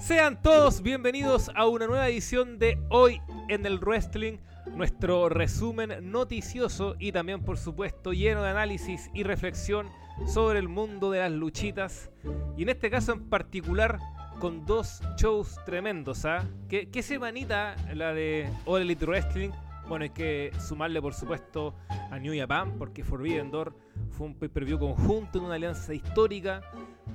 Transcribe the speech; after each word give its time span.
Sean 0.00 0.40
todos 0.40 0.82
bienvenidos 0.82 1.50
a 1.54 1.66
una 1.66 1.86
nueva 1.86 2.08
edición 2.08 2.58
de 2.58 2.78
Hoy 2.88 3.20
en 3.48 3.66
el 3.66 3.78
Wrestling, 3.78 4.38
nuestro 4.74 5.28
resumen 5.28 6.10
noticioso 6.10 6.96
y 6.98 7.12
también 7.12 7.42
por 7.42 7.58
supuesto 7.58 8.14
lleno 8.14 8.42
de 8.42 8.48
análisis 8.48 9.10
y 9.12 9.24
reflexión 9.24 9.88
sobre 10.26 10.58
el 10.58 10.68
mundo 10.68 11.10
de 11.10 11.20
las 11.20 11.30
luchitas 11.30 12.10
y 12.56 12.62
en 12.62 12.70
este 12.70 12.88
caso 12.88 13.12
en 13.12 13.28
particular 13.28 13.98
con 14.38 14.64
dos 14.64 15.02
shows 15.18 15.54
tremendos, 15.66 16.24
¿ah? 16.24 16.48
¿Qué, 16.66 16.88
¿Qué 16.88 17.02
semanita 17.02 17.76
la 17.94 18.14
de 18.14 18.48
All 18.64 18.80
Elite 18.80 19.04
Wrestling? 19.04 19.50
Bueno, 19.86 20.04
hay 20.04 20.10
que 20.10 20.50
sumarle 20.66 21.02
por 21.02 21.12
supuesto 21.12 21.74
a 22.10 22.18
New 22.18 22.32
Japan 22.34 22.78
porque 22.78 23.04
Forbidden 23.04 23.50
Door 23.50 23.74
fue 24.10 24.28
un 24.28 24.34
pay-per-view 24.34 24.78
conjunto 24.78 25.38
en 25.38 25.44
una 25.44 25.56
alianza 25.56 25.92
histórica 25.92 26.62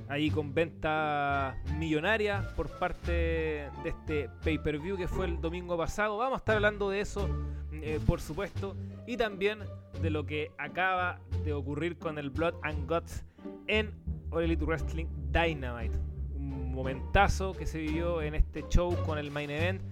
ahí 0.08 0.30
con 0.30 0.54
venta 0.54 1.56
millonaria 1.78 2.48
por 2.56 2.68
parte 2.78 3.12
de 3.12 3.88
este 3.88 4.30
pay-per-view 4.44 4.96
que 4.96 5.08
fue 5.08 5.26
el 5.26 5.40
domingo 5.40 5.76
pasado. 5.76 6.16
Vamos 6.16 6.36
a 6.36 6.38
estar 6.38 6.56
hablando 6.56 6.90
de 6.90 7.00
eso, 7.00 7.28
eh, 7.72 7.98
por 8.06 8.20
supuesto, 8.20 8.76
y 9.06 9.16
también 9.16 9.60
de 10.00 10.10
lo 10.10 10.26
que 10.26 10.50
acaba 10.58 11.18
de 11.44 11.52
ocurrir 11.52 11.98
con 11.98 12.18
el 12.18 12.30
Blood 12.30 12.54
and 12.62 12.88
Guts 12.88 13.24
en 13.66 13.92
All 14.30 14.44
Elite 14.44 14.64
Wrestling 14.64 15.06
Dynamite. 15.32 15.98
Un 16.34 16.72
momentazo 16.72 17.52
que 17.52 17.66
se 17.66 17.78
vivió 17.78 18.22
en 18.22 18.34
este 18.34 18.64
show 18.68 18.94
con 19.04 19.18
el 19.18 19.30
main 19.30 19.50
event. 19.50 19.82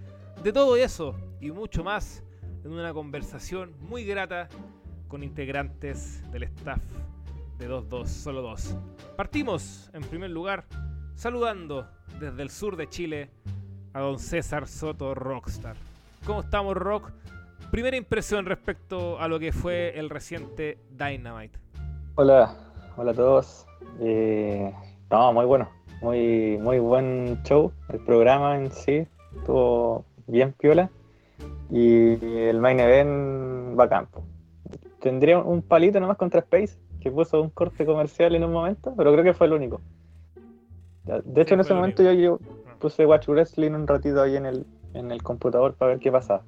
De 0.43 0.53
todo 0.53 0.77
eso 0.77 1.17
y 1.41 1.51
mucho 1.51 1.83
más 1.83 2.23
en 2.65 2.73
una 2.73 2.93
conversación 2.93 3.75
muy 3.81 4.05
grata 4.05 4.49
con 5.09 5.23
integrantes 5.23 6.23
del 6.33 6.45
staff 6.45 6.83
de 7.59 7.69
2-2, 7.69 8.07
solo 8.07 8.43
2. 8.43 8.77
Partimos, 9.17 9.91
en 9.93 10.03
primer 10.03 10.31
lugar, 10.31 10.65
saludando 11.15 11.87
desde 12.21 12.43
el 12.43 12.51
sur 12.51 12.77
de 12.77 12.89
Chile 12.89 13.31
a 13.93 14.01
don 14.01 14.19
César 14.19 14.67
Soto 14.67 15.15
Rockstar. 15.15 15.77
¿Cómo 16.27 16.41
estamos, 16.41 16.77
Rock? 16.77 17.13
Primera 17.71 17.97
impresión 17.97 18.47
respecto 18.47 19.19
a 19.19 19.29
lo 19.29 19.39
que 19.39 19.53
fue 19.53 19.99
el 19.99 20.11
reciente 20.11 20.79
Dynamite. 20.91 21.59
Hola, 22.17 22.57
hola 22.97 23.11
a 23.13 23.15
todos. 23.15 23.67
Eh, 24.01 24.73
no, 25.11 25.33
muy 25.33 25.45
bueno, 25.45 25.69
muy, 26.01 26.59
muy 26.59 26.79
buen 26.79 27.43
show. 27.45 27.73
El 27.89 28.01
programa 28.01 28.57
en 28.57 28.71
sí 28.71 29.07
estuvo 29.37 30.05
bien 30.27 30.53
piola. 30.53 30.91
Y 31.71 32.15
el 32.25 32.61
main 32.61 32.79
event 32.81 33.77
bacán. 33.77 34.09
Tendría 35.01 35.39
un 35.39 35.63
palito 35.63 36.01
nomás 36.01 36.17
contra 36.17 36.41
Space, 36.41 36.79
que 37.05 37.13
puso 37.13 37.41
un 37.43 37.51
corte 37.51 37.85
comercial 37.85 38.35
en 38.35 38.45
un 38.45 38.53
momento, 38.53 38.95
pero 38.97 39.13
creo 39.13 39.23
que 39.23 39.35
fue 39.35 39.47
el 39.47 39.53
único. 39.53 39.83
De 41.05 41.43
hecho, 41.43 41.51
Sí, 41.51 41.55
en 41.55 41.61
ese 41.61 41.75
momento 41.75 42.03
yo, 42.03 42.13
yo 42.13 42.39
puse 42.79 43.05
Watch 43.05 43.29
Wrestling 43.29 43.73
un 43.73 43.87
ratito 43.87 44.23
ahí 44.23 44.37
en 44.37 44.47
el, 44.47 44.67
en 44.95 45.13
el 45.13 45.23
computador 45.23 45.75
para 45.75 45.91
ver 45.91 46.01
qué 46.01 46.11
pasaba. 46.11 46.43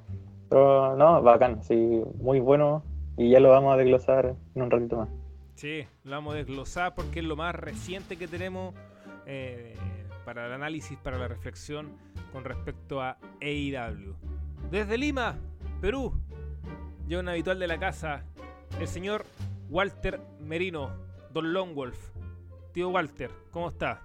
Pero 0.49 0.97
no, 0.97 1.23
bacán, 1.23 1.63
sí, 1.63 2.03
muy 2.23 2.41
bueno. 2.41 2.83
Y 3.19 3.29
ya 3.29 3.39
lo 3.39 3.51
vamos 3.51 3.75
a 3.75 3.77
desglosar 3.77 4.35
en 4.55 4.63
un 4.63 4.71
ratito 4.71 4.97
más. 4.97 5.09
Sí, 5.57 5.87
lo 6.05 6.13
vamos 6.13 6.35
a 6.35 6.39
desglosar 6.39 6.95
porque 6.95 7.21
es 7.21 7.27
lo 7.27 7.37
más 7.37 7.55
reciente 7.55 8.17
que 8.17 8.27
tenemos 8.27 8.75
eh, 9.27 9.75
para 10.25 10.47
el 10.47 10.53
análisis, 10.53 10.97
para 10.97 11.19
la 11.19 11.29
reflexión 11.29 11.91
con 12.33 12.45
respecto 12.45 13.03
a 13.03 13.19
AEW. 13.43 14.15
Desde 14.71 14.97
Lima, 14.97 15.37
Perú, 15.83 16.15
ya 17.07 17.21
un 17.21 17.29
habitual 17.29 17.59
de 17.59 17.67
la 17.67 17.79
casa, 17.79 18.25
el 18.81 18.89
señor 18.89 19.27
Walter 19.69 20.21
Merino, 20.41 20.97
Don 21.33 21.53
Longwolf. 21.53 21.99
Tío 22.73 22.91
Walter, 22.91 23.31
¿cómo 23.51 23.69
está? 23.71 24.01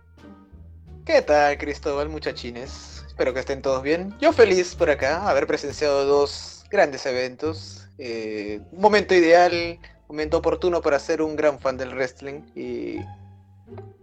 ¿Qué 1.06 1.22
tal, 1.22 1.58
Cristóbal, 1.58 2.10
muchachines? 2.10 3.04
Espero 3.06 3.34
que 3.34 3.42
estén 3.42 3.62
todos 3.62 3.84
bien. 3.84 4.16
Yo 4.20 4.34
feliz 4.34 4.76
por 4.76 4.90
acá, 4.90 5.30
haber 5.30 5.46
presenciado 5.46 6.06
dos 6.06 6.64
grandes 6.72 7.06
eventos. 7.06 7.88
Eh, 7.98 8.62
un 8.72 8.82
momento 8.82 9.14
ideal, 9.14 9.80
momento 10.08 10.38
oportuno 10.38 10.82
para 10.82 11.00
ser 11.00 11.22
un 11.22 11.36
gran 11.36 11.60
fan 11.60 11.78
del 11.78 11.94
wrestling. 11.94 12.42
Y 12.56 12.98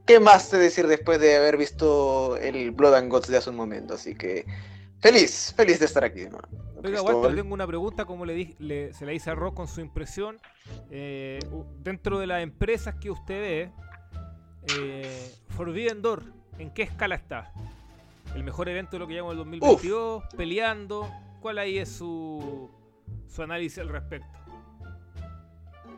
qué 0.06 0.21
más 0.21 0.50
te 0.50 0.59
decir 0.59 0.87
después 0.87 1.19
de 1.19 1.37
haber 1.37 1.56
visto 1.56 2.37
el 2.37 2.71
Blood 2.71 2.94
and 2.94 3.10
Guts 3.10 3.28
de 3.28 3.38
hace 3.38 3.50
un 3.50 3.56
momento. 3.56 3.94
Así 3.94 4.15
que 4.15 4.44
feliz, 5.00 5.53
feliz 5.56 5.78
de 5.81 5.86
estar 5.86 6.04
aquí. 6.04 6.26
¿no? 6.26 6.38
Oiga. 6.82 7.03
Walter, 7.03 7.34
tengo 7.34 7.54
una 7.54 7.66
pregunta, 7.66 8.04
como 8.04 8.25
le, 8.25 8.34
di- 8.34 8.54
le- 8.59 8.92
se 8.94 9.04
la 9.06 9.12
hice 9.12 9.31
a 9.31 9.34
Rock 9.34 9.54
con 9.54 9.69
su 9.69 9.81
impresión. 9.81 10.38
Eh, 10.91 11.38
dentro 11.81 12.19
de 12.19 12.26
las 12.26 12.42
empresas 12.42 12.94
que 12.97 13.10
usted 13.10 13.41
ve, 13.41 13.72
eh, 14.78 15.32
Forbidden 15.56 16.03
Door, 16.03 16.22
¿en 16.59 16.70
qué 16.70 16.82
escala 16.82 17.14
está? 17.14 17.53
¿El 18.34 18.44
mejor 18.44 18.69
evento 18.69 18.92
de 18.92 18.98
lo 19.00 19.06
que 19.09 19.14
llamamos 19.14 19.32
el 19.32 19.38
2022? 19.38 20.25
¿Peleando? 20.36 21.10
¿Cuál 21.41 21.59
ahí 21.59 21.78
es 21.78 21.88
su, 21.88 22.70
su 23.26 23.42
análisis 23.42 23.78
al 23.78 23.88
respecto? 23.88 24.28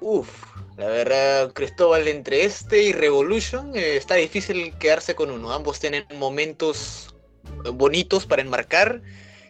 Uf, 0.02 0.30
la 0.78 0.86
verdad, 0.86 1.52
Cristóbal, 1.52 2.08
entre 2.08 2.44
este 2.44 2.82
y 2.84 2.92
Revolution 2.92 3.74
eh, 3.76 3.96
está 3.96 4.14
difícil 4.14 4.72
quedarse 4.78 5.14
con 5.14 5.30
uno. 5.30 5.52
Ambos 5.52 5.78
tienen 5.78 6.04
momentos 6.18 7.09
bonitos 7.74 8.26
para 8.26 8.42
enmarcar. 8.42 9.02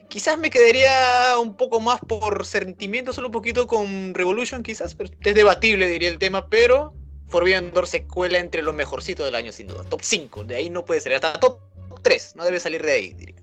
Quizás 0.09 0.38
me 0.38 0.50
quedaría 0.50 1.38
un 1.41 1.56
poco 1.56 1.81
más 1.81 2.00
por 2.00 2.44
sentimiento, 2.44 3.12
solo 3.12 3.28
un 3.28 3.32
poquito 3.32 3.66
con 3.66 4.12
Revolution, 4.15 4.62
quizás, 4.62 4.94
pero 4.94 5.10
es 5.21 5.34
debatible, 5.34 5.87
diría 5.87 6.09
el 6.09 6.19
tema, 6.19 6.48
pero 6.48 6.94
Forbidden 7.28 7.72
Door 7.72 7.87
se 7.87 8.04
cuela 8.04 8.38
entre 8.38 8.62
lo 8.62 8.72
mejorcito 8.72 9.25
del 9.25 9.37
año, 9.37 9.53
sin 9.53 9.69
duda. 9.69 9.84
Top 9.84 10.00
5, 10.03 10.44
de 10.44 10.56
ahí 10.56 10.69
no 10.69 10.84
puede 10.84 11.00
salir, 11.00 11.16
hasta 11.16 11.38
top 11.38 11.60
3, 12.03 12.34
no 12.34 12.44
debe 12.44 12.59
salir 12.59 12.82
de 12.82 12.93
ahí, 12.93 13.12
diría. 13.12 13.41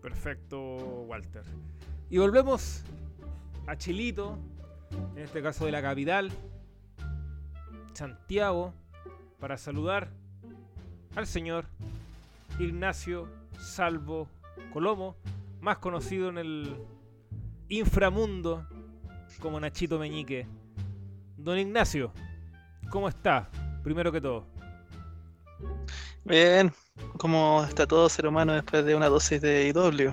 Perfecto, 0.00 0.58
Walter. 1.06 1.42
Y 2.08 2.16
volvemos 2.16 2.82
a 3.66 3.76
Chilito, 3.76 4.38
en 5.16 5.22
este 5.22 5.42
caso 5.42 5.66
de 5.66 5.72
la 5.72 5.82
capital, 5.82 6.32
Santiago, 7.92 8.72
para 9.38 9.58
saludar 9.58 10.08
al 11.14 11.26
señor 11.26 11.66
Ignacio 12.58 13.28
Salvo 13.58 14.28
Colomo, 14.72 15.16
más 15.60 15.78
conocido 15.78 16.28
en 16.28 16.38
el 16.38 16.76
inframundo 17.68 18.66
como 19.40 19.60
Nachito 19.60 19.98
Meñique. 19.98 20.46
Don 21.36 21.58
Ignacio, 21.58 22.12
¿cómo 22.90 23.08
está? 23.08 23.48
Primero 23.82 24.10
que 24.10 24.20
todo. 24.20 24.46
Bien, 26.24 26.72
¿cómo 27.16 27.64
está 27.64 27.86
todo 27.86 28.08
ser 28.08 28.26
humano 28.26 28.52
después 28.52 28.84
de 28.84 28.94
una 28.94 29.08
dosis 29.08 29.40
de 29.40 29.68
IW? 29.68 30.12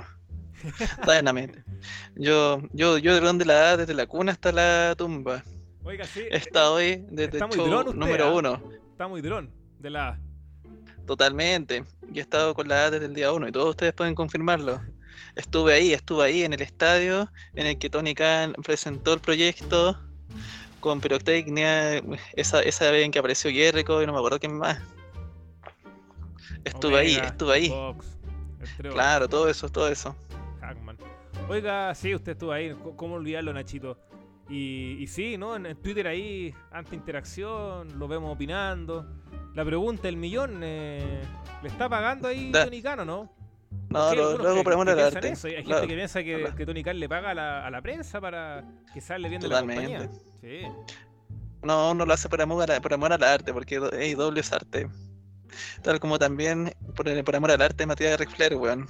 Dynamite. 1.05 1.63
Yo, 2.15 2.61
yo, 2.71 2.97
yo 2.97 3.13
de 3.13 3.19
donde 3.19 3.45
la 3.45 3.53
da, 3.53 3.77
desde 3.77 3.93
la 3.93 4.07
cuna 4.07 4.31
hasta 4.31 4.51
la 4.51 4.95
tumba. 4.97 5.43
Oiga, 5.83 6.05
sí, 6.05 6.23
estado 6.31 6.75
hoy 6.75 7.05
desde 7.09 7.37
Está 7.37 7.45
el 7.45 7.51
show 7.51 7.79
usted, 7.79 7.93
número 7.93 8.25
¿ah? 8.25 8.33
uno, 8.33 8.61
está 8.89 9.07
muy 9.07 9.21
dron 9.21 9.51
de 9.79 9.89
la... 9.89 10.19
totalmente. 11.05 11.83
Y 12.11 12.19
he 12.19 12.21
estado 12.21 12.53
con 12.53 12.67
la 12.67 12.85
A 12.85 12.91
desde 12.91 13.05
el 13.05 13.13
día 13.13 13.31
uno 13.31 13.47
y 13.47 13.51
todos 13.51 13.69
ustedes 13.69 13.93
pueden 13.93 14.15
confirmarlo. 14.15 14.81
Estuve 15.35 15.73
ahí, 15.73 15.93
estuve 15.93 16.25
ahí 16.25 16.43
en 16.43 16.53
el 16.53 16.61
estadio 16.61 17.29
en 17.55 17.67
el 17.67 17.77
que 17.77 17.89
Tony 17.89 18.13
Khan 18.13 18.53
presentó 18.63 19.13
el 19.13 19.19
proyecto 19.19 19.99
con 20.79 21.01
pirotecnia, 21.01 21.97
esa, 22.33 22.61
esa 22.61 22.91
vez 22.91 23.05
en 23.05 23.11
que 23.11 23.19
apareció 23.19 23.49
Jericho 23.51 24.01
y 24.01 24.05
no 24.05 24.13
me 24.13 24.19
acuerdo 24.19 24.39
quién 24.39 24.57
más. 24.57 24.79
Estuve 26.63 26.97
ahí, 26.97 27.15
estuve 27.15 27.53
ahí. 27.53 27.69
Fox. 27.69 28.17
Claro, 28.77 29.27
todo 29.27 29.49
eso, 29.49 29.69
todo 29.69 29.87
eso. 29.89 30.15
Hackman. 30.61 30.97
Oiga, 31.49 31.93
sí, 31.95 32.15
usted 32.15 32.33
estuvo 32.33 32.51
ahí. 32.51 32.75
¿Cómo 32.95 33.15
olvidarlo, 33.15 33.53
Nachito? 33.53 33.97
Y, 34.49 34.97
y 34.99 35.07
sí, 35.07 35.37
¿no? 35.37 35.55
En, 35.55 35.65
en 35.65 35.75
Twitter 35.77 36.07
ahí, 36.07 36.53
ante 36.71 36.95
interacción, 36.95 37.99
lo 37.99 38.07
vemos 38.07 38.33
opinando. 38.33 39.05
La 39.55 39.63
pregunta, 39.65 40.07
el 40.09 40.17
millón, 40.17 40.59
eh, 40.63 41.21
¿le 41.63 41.69
está 41.69 41.87
pagando 41.89 42.27
ahí 42.27 42.51
Da- 42.51 42.65
Tony 42.65 42.81
Khan 42.81 42.99
o 42.99 43.05
no? 43.05 43.31
No, 43.89 44.13
lo- 44.15 44.37
luego 44.37 44.59
al 44.81 44.85
piensan 44.95 45.15
arte. 45.15 45.29
eso. 45.29 45.47
Hay 45.47 45.53
gente 45.53 45.69
Claro, 45.69 45.87
que 45.87 45.95
piensa 45.95 46.23
que, 46.23 46.39
claro. 46.39 46.55
que 46.55 46.65
Tony 46.65 46.83
Khan 46.83 46.99
le 46.99 47.07
paga 47.09 47.31
a 47.31 47.33
la, 47.33 47.65
a 47.65 47.71
la 47.71 47.81
prensa 47.81 48.19
para 48.19 48.63
que 48.93 48.99
sale 49.01 49.29
bien 49.29 49.41
de 49.41 49.47
la 49.47 49.59
compañía. 49.59 50.09
Sí. 50.41 50.61
No, 51.63 51.91
uno 51.91 52.05
lo 52.05 52.13
hace 52.13 52.27
por 52.29 52.41
amor, 52.41 52.69
a- 52.71 52.81
por 52.81 52.93
amor 52.93 53.13
al 53.13 53.23
arte, 53.23 53.53
porque 53.53 53.77
AEW 53.77 54.37
es 54.37 54.51
arte. 54.51 54.87
Tal 55.81 55.99
como 55.99 56.19
también 56.19 56.73
por, 56.95 57.07
el- 57.07 57.23
por 57.23 57.35
amor 57.35 57.51
al 57.51 57.61
arte 57.61 57.85
Matías 57.85 58.11
de 58.11 58.17
Ric 58.17 58.35
Flair, 58.35 58.55
weón. 58.55 58.87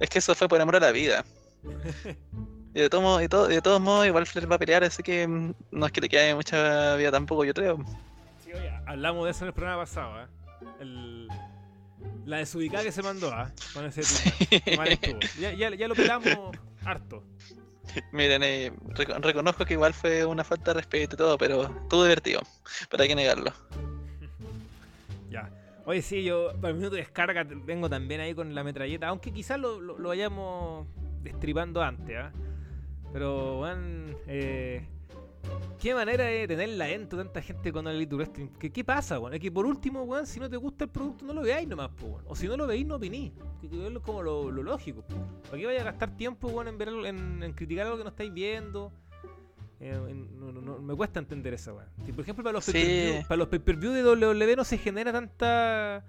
Es 0.00 0.08
que 0.10 0.18
eso 0.18 0.34
fue 0.34 0.48
por 0.48 0.60
amor 0.60 0.76
a 0.76 0.80
la 0.80 0.90
vida. 0.92 1.24
Y 2.76 2.80
de, 2.80 2.90
todo, 2.90 3.22
y 3.22 3.28
todo- 3.28 3.46
de 3.46 3.62
todos 3.62 3.80
modos, 3.80 4.04
igual 4.04 4.26
Flair 4.26 4.50
va 4.50 4.56
a 4.56 4.58
pelear, 4.58 4.82
así 4.82 5.00
que 5.00 5.28
mm, 5.28 5.54
no 5.70 5.86
es 5.86 5.92
que 5.92 6.00
le 6.00 6.08
quede 6.08 6.34
mucha 6.34 6.96
vida 6.96 7.12
tampoco, 7.12 7.44
yo 7.44 7.54
creo. 7.54 7.78
Hablamos 8.86 9.24
de 9.24 9.30
eso 9.30 9.44
en 9.44 9.48
el 9.48 9.54
programa 9.54 9.82
pasado, 9.82 10.22
¿eh? 10.22 10.26
El- 10.80 11.28
la 12.26 12.38
desubicada 12.38 12.82
que 12.84 12.92
se 12.92 13.02
mandó, 13.02 13.30
¿ah? 13.32 13.50
Con 13.72 13.84
ese 13.86 14.02
estuvo. 14.02 15.18
Ya, 15.40 15.52
ya, 15.52 15.74
ya 15.74 15.88
lo 15.88 15.94
pelamos 15.94 16.50
harto. 16.84 17.22
Miren, 18.12 18.42
eh, 18.42 18.72
reco- 18.88 19.20
reconozco 19.20 19.64
que 19.64 19.74
igual 19.74 19.94
fue 19.94 20.24
una 20.24 20.42
falta 20.44 20.72
de 20.72 20.80
respeto 20.80 21.14
y 21.14 21.18
todo, 21.18 21.38
pero 21.38 21.62
estuvo 21.64 22.02
divertido. 22.02 22.40
¿Para 22.90 23.06
qué 23.06 23.14
negarlo? 23.14 23.52
Ya. 25.30 25.50
Oye, 25.86 26.00
sí, 26.00 26.22
yo 26.22 26.52
para 26.60 26.68
el 26.68 26.74
minuto 26.76 26.94
de 26.94 27.02
descarga 27.02 27.44
vengo 27.44 27.90
también 27.90 28.20
ahí 28.20 28.34
con 28.34 28.54
la 28.54 28.62
metralleta, 28.64 29.08
aunque 29.08 29.32
quizás 29.32 29.58
lo, 29.58 29.80
lo, 29.80 29.98
lo 29.98 30.08
vayamos 30.10 30.86
destripando 31.22 31.82
antes, 31.82 32.16
¿ah? 32.16 32.30
Pero, 33.12 33.60
weón, 33.60 34.16
eh, 34.26 34.86
qué 35.80 35.94
manera 35.94 36.24
de 36.24 36.46
tenerla 36.48 36.86
dentro 36.86 37.18
tanta 37.18 37.42
gente 37.42 37.72
con 37.72 37.86
el 37.86 37.96
Elite 37.96 38.14
Wrestling. 38.16 38.46
¿Qué, 38.58 38.72
¿Qué 38.72 38.84
pasa, 38.84 39.18
weón? 39.18 39.34
Es 39.34 39.40
que 39.40 39.50
por 39.52 39.66
último, 39.66 40.02
weón, 40.04 40.26
si 40.26 40.40
no 40.40 40.48
te 40.48 40.56
gusta 40.56 40.84
el 40.84 40.90
producto, 40.90 41.24
no 41.24 41.32
lo 41.34 41.42
veáis 41.42 41.68
nomás, 41.68 41.90
po, 41.90 42.06
weón. 42.06 42.24
O 42.28 42.34
si 42.36 42.46
no 42.48 42.56
lo 42.56 42.66
veis, 42.66 42.86
no 42.86 42.96
opinís. 42.96 43.32
Que- 43.60 43.68
que 43.68 43.86
Es 43.86 43.98
como 44.00 44.22
lo, 44.22 44.50
lo 44.50 44.62
lógico. 44.62 45.02
po. 45.02 45.14
¿Para 45.44 45.58
qué 45.58 45.66
vaya 45.66 45.80
a 45.82 45.84
gastar 45.84 46.16
tiempo, 46.16 46.48
weón, 46.48 46.68
en, 46.68 46.78
ver, 46.78 46.88
en, 46.88 47.42
en 47.42 47.52
criticar 47.52 47.86
algo 47.86 47.98
que 47.98 48.04
no 48.04 48.10
estáis 48.10 48.32
viendo? 48.32 48.92
Eh, 49.80 49.98
en- 50.08 50.38
no- 50.40 50.78
me 50.78 50.94
cuesta 50.94 51.18
entender 51.18 51.52
esa 51.54 51.72
weón. 51.74 51.88
Si, 52.06 52.12
por 52.12 52.22
ejemplo, 52.22 52.42
para 52.44 52.54
los 52.54 52.64
Sí. 52.64 52.72
pay-per-view 52.72 53.22
para 53.28 53.36
los 53.36 53.48
pay-per-view 53.48 53.92
de 53.92 54.02
WWE 54.04 54.56
no 54.56 54.64
se 54.64 54.78
genera 54.78 55.12
tanta 55.12 56.04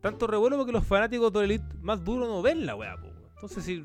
tanto 0.00 0.26
revuelo 0.28 0.56
porque 0.56 0.70
los 0.72 0.84
fanáticos 0.84 1.32
de 1.32 1.44
Elite 1.44 1.64
más 1.80 2.04
duros 2.04 2.28
no 2.28 2.40
ven 2.42 2.66
la 2.66 2.74
weá, 2.76 2.96
po, 2.96 3.06
weón. 3.06 3.18
Entonces, 3.34 3.64
si 3.64 3.84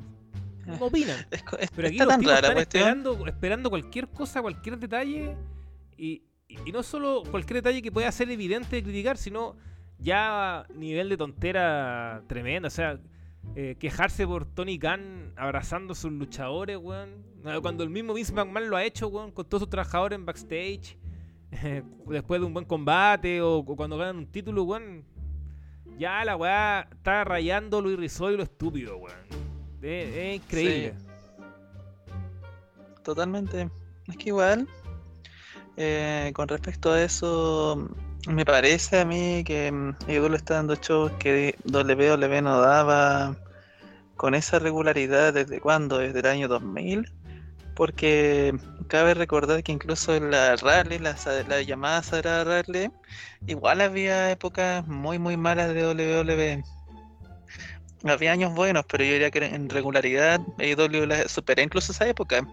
no 0.65 0.85
opinan. 0.85 1.17
Es 1.31 1.43
es- 1.59 1.71
Pero 1.71 1.87
aquí 1.87 1.97
los 1.97 2.17
tipos 2.17 2.33
están 2.33 2.57
esperando, 2.57 3.27
esperando 3.27 3.69
cualquier 3.69 4.07
cosa, 4.09 4.41
cualquier 4.41 4.77
detalle. 4.77 5.35
Y, 5.97 6.23
y- 6.47 6.57
y 6.65 6.71
no 6.71 6.83
solo 6.83 7.23
cualquier 7.29 7.55
detalle 7.63 7.81
que 7.81 7.91
pueda 7.91 8.11
ser 8.11 8.29
evidente 8.31 8.75
de 8.75 8.83
criticar, 8.83 9.17
sino 9.17 9.55
ya 9.97 10.65
nivel 10.75 11.09
de 11.09 11.17
tontera 11.17 12.23
tremenda. 12.27 12.67
O 12.67 12.71
sea, 12.71 12.99
eh, 13.55 13.75
quejarse 13.79 14.25
por 14.25 14.45
Tony 14.45 14.77
Khan 14.79 15.33
abrazando 15.35 15.93
a 15.93 15.95
sus 15.95 16.11
luchadores, 16.11 16.77
weón. 16.77 17.23
Cuando 17.61 17.83
el 17.83 17.89
mismo 17.89 18.13
Vince 18.13 18.31
McMahon 18.33 18.69
lo 18.69 18.77
ha 18.77 18.83
hecho, 18.85 19.07
weón, 19.09 19.31
con 19.31 19.45
todos 19.47 19.61
sus 19.63 19.69
trabajadores 19.69 20.17
en 20.17 20.25
backstage. 20.25 20.97
después 22.07 22.41
de 22.41 22.47
un 22.47 22.53
buen 22.53 22.65
combate 22.65 23.41
o, 23.41 23.57
o 23.57 23.75
cuando 23.75 23.97
ganan 23.97 24.17
un 24.17 24.27
título, 24.27 24.63
weón. 24.63 25.03
Ya 25.97 26.23
la 26.25 26.35
weá 26.35 26.87
está 26.91 27.23
rayando 27.23 27.79
lo 27.81 27.91
irrisorio 27.91 28.33
y 28.35 28.37
lo 28.37 28.43
estúpido, 28.43 28.97
weón. 28.97 29.42
Es, 29.83 30.15
es 30.15 30.35
increíble. 30.35 30.93
Totalmente. 33.03 33.69
Es 34.07 34.17
que 34.17 34.29
igual, 34.29 34.67
eh, 35.75 36.31
con 36.33 36.47
respecto 36.47 36.93
a 36.93 37.01
eso, 37.01 37.89
me 38.27 38.45
parece 38.45 39.01
a 39.01 39.05
mí 39.05 39.43
que 39.45 39.71
mm, 39.71 39.95
IW 40.07 40.35
está 40.35 40.55
dando 40.55 40.75
shows 40.75 41.11
que 41.19 41.55
WWE 41.65 42.41
no 42.41 42.61
daba 42.61 43.35
con 44.15 44.35
esa 44.35 44.59
regularidad 44.59 45.33
desde 45.33 45.59
cuándo, 45.59 45.97
desde 45.97 46.19
el 46.19 46.27
año 46.27 46.47
2000. 46.47 47.11
Porque 47.75 48.55
cabe 48.87 49.15
recordar 49.15 49.63
que 49.63 49.71
incluso 49.71 50.15
en 50.15 50.29
la 50.29 50.55
rally, 50.57 50.99
la, 50.99 51.15
la 51.47 51.61
llamada 51.63 52.03
Sagrada 52.03 52.43
Rally, 52.43 52.91
igual 53.47 53.81
había 53.81 54.29
épocas 54.31 54.85
muy 54.87 55.17
muy 55.17 55.37
malas 55.37 55.73
de 55.73 55.87
WWE. 55.87 56.63
Había 58.03 58.31
años 58.33 58.53
buenos, 58.53 58.85
pero 58.89 59.03
yo 59.03 59.11
diría 59.13 59.31
que 59.31 59.39
en 59.45 59.69
regularidad 59.69 60.41
AEW 60.59 61.05
la 61.05 61.27
superé 61.29 61.63
incluso 61.63 61.91
esa 61.93 62.07
época. 62.07 62.45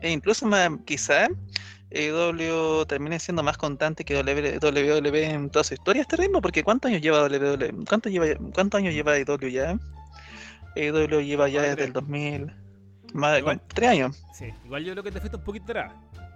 E 0.00 0.10
incluso 0.10 0.46
más, 0.46 0.70
quizá 0.86 1.28
AEW 1.94 2.84
termine 2.86 3.18
siendo 3.18 3.42
más 3.42 3.56
constante 3.58 4.04
que 4.04 4.14
WWE 4.16 5.24
en 5.24 5.50
toda 5.50 5.64
su 5.64 5.74
historia 5.74 6.02
este 6.02 6.16
ritmo, 6.16 6.40
porque 6.40 6.62
¿cuántos 6.62 6.90
años 6.90 7.02
lleva 7.02 7.22
WWE? 7.26 7.84
¿Cuántos, 7.88 8.12
lleva, 8.12 8.26
cuántos 8.54 8.78
años 8.78 8.94
lleva 8.94 9.12
AEW 9.12 9.48
ya? 9.48 9.78
AEW 10.76 11.20
lleva 11.20 11.48
ya 11.48 11.62
desde 11.62 11.84
el 11.84 11.92
2000, 11.92 12.52
más 13.14 13.32
de 13.32 13.38
Igual. 13.40 13.60
tres 13.74 13.88
años. 13.90 14.24
Sí, 14.34 14.46
igual 14.64 14.84
yo 14.84 14.92
creo 14.92 15.02
que 15.04 15.12
te 15.12 15.20
fuiste 15.20 15.36
un 15.36 15.44
poquito 15.44 15.64
atrás. 15.64 15.92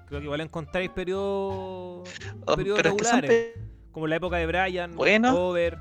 Creo 0.09 0.21
que 0.21 0.25
igual 0.25 0.41
encontráis 0.43 0.91
periodos 0.91 2.09
Oh, 2.47 2.57
periodos 2.57 2.83
pero, 2.83 2.91
es 2.91 2.97
que 2.97 3.05
son, 3.05 3.21
regulares. 3.23 3.31
pe- 3.55 3.63
como 3.93 4.07
la 4.07 4.17
época 4.17 4.37
de 4.37 4.47
Brian, 4.47 4.95
Bueno. 4.97 5.37
Over. 5.49 5.79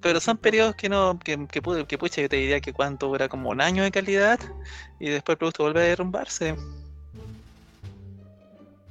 Pero 0.00 0.20
son 0.20 0.36
periodos 0.38 0.74
que 0.76 0.88
no, 0.88 1.18
que, 1.18 1.46
que, 1.48 1.62
pude- 1.62 1.86
que 1.86 1.98
pucha, 1.98 2.22
yo 2.22 2.28
te 2.28 2.36
diría 2.36 2.60
que 2.60 2.72
cuánto 2.72 3.14
era 3.14 3.28
como 3.28 3.50
un 3.50 3.60
año 3.60 3.82
de 3.82 3.90
calidad 3.90 4.38
y 5.00 5.08
después 5.10 5.34
el 5.34 5.38
producto 5.38 5.62
vuelve 5.64 5.80
a 5.80 5.84
derrumbarse. 5.84 6.54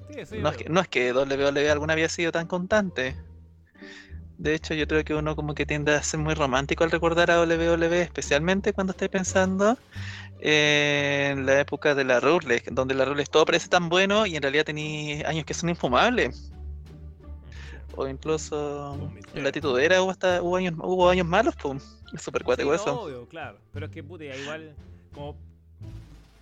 Sí, 0.10 0.38
No 0.42 0.50
es, 0.50 0.58
que, 0.58 0.70
no 0.70 0.80
es 0.82 0.88
que 0.88 1.12
WWE 1.14 1.70
alguna 1.70 1.94
había 1.94 2.10
sido 2.10 2.32
tan 2.32 2.48
constante. 2.48 3.16
De 4.38 4.54
hecho, 4.54 4.74
yo 4.74 4.86
creo 4.86 5.04
que 5.04 5.14
uno 5.14 5.36
como 5.36 5.56
que 5.56 5.66
tiende 5.66 5.94
a 5.94 6.04
ser 6.04 6.20
muy 6.20 6.34
romántico 6.34 6.84
al 6.84 6.92
recordar 6.92 7.32
a 7.32 7.40
WWE, 7.40 8.02
especialmente 8.02 8.74
cuando 8.74 8.92
esté 8.92 9.08
pensando 9.10 9.78
en 10.40 11.46
la 11.46 11.60
época 11.62 11.96
de 11.96 12.04
la 12.04 12.20
Rules, 12.20 12.64
donde 12.72 12.96
la 12.96 13.06
Rules 13.06 13.30
todo 13.30 13.46
parece 13.46 13.70
tan 13.70 13.88
bueno 13.90 14.26
y 14.26 14.36
en 14.36 14.42
realidad 14.42 14.66
tenía 14.66 15.28
años 15.30 15.46
que 15.46 15.54
son 15.54 15.70
infumables. 15.70 16.54
O 17.98 18.08
incluso 18.08 18.98
en 19.34 19.44
la 19.44 19.52
titudera 19.52 20.02
hubo, 20.02 20.12
hasta, 20.12 20.42
hubo, 20.42 20.56
años, 20.58 20.74
hubo 20.78 21.10
años 21.10 21.26
malos, 21.28 21.56
pues. 21.62 21.84
Es 22.14 22.22
súper 22.22 22.42
Sí, 22.42 22.46
cuático 22.46 22.74
eso. 22.74 23.02
obvio, 23.04 23.28
claro. 23.28 23.58
Pero 23.74 23.86
es 23.88 23.92
que, 23.92 24.04
puta, 24.04 24.24
igual, 24.26 24.76
como 25.14 25.36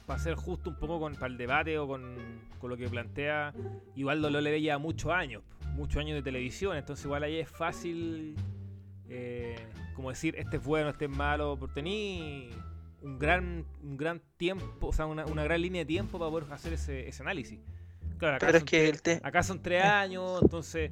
para 0.05 0.19
ser 0.19 0.35
justo 0.35 0.69
un 0.69 0.75
poco 0.77 0.99
con 0.99 1.13
para 1.15 1.27
el 1.27 1.37
debate 1.37 1.77
o 1.79 1.87
con, 1.87 2.15
con 2.59 2.69
lo 2.69 2.77
que 2.77 2.87
plantea, 2.89 3.53
igual 3.95 4.21
WWE 4.23 4.59
lleva 4.61 4.77
muchos 4.77 5.11
años, 5.11 5.43
muchos 5.75 5.97
años 6.01 6.15
de 6.15 6.21
televisión, 6.21 6.75
entonces 6.75 7.05
igual 7.05 7.23
ahí 7.23 7.37
es 7.39 7.49
fácil, 7.49 8.35
eh, 9.07 9.55
como 9.95 10.09
decir, 10.09 10.35
este 10.37 10.57
es 10.57 10.63
bueno, 10.63 10.89
este 10.89 11.05
es 11.05 11.11
malo, 11.11 11.55
porque 11.57 11.75
tení 11.75 12.49
un 13.01 13.17
gran, 13.17 13.63
un 13.81 13.95
gran 13.95 14.21
tiempo, 14.37 14.87
o 14.87 14.93
sea, 14.93 15.05
una, 15.05 15.25
una 15.25 15.43
gran 15.45 15.61
línea 15.61 15.81
de 15.81 15.85
tiempo 15.85 16.19
para 16.19 16.29
poder 16.31 16.51
hacer 16.51 16.73
ese, 16.73 17.07
ese 17.07 17.21
análisis. 17.23 17.59
Claro, 18.17 18.35
acá 18.35 18.45
Pero 18.47 18.57
es 18.57 18.63
que 18.65 18.89
el 18.89 19.01
te- 19.01 19.21
acá 19.23 19.41
son 19.41 19.61
tres 19.61 19.83
años, 19.83 20.39
entonces, 20.41 20.91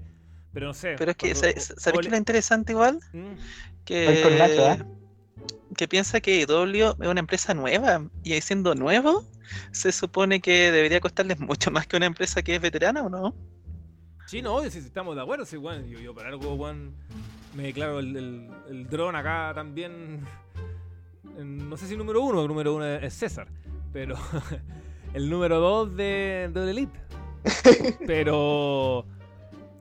pero 0.53 0.67
no 0.67 0.73
sé. 0.73 0.95
pero 0.97 1.11
es 1.11 1.17
que, 1.17 1.33
cuando- 1.33 1.61
¿sabes 1.61 1.99
qué 2.01 2.07
es 2.07 2.11
lo 2.11 2.17
interesante 2.17 2.71
igual? 2.73 2.99
¿Mm? 3.13 3.17
Con 4.23 4.37
Nacho, 4.37 4.55
que, 4.65 4.71
¿eh? 4.71 4.83
que 5.77 5.87
piensa 5.87 6.19
que 6.21 6.41
IW 6.41 6.95
es 7.01 7.07
una 7.07 7.19
empresa 7.19 7.53
nueva 7.53 8.03
y 8.23 8.39
siendo 8.41 8.75
nuevo 8.75 9.23
se 9.71 9.91
supone 9.91 10.39
que 10.39 10.71
debería 10.71 10.99
costarles 10.99 11.39
mucho 11.39 11.71
más 11.71 11.87
que 11.87 11.97
una 11.97 12.05
empresa 12.05 12.41
que 12.41 12.55
es 12.55 12.61
veterana 12.61 13.01
o 13.03 13.09
no 13.09 13.33
Sí, 14.27 14.41
no, 14.41 14.61
si 14.69 14.77
estamos 14.79 15.15
de 15.15 15.21
acuerdo, 15.21 15.45
sí, 15.45 15.57
bueno, 15.57 15.85
yo, 15.85 15.99
yo 15.99 16.15
para 16.15 16.29
algo, 16.29 16.55
Juan, 16.55 16.93
me 17.53 17.63
declaro 17.63 17.99
el, 17.99 18.15
el, 18.15 18.49
el 18.69 18.87
dron 18.87 19.13
acá 19.17 19.51
también, 19.53 20.21
no 21.37 21.75
sé 21.75 21.87
si 21.87 21.97
número 21.97 22.21
uno, 22.21 22.41
el 22.41 22.47
número 22.47 22.75
uno 22.75 22.85
es 22.85 23.13
César, 23.13 23.47
pero 23.91 24.15
el 25.13 25.29
número 25.29 25.59
dos 25.59 25.95
de, 25.97 26.49
de 26.53 26.69
Elite. 26.71 26.99
Pero, 28.07 29.05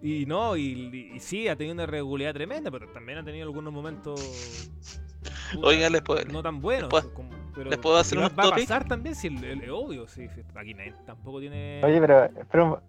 y 0.02 0.26
no, 0.26 0.56
y, 0.56 1.12
y 1.14 1.20
sí, 1.20 1.48
ha 1.48 1.56
tenido 1.56 1.74
una 1.74 1.86
regularidad 1.86 2.34
tremenda, 2.34 2.70
pero 2.70 2.88
también 2.88 3.18
ha 3.18 3.24
tenido 3.24 3.44
algunos 3.46 3.72
momentos... 3.72 4.20
puta, 5.52 5.88
les 5.90 6.02
puedo- 6.02 6.24
no 6.32 6.42
tan 6.42 6.60
buenos. 6.60 6.88
puedo- 6.88 7.12
como- 7.14 7.30
pero 7.54 7.70
les 7.70 7.78
puedo 7.78 7.96
hacer 7.98 8.18
¿qué 8.18 8.24
un 8.24 8.30
va 8.38 8.44
a 8.44 8.50
pasar 8.50 8.86
también, 8.86 9.14
si 9.14 9.26
el, 9.26 9.42
el- 9.44 9.62
es 9.62 9.70
obvio, 9.70 10.06
sí, 10.08 10.28
sí, 10.34 10.42
aquí 10.54 10.74
nadie 10.74 10.94
tampoco 11.04 11.40
tiene... 11.40 11.82
Oye, 11.84 12.00
pero, 12.00 12.28
pero 12.50 12.82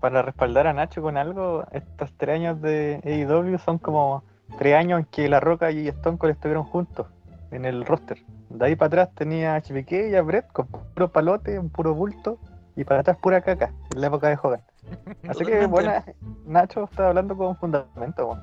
para 0.00 0.22
respaldar 0.22 0.66
a 0.66 0.72
Nacho 0.72 1.02
con 1.02 1.16
algo, 1.16 1.64
estos 1.72 2.12
tres 2.16 2.36
años 2.36 2.60
de 2.60 3.00
AEW 3.04 3.58
son 3.58 3.78
como 3.78 4.22
tres 4.58 4.74
años 4.74 5.00
en 5.00 5.06
que 5.06 5.28
La 5.28 5.40
Roca 5.40 5.72
y 5.72 5.88
Stone 5.88 6.18
Cold 6.18 6.32
estuvieron 6.34 6.64
juntos 6.64 7.06
en 7.50 7.64
el 7.64 7.84
roster. 7.84 8.18
De 8.50 8.64
ahí 8.66 8.76
para 8.76 8.86
atrás 9.04 9.14
tenía 9.16 9.54
a 9.56 9.60
HBK 9.60 10.10
y 10.10 10.14
a 10.14 10.22
Brett 10.22 10.46
con 10.52 10.66
puro 10.68 11.10
palote, 11.10 11.58
un 11.58 11.70
puro 11.70 11.94
bulto, 11.94 12.38
y 12.76 12.84
para 12.84 13.00
atrás 13.00 13.16
pura 13.20 13.40
caca, 13.40 13.72
en 13.94 14.00
la 14.00 14.06
época 14.08 14.28
de 14.28 14.38
Hogan. 14.40 14.60
Así 15.28 15.44
que 15.44 15.66
buena, 15.66 16.04
Nacho 16.46 16.84
está 16.84 17.08
hablando 17.08 17.36
con 17.36 17.56
fundamento. 17.56 18.26
weón. 18.26 18.42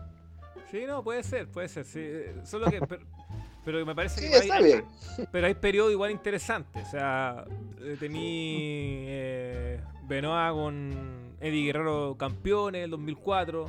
Sí, 0.72 0.86
no, 0.88 1.04
puede 1.04 1.24
ser, 1.24 1.48
puede 1.50 1.68
ser. 1.70 1.86
Sí. 1.86 2.00
eh, 2.02 2.36
Solo 2.44 2.70
que. 2.70 2.80
Pero, 2.82 3.02
pero 3.64 3.86
me 3.86 3.94
parece 3.96 4.22
Sí, 4.22 4.30
que. 4.30 4.38
está 4.38 4.56
hay, 4.56 4.64
bien. 4.64 4.86
Pero 5.32 5.48
hay 5.48 5.54
periodos 5.54 5.92
igual 5.92 6.12
interesantes. 6.12 6.88
O 6.88 6.92
sea, 6.92 7.46
eh, 7.82 7.96
tení. 8.00 9.06
Eh, 9.08 9.80
Benoit 10.08 10.52
con 10.54 11.36
Eddie 11.40 11.66
Guerrero 11.66 12.16
campeón 12.18 12.76
en 12.76 12.84
el 12.84 12.90
2004. 12.90 13.68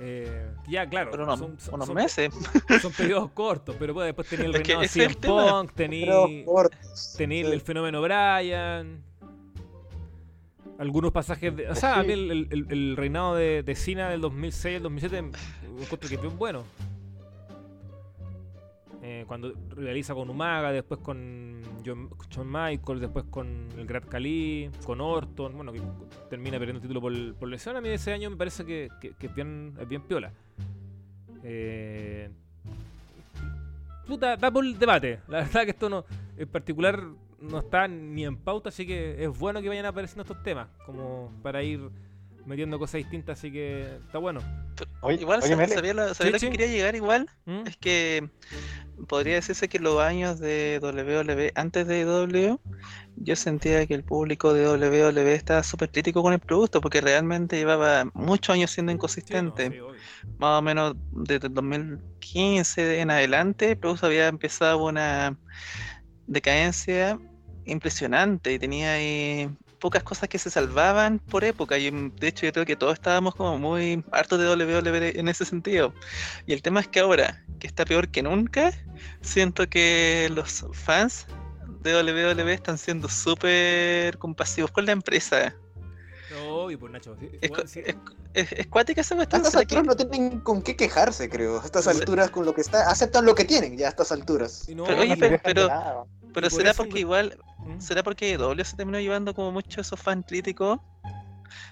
Eh, 0.00 0.50
ya, 0.66 0.88
claro. 0.88 1.12
por 1.12 1.20
unos, 1.20 1.38
son, 1.38 1.58
son- 1.60 1.74
unos 1.74 1.86
son- 1.86 1.94
meses 1.94 2.34
son 2.82 2.92
periodos 2.92 3.30
cortos, 3.30 3.76
pero 3.78 3.94
pues, 3.94 4.06
después 4.06 4.28
tenía 4.28 4.46
el 4.46 4.52
reinado 4.54 4.80
de 4.80 4.88
el. 4.88 5.36
Punk, 5.36 5.72
tení, 5.72 6.00
Pero 6.04 6.26
cortos. 6.44 7.14
tení 7.16 7.44
Sí. 7.44 7.50
el 7.52 7.60
fenómeno 7.60 8.02
Brian. 8.02 9.04
Algunos 10.78 11.12
pasajes 11.12 11.54
de. 11.56 11.68
O 11.68 11.74
sea, 11.74 12.00
a 12.00 12.02
mí 12.02 12.12
el, 12.12 12.96
reinado 12.96 13.34
de, 13.36 13.62
de 13.62 13.74
Cena 13.74 14.08
del 14.10 14.20
2006 14.20 14.76
al 14.78 14.82
2007 14.82 15.22
me 15.22 15.28
encuentro 15.82 16.08
que 16.08 16.14
es 16.16 16.20
bien 16.20 16.36
bueno. 16.36 16.64
Eh, 19.06 19.24
cuando 19.28 19.52
rivaliza 19.76 20.14
con 20.14 20.30
Umaga, 20.30 20.72
después 20.72 20.98
con 21.00 21.60
John, 21.84 22.08
Shawn 22.30 22.46
Michaels, 22.50 23.02
después 23.02 23.26
con 23.30 23.68
el 23.76 23.86
Great 23.86 24.06
Khali, 24.08 24.70
con 24.86 25.00
Orton, 25.02 25.54
bueno, 25.56 25.72
que 25.72 25.82
termina 26.30 26.58
perdiendo 26.58 26.78
el 26.78 26.82
título 26.82 27.02
por, 27.02 27.34
por 27.34 27.48
lesión. 27.48 27.76
A 27.76 27.82
mí 27.82 27.90
ese 27.90 28.12
año 28.14 28.30
me 28.30 28.36
parece 28.36 28.64
que, 28.64 28.88
que- 29.02 29.12
que 29.12 29.26
es, 29.26 29.34
bien, 29.34 29.74
es 29.78 29.86
bien 29.86 30.00
piola. 30.02 30.32
Eh, 31.42 32.30
puta, 34.06 34.38
da 34.38 34.50
por 34.50 34.64
el 34.64 34.78
debate. 34.78 35.20
La 35.28 35.38
verdad 35.42 35.64
que 35.64 35.70
esto 35.72 35.90
no, 35.90 36.06
en 36.38 36.48
particular 36.48 37.02
no 37.50 37.58
está 37.58 37.88
ni 37.88 38.24
en 38.24 38.36
pauta, 38.36 38.68
así 38.70 38.86
que 38.86 39.22
es 39.24 39.38
bueno 39.38 39.60
que 39.62 39.68
vayan 39.68 39.86
apareciendo 39.86 40.22
estos 40.22 40.42
temas, 40.42 40.68
como 40.86 41.32
para 41.42 41.62
ir 41.62 41.80
metiendo 42.46 42.78
cosas 42.78 42.98
distintas, 42.98 43.38
así 43.38 43.50
que 43.50 43.96
está 44.06 44.18
bueno. 44.18 44.40
Oye, 45.00 45.18
Igual, 45.20 45.40
oye, 45.42 45.68
¿sabía 45.68 45.94
lo, 45.94 46.12
sabía 46.14 46.26
Sí, 46.26 46.32
lo 46.32 46.38
sí. 46.38 46.46
que 46.46 46.52
quería 46.58 46.66
llegar 46.74 46.94
igual? 46.96 47.26
¿Mm? 47.46 47.66
Es 47.66 47.76
que 47.76 48.28
podría 49.08 49.36
decirse 49.36 49.68
que 49.68 49.78
los 49.78 49.98
años 50.00 50.38
de 50.40 50.78
WWE 50.82 51.52
antes 51.54 51.86
de 51.86 52.04
W, 52.04 52.58
yo 53.16 53.36
sentía 53.36 53.86
que 53.86 53.94
el 53.94 54.04
público 54.04 54.52
de 54.52 54.66
WWE 54.68 55.34
estaba 55.34 55.62
súper 55.62 55.90
crítico 55.90 56.22
con 56.22 56.32
el 56.34 56.40
producto 56.40 56.80
porque 56.80 57.00
realmente 57.00 57.56
llevaba 57.56 58.04
muchos 58.14 58.54
años 58.54 58.70
siendo 58.70 58.90
Sí, 58.90 58.94
no, 58.94 58.96
inconsistente. 58.98 59.70
sí. 59.70 59.78
Más 60.38 60.58
o 60.58 60.62
menos 60.62 60.96
desde 61.12 61.46
el 61.46 61.54
2015 61.54 63.00
en 63.00 63.10
adelante, 63.10 63.70
el 63.72 63.78
producto 63.78 64.06
había 64.06 64.28
empezado 64.28 64.84
una 64.84 65.38
decadencia 66.26 67.18
impresionante 67.66 68.52
y 68.52 68.58
tenía 68.58 68.94
ahí 68.94 69.48
pocas 69.80 70.02
cosas 70.02 70.28
que 70.28 70.38
se 70.38 70.50
salvaban 70.50 71.18
por 71.18 71.44
época. 71.44 71.76
Y 71.78 71.90
mm, 71.90 72.16
de 72.16 72.28
hecho 72.28 72.46
yo 72.46 72.52
creo 72.52 72.64
que 72.66 72.76
todos 72.76 72.94
estábamos 72.94 73.34
como 73.34 73.58
muy 73.58 74.02
hartos 74.12 74.38
de 74.38 74.46
WWE 74.48 75.18
en 75.18 75.28
ese 75.28 75.44
sentido. 75.44 75.92
Y 76.46 76.52
el 76.52 76.62
tema 76.62 76.80
es 76.80 76.88
que 76.88 77.00
ahora, 77.00 77.44
que 77.58 77.66
está 77.66 77.84
peor 77.84 78.08
que 78.08 78.22
nunca, 78.22 78.72
siento 79.20 79.68
que 79.68 80.30
los 80.34 80.64
fans 80.72 81.26
de 81.82 81.94
WWE 82.02 82.52
están 82.54 82.78
siendo 82.78 83.08
súper 83.08 84.16
compasivos 84.18 84.70
con 84.70 84.86
la 84.86 84.92
empresa. 84.92 85.54
No, 86.30 86.64
obvio, 86.64 86.78
pues 86.80 86.90
Nacho. 86.92 87.16
Es, 87.42 87.50
sí, 87.70 87.80
es, 87.84 87.94
es- 88.32 88.52
es 88.52 88.66
cuática 88.66 89.02
esa 89.02 89.14
A 89.14 89.22
estas 89.22 89.50
¿será 89.50 89.64
que- 89.66 89.76
alturas 89.76 89.84
no 89.98 90.08
tienen 90.10 90.40
con 90.40 90.62
qué 90.62 90.74
quejarse, 90.76 91.28
creo. 91.28 91.60
A 91.60 91.64
estas 91.64 91.86
alturas 91.86 92.30
con 92.30 92.44
lo 92.46 92.54
que 92.54 92.62
está, 92.62 92.90
aceptan 92.90 93.24
lo 93.26 93.34
que 93.34 93.44
tienen 93.44 93.76
ya 93.76 93.86
a 93.86 93.90
estas 93.90 94.10
alturas. 94.10 94.66
y 94.68 94.74
no, 94.74 94.84
pero, 94.84 95.02
oye, 95.02 95.12
y- 95.14 95.38
pero-. 95.38 95.68
Pero 96.34 96.48
por 96.50 96.58
será 96.58 96.70
eso, 96.72 96.82
porque 96.82 97.00
igual 97.00 97.38
¿Mm? 97.58 97.80
¿Será 97.80 98.02
porque 98.02 98.36
W 98.36 98.62
se 98.64 98.76
terminó 98.76 98.98
llevando 99.00 99.32
como 99.34 99.50
mucho 99.52 99.80
esos 99.80 99.98
fans 99.98 100.24
críticos? 100.28 100.78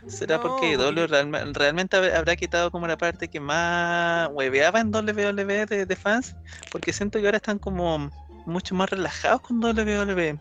¿Será 0.06 0.36
No, 0.36 0.42
porque 0.42 0.76
W 0.76 1.06
realme- 1.06 1.52
realmente 1.52 1.96
hab- 1.96 2.14
habrá 2.16 2.34
quitado 2.36 2.70
como 2.70 2.86
la 2.86 2.96
parte 2.96 3.28
que 3.28 3.40
más 3.40 4.28
hueveaba 4.32 4.80
en 4.80 4.90
WWE 4.94 5.66
de, 5.66 5.86
de 5.86 5.96
fans? 5.96 6.34
Porque 6.70 6.92
siento 6.92 7.18
que 7.20 7.26
ahora 7.26 7.36
están 7.38 7.58
como 7.58 8.10
mucho 8.46 8.74
más 8.74 8.88
relajados 8.90 9.40
con 9.42 9.60
WWE. 9.62 10.38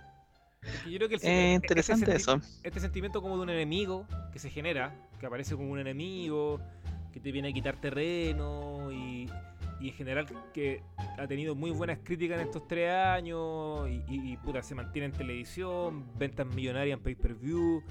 yo 0.87 0.97
creo 0.97 1.09
que 1.09 1.15
el- 1.15 1.21
Es 1.21 1.23
este 1.23 1.53
interesante 1.53 2.05
senti- 2.05 2.15
eso. 2.17 2.41
este 2.63 2.79
sentimiento 2.79 3.21
como 3.21 3.35
de 3.37 3.41
un 3.43 3.49
enemigo 3.49 4.05
que 4.31 4.39
se 4.39 4.49
genera, 4.49 4.93
que 5.19 5.25
aparece 5.25 5.55
como 5.55 5.71
un 5.71 5.79
enemigo, 5.79 6.59
que 7.11 7.19
te 7.19 7.31
viene 7.31 7.49
a 7.49 7.53
quitar 7.53 7.75
terreno 7.81 8.91
y, 8.91 9.29
y 9.81 9.89
en 9.89 9.93
general 9.95 10.25
que 10.53 10.83
ha 11.17 11.27
tenido 11.27 11.55
muy 11.55 11.71
buenas 11.71 11.99
críticas 12.03 12.39
en 12.39 12.47
estos 12.47 12.67
tres 12.67 12.89
años 12.91 13.89
y, 13.89 14.03
y- 14.07 14.31
y, 14.33 14.37
puta, 14.37 14.61
se 14.61 14.75
mantiene 14.75 15.07
en 15.07 15.11
televisión, 15.13 16.05
ventas 16.17 16.45
millonarias 16.47 16.97
en 16.97 17.03
pay-per-view, 17.03 17.83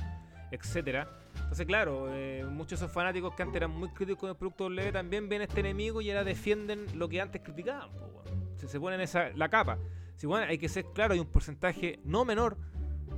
etcétera. 0.51 1.09
Entonces, 1.37 1.67
claro, 1.67 2.07
eh, 2.13 2.45
muchos 2.49 2.79
de 2.81 2.87
esos 2.87 2.93
fanáticos 2.93 3.35
que 3.35 3.43
antes 3.43 3.57
eran 3.57 3.71
muy 3.71 3.89
críticos 3.91 4.21
con 4.21 4.31
el 4.31 4.37
producto 4.37 4.65
W 4.69 4.93
también 4.93 5.29
ven 5.29 5.41
a 5.43 5.45
este 5.45 5.61
enemigo 5.61 6.01
y 6.01 6.11
ahora 6.11 6.25
defienden 6.25 6.87
lo 6.99 7.09
que 7.09 7.21
antes 7.21 7.41
criticaban. 7.43 7.91
po, 7.93 8.07
weón. 8.25 8.57
se, 8.57 8.69
se 8.69 8.81
ponen 8.81 9.01
esa, 9.01 9.31
la 9.31 9.49
capa. 9.49 9.79
Si, 10.17 10.27
bueno, 10.27 10.47
hay 10.49 10.59
que 10.59 10.69
ser 10.69 10.85
claro, 10.93 11.15
hay 11.15 11.21
un 11.21 11.27
porcentaje 11.27 11.99
no 12.05 12.25
menor 12.25 12.57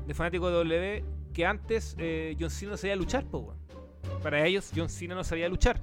de 0.07 0.15
fanáticos 0.15 0.51
de 0.51 0.57
W 0.59 1.05
que 1.33 1.47
antes 1.47 1.95
eh, 1.99 2.37
John 2.39 2.51
Cena 2.51 2.73
no 2.73 2.77
sabía 2.77 2.97
luchar, 2.97 3.25
po, 3.27 3.39
weón. 3.39 3.59
Para 4.23 4.45
ellos, 4.47 4.71
John 4.77 4.89
Cena 4.89 5.15
no 5.15 5.25
sabía 5.25 5.49
luchar. 5.49 5.81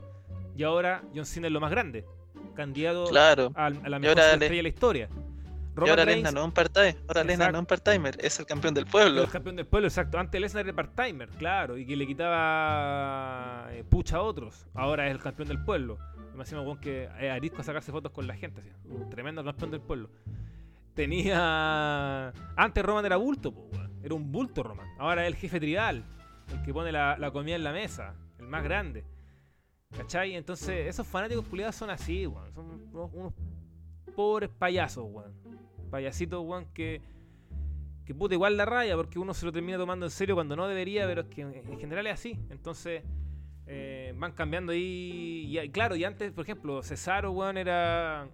Y 0.55 0.63
ahora 0.63 1.03
John 1.15 1.25
Cena 1.25 1.47
es 1.47 1.53
lo 1.53 1.59
más 1.59 1.71
grande. 1.71 2.05
Candidato 2.59 3.05
Claro. 3.05 3.51
a, 3.55 3.67
a 3.67 3.69
la 3.69 3.99
mejor 3.99 4.19
estrella 4.19 4.55
de 4.55 4.63
la 4.63 4.69
historia. 4.69 5.09
Y 5.81 5.89
ahora 5.89 6.03
Reigns 6.03 6.23
Lesnar 6.23 6.33
no 6.33 6.39
es 6.41 6.45
un 6.47 6.51
part-time. 6.51 6.95
Ahora 7.07 7.23
Lesnar 7.23 7.51
no 7.53 7.57
es 7.59 7.61
un 7.61 7.65
part-timer. 7.65 8.17
Es 8.19 8.37
el 8.39 8.45
campeón 8.45 8.73
del 8.73 8.85
pueblo. 8.85 9.21
el 9.23 9.29
campeón 9.29 9.55
del 9.55 9.65
pueblo, 9.65 9.87
exacto. 9.87 10.19
Antes 10.19 10.41
Lesnar 10.41 10.65
era 10.67 10.75
part-timer, 10.75 11.29
claro, 11.29 11.77
y 11.77 11.85
que 11.85 11.95
le 11.95 12.05
quitaba 12.05 13.67
eh, 13.71 13.85
pucha 13.89 14.17
a 14.17 14.21
otros. 14.21 14.65
Ahora 14.73 15.05
es 15.07 15.11
el 15.11 15.19
campeón 15.19 15.47
del 15.47 15.63
pueblo. 15.63 15.97
Me 16.31 16.35
imagino 16.35 16.63
weón, 16.63 16.79
que 16.81 17.07
es 17.21 17.31
arisco 17.31 17.61
a 17.61 17.63
sacarse 17.63 17.93
fotos 17.93 18.11
con 18.11 18.27
la 18.27 18.35
gente, 18.35 18.59
así. 18.59 18.69
Un 18.89 19.09
tremendo 19.09 19.41
campeón 19.43 19.71
del 19.71 19.79
pueblo. 19.81 20.09
Tenía. 20.95 22.33
Antes 22.57 22.83
Roman 22.83 23.05
era 23.05 23.15
bulto, 23.15 23.53
po. 23.53 23.69
Era 24.03 24.15
un 24.15 24.31
bulto 24.31 24.63
Roman. 24.63 24.87
Ahora 24.97 25.21
es 25.23 25.27
el 25.29 25.35
jefe 25.35 25.59
tribal, 25.59 26.03
el 26.53 26.61
que 26.63 26.73
pone 26.73 26.91
la, 26.91 27.17
la 27.17 27.31
comida 27.31 27.55
en 27.55 27.63
la 27.63 27.71
mesa, 27.71 28.15
el 28.37 28.47
más 28.47 28.63
grande. 28.63 29.05
¿Cachai? 29.95 30.35
Entonces, 30.35 30.87
esos 30.87 31.07
fanáticos 31.07 31.45
culiados 31.45 31.75
son 31.75 31.89
así, 31.89 32.27
weón. 32.27 32.53
Son 32.53 32.65
unos, 32.93 33.11
unos 33.13 33.33
pobres 34.15 34.49
payasos, 34.49 35.05
weón. 35.09 35.33
Payasitos, 35.89 36.43
weón, 36.45 36.65
que 36.73 37.01
que 38.09 38.15
puta 38.15 38.33
igual 38.33 38.57
la 38.57 38.65
raya 38.65 38.95
porque 38.95 39.19
uno 39.19 39.35
se 39.35 39.45
lo 39.45 39.51
termina 39.51 39.77
tomando 39.77 40.07
en 40.07 40.09
serio 40.09 40.33
cuando 40.33 40.55
no 40.55 40.67
debería, 40.67 41.05
pero 41.05 41.21
es 41.21 41.27
que 41.27 41.41
en 41.41 41.53
en 41.53 41.79
general 41.79 42.07
es 42.07 42.13
así. 42.13 42.39
Entonces 42.49 43.03
eh, 43.67 44.15
van 44.17 44.31
cambiando 44.31 44.71
ahí. 44.71 45.45
Y, 45.47 45.69
claro, 45.69 45.95
y 45.95 46.03
antes, 46.03 46.31
por 46.31 46.43
ejemplo, 46.43 46.81
Cesaro, 46.81 47.31
weón, 47.31 47.55
era 47.55 48.27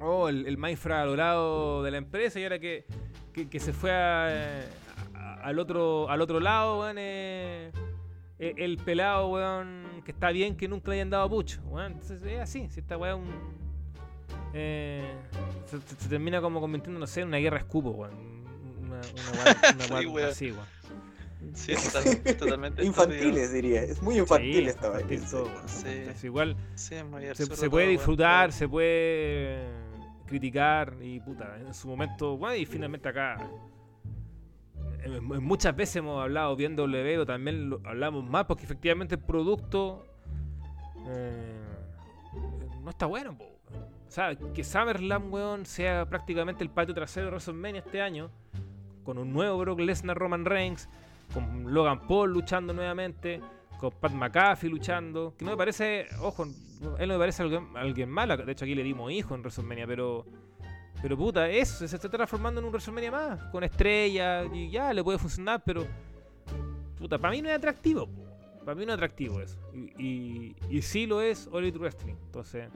oh, 0.00 0.28
el, 0.28 0.46
el 0.46 0.58
más 0.58 0.72
infravalorado 0.72 1.82
de 1.82 1.90
la 1.92 1.96
empresa 1.96 2.38
y 2.38 2.42
ahora 2.42 2.58
que, 2.58 2.84
que, 3.32 3.58
se 3.58 3.72
fue 3.72 3.90
al, 3.90 5.58
otro, 5.58 6.10
al 6.10 6.20
otro 6.20 6.38
lado, 6.38 6.80
weón, 6.80 6.96
eh, 6.98 7.72
eh, 8.40 8.54
el 8.56 8.76
pelado, 8.78 9.28
weón, 9.28 9.84
que 10.04 10.10
está 10.12 10.30
bien 10.30 10.56
que 10.56 10.66
nunca 10.66 10.88
le 10.90 10.96
hayan 10.96 11.10
dado 11.10 11.28
pucho, 11.28 11.60
weón. 11.66 11.92
Entonces 11.92 12.20
es 12.24 12.40
así, 12.40 12.68
si 12.70 12.80
esta 12.80 12.96
weá 12.96 13.14
un... 13.14 13.28
eh, 14.54 15.04
se, 15.66 15.78
se- 15.80 16.08
termina 16.08 16.40
como 16.40 16.60
convirtiendo, 16.60 16.98
no 16.98 17.06
sé, 17.06 17.20
en 17.20 17.28
una 17.28 17.36
guerra 17.38 17.58
escupo, 17.58 17.90
weón. 17.90 18.14
Una, 18.80 19.00
una 19.92 20.00
Sí, 20.00 20.22
así, 20.22 20.52
weón. 20.52 20.66
Sí, 21.54 21.72
total- 21.74 22.36
totalmente. 22.36 22.84
Infantiles, 22.84 23.52
diría. 23.52 23.82
Es 23.82 24.02
muy 24.02 24.18
infantil 24.18 24.56
Sí, 24.64 24.66
esta 24.66 24.86
infantil 24.88 25.20
vaina. 25.32 25.68
Sí. 25.68 26.26
Igual 26.26 26.56
Sí, 26.74 26.94
es 26.96 27.04
muy 27.04 27.22
se, 27.22 27.30
absurdo 27.30 27.56
se 27.56 27.70
puede 27.70 27.88
disfrutar, 27.88 28.52
se 28.52 28.68
puede 28.68 29.64
criticar 30.26 30.94
y 31.00 31.18
puta, 31.20 31.56
en 31.58 31.72
su 31.74 31.88
momento, 31.88 32.36
bueno, 32.36 32.54
y 32.56 32.64
finalmente 32.66 33.08
acá 33.08 33.36
muchas 35.40 35.74
veces 35.74 35.96
hemos 35.96 36.22
hablado 36.22 36.56
W, 36.56 36.76
pero 36.76 37.26
también 37.26 37.70
lo 37.70 37.80
hablamos 37.84 38.24
más 38.24 38.44
porque 38.44 38.64
efectivamente 38.64 39.14
el 39.14 39.20
producto 39.20 40.06
eh, 41.06 41.60
no 42.82 42.90
está 42.90 43.06
bueno. 43.06 43.36
O 44.08 44.12
sea, 44.12 44.34
que 44.34 44.64
SummerSlam, 44.64 45.32
weón, 45.32 45.64
sea 45.64 46.04
prácticamente 46.08 46.64
el 46.64 46.70
patio 46.70 46.94
trasero 46.94 47.26
de 47.26 47.30
WrestleMania 47.30 47.80
este 47.80 48.02
año, 48.02 48.30
con 49.04 49.18
un 49.18 49.32
nuevo 49.32 49.58
Brock 49.58 49.80
Lesnar 49.80 50.18
Roman 50.18 50.44
Reigns, 50.44 50.88
con 51.32 51.72
Logan 51.72 52.06
Paul 52.08 52.32
luchando 52.32 52.72
nuevamente, 52.72 53.40
con 53.78 53.92
Pat 53.92 54.12
McAfee 54.12 54.68
luchando, 54.68 55.34
que 55.38 55.44
no 55.44 55.52
me 55.52 55.56
parece, 55.56 56.08
ojo, 56.20 56.44
él 56.44 57.08
no 57.08 57.14
me 57.14 57.18
parece 57.18 57.42
alguien, 57.42 57.68
alguien 57.76 58.10
malo, 58.10 58.36
de 58.36 58.50
hecho 58.50 58.64
aquí 58.64 58.74
le 58.74 58.82
dimos 58.82 59.12
hijo 59.12 59.34
en 59.34 59.42
WrestleMania, 59.42 59.86
pero 59.86 60.26
pero 61.02 61.16
puta, 61.16 61.48
eso 61.48 61.86
se 61.86 61.96
está 61.96 62.08
transformando 62.08 62.60
en 62.60 62.66
un 62.66 62.72
WrestleMania 62.72 63.10
más, 63.10 63.42
con 63.44 63.64
estrellas 63.64 64.46
y 64.52 64.70
ya 64.70 64.92
le 64.92 65.02
puede 65.02 65.18
funcionar, 65.18 65.62
pero 65.64 65.86
puta, 66.98 67.18
para 67.18 67.32
mí 67.32 67.42
no 67.42 67.48
es 67.48 67.56
atractivo, 67.56 68.08
para 68.64 68.74
mí 68.74 68.84
no 68.84 68.92
es 68.92 68.96
atractivo 68.96 69.40
eso. 69.40 69.58
Y, 69.72 70.04
y, 70.04 70.56
y 70.68 70.82
sí 70.82 71.06
lo 71.06 71.20
es 71.20 71.48
All 71.52 71.64
Elite 71.64 71.78
Wrestling, 71.78 72.14
entonces 72.26 72.68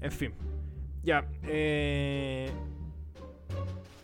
en 0.00 0.12
fin. 0.12 0.32
Ya, 1.02 1.26
eh 1.44 2.50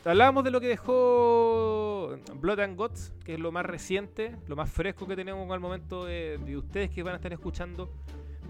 Hablábamos 0.07 0.45
de 0.45 0.53
lo 0.53 0.61
que 0.61 0.69
dejó 0.69 2.17
Blood 2.37 2.61
and 2.61 2.77
Guts, 2.79 3.13
que 3.25 3.35
es 3.35 3.41
lo 3.41 3.51
más 3.51 3.67
reciente, 3.67 4.37
lo 4.47 4.55
más 4.55 4.71
fresco 4.71 5.05
que 5.09 5.17
tenemos 5.17 5.51
al 5.51 5.59
momento 5.59 6.05
de, 6.05 6.39
de 6.39 6.57
ustedes 6.57 6.91
que 6.91 7.03
van 7.03 7.15
a 7.15 7.17
estar 7.17 7.33
escuchando 7.33 7.91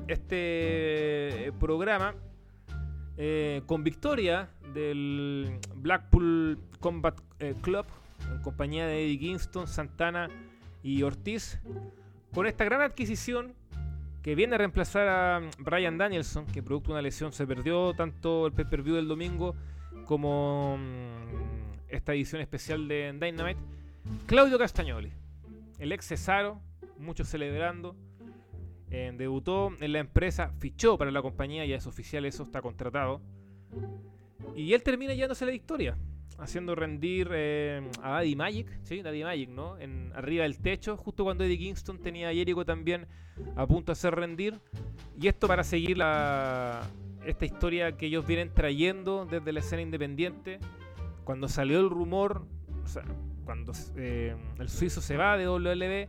este 0.06 1.46
eh, 1.46 1.52
programa. 1.58 2.14
Eh, 3.16 3.62
con 3.66 3.82
victoria 3.82 4.50
del 4.74 5.58
Blackpool 5.74 6.58
Combat 6.80 7.18
eh, 7.38 7.54
Club, 7.62 7.86
en 8.30 8.42
compañía 8.42 8.86
de 8.86 9.04
Eddie 9.04 9.18
Kingston, 9.18 9.66
Santana 9.66 10.28
y 10.82 11.02
Ortiz, 11.02 11.58
con 12.34 12.46
esta 12.46 12.64
gran 12.64 12.82
adquisición 12.82 13.54
que 14.22 14.34
viene 14.34 14.56
a 14.56 14.58
reemplazar 14.58 15.08
a 15.08 15.40
Brian 15.58 15.98
Danielson, 15.98 16.46
que 16.46 16.62
producto 16.62 16.88
de 16.88 16.94
una 16.94 17.02
lesión 17.02 17.32
se 17.32 17.46
perdió 17.46 17.94
tanto 17.94 18.46
el 18.46 18.52
pay-per-view 18.52 18.96
del 18.96 19.08
domingo 19.08 19.54
como 20.04 20.76
mm, 20.78 21.88
esta 21.88 22.12
edición 22.12 22.40
especial 22.40 22.88
de 22.88 23.12
Dynamite, 23.12 23.60
Claudio 24.26 24.58
Castagnoli, 24.58 25.12
el 25.78 25.92
ex 25.92 26.06
Cesaro, 26.06 26.60
muchos 26.98 27.28
celebrando, 27.28 27.94
eh, 28.90 29.12
debutó 29.16 29.72
en 29.80 29.92
la 29.92 29.98
empresa, 29.98 30.52
fichó 30.58 30.96
para 30.96 31.10
la 31.10 31.22
compañía, 31.22 31.64
ya 31.66 31.76
es 31.76 31.86
oficial, 31.86 32.24
eso 32.24 32.42
está 32.42 32.62
contratado, 32.62 33.20
y 34.54 34.72
él 34.72 34.82
termina 34.82 35.14
llevándose 35.14 35.44
la 35.44 35.52
victoria, 35.52 35.96
haciendo 36.38 36.74
rendir 36.74 37.30
eh, 37.32 37.88
a 38.02 38.10
Daddy 38.12 38.36
Magic, 38.36 38.68
¿sí? 38.84 39.02
Daddy 39.02 39.24
Magic, 39.24 39.48
¿no? 39.50 39.78
En, 39.78 40.12
arriba 40.14 40.44
del 40.44 40.58
techo, 40.58 40.96
justo 40.96 41.24
cuando 41.24 41.44
Eddie 41.44 41.58
Kingston 41.58 41.98
tenía 41.98 42.28
a 42.28 42.32
Jericho 42.32 42.64
también 42.64 43.06
a 43.56 43.66
punto 43.66 43.86
de 43.86 43.92
hacer 43.92 44.14
rendir, 44.14 44.60
y 45.20 45.28
esto 45.28 45.48
para 45.48 45.64
seguir 45.64 45.98
la, 45.98 46.82
esta 47.26 47.44
historia 47.44 47.96
que 47.96 48.06
ellos 48.06 48.26
vienen 48.26 48.50
trayendo 48.52 49.26
desde 49.26 49.52
la 49.52 49.60
escena 49.60 49.82
independiente. 49.82 50.58
Cuando 51.24 51.48
salió 51.48 51.80
el 51.80 51.90
rumor, 51.90 52.46
o 52.84 52.86
sea, 52.86 53.02
cuando 53.44 53.72
eh, 53.96 54.36
el 54.58 54.68
suizo 54.68 55.00
se 55.00 55.16
va 55.16 55.36
de 55.36 55.46
WLB, 55.46 56.08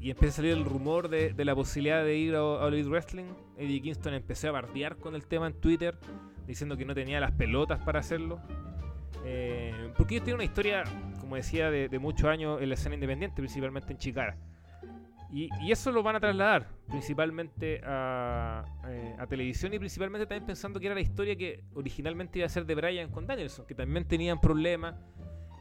y 0.00 0.10
empieza 0.10 0.32
a 0.32 0.36
salir 0.36 0.52
el 0.52 0.64
rumor 0.64 1.08
de, 1.08 1.34
de 1.34 1.44
la 1.44 1.54
posibilidad 1.54 2.02
de 2.02 2.16
ir 2.16 2.34
a, 2.34 2.40
a 2.40 2.68
Wrestling, 2.68 3.26
Eddie 3.58 3.82
Kingston 3.82 4.14
empezó 4.14 4.48
a 4.48 4.52
bardear 4.52 4.96
con 4.96 5.14
el 5.14 5.26
tema 5.26 5.46
en 5.46 5.52
Twitter, 5.52 5.98
diciendo 6.46 6.76
que 6.76 6.86
no 6.86 6.94
tenía 6.94 7.20
las 7.20 7.32
pelotas 7.32 7.80
para 7.80 8.00
hacerlo. 8.00 8.40
Eh, 9.26 9.92
porque 9.98 10.14
ellos 10.14 10.24
tienen 10.24 10.36
una 10.36 10.44
historia, 10.44 10.84
como 11.20 11.36
decía, 11.36 11.70
de, 11.70 11.88
de 11.88 11.98
muchos 11.98 12.28
años 12.28 12.62
en 12.62 12.70
la 12.70 12.74
escena 12.74 12.94
independiente, 12.94 13.36
principalmente 13.36 13.92
en 13.92 13.98
Chicara. 13.98 14.38
Y, 15.32 15.48
y 15.62 15.70
eso 15.70 15.92
lo 15.92 16.02
van 16.02 16.16
a 16.16 16.20
trasladar 16.20 16.66
principalmente 16.88 17.80
a, 17.84 18.64
eh, 18.88 19.14
a 19.16 19.26
televisión 19.26 19.72
y 19.72 19.78
principalmente 19.78 20.26
también 20.26 20.44
pensando 20.44 20.80
que 20.80 20.86
era 20.86 20.94
la 20.94 21.02
historia 21.02 21.36
que 21.36 21.62
originalmente 21.74 22.40
iba 22.40 22.46
a 22.46 22.48
ser 22.48 22.66
de 22.66 22.74
Brian 22.74 23.10
con 23.10 23.26
Danielson, 23.26 23.66
que 23.66 23.74
también 23.74 24.08
tenían 24.08 24.40
problemas. 24.40 24.96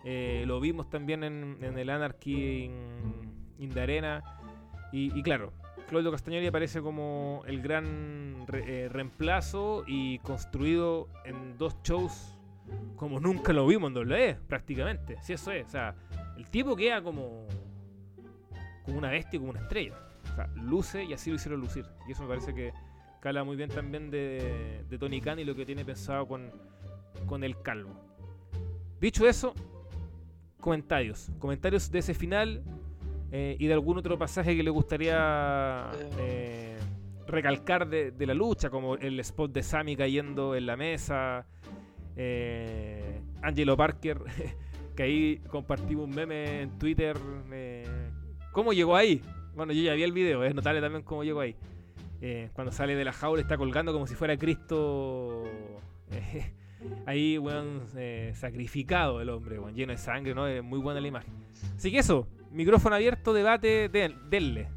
Eh, 0.05 0.43
lo 0.47 0.59
vimos 0.59 0.89
también 0.89 1.23
en, 1.23 1.57
en 1.61 1.77
el 1.77 1.89
Anarchy 1.89 2.71
in 3.59 3.69
the 3.69 3.81
Arena. 3.81 4.23
Y, 4.91 5.17
y 5.17 5.21
claro, 5.21 5.53
Claudio 5.87 6.11
Castagnoli 6.11 6.47
aparece 6.47 6.81
como 6.81 7.43
el 7.45 7.61
gran 7.61 8.45
eh, 8.53 8.89
reemplazo 8.91 9.83
y 9.85 10.19
construido 10.19 11.07
en 11.25 11.57
dos 11.57 11.77
shows 11.83 12.35
como 12.95 13.19
nunca 13.19 13.53
lo 13.53 13.65
vimos 13.65 13.89
en 13.89 13.97
WWE, 13.97 14.37
prácticamente. 14.47 15.17
Si 15.21 15.33
eso 15.33 15.51
es, 15.51 15.67
o 15.67 15.69
sea, 15.69 15.95
el 16.37 16.49
tipo 16.49 16.75
queda 16.75 17.01
como, 17.01 17.47
como 18.83 18.97
una 18.97 19.09
bestia, 19.09 19.39
como 19.39 19.51
una 19.51 19.61
estrella. 19.61 19.95
O 20.31 20.35
sea, 20.35 20.47
luce 20.55 21.03
y 21.03 21.13
así 21.13 21.29
lo 21.29 21.37
hicieron 21.37 21.61
lucir. 21.61 21.85
Y 22.07 22.11
eso 22.11 22.23
me 22.23 22.29
parece 22.29 22.53
que 22.53 22.73
cala 23.21 23.43
muy 23.43 23.55
bien 23.55 23.69
también 23.69 24.11
de, 24.11 24.83
de 24.89 24.97
Tony 24.97 25.21
Khan 25.21 25.39
y 25.39 25.45
lo 25.45 25.55
que 25.55 25.65
tiene 25.65 25.85
pensado 25.85 26.27
con, 26.27 26.51
con 27.25 27.43
el 27.43 27.61
calvo. 27.61 27.91
Dicho 28.99 29.27
eso, 29.27 29.53
comentarios. 30.59 31.31
Comentarios 31.39 31.89
de 31.91 31.99
ese 31.99 32.13
final 32.13 32.63
eh, 33.31 33.55
y 33.59 33.67
de 33.67 33.73
algún 33.73 33.97
otro 33.97 34.17
pasaje 34.17 34.55
que 34.55 34.63
le 34.63 34.69
gustaría 34.69 35.91
eh, 36.17 36.77
recalcar 37.27 37.87
de, 37.87 38.11
de 38.11 38.25
la 38.25 38.33
lucha, 38.33 38.69
como 38.69 38.95
el 38.95 39.19
spot 39.19 39.51
de 39.51 39.63
Sammy 39.63 39.95
cayendo 39.95 40.55
en 40.55 40.65
la 40.65 40.75
mesa. 40.75 41.45
Eh, 42.15 43.21
Angelo 43.41 43.77
Parker, 43.77 44.19
que 44.95 45.03
ahí 45.03 45.37
compartimos 45.49 46.05
un 46.05 46.15
meme 46.15 46.61
en 46.61 46.77
Twitter. 46.77 47.17
eh, 47.53 47.85
¿Cómo 48.51 48.73
llegó 48.73 48.95
ahí? 48.95 49.21
Bueno, 49.55 49.73
yo 49.73 49.81
ya 49.81 49.93
vi 49.93 50.03
el 50.03 50.11
video, 50.11 50.43
es 50.43 50.53
notable 50.53 50.81
también 50.81 51.03
cómo 51.03 51.23
llegó 51.23 51.39
ahí. 51.39 51.55
Eh, 52.21 52.49
cuando 52.53 52.71
sale 52.73 52.95
de 52.95 53.05
la 53.05 53.13
jaula 53.13 53.41
está 53.41 53.57
colgando 53.57 53.93
como 53.93 54.05
si 54.05 54.15
fuera 54.15 54.35
Cristo. 54.37 55.43
ahí, 57.05 57.37
weón, 57.37 57.83
eh, 57.95 58.33
sacrificado 58.35 59.21
el 59.21 59.29
hombre, 59.29 59.59
weón, 59.59 59.75
lleno 59.75 59.91
de 59.91 59.97
sangre, 59.97 60.33
¿no? 60.35 60.47
Es 60.47 60.63
muy 60.63 60.79
buena 60.79 60.99
la 61.01 61.07
imagen. 61.07 61.33
Así 61.75 61.91
que 61.91 61.99
eso, 61.99 62.27
micrófono 62.51 62.95
abierto, 62.95 63.33
debate, 63.33 63.89
den- 63.89 64.17
denle. 64.29 64.67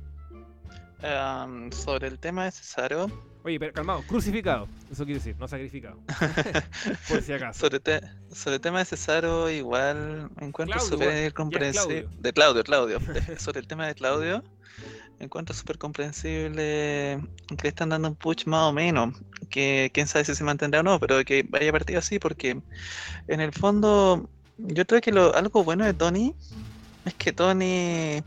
Am, 1.02 1.70
sobre 1.72 2.06
el 2.08 2.18
tema 2.18 2.44
de 2.44 2.52
Cesaro, 2.52 3.10
Oye, 3.44 3.58
pero 3.58 3.72
calmado, 3.72 4.02
crucificado. 4.06 4.68
Eso 4.88 5.04
quiere 5.04 5.18
decir, 5.18 5.34
no 5.36 5.48
sacrificado. 5.48 5.98
Por 7.08 7.22
si 7.22 7.32
acaso. 7.32 7.58
sobre, 7.58 7.80
te- 7.80 8.00
sobre 8.32 8.54
el 8.56 8.60
tema 8.60 8.78
de 8.78 8.84
Cesaro, 8.84 9.50
igual 9.50 10.30
encuentro 10.40 10.78
súper 10.78 11.34
comprensible. 11.34 12.06
De 12.20 12.32
Claudio, 12.32 12.62
Claudio. 12.62 13.00
De- 13.00 13.36
sobre 13.40 13.58
el 13.58 13.66
tema 13.66 13.88
de 13.88 13.96
Claudio, 13.96 14.44
encuentro 15.24 15.54
súper 15.54 15.78
comprensible 15.78 17.20
que 17.48 17.62
le 17.62 17.68
están 17.68 17.90
dando 17.90 18.08
un 18.08 18.16
push 18.16 18.46
más 18.46 18.70
o 18.70 18.72
menos. 18.72 19.14
Que 19.50 19.90
quién 19.92 20.06
sabe 20.06 20.24
si 20.24 20.34
se 20.34 20.44
mantendrá 20.44 20.80
o 20.80 20.82
no, 20.82 20.98
pero 20.98 21.24
que 21.24 21.44
vaya 21.48 21.72
partido 21.72 21.98
así, 21.98 22.18
porque 22.18 22.60
en 23.28 23.40
el 23.40 23.52
fondo, 23.52 24.28
yo 24.58 24.86
creo 24.86 25.00
que 25.00 25.12
lo, 25.12 25.34
algo 25.34 25.64
bueno 25.64 25.84
de 25.84 25.94
Tony 25.94 26.34
es 27.04 27.14
que 27.14 27.32
Tony, 27.32 28.22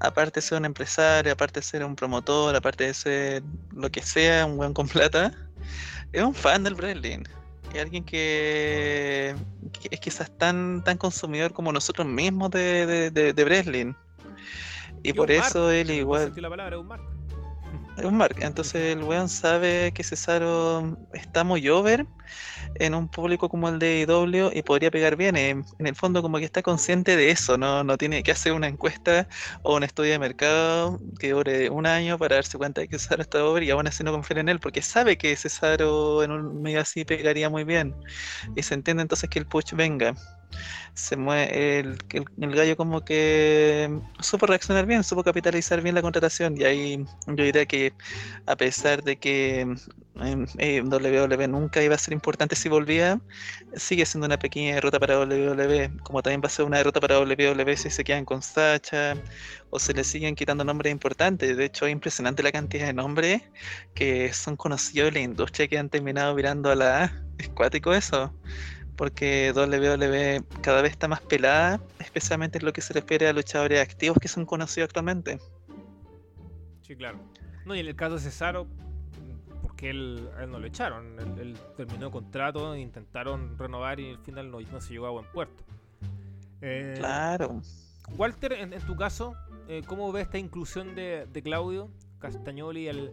aparte 0.00 0.40
de 0.40 0.46
ser 0.46 0.58
un 0.58 0.64
empresario, 0.64 1.32
aparte 1.32 1.60
de 1.60 1.64
ser 1.64 1.84
un 1.84 1.96
promotor, 1.96 2.54
aparte 2.54 2.84
de 2.84 2.94
ser 2.94 3.42
lo 3.74 3.90
que 3.90 4.02
sea, 4.02 4.46
un 4.46 4.56
buen 4.56 4.72
con 4.72 4.88
plata, 4.88 5.32
es 6.12 6.22
un 6.22 6.34
fan 6.34 6.64
del 6.64 6.74
wrestling. 6.74 7.24
Es 7.72 7.82
alguien 7.82 8.04
que, 8.04 9.34
que 9.72 9.88
es 9.90 10.00
quizás 10.00 10.30
tan, 10.38 10.84
tan 10.84 10.96
consumidor 10.96 11.52
como 11.52 11.72
nosotros 11.72 12.06
mismos 12.06 12.50
de, 12.52 12.86
de, 12.86 13.10
de, 13.10 13.32
de. 13.32 13.94
Y 15.04 15.12
por 15.12 15.30
marco, 15.30 15.46
eso 15.46 15.70
él 15.70 15.90
igual 15.90 16.32
la 16.34 16.48
palabra, 16.48 16.78
un 16.78 16.88
marco. 16.88 17.06
es 17.98 18.04
un 18.04 18.16
mark. 18.16 18.36
Entonces 18.40 18.96
el 18.96 19.04
weón 19.04 19.28
sabe 19.28 19.92
que 19.94 20.02
Cesaro 20.02 20.96
está 21.12 21.44
muy 21.44 21.68
over 21.68 22.06
en 22.76 22.94
un 22.94 23.08
público 23.08 23.48
como 23.48 23.68
el 23.68 23.78
de 23.78 24.00
IW 24.00 24.50
y 24.52 24.62
podría 24.62 24.90
pegar 24.90 25.16
bien. 25.16 25.36
En, 25.36 25.64
en 25.78 25.86
el 25.86 25.94
fondo 25.96 26.22
como 26.22 26.38
que 26.38 26.44
está 26.44 26.62
consciente 26.62 27.16
de 27.16 27.30
eso, 27.30 27.58
¿no? 27.58 27.84
No 27.84 27.96
tiene 27.98 28.22
que 28.22 28.32
hacer 28.32 28.52
una 28.52 28.68
encuesta 28.68 29.28
o 29.62 29.76
un 29.76 29.84
estudio 29.84 30.12
de 30.12 30.18
mercado 30.18 30.98
que 31.18 31.30
dure 31.32 31.70
un 31.70 31.86
año 31.86 32.18
para 32.18 32.36
darse 32.36 32.58
cuenta 32.58 32.80
de 32.80 32.88
que 32.88 32.98
Cesaro 32.98 33.22
está 33.22 33.44
over 33.44 33.62
y 33.62 33.70
aún 33.70 33.86
así 33.86 34.02
no 34.04 34.12
confía 34.12 34.40
en 34.40 34.48
él 34.48 34.60
porque 34.60 34.82
sabe 34.82 35.16
que 35.18 35.36
Cesaro 35.36 36.22
en 36.22 36.30
un 36.32 36.62
medio 36.62 36.80
así 36.80 37.04
pegaría 37.04 37.48
muy 37.50 37.64
bien. 37.64 37.94
Y 38.56 38.62
se 38.62 38.74
entiende 38.74 39.02
entonces 39.02 39.28
que 39.30 39.38
el 39.38 39.46
push 39.46 39.72
venga. 39.74 40.14
Se 40.94 41.16
mueve 41.16 41.80
el, 41.80 41.98
el, 42.12 42.24
el 42.40 42.54
gallo 42.56 42.76
como 42.76 43.02
que 43.04 43.90
supo 44.20 44.46
reaccionar 44.46 44.86
bien, 44.86 45.04
supo 45.04 45.24
capitalizar 45.24 45.80
bien 45.82 45.94
la 45.94 46.02
contratación 46.02 46.56
y 46.56 46.64
ahí 46.64 47.04
yo 47.26 47.44
diría 47.44 47.66
que 47.66 47.94
a 48.46 48.56
pesar 48.56 49.02
de 49.02 49.18
que 49.18 49.66
eh, 50.58 50.82
nunca 51.48 51.82
iba 51.82 51.94
a 51.94 51.98
ser 51.98 52.14
importante 52.14 52.54
si 52.54 52.68
volvía, 52.68 53.20
sigue 53.74 54.06
siendo 54.06 54.26
una 54.26 54.38
pequeña 54.38 54.76
derrota 54.76 55.00
para 55.00 55.18
WWE, 55.18 55.90
como 56.02 56.22
también 56.22 56.40
va 56.40 56.46
a 56.46 56.50
ser 56.50 56.64
una 56.64 56.78
derrota 56.78 57.00
para 57.00 57.18
WWE 57.20 57.76
si 57.76 57.90
se 57.90 58.04
quedan 58.04 58.24
con 58.24 58.40
Sacha 58.40 59.16
o 59.70 59.78
se 59.78 59.92
le 59.92 60.04
siguen 60.04 60.34
quitando 60.34 60.64
nombres 60.64 60.92
importantes. 60.92 61.56
De 61.56 61.64
hecho, 61.64 61.86
es 61.86 61.92
impresionante 61.92 62.42
la 62.42 62.52
cantidad 62.52 62.86
de 62.86 62.92
nombres 62.92 63.42
que 63.94 64.32
son 64.32 64.56
conocidos 64.56 65.08
en 65.08 65.14
la 65.14 65.20
industria 65.20 65.66
que 65.66 65.78
han 65.78 65.88
terminado 65.88 66.34
mirando 66.34 66.70
a 66.70 66.76
la 66.76 67.04
A. 67.04 67.24
Es 67.38 67.48
cuático 67.48 67.92
eso 67.92 68.32
porque 68.96 69.52
WWE 69.54 70.44
cada 70.60 70.82
vez 70.82 70.92
está 70.92 71.08
más 71.08 71.20
pelada, 71.20 71.80
especialmente 71.98 72.58
en 72.58 72.64
lo 72.64 72.72
que 72.72 72.80
se 72.80 72.92
refiere 72.92 73.26
a 73.26 73.32
luchadores 73.32 73.80
activos 73.80 74.18
que 74.20 74.28
son 74.28 74.46
conocidos 74.46 74.86
actualmente. 74.88 75.38
Sí, 76.82 76.94
claro. 76.94 77.18
No, 77.64 77.74
y 77.74 77.80
en 77.80 77.86
el 77.86 77.96
caso 77.96 78.16
de 78.16 78.20
Cesaro, 78.20 78.68
porque 79.74 79.90
él, 79.90 80.28
no 80.48 80.58
lo 80.60 80.66
echaron. 80.66 81.18
Él, 81.18 81.40
él 81.40 81.56
terminó 81.76 82.10
contrato, 82.10 82.76
intentaron 82.76 83.58
renovar 83.58 83.98
y 83.98 84.10
al 84.10 84.18
final 84.18 84.50
no, 84.50 84.60
no 84.60 84.80
se 84.80 84.92
llegó 84.92 85.06
a 85.06 85.10
buen 85.10 85.24
puerto. 85.26 85.64
Eh, 86.62 86.94
Claro. 86.96 87.60
Walter, 88.16 88.52
en, 88.52 88.72
en 88.72 88.82
tu 88.82 88.94
caso, 88.96 89.34
eh, 89.68 89.82
¿cómo 89.86 90.12
ves 90.12 90.24
esta 90.26 90.38
inclusión 90.38 90.94
de, 90.94 91.26
de 91.32 91.42
Claudio 91.42 91.90
Castagnoli 92.20 92.88
al, 92.88 93.12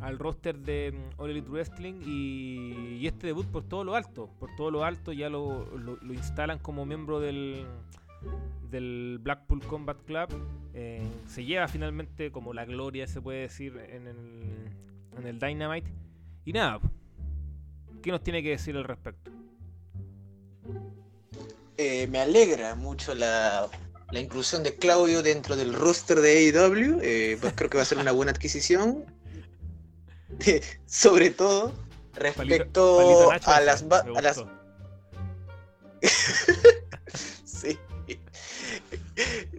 al 0.00 0.18
roster 0.18 0.58
de 0.58 0.92
mm, 0.92 1.20
All 1.20 1.30
Elite 1.30 1.50
Wrestling 1.50 2.00
y, 2.06 2.96
y 3.00 3.06
este 3.06 3.26
debut 3.26 3.46
por 3.46 3.64
todo 3.64 3.84
lo 3.84 3.94
alto? 3.94 4.30
Por 4.38 4.48
todo 4.56 4.70
lo 4.70 4.84
alto 4.84 5.12
ya 5.12 5.28
lo, 5.28 5.66
lo- 5.76 5.96
lo 6.00 6.14
instalan 6.14 6.58
como 6.58 6.86
miembro 6.86 7.20
del, 7.20 7.66
del 8.70 9.18
Blackpool 9.20 9.60
Combat 9.66 9.98
Club. 10.06 10.28
eh, 10.72 11.02
se 11.26 11.44
lleva 11.44 11.68
finalmente 11.68 12.30
como 12.32 12.54
la 12.54 12.64
gloria, 12.64 13.06
se 13.06 13.20
puede 13.20 13.40
decir, 13.40 13.76
en 13.90 14.06
el, 14.06 14.42
en 15.18 15.26
el 15.26 15.38
Dynamite. 15.38 15.90
Y 16.44 16.52
nada, 16.52 16.80
¿qué 18.02 18.10
nos 18.10 18.22
tiene 18.22 18.42
que 18.42 18.50
decir 18.50 18.76
al 18.76 18.84
respecto? 18.84 19.30
Eh, 21.76 22.06
me 22.08 22.20
alegra 22.20 22.74
mucho 22.74 23.14
la, 23.14 23.68
la 24.10 24.20
inclusión 24.20 24.62
de 24.62 24.74
Claudio 24.76 25.22
dentro 25.22 25.56
del 25.56 25.74
roster 25.74 26.20
de 26.20 26.50
AEW. 26.52 27.00
eh, 27.02 27.38
pues 27.40 27.52
creo 27.54 27.70
que 27.70 27.76
va 27.76 27.82
a 27.82 27.86
ser 27.86 27.98
una 27.98 28.12
buena 28.12 28.32
adquisición. 28.32 29.04
Sobre 30.86 31.30
todo 31.30 31.72
respecto 32.14 32.96
Palito 32.98 33.32
Nacho, 33.32 33.50
a 33.50 33.60
las, 33.60 33.82
a. 33.82 34.46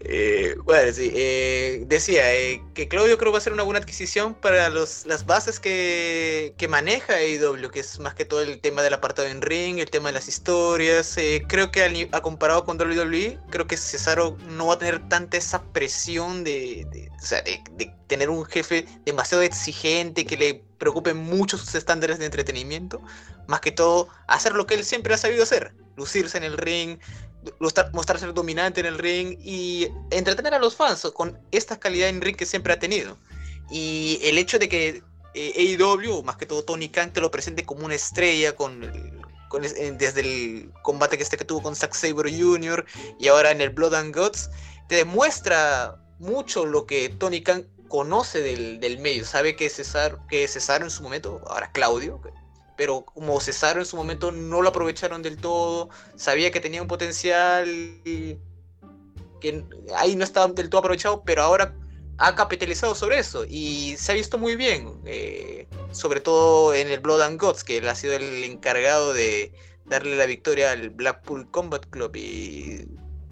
Eh, 0.01 0.55
bueno, 0.63 0.93
sí. 0.93 1.11
eh, 1.13 1.83
decía 1.87 2.33
eh, 2.33 2.63
que 2.73 2.87
Claudio 2.87 3.17
creo 3.17 3.33
va 3.33 3.37
a 3.39 3.41
ser 3.41 3.51
una 3.51 3.63
buena 3.63 3.79
adquisición 3.79 4.33
para 4.33 4.69
los, 4.69 5.05
las 5.05 5.25
bases 5.25 5.59
que, 5.59 6.53
que 6.57 6.69
maneja 6.69 7.15
AEW, 7.15 7.69
que 7.69 7.81
es 7.81 7.99
más 7.99 8.13
que 8.15 8.23
todo 8.23 8.41
el 8.41 8.61
tema 8.61 8.81
del 8.81 8.93
apartado 8.93 9.27
en 9.27 9.41
ring, 9.41 9.77
el 9.79 9.89
tema 9.89 10.07
de 10.09 10.13
las 10.13 10.29
historias. 10.29 11.17
eh, 11.17 11.43
creo 11.47 11.71
que 11.71 11.83
al 11.83 12.07
a 12.13 12.21
comparado 12.21 12.63
con 12.63 12.77
WWE, 12.77 13.39
creo 13.49 13.67
que 13.67 13.75
Cesaro 13.75 14.37
no 14.47 14.67
va 14.67 14.75
a 14.75 14.79
tener 14.79 15.09
tanta 15.09 15.35
esa 15.37 15.63
presión 15.73 16.43
de, 16.45 16.85
de- 16.91 17.09
o 17.21 17.25
sea, 17.25 17.41
de- 17.41 17.61
de 17.71 17.93
tener 18.07 18.29
un 18.29 18.45
jefe 18.45 18.85
demasiado 19.05 19.43
exigente 19.43 20.25
que 20.25 20.37
le 20.37 20.63
preocupen 20.77 21.17
mucho 21.17 21.57
sus 21.57 21.75
estándares 21.75 22.19
de 22.19 22.25
entretenimiento. 22.25 23.01
Más 23.47 23.59
que 23.61 23.71
todo, 23.71 24.09
hacer 24.27 24.53
lo 24.53 24.65
que 24.67 24.75
él 24.75 24.85
siempre 24.85 25.13
ha 25.13 25.17
sabido 25.17 25.43
hacer, 25.43 25.73
lucirse 25.97 26.37
en 26.37 26.43
el 26.43 26.57
ring, 26.57 26.99
mostrar, 27.59 27.93
mostrar 27.93 28.19
ser 28.19 28.33
dominante 28.33 28.79
en 28.79 28.85
el 28.85 28.97
ring 28.97 29.37
y 29.43 29.87
entretener 30.11 30.53
a 30.53 30.59
los 30.59 30.75
fans 30.75 31.07
con 31.13 31.39
esta 31.51 31.79
calidad 31.79 32.09
en 32.09 32.21
ring 32.21 32.35
que 32.35 32.45
siempre 32.45 32.73
ha 32.73 32.79
tenido. 32.79 33.17
Y 33.69 34.19
el 34.23 34.37
hecho 34.37 34.59
de 34.59 34.67
que 34.67 35.03
eh, 35.33 35.77
AEW, 35.79 36.23
más 36.23 36.37
que 36.37 36.45
todo 36.45 36.63
Tony 36.63 36.89
Khan, 36.89 37.13
te 37.13 37.21
lo 37.21 37.31
presente 37.31 37.65
como 37.65 37.85
una 37.85 37.95
estrella 37.95 38.55
con, 38.55 38.83
eh, 38.83 39.95
desde 39.97 40.21
el 40.21 40.71
combate 40.81 41.17
que 41.17 41.23
este 41.23 41.37
que 41.37 41.45
tuvo 41.45 41.61
con 41.61 41.75
Zack 41.75 41.93
Sabre 41.93 42.35
Jr. 42.35 42.85
y 43.19 43.27
ahora 43.27 43.51
en 43.51 43.61
el 43.61 43.69
Blood 43.69 43.93
and 43.93 44.15
Guts, 44.15 44.49
te 44.87 44.95
demuestra 44.95 45.97
mucho 46.17 46.65
lo 46.65 46.85
que 46.85 47.09
Tony 47.09 47.41
Khan 47.41 47.67
conoce 47.87 48.41
del, 48.41 48.79
del 48.79 48.99
medio, 48.99 49.25
sabe 49.25 49.55
que 49.55 49.69
César, 49.69 50.19
que 50.29 50.47
Cesaro 50.47 50.85
en 50.85 50.91
su 50.91 51.03
momento, 51.03 51.41
ahora 51.47 51.71
Claudio, 51.71 52.21
pero 52.79 53.01
como 53.01 53.41
Cesaro 53.41 53.81
en 53.81 53.85
su 53.85 53.97
momento 53.97 54.31
no 54.31 54.61
lo 54.61 54.69
aprovecharon 54.69 55.21
del 55.21 55.35
todo, 55.35 55.89
sabía 56.15 56.49
que 56.49 56.61
tenía 56.61 56.81
un 56.81 56.87
potencial 56.87 57.67
que 58.05 58.37
ahí 59.97 60.15
no 60.15 60.23
estaba 60.23 60.47
del 60.47 60.69
todo 60.69 60.79
aprovechado, 60.79 61.21
pero 61.25 61.41
ahora 61.41 61.75
ha 62.19 62.35
capitalizado 62.35 62.95
sobre 62.95 63.19
eso 63.19 63.43
y 63.45 63.97
se 63.97 64.13
ha 64.13 64.15
visto 64.15 64.37
muy 64.37 64.55
bien, 64.55 64.97
eh, 65.05 65.67
sobre 65.91 66.21
todo 66.21 66.73
en 66.73 66.87
el 66.87 67.01
Blood 67.01 67.21
and 67.23 67.37
Gods, 67.37 67.65
que 67.65 67.79
él 67.79 67.89
ha 67.89 67.95
sido 67.95 68.13
el 68.13 68.45
encargado 68.45 69.11
de 69.11 69.51
darle 69.83 70.15
la 70.15 70.25
victoria 70.25 70.71
al 70.71 70.89
Blackpool 70.89 71.51
Combat 71.51 71.85
Club 71.85 72.15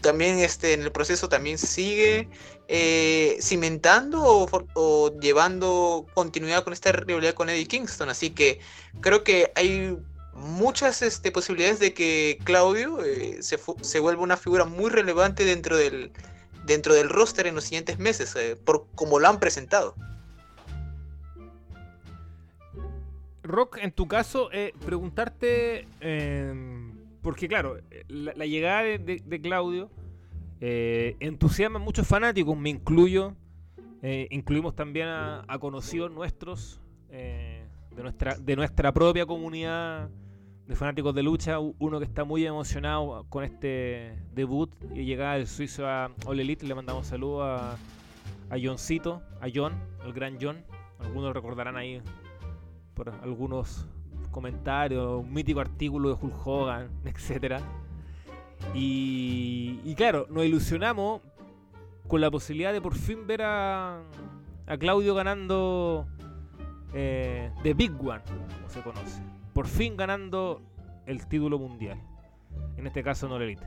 también 0.08 0.40
este, 0.40 0.72
en 0.72 0.84
el 0.84 0.92
proceso 0.94 1.28
también 1.28 1.58
sigue 1.58 2.30
eh, 2.70 3.38
cimentando 3.42 4.24
o, 4.24 5.20
llevando 5.20 6.06
continuidad 6.14 6.64
con 6.64 6.72
esta 6.72 6.94
rivalidad 6.94 7.34
con 7.34 7.50
Eddie 7.50 7.66
Kingston. 7.66 8.08
Así 8.08 8.30
que 8.30 8.62
creo 9.02 9.26
que 9.26 9.52
hay 9.56 9.98
muchas 10.34 11.02
este, 11.02 11.30
posibilidades 11.34 11.80
de 11.80 11.94
que 11.94 12.40
Claudio 12.46 13.04
eh, 13.04 13.40
se, 13.42 13.60
se, 13.82 14.00
vuelva 14.00 14.24
una 14.24 14.38
figura 14.38 14.64
muy 14.64 14.90
relevante 14.90 15.44
dentro 15.44 15.76
del, 15.76 16.14
dentro 16.66 16.94
del 16.94 17.10
roster 17.10 17.48
en 17.48 17.56
los 17.56 17.66
siguientes 17.66 18.00
meses, 18.00 18.34
eh, 18.38 18.56
por 18.56 18.88
como 18.96 19.20
lo 19.20 19.28
han 19.28 19.42
presentado. 19.42 19.94
Rock, 23.44 23.80
en 23.82 23.92
tu 23.92 24.08
caso, 24.08 24.50
preguntarte, 24.86 25.86
em, 26.00 26.94
porque 27.22 27.50
claro, 27.50 27.82
la, 28.08 28.46
llegada 28.46 28.84
de 28.84 29.42
Claudio 29.42 29.90
eh, 30.60 31.16
entusiasma 31.20 31.80
a 31.80 31.82
muchos 31.82 32.08
fanáticos, 32.08 32.58
me 32.58 32.70
incluyo. 32.70 33.36
Eh, 34.02 34.28
incluimos 34.32 34.76
también 34.76 35.08
a, 35.08 35.58
conocidos 35.60 36.12
nuestros 36.12 36.80
eh, 37.10 37.66
de, 37.96 38.56
nuestra, 38.56 38.94
propia 38.94 39.26
comunidad 39.26 40.10
de 40.68 40.76
fanáticos 40.76 41.14
de 41.16 41.24
lucha. 41.24 41.60
Uno 41.60 42.00
que 42.00 42.06
está 42.06 42.24
muy 42.24 42.46
emocionado 42.46 43.26
con 43.30 43.44
este 43.44 44.18
debut 44.34 44.72
y 44.94 45.06
llegada 45.06 45.36
del 45.36 45.48
suizo 45.48 45.88
a 45.88 46.12
All 46.26 46.40
Elite. 46.40 46.66
Le 46.66 46.76
mandamos 46.76 47.08
saludos 47.08 47.44
a, 47.44 47.78
a 48.50 48.60
Johncito, 48.62 49.22
a 49.42 49.48
John, 49.54 49.74
el 50.06 50.14
gran 50.14 50.38
John. 50.40 50.64
Algunos 51.00 51.34
recordarán 51.34 51.76
ahí 51.78 52.02
por 52.96 53.10
algunos 53.10 53.88
comentarios, 54.32 55.22
un 55.22 55.32
mítico 55.32 55.60
artículo 55.60 56.10
de 56.10 56.16
Hulk 56.22 56.48
Hogan, 56.48 56.90
etcétera. 57.06 57.62
Y, 58.74 59.94
claro, 59.96 60.28
nos 60.30 60.46
ilusionamos 60.46 61.22
con 62.08 62.22
la 62.22 62.32
posibilidad 62.32 62.72
de 62.74 62.82
por 62.82 62.96
fin 62.96 63.28
ver 63.28 63.42
a, 63.42 64.02
a 64.66 64.78
Claudio 64.78 65.16
ganando 65.16 66.08
eh, 66.94 67.52
The 67.64 67.74
Big 67.74 67.92
One, 68.00 68.22
como 68.24 68.70
se 68.70 68.82
conoce. 68.82 69.22
Por 69.54 69.68
fin 69.68 69.98
ganando 69.98 70.62
el 71.06 71.26
título 71.28 71.58
mundial. 71.60 72.00
En 72.78 72.86
este 72.88 73.04
caso 73.04 73.28
no 73.28 73.38
Elite. 73.38 73.66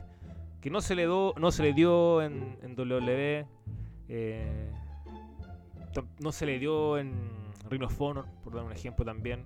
Que 0.61 0.69
no 0.69 0.79
se 0.81 0.95
le, 0.95 1.05
do, 1.05 1.33
no 1.37 1.51
se 1.51 1.63
le 1.63 1.73
dio 1.73 2.21
en, 2.21 2.57
en 2.61 2.79
WWE. 2.79 3.45
Eh, 4.07 4.71
no 6.19 6.31
se 6.31 6.45
le 6.45 6.59
dio 6.59 6.97
en 6.97 7.13
Ring 7.69 7.83
por 7.97 8.53
dar 8.53 8.63
un 8.63 8.71
ejemplo 8.71 9.03
también. 9.05 9.43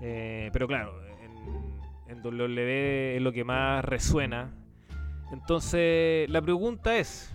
Eh, 0.00 0.50
pero 0.52 0.66
claro, 0.66 0.94
en 1.22 1.79
WWE 2.18 3.16
es 3.16 3.22
lo 3.22 3.32
que 3.32 3.44
más 3.44 3.84
resuena. 3.84 4.50
Entonces, 5.32 6.28
la 6.28 6.42
pregunta 6.42 6.96
es, 6.96 7.32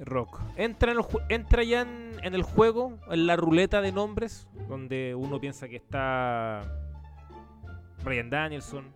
Rock, 0.00 0.40
¿entra, 0.56 0.92
en 0.92 0.98
el, 0.98 1.04
entra 1.28 1.64
ya 1.64 1.82
en, 1.82 2.34
el 2.34 2.42
juego, 2.42 2.98
en 3.10 3.26
la 3.26 3.36
ruleta 3.36 3.80
de 3.80 3.90
nombres, 3.90 4.48
donde 4.68 5.14
uno 5.14 5.40
piensa 5.40 5.68
que 5.68 5.76
está 5.76 6.62
Brian 8.04 8.30
Danielson, 8.30 8.86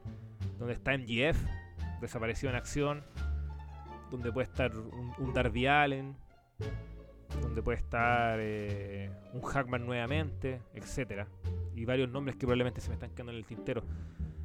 donde 0.59 0.75
está 0.75 0.97
MGF, 0.97 1.38
desaparecido 2.01 2.51
en 2.51 2.57
acción, 2.57 3.03
donde 4.11 4.31
puede 4.31 4.47
estar 4.47 4.73
un, 4.77 5.33
Darby 5.35 5.66
Allen, 5.66 6.14
donde 7.40 7.62
puede 7.62 7.79
estar 7.79 8.38
eh, 8.40 9.11
un 9.33 9.42
Hackman 9.42 9.85
nuevamente, 9.85 10.61
etcétera 10.73 11.27
y 11.74 11.85
varios 11.85 12.11
nombres 12.11 12.37
que 12.37 12.40
probablemente 12.40 12.80
se 12.80 12.88
me 12.88 12.94
están 12.94 13.11
quedando 13.11 13.32
en 13.32 13.38
el 13.38 13.44
tintero. 13.44 13.82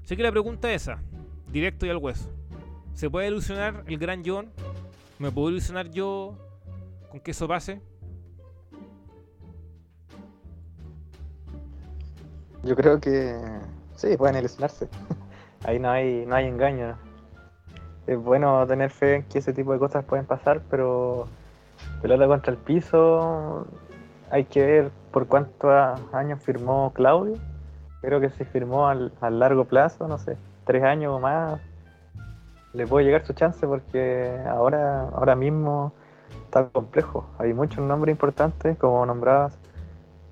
Así 0.04 0.16
que 0.16 0.24
la 0.24 0.32
pregunta 0.32 0.72
es 0.72 0.84
esa, 0.84 1.02
directo 1.52 1.86
y 1.86 1.90
al 1.90 1.98
hueso. 1.98 2.30
¿Se 2.94 3.10
puede 3.10 3.28
ilusionar 3.28 3.84
el 3.88 3.98
gran 3.98 4.24
John? 4.26 4.52
¿Me 5.20 5.32
puedo 5.32 5.50
ilusionar 5.50 5.90
yo 5.90 6.36
con 7.10 7.20
que 7.20 7.32
eso 7.32 7.48
pase? 7.48 7.82
Yo 12.64 12.76
creo 12.76 13.00
que 13.00 13.40
sí, 13.96 14.18
pueden 14.18 14.38
ilusionarse. 14.38 14.88
Ahí 15.64 15.80
no 15.80 15.90
hay, 15.90 16.26
no 16.26 16.36
hay 16.36 16.46
engaño. 16.46 16.98
Es 18.06 18.18
bueno 18.18 18.66
tener 18.68 18.90
fe 18.90 19.16
en 19.16 19.24
que 19.24 19.40
ese 19.40 19.54
tipo 19.54 19.74
de 19.74 19.80
cosas 19.80 20.06
pueden 20.06 20.26
pasar, 20.26 20.62
pero 20.70 21.28
pelota 22.02 22.28
contra 22.28 22.54
el 22.54 22.58
piso 22.58 23.68
hay 24.30 24.46
que 24.46 24.66
ver 24.66 24.92
por 25.12 25.28
cuántos 25.28 25.72
años 26.14 26.42
firmó 26.44 26.92
Claudio. 26.94 27.36
Creo 28.02 28.20
que 28.20 28.30
si 28.30 28.46
firmó 28.46 28.88
al, 28.88 29.12
largo 29.22 29.66
plazo, 29.66 30.08
no 30.08 30.18
sé, 30.18 30.38
tres 30.66 30.84
años 30.84 31.14
o 31.16 31.20
más, 31.20 31.60
le 32.74 32.86
puede 32.86 33.06
llegar 33.06 33.26
su 33.26 33.34
chance 33.34 33.66
porque 33.66 34.40
ahora, 34.48 35.10
ahora 35.10 35.36
mismo 35.36 35.94
está 36.46 36.70
complejo. 36.70 37.28
Hay 37.38 37.54
muchos 37.54 37.84
nombres 37.84 38.14
importantes, 38.14 38.78
como 38.78 39.06
nombrabas. 39.06 39.58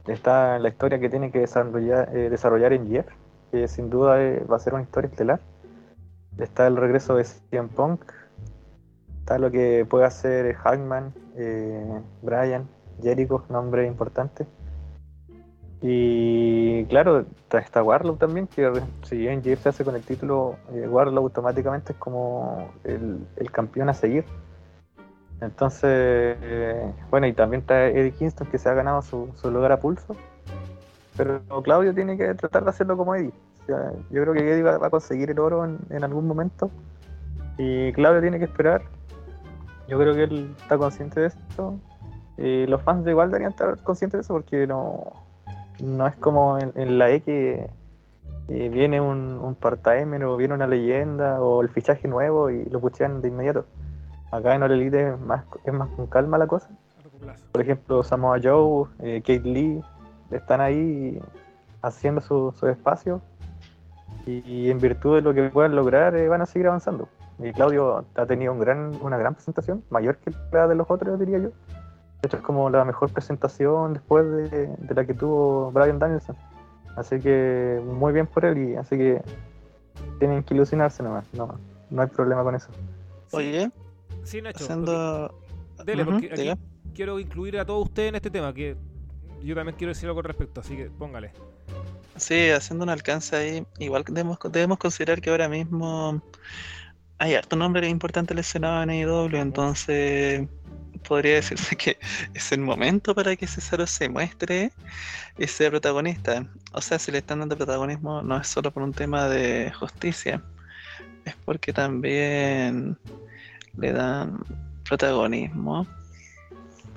Está 0.07 0.59
la 0.59 0.69
historia 0.69 0.99
que 0.99 1.09
tiene 1.09 1.31
que 1.31 1.39
desarrollar, 1.39 2.09
eh, 2.13 2.75
en 2.75 2.87
Jeff, 2.87 3.07
que 3.51 3.67
sin 3.67 3.89
duda 3.89 4.21
eh, 4.21 4.45
va 4.49 4.57
a 4.57 4.59
ser 4.59 4.73
una 4.73 4.83
historia 4.83 5.09
estelar. 5.09 5.39
Está 6.37 6.67
el 6.67 6.77
regreso 6.77 7.15
de 7.15 7.23
CM 7.23 7.69
Punk. 7.69 8.01
Está 9.21 9.39
lo 9.39 9.49
que 9.49 9.85
puede 9.89 10.05
hacer 10.05 10.53
Hackman, 10.53 11.13
eh, 11.35 12.01
Brian, 12.21 12.67
Jericho, 13.01 13.43
nombre 13.49 13.87
importante. 13.87 14.45
Y 15.87 16.83
claro, 16.85 17.27
está 17.51 17.83
Warlow 17.83 18.15
también, 18.15 18.47
que 18.47 18.81
si 19.03 19.17
bien 19.17 19.43
Jeff 19.43 19.61
se 19.61 19.69
hace 19.69 19.85
con 19.85 19.95
el 19.95 20.01
título, 20.01 20.55
eh, 20.73 20.87
Warlow 20.87 21.25
automáticamente 21.25 21.93
es 21.93 21.99
como 21.99 22.71
el, 22.83 23.27
campeón 23.51 23.89
a 23.89 23.93
seguir. 23.93 24.25
Entonces, 25.41 25.83
eh, 26.41 26.91
bueno, 27.11 27.27
y 27.27 27.33
también 27.33 27.61
está 27.61 27.85
Eddie 27.85 28.13
Kingston 28.13 28.47
que 28.47 28.57
se 28.57 28.67
ha 28.67 28.73
ganado 28.73 29.03
su, 29.03 29.29
lugar 29.43 29.73
a 29.73 29.79
pulso. 29.79 30.15
Pero 31.17 31.39
Claudio 31.61 31.93
tiene 31.93 32.17
que 32.17 32.33
tratar 32.33 32.63
de 32.63 32.71
hacerlo 32.71 32.97
como 32.97 33.13
Eddie. 33.13 33.33
yo 33.67 34.23
creo 34.23 34.33
que 34.33 34.53
Eddie 34.53 34.63
va, 34.63 34.83
a 34.83 34.89
conseguir 34.89 35.29
el 35.29 35.37
oro 35.37 35.65
en, 35.65 35.77
en, 35.91 36.03
algún 36.03 36.25
momento. 36.25 36.71
Y 37.59 37.93
Claudio 37.93 38.21
tiene 38.21 38.39
que 38.39 38.45
esperar. 38.45 38.81
Yo 39.87 39.99
creo 39.99 40.15
que 40.15 40.23
él 40.23 40.55
está 40.59 40.79
consciente 40.79 41.19
de 41.19 41.27
esto. 41.27 41.79
Y 42.39 42.65
los 42.65 42.81
fans 42.81 43.05
de 43.05 43.11
igual 43.11 43.29
deberían 43.29 43.51
estar 43.51 43.77
conscientes 43.83 44.17
de 44.17 44.21
eso 44.23 44.33
porque 44.33 44.65
no, 44.65 45.24
no 45.81 46.07
es 46.07 46.15
como 46.15 46.57
en, 46.57 46.97
la 46.97 47.11
E 47.11 47.21
que 47.21 47.69
viene 48.47 49.01
un, 49.01 49.39
un 49.41 49.55
part-timer 49.55 50.23
o 50.25 50.37
viene 50.37 50.53
una 50.53 50.67
leyenda 50.67 51.41
o 51.41 51.61
el 51.61 51.69
fichaje 51.69 52.07
nuevo 52.07 52.49
y 52.49 52.65
lo 52.65 52.79
puchean 52.79 53.21
de 53.21 53.29
inmediato. 53.29 53.65
Acá 54.31 54.55
en 54.55 54.63
All 54.63 54.71
Elite 54.71 55.09
es 55.13 55.19
más, 55.19 55.45
es 55.63 55.73
más 55.73 55.89
con 55.89 56.07
calma 56.07 56.37
la 56.37 56.47
cosa. 56.47 56.69
Por 57.51 57.61
ejemplo, 57.61 58.03
Samoa 58.03 58.39
Joe, 58.41 58.87
eh, 58.99 59.21
Kate 59.21 59.47
Lee, 59.47 59.81
están 60.31 60.61
ahí 60.61 61.19
haciendo 61.81 62.21
su, 62.21 62.53
su 62.57 62.67
espacio 62.67 63.21
y, 64.25 64.69
en 64.69 64.79
virtud 64.79 65.15
de 65.15 65.21
lo 65.21 65.33
que 65.33 65.49
puedan 65.49 65.75
lograr 65.75 66.15
eh, 66.15 66.27
van 66.27 66.41
a 66.41 66.45
seguir 66.45 66.67
avanzando. 66.67 67.07
Y 67.37 67.51
Claudio 67.51 68.05
ha 68.15 68.25
tenido 68.25 68.53
un 68.53 68.59
gran, 68.59 68.93
una 69.01 69.17
gran 69.17 69.35
presentación, 69.35 69.83
mayor 69.89 70.17
que 70.17 70.31
la 70.51 70.67
de 70.67 70.75
los 70.75 70.89
otros, 70.89 71.19
diría 71.19 71.37
yo. 71.37 71.49
Esta 72.25 72.37
es 72.37 72.43
como 72.43 72.71
la 72.71 72.83
mejor 72.83 73.11
presentación 73.11 73.93
después 73.93 74.25
de, 74.25 74.75
la 74.95 75.05
que 75.05 75.13
tuvo 75.13 75.71
Brian 75.71 75.99
Danielson. 75.99 76.35
Así 76.95 77.19
que 77.19 77.79
muy 77.85 78.13
bien 78.13 78.25
por 78.25 78.45
él 78.45 78.57
y 78.69 78.75
así 78.75 78.97
que 78.97 79.21
tienen 80.17 80.41
que 80.43 80.55
ilusionarse 80.55 81.03
nomás. 81.03 81.25
No, 81.33 81.59
no 81.91 82.01
hay 82.01 82.07
problema 82.07 82.43
con 82.43 82.55
eso. 82.55 82.69
Oye, 83.31 83.69
sí, 84.23 84.41
Nacho. 84.41 84.65
Dele, 85.85 86.03
porque 86.03 86.31
aquí 86.33 86.51
quiero 86.95 87.19
incluir 87.19 87.59
a 87.59 87.65
todos 87.65 87.85
ustedes 87.85 88.09
en 88.09 88.15
este 88.15 88.31
tema, 88.31 88.51
que 88.53 88.75
yo 89.43 89.53
también 89.53 89.77
quiero 89.77 89.93
decir 89.93 90.07
algo 90.07 90.21
al 90.21 90.25
respecto, 90.25 90.61
así 90.61 90.75
que 90.75 90.85
póngale. 90.89 91.31
Sí, 92.15 92.49
haciendo 92.49 92.85
un 92.85 92.89
alcance 92.89 93.35
ahí, 93.35 93.67
igual 93.77 94.03
debemos, 94.03 94.39
debemos 94.51 94.79
considerar 94.79 95.21
que 95.21 95.29
ahora 95.29 95.47
mismo 95.47 96.21
hay 97.19 97.35
harto 97.35 97.55
nombre 97.55 97.87
importante 97.87 98.33
lesionado 98.33 98.81
en 98.81 98.89
AEW, 98.89 99.35
entonces 99.35 100.47
podría 101.07 101.35
decirse 101.35 101.75
que 101.75 101.97
es 102.33 102.51
el 102.51 102.61
momento 102.61 103.15
para 103.15 103.35
que 103.35 103.47
Cesaro 103.47 103.87
se 103.87 104.09
muestre 104.09 104.71
y 105.37 105.47
sea 105.47 105.69
protagonista. 105.69 106.45
O 106.73 106.81
sea, 106.81 106.99
si 106.99 107.11
le 107.11 107.19
están 107.19 107.39
dando 107.39 107.55
protagonismo 107.55 108.21
no 108.21 108.37
es 108.37 108.47
solo 108.47 108.71
por 108.71 108.83
un 108.83 108.93
tema 108.93 109.27
de 109.27 109.71
justicia, 109.71 110.41
es 111.25 111.35
porque 111.45 111.73
también 111.73 112.97
le 113.77 113.91
dan 113.91 114.43
protagonismo. 114.83 115.87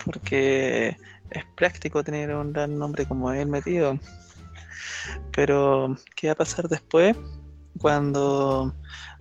Porque 0.05 0.97
es 1.31 1.44
práctico 1.57 2.03
tener 2.05 2.35
un 2.35 2.53
gran 2.53 2.79
nombre 2.79 3.07
como 3.07 3.33
él 3.33 3.49
metido. 3.49 3.99
Pero, 5.33 5.97
¿qué 6.14 6.29
va 6.29 6.33
a 6.35 6.37
pasar 6.37 6.68
después? 6.68 7.16
Cuando 7.79 8.75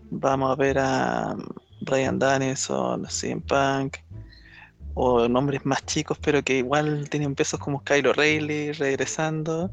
vamos 0.10 0.52
a 0.52 0.56
ver 0.56 0.78
a 0.80 1.36
Brian 1.82 2.20
Danielson, 2.20 3.06
CM 3.10 3.42
Punk, 3.42 3.98
o 5.00 5.28
nombres 5.30 5.64
más 5.64 5.86
chicos, 5.86 6.18
pero 6.20 6.42
que 6.44 6.58
igual 6.58 7.08
tienen 7.10 7.36
pesos 7.36 7.60
como 7.60 7.84
Kylo 7.84 8.14
Rayleigh 8.14 8.74
regresando 8.74 9.70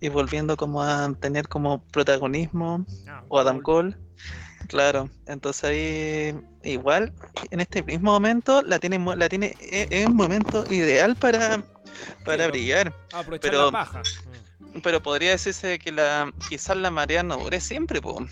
y 0.00 0.10
volviendo 0.10 0.56
como 0.58 0.82
a 0.82 1.10
tener 1.18 1.48
como 1.48 1.82
protagonismo, 1.86 2.84
Ah, 3.08 3.22
o 3.28 3.38
Adam 3.38 3.60
Cole. 3.62 3.96
Claro, 4.68 5.08
entonces 5.26 5.64
ahí 5.64 6.34
igual 6.62 7.12
en 7.50 7.60
este 7.60 7.82
mismo 7.82 8.10
momento 8.12 8.60
la 8.62 8.78
tiene 8.78 8.98
la 9.16 9.28
tiene 9.28 9.54
e- 9.60 9.86
es 9.90 10.06
un 10.06 10.16
momento 10.16 10.64
ideal 10.72 11.16
para 11.16 11.62
para 12.24 12.44
Sí, 12.44 12.50
brillar, 12.50 12.92
Aprovechar 13.12 13.50
pero- 13.50 13.66
la 13.66 13.72
paja. 13.72 14.02
Mm. 14.74 14.80
pero 14.82 15.02
podría 15.02 15.30
decirse 15.30 15.78
que 15.78 15.92
la 15.92 16.30
quizás 16.50 16.76
la 16.76 16.90
marea 16.90 17.22
no 17.22 17.36
dure 17.38 17.60
siempre, 17.60 18.00
po. 18.02 18.26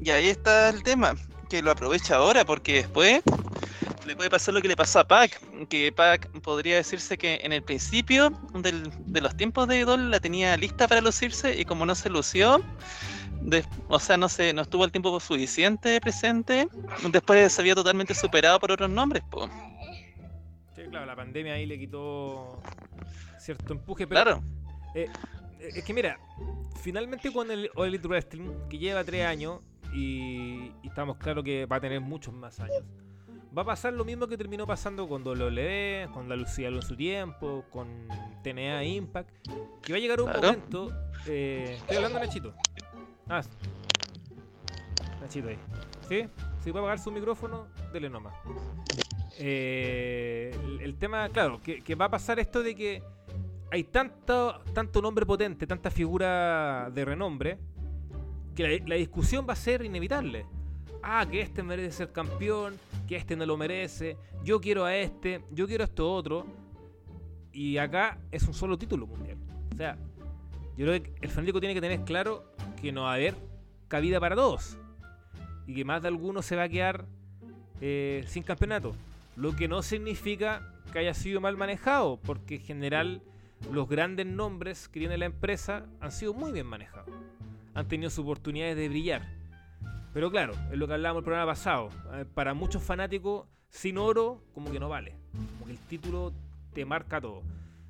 Y 0.00 0.10
ahí 0.10 0.28
está 0.28 0.70
el 0.70 0.82
tema, 0.82 1.14
que 1.48 1.62
lo 1.62 1.70
aprovecha 1.70 2.16
ahora 2.16 2.44
porque 2.44 2.74
después 2.74 3.22
le 4.06 4.16
puede 4.16 4.30
pasar 4.30 4.54
lo 4.54 4.60
que 4.62 4.68
le 4.68 4.76
pasó 4.76 5.00
a 5.00 5.04
Pac, 5.08 5.40
que 5.68 5.90
Pac 5.92 6.28
podría 6.40 6.76
decirse 6.76 7.16
que 7.16 7.40
en 7.42 7.52
el 7.52 7.62
principio 7.62 8.30
del- 8.54 8.90
de 9.06 9.20
los 9.20 9.36
tiempos 9.36 9.66
de 9.68 9.78
Idol 9.80 10.10
la 10.10 10.20
tenía 10.20 10.56
lista 10.56 10.86
para 10.88 11.00
lucirse 11.00 11.58
y 11.58 11.64
como 11.64 11.86
no 11.86 11.94
se 11.94 12.10
lució, 12.10 12.60
de- 13.40 13.64
o 13.88 13.98
sea, 13.98 14.16
no 14.16 14.28
se, 14.28 14.52
no 14.52 14.62
estuvo 14.62 14.84
el 14.84 14.92
tiempo 14.92 15.18
suficiente 15.20 16.00
presente, 16.00 16.68
después 17.10 17.52
se 17.52 17.60
había 17.60 17.74
totalmente 17.74 18.14
superado 18.14 18.58
por 18.60 18.72
otros 18.72 18.90
nombres, 18.90 19.22
po. 19.30 19.48
Sí, 20.74 20.82
claro, 20.90 21.06
la 21.06 21.16
pandemia 21.16 21.54
ahí 21.54 21.66
le 21.66 21.78
quitó 21.78 22.60
cierto 23.38 23.72
empuje, 23.74 24.06
pero 24.06 24.22
Claro, 24.22 24.42
Eh, 24.94 25.08
es 25.60 25.82
que 25.84 25.92
mira, 25.92 26.18
finalmente 26.82 27.32
con 27.32 27.50
el 27.50 27.70
All 27.74 27.88
Elite 27.88 28.06
Wrestling, 28.06 28.50
que 28.68 28.78
lleva 28.78 29.02
tres 29.02 29.24
años 29.26 29.60
y, 29.92 30.70
y 30.82 30.86
estamos 30.88 31.16
claros 31.16 31.42
que 31.44 31.66
va 31.66 31.76
a 31.76 31.80
tener 31.80 32.00
muchos 32.00 32.32
más 32.34 32.60
años, 32.60 32.82
va 33.56 33.62
a 33.62 33.64
pasar 33.64 33.92
lo 33.92 34.04
mismo 34.04 34.26
que 34.26 34.36
terminó 34.36 34.66
pasando 34.66 35.08
con 35.08 35.22
WWE, 35.26 36.08
con 36.12 36.28
la 36.28 36.36
Lucía 36.36 36.68
en 36.68 36.82
su 36.82 36.96
tiempo, 36.96 37.64
con 37.70 37.86
TNA 38.42 38.82
e 38.82 38.88
Impact, 38.88 39.30
que 39.82 39.92
va 39.92 39.96
a 39.98 40.00
llegar 40.00 40.20
un 40.20 40.26
Claro. 40.30 40.40
momento. 40.48 40.92
eh, 41.26 41.74
estoy 41.78 41.96
hablando 41.96 42.18
de 42.18 42.26
Nachito. 42.26 42.54
Ah. 43.28 43.42
Nachito 45.20 45.48
ahí. 45.48 45.58
¿Sí? 46.08 46.26
Si 46.62 46.70
puede 46.72 46.82
apagar 46.84 46.98
su 46.98 47.10
micrófono, 47.12 47.66
dele 47.92 48.10
nomás. 48.10 48.34
Eh, 49.38 50.56
el, 50.64 50.80
el 50.80 50.94
tema, 50.96 51.28
claro, 51.28 51.60
que, 51.62 51.82
que 51.82 51.94
va 51.94 52.06
a 52.06 52.10
pasar 52.10 52.38
esto 52.38 52.62
de 52.62 52.74
que 52.74 53.02
hay 53.70 53.84
tanto, 53.84 54.60
tanto 54.72 55.02
nombre 55.02 55.26
potente, 55.26 55.66
tanta 55.66 55.90
figura 55.90 56.90
de 56.92 57.04
renombre, 57.04 57.58
que 58.54 58.62
la, 58.80 58.86
la 58.86 58.94
discusión 58.96 59.46
va 59.48 59.54
a 59.54 59.56
ser 59.56 59.84
inevitable. 59.84 60.46
Ah, 61.02 61.26
que 61.30 61.40
este 61.40 61.62
merece 61.62 61.92
ser 61.92 62.12
campeón, 62.12 62.78
este 63.16 63.36
no 63.36 63.46
lo 63.46 63.56
merece, 63.56 64.16
yo 64.42 64.60
quiero 64.60 64.84
a 64.84 64.96
este, 64.96 65.42
yo 65.50 65.66
quiero 65.66 65.84
a 65.84 65.86
esto 65.86 66.12
otro. 66.12 66.46
Y 67.52 67.78
acá 67.78 68.18
es 68.32 68.42
un 68.44 68.54
solo 68.54 68.76
título 68.76 69.06
mundial. 69.06 69.38
O 69.72 69.76
sea, 69.76 69.96
yo 70.76 70.86
creo 70.86 71.02
que 71.02 71.12
el 71.20 71.30
fanático 71.30 71.60
tiene 71.60 71.74
que 71.74 71.80
tener 71.80 72.00
claro 72.04 72.52
que 72.80 72.90
no 72.90 73.02
va 73.02 73.12
a 73.12 73.14
haber 73.14 73.34
cabida 73.88 74.18
para 74.18 74.34
todos. 74.34 74.76
Y 75.66 75.74
que 75.74 75.84
más 75.84 76.02
de 76.02 76.08
alguno 76.08 76.42
se 76.42 76.56
va 76.56 76.64
a 76.64 76.68
quedar 76.68 77.06
eh, 77.80 78.24
sin 78.26 78.42
campeonato. 78.42 78.94
Lo 79.36 79.54
que 79.54 79.68
no 79.68 79.82
significa 79.82 80.72
que 80.92 80.98
haya 80.98 81.14
sido 81.14 81.40
mal 81.40 81.56
manejado, 81.56 82.18
porque 82.18 82.56
en 82.56 82.60
general 82.62 83.22
los 83.72 83.88
grandes 83.88 84.26
nombres 84.26 84.88
que 84.88 85.00
tiene 85.00 85.16
la 85.16 85.26
empresa 85.26 85.86
han 86.00 86.12
sido 86.12 86.34
muy 86.34 86.52
bien 86.52 86.66
manejados. 86.66 87.08
Han 87.74 87.88
tenido 87.88 88.10
sus 88.10 88.20
oportunidades 88.20 88.76
de 88.76 88.88
brillar. 88.88 89.22
Pero 90.14 90.30
claro, 90.30 90.54
es 90.70 90.78
lo 90.78 90.86
que 90.86 90.94
hablábamos 90.94 91.20
el 91.20 91.24
programa 91.24 91.52
pasado. 91.52 91.88
eh, 92.14 92.24
Para 92.24 92.54
muchos 92.54 92.82
fanáticos, 92.82 93.46
sin 93.68 93.98
oro, 93.98 94.44
como 94.54 94.70
que 94.70 94.78
no 94.80 94.88
vale. 94.88 95.16
Como 95.58 95.66
que 95.66 95.72
el 95.72 95.78
título 95.80 96.32
te 96.72 96.84
marca 96.84 97.20
todo. 97.20 97.42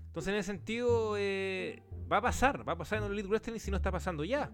Entonces, 0.06 0.32
en 0.32 0.38
ese 0.38 0.46
sentido, 0.52 1.16
eh, 1.18 1.82
va 2.10 2.16
a 2.16 2.22
pasar. 2.22 2.66
Va 2.66 2.72
a 2.72 2.76
pasar 2.76 2.98
en 2.98 3.04
el 3.04 3.12
Elite 3.12 3.28
Wrestling 3.28 3.58
si 3.58 3.70
no 3.70 3.76
está 3.76 3.92
pasando 3.92 4.24
ya. 4.24 4.50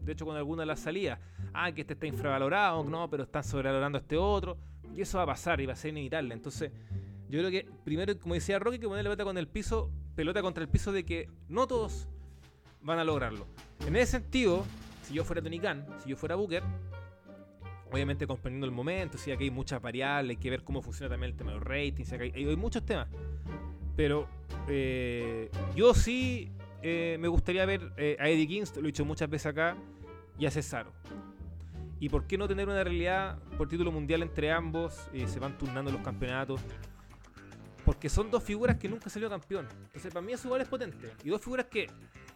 De 0.00 0.12
hecho, 0.12 0.26
con 0.26 0.36
alguna 0.36 0.62
de 0.62 0.66
las 0.66 0.80
salidas. 0.80 1.20
Ah, 1.54 1.70
que 1.70 1.82
este 1.82 1.94
está 1.94 2.06
infravalorado. 2.06 2.82
No, 2.82 3.08
pero 3.08 3.22
están 3.22 3.44
sobrevalorando 3.44 3.98
a 3.98 4.00
este 4.00 4.16
otro. 4.16 4.58
Y 4.96 5.02
eso 5.02 5.18
va 5.18 5.24
a 5.24 5.26
pasar 5.26 5.60
y 5.60 5.66
va 5.66 5.74
a 5.74 5.76
ser 5.76 5.90
inevitable. 5.90 6.34
Entonces, 6.34 6.72
yo 7.28 7.38
creo 7.38 7.50
que 7.50 7.68
primero, 7.84 8.18
como 8.18 8.34
decía 8.34 8.58
Rocky, 8.58 8.80
que 8.80 8.88
ponerle 8.88 9.10
pelota 9.10 9.24
con 9.24 9.38
el 9.38 9.46
piso, 9.46 9.90
pelota 10.16 10.42
contra 10.42 10.64
el 10.64 10.68
piso 10.68 10.90
de 10.90 11.04
que 11.04 11.30
no 11.48 11.68
todos 11.68 12.08
van 12.80 12.98
a 12.98 13.04
lograrlo. 13.04 13.46
En 13.86 13.94
ese 13.94 14.12
sentido, 14.12 14.64
si 15.02 15.14
yo 15.14 15.24
fuera 15.24 15.40
Tony 15.40 15.60
Khan, 15.60 15.86
si 16.02 16.10
yo 16.10 16.16
fuera 16.16 16.34
Booker, 16.34 16.62
obviamente 17.92 18.26
comprendiendo 18.26 18.66
el 18.66 18.72
momento, 18.72 19.18
si 19.18 19.30
aquí 19.30 19.44
hay 19.44 19.50
muchas 19.50 19.80
variables, 19.80 20.36
hay 20.36 20.42
que 20.42 20.50
ver 20.50 20.64
cómo 20.64 20.80
funciona 20.82 21.10
también 21.10 21.32
el 21.32 21.36
tema 21.36 21.52
de 21.52 21.58
los 21.58 21.66
ratings, 21.66 22.12
hay, 22.12 22.56
muchos 22.56 22.84
temas. 22.84 23.08
Pero 23.94 24.26
eh, 24.68 25.50
yo 25.76 25.92
sí 25.92 26.50
eh, 26.82 27.18
me 27.20 27.28
gustaría 27.28 27.66
ver 27.66 27.92
eh, 27.98 28.16
a 28.18 28.28
Eddie 28.28 28.48
Kings, 28.48 28.74
lo 28.76 28.82
he 28.82 28.86
dicho 28.86 29.04
muchas 29.04 29.28
veces 29.28 29.46
acá, 29.46 29.76
y 30.38 30.46
a 30.46 30.50
Cesaro. 30.50 30.92
¿Y 32.00 32.08
por 32.08 32.26
qué 32.26 32.36
no 32.36 32.48
tener 32.48 32.66
una 32.66 32.82
realidad 32.82 33.38
por 33.56 33.68
título 33.68 33.92
mundial 33.92 34.22
entre 34.22 34.50
ambos? 34.50 35.08
Se 35.26 35.38
van 35.38 35.56
turnando 35.56 35.92
los 35.92 36.00
campeonatos. 36.00 36.60
Porque 37.84 38.08
son 38.08 38.28
dos 38.28 38.42
figuras 38.42 38.76
que 38.76 38.88
nunca 38.88 39.08
salió 39.08 39.30
campeón. 39.30 39.68
Entonces, 39.84 40.12
para 40.12 40.24
mí 40.26 40.32
eso 40.32 40.48
igual 40.48 40.62
es 40.62 40.68
potente. 40.68 41.12
Y 41.22 41.28
dos 41.28 41.40
figuras 41.40 41.66
que. 41.66 41.88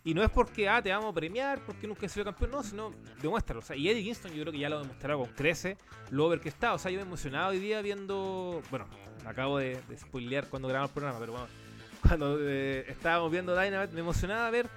Y 0.07 0.15
no 0.15 0.23
es 0.23 0.31
porque, 0.31 0.69
ah, 0.69 0.81
te 0.81 0.91
vamos 0.91 1.11
a 1.11 1.13
premiar 1.13 1.61
porque 1.67 1.87
nunca 1.89 2.09
salió 2.09 2.25
campeón, 2.25 2.53
no, 2.53 2.63
sino 2.63 2.93
demuéstralo. 3.21 3.61
Y 3.77 3.89
Eddie 3.89 4.05
Kingston 4.05 4.33
yo 4.33 4.43
creo 4.43 4.53
que 4.53 4.59
ya 4.61 4.69
lo 4.71 4.79
ha 4.79 5.17
con 5.19 5.27
crece, 5.35 5.77
lo 6.11 6.27
over 6.27 6.41
que 6.41 6.49
está. 6.49 6.73
O 6.75 6.79
sea, 6.79 6.91
yo 6.93 6.97
me 6.99 7.03
he 7.03 7.07
emocionado 7.07 7.51
hoy 7.51 7.59
día 7.59 7.83
viendo. 7.83 8.63
Bueno, 8.71 8.87
acabo 9.27 9.59
de, 9.59 9.81
de 9.89 9.99
spoilear 9.99 10.47
cuando 10.49 10.69
grabamos 10.69 10.91
el 10.91 10.95
programa, 10.95 11.19
pero 11.19 11.33
bueno, 11.33 11.49
cuando 12.07 12.39
eh, 12.41 12.85
estábamos 12.89 13.33
viendo 13.33 13.61
Dynamite, 13.61 13.93
me 13.95 14.01
emocionaba 14.01 14.49
ver 14.51 14.69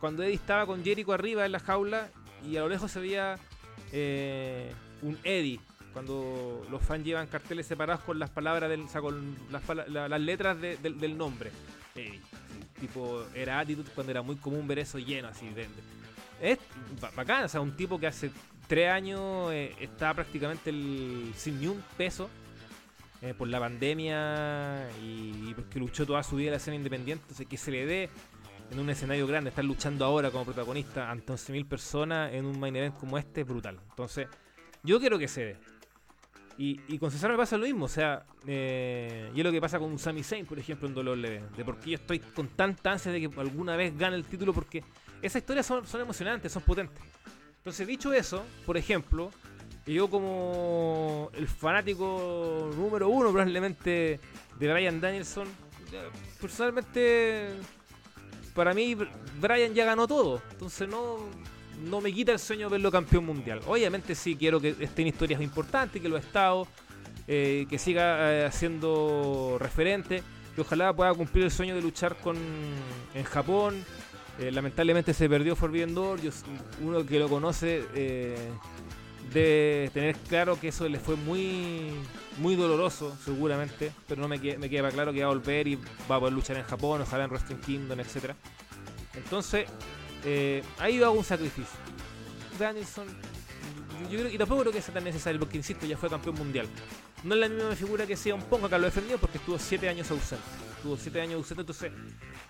cuando 0.00 0.22
Eddie 0.22 0.34
estaba 0.34 0.66
con 0.66 0.84
Jericho 0.84 1.12
arriba 1.14 1.46
en 1.46 1.52
la 1.52 1.60
jaula 1.60 2.10
y 2.46 2.56
a 2.58 2.60
lo 2.60 2.68
lejos 2.68 2.90
se 2.92 3.00
veía 3.00 3.36
eh, 3.92 4.70
un 5.02 5.18
Eddie. 5.24 5.60
Cuando 5.94 6.64
los 6.70 6.82
fans 6.82 7.04
llevan 7.04 7.26
carteles 7.26 7.66
separados 7.66 8.04
con 8.04 8.18
las 8.18 8.28
palabras 8.28 8.68
del, 8.68 8.82
o 8.82 8.88
sea, 8.88 9.00
con 9.00 9.34
las, 9.50 9.62
la- 9.88 10.08
las 10.10 10.20
letras 10.20 10.60
de- 10.60 10.76
del, 10.76 11.00
del 11.00 11.16
nombre. 11.16 11.50
Eddie. 11.94 12.20
Tipo, 12.80 13.24
era 13.34 13.58
Attitude 13.60 13.90
cuando 13.94 14.10
era 14.10 14.22
muy 14.22 14.36
común 14.36 14.66
ver 14.66 14.78
eso 14.80 14.98
lleno 14.98 15.28
así. 15.28 15.48
de- 15.48 15.62
de- 15.62 15.98
es 16.40 16.58
ba- 17.00 17.10
bacán, 17.16 17.44
o 17.44 17.48
sea, 17.48 17.60
un 17.60 17.76
tipo 17.76 17.98
que 17.98 18.06
hace 18.06 18.30
tres 18.68 18.90
años 18.90 19.50
eh, 19.52 19.74
está 19.80 20.14
prácticamente 20.14 20.70
sin 21.36 21.58
ni 21.60 21.66
un 21.66 21.82
peso 21.96 22.28
eh, 23.22 23.34
por 23.36 23.48
la 23.48 23.58
pandemia 23.58 24.88
y, 25.02 25.52
porque 25.54 25.78
luchó 25.80 26.06
toda 26.06 26.22
su 26.22 26.36
vida 26.36 26.48
en 26.48 26.52
la 26.52 26.56
escena 26.58 26.76
independiente. 26.76 27.22
Entonces, 27.24 27.46
que 27.48 27.56
se 27.56 27.70
le 27.72 27.86
dé 27.86 28.08
en 28.70 28.78
un 28.78 28.88
escenario 28.90 29.26
grande, 29.26 29.50
estar 29.50 29.64
luchando 29.64 30.04
ahora 30.04 30.30
como 30.30 30.44
protagonista 30.44 31.10
ante 31.10 31.32
11.000 31.32 31.66
personas 31.66 32.32
en 32.34 32.44
un 32.44 32.60
main 32.60 32.76
event 32.76 32.94
como 32.96 33.18
este 33.18 33.40
es 33.40 33.46
brutal. 33.46 33.80
Entonces, 33.90 34.28
yo 34.84 35.00
quiero 35.00 35.18
que 35.18 35.26
se 35.26 35.44
dé. 35.44 35.56
Y, 36.58 36.80
y 36.88 36.98
con 36.98 37.12
Cesaro 37.12 37.34
me 37.34 37.38
pasa 37.38 37.56
lo 37.56 37.66
mismo, 37.66 37.84
o 37.84 37.88
sea, 37.88 38.24
eh, 38.44 39.30
y 39.32 39.38
es 39.38 39.44
lo 39.44 39.52
que 39.52 39.60
pasa 39.60 39.78
con 39.78 39.96
Sami 39.96 40.24
Zayn, 40.24 40.44
por 40.44 40.58
ejemplo, 40.58 40.88
en 40.88 40.96
WWE, 40.96 41.42
de 41.56 41.64
por 41.64 41.78
qué 41.78 41.90
yo 41.90 41.94
estoy 41.94 42.18
con 42.18 42.48
tanta 42.48 42.90
ansia 42.90 43.12
de 43.12 43.20
que 43.20 43.40
alguna 43.40 43.76
vez 43.76 43.96
gane 43.96 44.16
el 44.16 44.24
título, 44.24 44.52
porque 44.52 44.82
esas 45.22 45.40
historias 45.40 45.64
son, 45.66 45.86
son 45.86 46.00
emocionantes, 46.00 46.50
son 46.50 46.64
potentes. 46.64 47.00
Entonces, 47.58 47.86
dicho 47.86 48.12
eso, 48.12 48.44
por 48.66 48.76
ejemplo, 48.76 49.30
yo 49.86 50.10
como 50.10 51.30
el 51.34 51.46
fanático 51.46 52.70
número 52.76 53.08
uno 53.08 53.30
probablemente 53.30 54.18
de 54.58 54.72
Brian 54.72 55.00
Danielson, 55.00 55.46
ya, 55.92 56.00
personalmente, 56.40 57.50
para 58.52 58.74
mí 58.74 58.96
Brian 59.40 59.74
ya 59.74 59.84
ganó 59.84 60.08
todo, 60.08 60.42
entonces 60.50 60.88
no, 60.88 61.18
no 61.84 62.00
me 62.00 62.12
quita 62.12 62.32
el 62.32 62.38
sueño 62.38 62.66
de 62.68 62.72
verlo 62.72 62.90
campeón 62.90 63.24
mundial. 63.26 63.60
Obviamente 63.66 64.14
sí 64.14 64.36
quiero 64.36 64.60
que 64.60 64.74
estén 64.80 65.06
historias 65.06 65.40
importantes, 65.40 66.00
que 66.02 66.08
lo 66.08 66.16
ha 66.16 66.20
estado, 66.20 66.66
eh, 67.26 67.66
que 67.68 67.78
siga 67.78 68.46
eh, 68.46 68.52
siendo 68.52 69.56
referente, 69.60 70.22
que 70.54 70.60
ojalá 70.62 70.92
pueda 70.92 71.12
cumplir 71.14 71.44
el 71.44 71.50
sueño 71.50 71.74
de 71.74 71.82
luchar 71.82 72.16
con 72.16 72.36
en 73.14 73.24
Japón. 73.24 73.84
Eh, 74.40 74.50
lamentablemente 74.52 75.12
se 75.14 75.28
perdió 75.28 75.56
Forbidden 75.56 75.94
Door, 75.94 76.20
yo, 76.20 76.30
uno 76.82 77.04
que 77.04 77.18
lo 77.18 77.28
conoce 77.28 77.84
eh, 77.94 78.36
debe 79.32 79.90
tener 79.92 80.16
claro 80.28 80.58
que 80.60 80.68
eso 80.68 80.88
le 80.88 80.98
fue 80.98 81.16
muy 81.16 81.90
muy 82.38 82.54
doloroso 82.54 83.16
seguramente, 83.24 83.90
pero 84.06 84.22
no 84.22 84.28
me, 84.28 84.40
que- 84.40 84.56
me 84.56 84.70
queda 84.70 84.90
claro 84.92 85.12
que 85.12 85.20
va 85.24 85.26
a 85.26 85.34
volver 85.34 85.66
y 85.66 85.74
va 86.10 86.16
a 86.16 86.18
poder 86.20 86.32
luchar 86.34 86.56
en 86.56 86.62
Japón, 86.62 87.02
ojalá 87.02 87.24
en 87.24 87.30
Wrestling 87.30 87.56
Kingdom, 87.56 87.98
etcétera. 87.98 88.36
Entonces, 89.14 89.66
eh, 90.24 90.62
ahí 90.78 91.02
hago 91.02 91.14
un 91.14 91.24
sacrificio. 91.24 91.78
Danielson, 92.58 93.06
y 94.10 94.38
tampoco 94.38 94.62
creo 94.62 94.72
que 94.72 94.82
sea 94.82 94.94
tan 94.94 95.04
necesario, 95.04 95.38
porque 95.38 95.56
insisto, 95.56 95.86
ya 95.86 95.96
fue 95.96 96.08
campeón 96.08 96.36
mundial. 96.36 96.68
no 97.24 97.34
es 97.34 97.40
la 97.40 97.48
misma 97.48 97.74
figura 97.74 98.06
que 98.06 98.16
sea 98.16 98.34
un 98.34 98.42
Pong, 98.42 98.64
acá 98.64 98.78
lo 98.78 98.84
defendió 98.84 99.18
porque 99.18 99.38
estuvo 99.38 99.58
7 99.58 99.88
años 99.88 100.10
ausente. 100.10 100.44
Estuvo 100.76 100.96
7 100.96 101.20
años 101.20 101.34
ausente, 101.34 101.62
entonces 101.62 101.92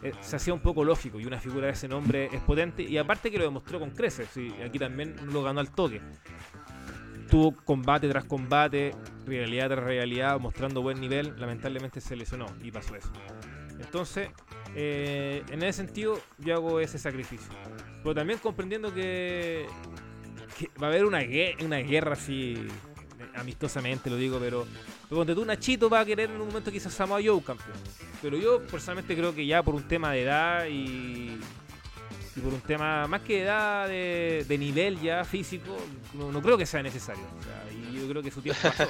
eh, 0.03 0.13
se 0.21 0.37
hacía 0.37 0.55
un 0.55 0.61
poco 0.61 0.85
lógico 0.85 1.19
y 1.19 1.25
una 1.25 1.41
figura 1.41 1.67
de 1.67 1.73
ese 1.73 1.89
nombre 1.89 2.29
es 2.33 2.41
potente 2.43 2.83
y 2.83 2.99
aparte 2.99 3.31
que 3.31 3.39
lo 3.39 3.45
demostró 3.45 3.81
con 3.81 3.91
creces, 3.91 4.29
aquí 4.65 4.79
también 4.79 5.17
lo 5.33 5.43
ganó 5.43 5.61
al 5.61 5.71
toque. 5.71 6.01
Tuvo 7.31 7.55
combate 7.55 8.09
tras 8.09 8.25
combate, 8.25 8.95
realidad 9.27 9.69
tras 9.69 9.85
realidad, 9.85 10.39
mostrando 10.41 10.81
buen 10.81 11.01
nivel, 11.01 11.35
lamentablemente 11.39 12.01
se 12.01 12.17
lesionó 12.17 12.47
y 12.63 12.71
pasó 12.71 12.97
eso. 12.97 13.11
Entonces, 13.79 14.31
eh, 14.75 15.43
en 15.51 15.63
ese 15.63 15.85
sentido, 15.85 16.21
yo 16.39 16.55
hago 16.55 16.81
ese 16.81 16.99
sacrificio. 16.99 17.49
Pero 18.03 18.15
también 18.15 18.39
comprendiendo 18.39 18.93
que, 18.95 19.67
va 20.81 20.87
a 20.87 20.91
haber 20.91 21.05
una, 21.05 21.21
una 21.65 21.79
guerra 21.79 22.13
así, 22.13 22.55
eh, 22.55 22.69
amistosamente 23.37 24.09
lo 24.11 24.17
digo, 24.17 24.39
pero, 24.39 24.67
donde 25.11 25.35
tú 25.35 25.45
Nachito 25.45 25.89
va 25.91 26.01
a 26.01 26.05
querer 26.05 26.31
en 26.31 26.41
un 26.41 26.49
momento 26.49 26.71
quizás 26.71 26.93
Samoa 26.93 27.21
Joe 27.25 27.43
campeón. 27.43 27.77
Pero 28.23 28.37
yo 28.37 28.65
personalmente 28.67 29.17
creo 29.17 29.35
que 29.35 29.47
ya 29.47 29.63
por 29.63 29.75
un 29.75 29.87
tema 29.87 30.13
de 30.13 30.23
edad 30.23 30.67
y, 30.67 31.39
y 32.37 32.41
por 32.41 32.53
un 32.53 32.61
tema 32.61 33.07
más 33.09 33.23
que 33.23 33.35
de 33.35 33.43
edad 33.43 33.89
de, 33.89 34.57
nivel 34.59 35.01
ya 35.01 35.25
físico, 35.25 35.77
no, 36.15 36.31
no 36.33 36.43
creo 36.43 36.59
que 36.59 36.67
sea 36.67 36.83
necesario. 36.83 37.25
O 37.39 37.43
sea, 37.43 37.65
y 37.73 38.01
yo 38.01 38.09
creo 38.09 38.23
que 38.23 38.31
su 38.31 38.43
tiempo 38.43 38.61
pasó. 38.63 38.85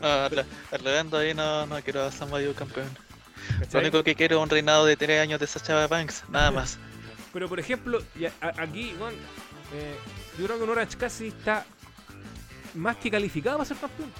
No, 0.00 0.08
arre- 0.28 0.44
arreglando 0.72 1.18
ahí 1.18 1.34
no, 1.34 1.66
no 1.66 1.80
quiero 1.82 2.02
a 2.04 2.12
Samoa 2.12 2.40
Joe 2.40 2.54
campeón. 2.54 2.88
Lo 3.72 3.80
único 3.80 4.02
que 4.02 4.14
quiero 4.14 4.36
es 4.38 4.42
un 4.42 4.50
reinado 4.50 4.86
de 4.86 4.96
3 4.96 5.20
años 5.20 5.40
de 5.40 5.46
Sacha 5.46 5.86
Banks, 5.86 6.24
nada 6.28 6.50
más. 6.50 6.78
Pero 7.32 7.48
por 7.48 7.60
ejemplo, 7.60 8.02
aquí, 8.56 8.94
bueno, 8.98 9.16
eh, 9.74 9.96
yo 10.38 10.46
creo 10.46 10.58
que 10.58 10.64
un 10.64 10.70
Orange 10.70 10.96
Cassidy 10.96 11.28
está 11.28 11.66
más 12.74 12.96
que 12.96 13.10
calificado 13.10 13.58
para 13.58 13.68
ser 13.68 13.76
campeón. 13.76 14.10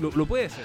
Lo, 0.00 0.10
lo 0.10 0.26
puede 0.26 0.48
ser. 0.50 0.64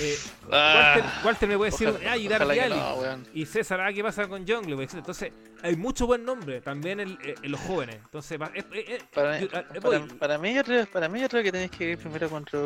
Eh, 0.00 0.18
Walter, 0.48 0.50
Ah, 0.52 1.20
Walter 1.24 1.48
me 1.48 1.56
puede 1.56 1.70
decir, 1.70 1.88
ojalá- 1.88 2.10
ah, 2.12 2.16
y 2.16 2.28
no, 2.28 3.46
César, 3.46 3.80
ah, 3.80 3.92
¿qué 3.92 4.02
pasa 4.02 4.26
con 4.26 4.46
Jungle? 4.46 4.82
etc. 4.82 4.94
Entonces, 4.94 5.32
hay 5.62 5.76
mucho 5.76 6.06
buen 6.06 6.24
nombre 6.24 6.60
también 6.60 7.00
en, 7.00 7.18
en 7.22 7.50
los 7.52 7.60
jóvenes. 7.60 7.96
Entonces, 8.04 8.38
eh, 8.54 8.64
eh, 8.72 8.98
Para, 9.14 9.38
yo- 9.40 9.48
ah, 9.54 9.62
para, 9.68 9.80
voy. 9.98 10.08
para 10.18 10.38
mí, 10.38 10.52
yo 10.54 10.64
creo, 10.64 10.86
para 10.86 11.08
mí 11.08 11.20
yo 11.20 11.28
creo 11.28 11.42
que 11.42 11.52
tenéis 11.52 11.70
que 11.70 11.90
ir 11.90 11.98
primero 11.98 12.28
contra 12.28 12.58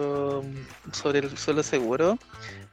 sobre 0.92 1.18
el 1.20 1.36
suelo 1.36 1.62
seguro. 1.62 2.18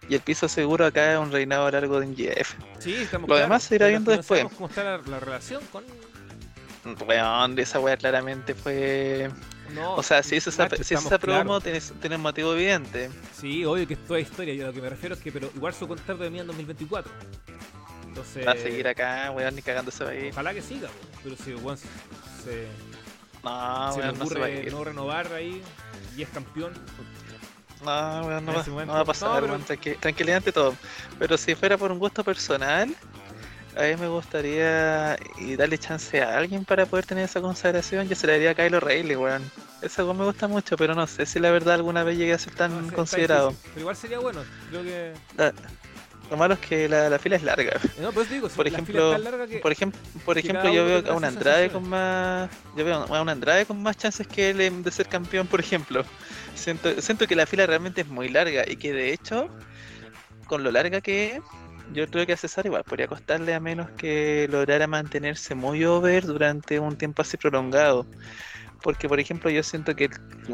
Y 0.07 0.15
el 0.15 0.21
piso 0.21 0.47
seguro 0.47 0.85
acá 0.85 1.13
es 1.13 1.19
un 1.19 1.31
reinado 1.31 1.69
largo 1.69 1.99
de 1.99 2.05
MJF. 2.07 2.53
Sí, 2.79 2.93
estamos 2.95 3.27
lo 3.29 3.35
demás 3.35 3.63
se 3.63 3.75
irá 3.75 3.87
viendo 3.87 4.11
no 4.11 4.17
después. 4.17 4.45
cómo 4.53 4.67
está 4.67 4.83
la, 4.83 4.97
la 5.05 5.19
relación 5.19 5.61
con. 5.71 5.83
Weón, 7.07 7.57
esa 7.57 7.79
wea 7.79 7.97
claramente 7.97 8.53
fue. 8.53 9.29
No, 9.73 9.95
O 9.95 10.03
sea, 10.03 10.21
si 10.23 10.35
eso 10.35 10.51
Nacho, 10.57 10.77
se 10.77 10.83
si 10.83 10.93
esa 10.93 11.17
promo 11.17 11.59
claros. 11.59 11.63
tiene, 11.63 11.81
tiene 11.99 12.15
un 12.17 12.21
motivo 12.21 12.53
evidente. 12.53 13.09
Sí, 13.39 13.65
obvio 13.65 13.87
que 13.87 13.95
es 13.95 14.05
toda 14.05 14.19
historia. 14.19 14.53
Yo 14.53 14.63
a 14.65 14.67
lo 14.67 14.73
que 14.73 14.81
me 14.81 14.89
refiero 14.89 15.15
es 15.15 15.21
que, 15.21 15.31
pero 15.31 15.49
igual 15.55 15.73
su 15.73 15.87
contrato 15.87 16.19
termina 16.19 16.41
en 16.41 16.47
2024. 16.47 17.11
Entonces. 18.07 18.47
Va 18.47 18.51
a 18.51 18.55
seguir 18.57 18.87
acá, 18.87 19.31
weón, 19.31 19.55
ni 19.55 19.61
cagándose 19.61 20.03
va 20.03 20.11
a 20.11 20.15
ir. 20.15 20.31
Ojalá 20.31 20.53
que 20.53 20.61
siga, 20.61 20.87
pero 21.23 21.35
si 21.35 21.53
Juan 21.53 21.77
se, 21.77 21.87
No, 23.43 23.91
se 23.91 23.99
weón, 23.99 24.17
no 24.19 24.25
se 24.27 24.35
va 24.39 24.45
a 24.45 24.49
ocurre 24.49 24.63
ir. 24.67 24.71
no 24.71 24.83
renovar 24.83 25.33
ahí 25.33 25.61
y 26.15 26.21
es 26.21 26.29
campeón, 26.29 26.73
No, 27.83 28.21
weón, 28.25 28.45
no, 28.45 28.53
va, 28.53 28.63
no 28.85 28.93
va 28.93 28.99
a 29.01 29.05
pasar, 29.05 29.29
No, 29.29 29.35
pero- 29.41 29.53
weón, 29.53 29.65
tranqui- 29.65 29.99
tranquilidad 29.99 30.37
ante 30.37 30.51
todo. 30.51 30.75
Pero 31.19 31.37
si 31.37 31.55
fuera 31.55 31.77
por 31.77 31.91
un 31.91 31.99
gusto 31.99 32.23
personal, 32.23 32.95
a 33.77 33.81
mí 33.83 33.95
me 33.99 34.07
gustaría 34.07 35.17
y 35.37 35.55
darle 35.55 35.77
chance 35.77 36.21
a 36.21 36.37
alguien 36.37 36.65
para 36.65 36.85
poder 36.85 37.05
tener 37.05 37.25
esa 37.25 37.41
consagración. 37.41 38.07
Yo 38.07 38.15
se 38.15 38.27
la 38.27 38.33
daría 38.33 38.51
a 38.51 38.55
Kylo 38.55 38.79
Reilly, 38.79 39.15
weón. 39.15 39.43
Ese 39.81 40.03
weón 40.03 40.17
me 40.17 40.25
gusta 40.25 40.47
mucho, 40.47 40.77
pero 40.77 40.95
no 40.95 41.05
sé 41.07 41.25
si 41.25 41.39
la 41.39 41.51
verdad 41.51 41.75
alguna 41.75 42.03
vez 42.03 42.17
llegue 42.17 42.33
a 42.33 42.39
ser 42.39 42.53
no, 42.53 42.57
tan 42.57 42.89
considerado. 42.89 43.53
Pero 43.63 43.79
igual 43.81 43.95
sería 43.95 44.19
bueno, 44.19 44.43
creo 44.69 44.83
que. 44.83 45.13
La- 45.37 45.53
lo 46.29 46.37
malo 46.37 46.55
es 46.55 46.59
que 46.59 46.89
la, 46.89 47.07
la 47.07 47.19
fila 47.19 47.35
es 47.35 47.43
larga. 47.43 47.79
No, 47.99 48.11
pero 48.11 48.25
te 48.25 48.33
digo, 48.33 48.49
si 48.49 48.55
Por 48.55 48.65
la 48.65 48.71
fila 48.71 48.81
ejemplo, 48.81 49.07
es 49.09 49.13
tan 49.13 49.23
larga 49.23 49.47
que. 49.47 49.57
Por 49.59 49.71
ejemplo, 49.71 50.01
por 50.25 50.37
ejemplo 50.39 50.73
yo 50.73 50.85
veo 50.85 51.03
a 51.11 51.13
un 51.13 51.23
Andrade 51.23 51.69
con 51.69 51.87
más. 51.87 52.49
Yo 52.75 52.83
veo 52.83 53.03
a 53.03 53.21
un 53.21 53.29
Andrade 53.29 53.65
con 53.67 53.83
más 53.83 53.95
chances 53.97 54.25
que 54.25 54.49
él 54.49 54.83
de 54.83 54.91
ser 54.91 55.07
campeón, 55.07 55.45
por 55.45 55.59
ejemplo. 55.59 56.03
Siento, 56.55 56.99
siento 57.01 57.27
que 57.27 57.35
la 57.35 57.45
fila 57.45 57.67
realmente 57.67 58.01
es 58.01 58.07
muy 58.07 58.29
larga 58.29 58.63
y 58.67 58.75
que 58.75 58.91
de 58.91 59.13
hecho, 59.13 59.49
con 60.47 60.63
lo 60.63 60.71
larga 60.71 60.99
que 61.01 61.35
es, 61.35 61.41
yo 61.93 62.07
creo 62.07 62.25
que 62.25 62.33
a 62.33 62.37
César 62.37 62.65
igual 62.65 62.83
podría 62.83 63.07
costarle 63.07 63.53
a 63.53 63.59
menos 63.59 63.89
que 63.91 64.47
lograra 64.49 64.87
mantenerse 64.87 65.55
muy 65.55 65.83
over 65.85 66.25
durante 66.25 66.79
un 66.79 66.97
tiempo 66.97 67.21
así 67.21 67.37
prolongado. 67.37 68.05
Porque, 68.81 69.07
por 69.07 69.19
ejemplo, 69.19 69.49
yo 69.49 69.63
siento 69.63 69.95
que 69.95 70.09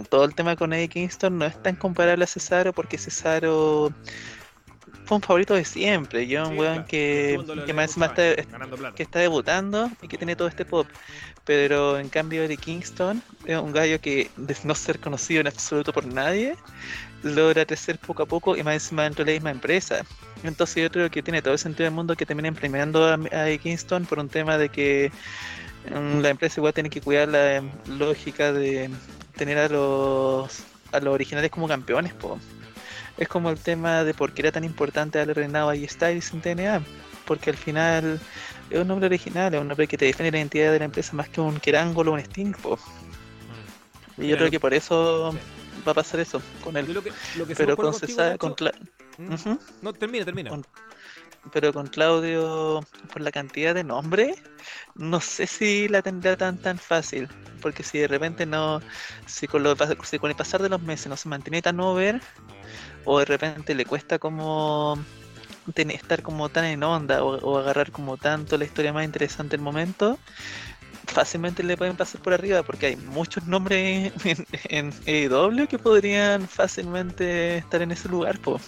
todo 0.09 0.25
el 0.25 0.35
tema 0.35 0.55
con 0.55 0.73
Eddie 0.73 0.87
Kingston 0.87 1.37
no 1.37 1.45
es 1.45 1.61
tan 1.61 1.75
comparable 1.75 2.23
a 2.23 2.27
Cesaro, 2.27 2.73
porque 2.73 2.97
Cesaro 2.97 3.91
fue 5.05 5.17
un 5.17 5.21
favorito 5.21 5.53
de 5.53 5.65
siempre. 5.65 6.27
Yo, 6.27 6.47
un 6.47 6.51
Sí, 6.51 6.59
weón 6.59 6.73
claro, 6.73 6.87
que, 6.87 7.39
que 7.65 7.73
más 7.73 7.89
encima 7.89 8.05
está, 8.07 8.35
que 8.93 9.03
está 9.03 9.19
debutando 9.19 9.89
y 10.01 10.07
que 10.07 10.17
tiene 10.17 10.35
todo 10.35 10.47
este 10.47 10.65
pop. 10.65 10.87
Pero 11.43 11.99
en 11.99 12.09
cambio 12.09 12.47
de 12.47 12.55
Kingston 12.57 13.21
es 13.45 13.57
un 13.57 13.73
gallo 13.73 13.99
que 13.99 14.29
de 14.37 14.55
no 14.63 14.75
ser 14.75 14.99
conocido 14.99 15.41
en 15.41 15.47
absoluto 15.47 15.91
por 15.91 16.05
nadie, 16.05 16.55
logra 17.23 17.65
crecer 17.65 17.99
poco 17.99 18.23
a 18.23 18.25
poco 18.25 18.55
y 18.55 18.63
más 18.63 18.75
encima 18.75 19.03
dentro 19.03 19.25
de 19.25 19.31
la 19.31 19.35
misma 19.35 19.51
empresa. 19.51 20.05
Entonces 20.43 20.83
yo 20.83 20.89
creo 20.89 21.09
que 21.09 21.21
tiene 21.21 21.41
todo 21.41 21.53
el 21.53 21.59
sentido 21.59 21.85
del 21.85 21.93
mundo 21.93 22.15
que 22.15 22.25
terminen 22.25 22.55
premiando 22.55 23.05
a, 23.05 23.13
a 23.13 23.57
Kingston 23.57 24.05
por 24.05 24.19
un 24.19 24.29
tema 24.29 24.57
de 24.57 24.69
que 24.69 25.11
mm, 25.89 26.19
la 26.19 26.29
empresa 26.29 26.59
igual 26.59 26.73
tiene 26.73 26.89
que 26.89 27.01
cuidar 27.01 27.27
la 27.27 27.55
em, 27.55 27.69
lógica 27.87 28.51
de 28.51 28.89
tener 29.37 29.57
a 29.57 29.69
los 29.69 30.63
a 30.91 30.99
los 30.99 31.13
originales 31.13 31.51
como 31.51 31.67
campeones, 31.67 32.13
po. 32.13 32.37
Es 33.17 33.27
como 33.27 33.49
el 33.49 33.59
tema 33.59 34.03
de 34.03 34.13
por 34.13 34.33
qué 34.33 34.41
era 34.41 34.51
tan 34.51 34.63
importante 34.63 35.19
darle 35.19 35.33
reinado 35.33 35.69
a 35.69 35.75
Styles 35.75 36.33
en 36.33 36.41
TNA. 36.41 36.81
Porque 37.25 37.51
al 37.51 37.55
final 37.57 38.19
es 38.69 38.79
un 38.79 38.87
nombre 38.87 39.05
original, 39.05 39.53
es 39.53 39.61
un 39.61 39.67
nombre 39.67 39.87
que 39.87 39.97
te 39.97 40.05
define 40.05 40.31
la 40.31 40.37
identidad 40.37 40.71
de 40.71 40.79
la 40.79 40.85
empresa 40.85 41.13
más 41.13 41.29
que 41.29 41.39
un 41.39 41.59
Kerangolo 41.59 42.11
o 42.11 42.13
un 42.15 42.19
Sting. 42.19 42.53
po. 42.53 42.79
Y 44.17 44.21
Mira, 44.21 44.31
yo 44.31 44.37
creo 44.37 44.51
que 44.51 44.59
por 44.59 44.73
eso 44.73 45.31
Sí. 45.31 45.60
Va 45.85 45.91
a 45.91 45.95
pasar 45.95 46.19
eso 46.19 46.41
con 46.61 46.77
él. 46.77 46.91
lo 46.93 47.01
que, 47.03 47.11
lo 47.35 47.45
que 47.47 47.55
sí 47.55 47.63
Pero 47.63 47.75
con 47.75 47.93
César, 47.93 48.37
con 48.37 48.55
Cla- 48.55 48.73
¿Mm? 49.17 49.57
No, 49.81 49.93
termina, 49.93 50.25
termina. 50.25 50.49
Con- 50.49 50.65
pero 51.51 51.73
con 51.73 51.87
Claudio, 51.87 52.85
por 53.11 53.21
la 53.21 53.31
cantidad 53.31 53.73
de 53.73 53.83
nombres, 53.83 54.37
no 54.93 55.19
sé 55.19 55.47
si 55.47 55.87
la 55.87 56.01
tendrá 56.03 56.35
tan 56.37 56.57
tan 56.57 56.77
fácil. 56.77 57.27
Porque 57.61 57.83
si 57.83 57.97
de 57.99 58.07
repente 58.07 58.45
no, 58.45 58.81
si 59.25 59.47
con, 59.47 59.63
lo, 59.63 59.75
si 60.03 60.19
con 60.19 60.29
el 60.29 60.35
pasar 60.35 60.61
de 60.61 60.69
los 60.69 60.81
meses 60.81 61.07
no 61.07 61.17
se 61.17 61.29
mantiene 61.29 61.61
tan 61.61 61.79
over, 61.79 62.21
o 63.05 63.19
de 63.19 63.25
repente 63.25 63.73
le 63.75 63.85
cuesta 63.85 64.19
como 64.19 64.97
ten- 65.73 65.91
estar 65.91 66.21
como 66.21 66.49
tan 66.49 66.65
en 66.65 66.83
onda 66.83 67.23
o, 67.23 67.37
o 67.37 67.57
agarrar 67.57 67.91
como 67.91 68.17
tanto 68.17 68.57
la 68.57 68.65
historia 68.65 68.93
más 68.93 69.05
interesante 69.05 69.57
del 69.57 69.61
momento, 69.63 70.17
fácilmente 71.07 71.63
le 71.63 71.77
pueden 71.77 71.95
pasar 71.97 72.21
por 72.21 72.33
arriba 72.33 72.63
porque 72.63 72.87
hay 72.87 72.95
muchos 72.95 73.45
nombres 73.47 74.11
en, 74.23 74.45
en 74.69 74.93
AEW 75.07 75.67
que 75.67 75.77
podrían 75.79 76.47
fácilmente 76.47 77.57
estar 77.57 77.81
en 77.81 77.91
ese 77.91 78.07
lugar, 78.09 78.39
po. 78.39 78.59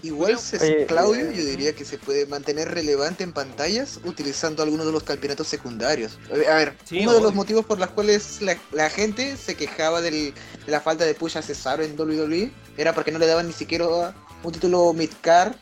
Igual 0.00 0.38
Claudio 0.86 1.28
eh, 1.28 1.34
yo 1.34 1.44
diría 1.44 1.72
que 1.74 1.84
se 1.84 1.98
puede 1.98 2.24
mantener 2.26 2.72
relevante 2.72 3.24
en 3.24 3.32
pantallas 3.32 3.98
utilizando 4.04 4.62
algunos 4.62 4.86
de 4.86 4.92
los 4.92 5.02
campeonatos 5.02 5.48
secundarios. 5.48 6.18
A 6.30 6.54
ver, 6.54 6.74
Sí, 6.84 7.00
uno 7.00 7.14
de 7.14 7.20
los 7.20 7.34
motivos 7.34 7.64
por 7.66 7.80
los 7.80 7.90
cuales 7.90 8.40
la, 8.40 8.56
la 8.70 8.90
gente 8.90 9.36
se 9.36 9.56
quejaba 9.56 10.00
del- 10.00 10.34
de 10.66 10.72
la 10.72 10.80
falta 10.80 11.04
de 11.04 11.14
push 11.14 11.36
a 11.36 11.42
Cesaro 11.42 11.82
en 11.82 11.98
WWE 11.98 12.52
era 12.76 12.94
porque 12.94 13.10
no 13.10 13.18
le 13.18 13.26
daban 13.26 13.48
ni 13.48 13.52
siquiera 13.52 14.14
un 14.44 14.52
título 14.52 14.92
mid-car 14.92 15.56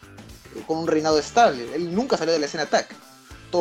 con 0.67 0.79
un 0.81 0.87
reinado 0.87 1.19
estable. 1.19 1.75
Él 1.75 1.95
nunca 1.95 2.19
salió 2.19 2.35
de 2.35 2.39
la 2.41 2.45
escena 2.47 2.67
tag. 2.67 2.87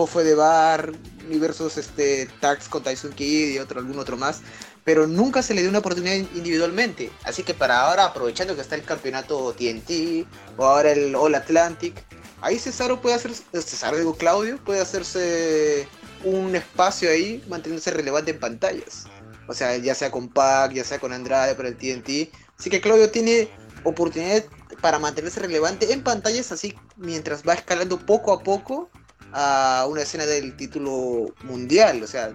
Fue 0.05 0.23
de 0.23 0.35
bar, 0.35 0.91
y 1.29 1.37
versus 1.39 1.77
este, 1.77 2.27
tags 2.39 2.67
con 2.67 2.83
Tyson 2.83 3.13
Kidd 3.13 3.53
y 3.53 3.59
otro, 3.59 3.79
algún 3.79 3.99
otro 3.99 4.17
más 4.17 4.41
pero 4.85 5.07
nunca 5.07 5.41
se 5.41 5.53
le 5.53 5.61
dio 5.61 5.69
una 5.71 5.79
oportunidad 5.79 6.15
individualmente. 6.35 7.11
Así 7.23 7.43
que 7.43 7.53
para 7.53 7.81
ahora, 7.81 8.05
aprovechando 8.05 8.55
que 8.55 8.61
está 8.61 8.75
el 8.75 8.83
campeonato 8.83 9.53
TNT 9.53 10.27
o 10.57 10.63
ahora 10.63 10.91
el 10.91 11.15
All 11.15 11.33
Atlantic, 11.33 11.95
ahí 12.39 12.59
Cesaro 12.59 13.01
puede 13.01 13.15
hacer, 13.15 13.33
Cesaro 13.33 13.97
digo 13.97 14.15
Claudio, 14.15 14.63
puede 14.63 14.79
hacerse 14.79 15.87
un 16.23 16.55
espacio 16.55 17.09
ahí, 17.09 17.43
manteniéndose 17.49 17.91
relevante 17.91 18.31
en 18.31 18.39
pantallas. 18.39 19.07
O 19.47 19.53
sea, 19.53 19.75
ya 19.77 19.95
sea 19.95 20.11
con 20.11 20.29
Pac, 20.29 20.71
ya 20.71 20.83
sea 20.83 20.99
con 20.99 21.11
Andrade 21.11 21.55
para 21.55 21.69
el 21.69 21.77
TNT. 21.77 22.31
Así 22.57 22.69
que 22.69 22.79
Claudio 22.79 23.09
tiene 23.09 23.49
oportunidad 23.83 24.43
para 24.81 24.99
mantenerse 24.99 25.39
relevante 25.39 25.93
en 25.93 26.03
pantallas, 26.03 26.51
así 26.51 26.75
mientras 26.95 27.41
va 27.43 27.53
escalando 27.53 27.97
poco 27.97 28.31
a 28.33 28.43
poco 28.43 28.89
a 29.37 29.85
una 29.87 30.01
escena 30.01 30.25
del 30.25 30.55
título 30.55 31.33
mundial. 31.43 32.01
O 32.01 32.07
sea, 32.07 32.33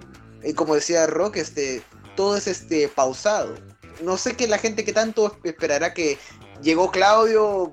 como 0.55 0.74
decía 0.74 1.07
Rock, 1.07 1.36
este, 1.36 1.82
todo 2.14 2.36
es 2.36 2.46
este 2.46 2.88
pausado. 2.88 3.55
No 4.03 4.16
sé 4.18 4.36
que 4.36 4.46
la 4.46 4.59
gente 4.59 4.84
que 4.84 4.92
tanto 4.92 5.36
esperará 5.42 5.94
que 5.94 6.18
llegó 6.62 6.90
Claudio, 6.90 7.72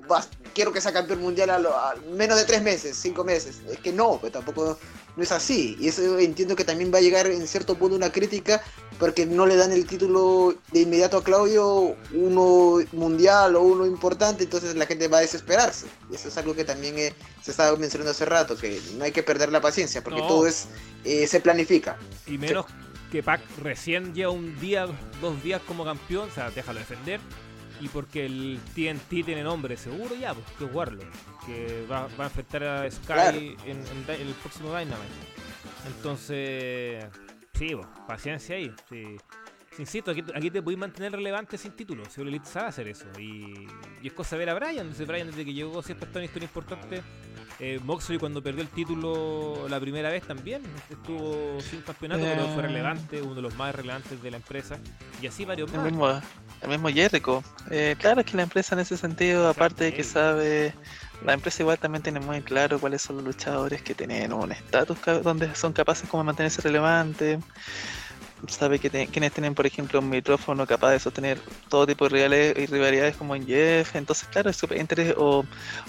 quiero 0.58 0.74
que 0.74 0.82
sea 0.82 0.91
campeón 0.91 1.22
mundial 1.22 1.51
a, 1.51 1.60
lo- 1.60 1.76
a 1.78 1.93
menos 2.16 2.36
de 2.36 2.43
tres 2.45 2.64
meses, 2.64 2.97
cinco 2.99 3.24
meses. 3.24 3.60
Es 3.72 3.78
que 3.78 3.93
no, 3.93 4.18
pues 4.20 4.34
tampoco 4.34 4.80
no 5.16 5.22
es 5.24 5.32
así. 5.32 5.78
Y 5.80 5.88
eso 5.89 6.18
entiendo 6.18 6.55
que 6.55 6.64
también 6.64 6.91
va 6.91 6.97
a 6.97 7.01
llegar 7.01 7.28
en 7.28 7.45
cierto 7.47 7.76
punto 7.76 7.95
una 7.95 8.12
crítica 8.12 8.64
porque 8.97 9.28
no 9.28 9.45
le 9.45 9.55
dan 9.55 9.72
el 9.72 9.86
título 9.86 10.55
de 10.72 10.80
inmediato 10.82 11.18
a 11.18 11.24
Claudio, 11.24 11.95
uno 12.12 12.80
mundial 12.93 13.55
o 13.55 13.62
uno 13.62 13.86
importante, 13.86 14.45
entonces 14.45 14.74
la 14.76 14.88
gente 14.88 15.08
va 15.08 15.20
a 15.20 15.22
desesperarse. 15.22 15.86
Y 16.12 16.16
eso 16.16 16.28
es 16.30 16.38
algo 16.39 16.55
que 16.55 16.64
también 16.66 16.97
eh, 16.97 17.14
se 17.43 17.51
estaba 17.51 17.78
mencionando 17.78 18.10
hace 18.12 18.26
rato, 18.26 18.58
que 18.58 18.82
no 18.97 19.03
hay 19.03 19.12
que 19.12 19.22
perder 19.22 19.51
la 19.51 19.62
paciencia 19.62 20.03
porque 20.03 20.22
No. 20.22 20.28
todo 20.28 20.47
es 20.47 20.66
eh, 21.05 21.28
se 21.28 21.39
planifica. 21.39 21.97
Y 22.26 22.39
menos 22.39 22.66
que 23.12 23.22
Pac 23.22 23.41
recién 23.62 24.16
lleva 24.16 24.32
un 24.32 24.60
día, 24.60 24.88
dos 25.22 25.41
días 25.43 25.62
como 25.68 25.86
campeón, 25.86 26.30
o 26.30 26.34
sea, 26.34 26.49
déjalo 26.49 26.80
defender. 26.80 27.22
Y 27.80 27.88
porque 27.89 28.25
el 28.25 28.59
TNT 28.73 29.23
tiene 29.25 29.43
nombre 29.43 29.78
seguro 29.78 30.15
ya, 30.15 30.34
pues 30.34 30.45
que 30.57 30.63
Warlock, 30.65 31.05
que 31.45 31.86
va, 31.89 32.07
va 32.19 32.23
a 32.23 32.28
enfrentar 32.28 32.63
a 32.63 32.89
Sky 32.91 33.05
Claro. 33.05 33.38
en, 33.38 33.55
en 33.65 34.07
Dy- 34.07 34.21
en 34.21 34.28
el 34.28 34.34
próximo 34.34 34.69
Dynamite. 34.69 35.13
Entonces, 35.88 37.05
sí, 37.53 37.75
pues, 37.75 37.88
paciencia 38.07 38.55
ahí. 38.55 38.73
Sí. 38.89 39.17
Insisto, 39.80 40.09
aquí, 40.11 40.23
aquí 40.34 40.49
te 40.49 40.61
puedes 40.61 40.80
mantener 40.80 41.11
relevante 41.11 41.55
sin 41.57 41.71
título. 41.73 42.03
Si 42.09 42.19
el 42.21 42.30
Elite 42.30 42.47
sabe 42.47 42.67
hacer 42.69 42.88
eso. 42.88 43.05
Y, 43.19 43.67
y 44.01 44.07
es 44.07 44.13
cosa 44.13 44.36
de 44.36 44.39
ver 44.45 44.49
a 44.49 44.53
Brian. 44.55 44.91
Brian 45.05 45.28
desde 45.28 45.45
que 45.45 45.53
llegó 45.53 45.84
siempre 45.84 46.07
está 46.07 46.17
en 46.19 46.23
una 46.23 46.25
historia 46.25 46.45
importante. 46.45 47.01
Eh, 47.60 47.80
Moxley 47.84 48.20
cuando 48.20 48.41
perdió 48.43 48.62
el 48.62 48.68
título 48.70 49.68
la 49.68 49.80
primera 49.80 50.10
vez 50.12 50.24
también 50.24 50.62
estuvo 50.91 51.60
sin 51.62 51.82
campeonato, 51.82 52.22
pero 52.24 52.43
fue 52.49 52.64
Eh. 52.64 52.68
relevante, 52.68 53.22
uno 53.22 53.34
de 53.34 53.41
los 53.41 53.55
más 53.55 53.74
relevantes 53.74 54.22
de 54.22 54.30
la 54.32 54.38
empresa. 54.38 54.78
Y 55.22 55.28
así 55.28 55.43
varios 55.43 55.72
El 55.72 55.78
más. 55.78 55.86
mismo, 55.86 56.08
el 56.62 56.70
mismo 56.70 56.89
Jericho. 56.89 57.43
Eh, 57.72 57.95
claro 57.99 58.24
que 58.24 58.38
la 58.38 58.43
empresa 58.43 58.76
en 58.76 58.82
ese 58.82 58.95
sentido, 58.95 59.47
aparte 59.49 59.86
de 59.86 59.93
que 59.93 60.03
sabe, 60.03 60.74
la 61.26 61.34
empresa 61.34 61.64
igual 61.64 61.80
también 61.80 62.03
tiene 62.03 62.20
muy 62.20 62.41
claro 62.41 62.80
cuáles 62.80 63.01
son 63.01 63.16
los 63.18 63.26
luchadores 63.26 63.82
que 63.82 63.95
tienen 63.95 64.34
un 64.34 64.51
estatus 64.51 64.97
donde 65.24 65.55
son 65.55 65.74
capaces 65.74 66.08
como 66.08 66.22
de 66.22 66.28
mantenerse 66.28 66.62
relevantes. 66.62 67.39
Sabe 68.48 68.78
que 68.80 68.90
quienes 68.90 69.32
tienen, 69.34 69.56
por 69.56 69.66
ejemplo, 69.66 70.00
un 70.00 70.10
micrófono 70.10 70.68
capaz 70.68 70.92
de 70.92 71.00
sostener 71.00 71.40
todo 71.70 71.88
tipo 71.88 72.08
de 72.08 72.10
rivales 72.10 72.58
y 72.58 72.66
rivalidades 72.68 73.16
como 73.18 73.36
en 73.36 73.46
Jeff. 73.48 73.96
Entonces, 73.96 74.28
claro, 74.30 74.50
es 74.50 74.58
súper 74.58 74.78
interesante. 74.78 75.20
O, 75.20 75.44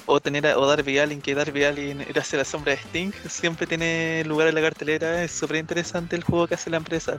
o 0.06 0.20
tener 0.20 0.46
a, 0.46 0.58
o 0.58 0.66
Darby 0.66 0.98
Allin, 0.98 1.20
que 1.20 1.34
Darby 1.34 1.64
Allin 1.64 2.00
era 2.00 2.22
hacia 2.22 2.38
la 2.38 2.44
sombra 2.44 2.72
de 2.72 2.78
Sting, 2.78 3.12
siempre 3.28 3.66
tiene 3.66 4.24
lugar 4.24 4.48
en 4.48 4.54
la 4.54 4.62
cartelera. 4.62 5.22
Es 5.22 5.32
súper 5.32 5.56
interesante 5.56 6.16
el 6.16 6.24
juego 6.24 6.46
que 6.46 6.54
hace 6.54 6.70
la 6.70 6.78
empresa 6.78 7.18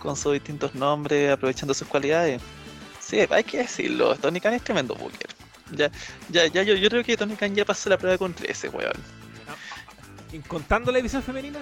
con 0.00 0.16
sus 0.16 0.32
distintos 0.34 0.74
nombres, 0.74 1.32
aprovechando 1.32 1.74
sus 1.74 1.88
cualidades. 1.88 2.40
Sí, 3.00 3.20
hay 3.28 3.44
que 3.44 3.58
decirlo, 3.58 4.14
Tony 4.16 4.40
Khan 4.40 4.54
es 4.54 4.62
tremendo 4.62 4.94
booker. 4.94 5.28
Ya, 5.72 5.90
ya, 6.30 6.46
ya, 6.46 6.62
yo, 6.62 6.74
yo 6.74 6.88
creo 6.88 7.02
que 7.02 7.16
Tony 7.16 7.36
Khan 7.36 7.54
ya 7.54 7.64
pasó 7.64 7.90
la 7.90 7.98
prueba 7.98 8.16
con 8.18 8.32
13, 8.32 8.68
weón. 8.68 8.92
Y 10.32 10.38
Contando 10.40 10.90
la 10.90 10.98
división 10.98 11.22
femenina, 11.22 11.60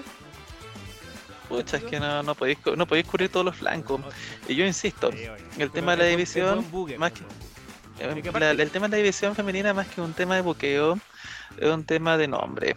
Pucha, 1.49 1.77
es 1.77 1.83
que 1.83 1.99
no, 1.99 2.23
no, 2.23 2.35
podéis, 2.35 2.57
cu- 2.59 2.75
no 2.75 2.85
podéis 2.87 3.05
cubrir 3.07 3.29
todos 3.29 3.45
los 3.45 3.55
flancos. 3.57 4.01
Y 4.47 4.55
yo 4.55 4.65
insisto, 4.65 5.09
el 5.57 5.71
tema 5.71 5.91
de 5.91 5.97
la 5.97 6.03
división, 6.09 6.57
más 6.97 7.11
que- 7.11 7.19
eh, 7.99 8.21
la- 8.39 8.51
el 8.51 8.71
tema 8.71 8.87
de 8.87 8.91
la 8.91 8.97
división 8.97 9.35
femenina, 9.35 9.73
más 9.73 9.87
que 9.87 10.01
un 10.01 10.13
tema 10.13 10.35
de 10.35 10.41
buqueo, 10.41 10.97
es 11.57 11.69
un 11.69 11.83
tema 11.85 12.17
de 12.17 12.27
nombre. 12.27 12.75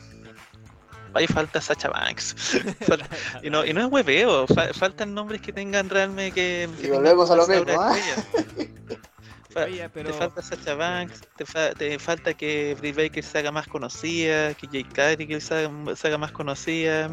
Ahí 1.14 1.26
falta 1.26 1.60
Sacha 1.62 1.88
Banks. 1.88 2.34
Y, 3.42 3.48
no, 3.48 3.64
y 3.64 3.72
no 3.72 3.80
es 3.80 3.86
hueveo, 3.90 4.46
fa- 4.46 4.74
faltan 4.74 5.14
nombres 5.14 5.40
que 5.40 5.52
tengan 5.52 5.88
realmente 5.88 6.32
que. 6.32 6.68
Y 6.78 6.82
que 6.82 6.90
volvemos 6.90 7.30
a 7.30 7.36
lo 7.36 7.46
mismo. 7.46 7.64
Fa- 9.50 9.64
Oye, 9.64 9.88
pero- 9.88 10.10
Te 10.10 10.18
falta 10.18 10.42
Sacha 10.42 10.74
Banks, 10.74 11.22
te, 11.36 11.46
fa- 11.46 11.70
te 11.72 11.98
falta 11.98 12.34
que 12.34 12.76
Britt 12.78 12.94
Baker 12.96 13.24
se 13.24 13.38
haga 13.38 13.50
más 13.50 13.66
conocida, 13.66 14.52
que 14.52 14.66
Jake 14.66 14.90
Cargill 14.92 15.40
se 15.40 15.54
haga, 15.54 15.96
se 15.96 16.08
haga 16.08 16.18
más 16.18 16.32
conocida. 16.32 17.08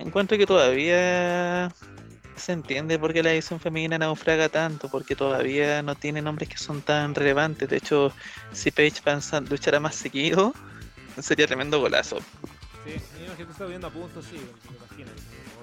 Encuentro 0.00 0.38
que 0.38 0.46
todavía 0.46 1.70
se 2.34 2.52
entiende 2.52 2.98
por 2.98 3.12
qué 3.12 3.22
la 3.22 3.32
edición 3.32 3.60
femenina 3.60 3.98
naufraga 3.98 4.48
tanto, 4.48 4.88
porque 4.88 5.14
todavía 5.14 5.82
no 5.82 5.94
tiene 5.94 6.22
nombres 6.22 6.48
que 6.48 6.56
son 6.56 6.80
tan 6.80 7.14
relevantes. 7.14 7.68
De 7.68 7.76
hecho, 7.76 8.12
si 8.52 8.70
Paige 8.70 9.00
Van 9.04 9.20
luchara 9.48 9.78
más 9.78 9.94
seguido, 9.94 10.54
sería 11.20 11.46
tremendo 11.46 11.78
golazo. 11.80 12.18
Sí, 12.84 12.96
me 13.18 13.26
imagino 13.26 13.46
que 13.46 13.52
está 13.52 13.66
viendo 13.66 13.86
a 13.88 13.90
punto, 13.90 14.22
sí, 14.22 14.36
me 14.70 14.76
imagino. 14.76 15.10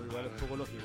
igual 0.07 0.25
es 0.27 0.41
poco 0.41 0.55
lógico. 0.55 0.83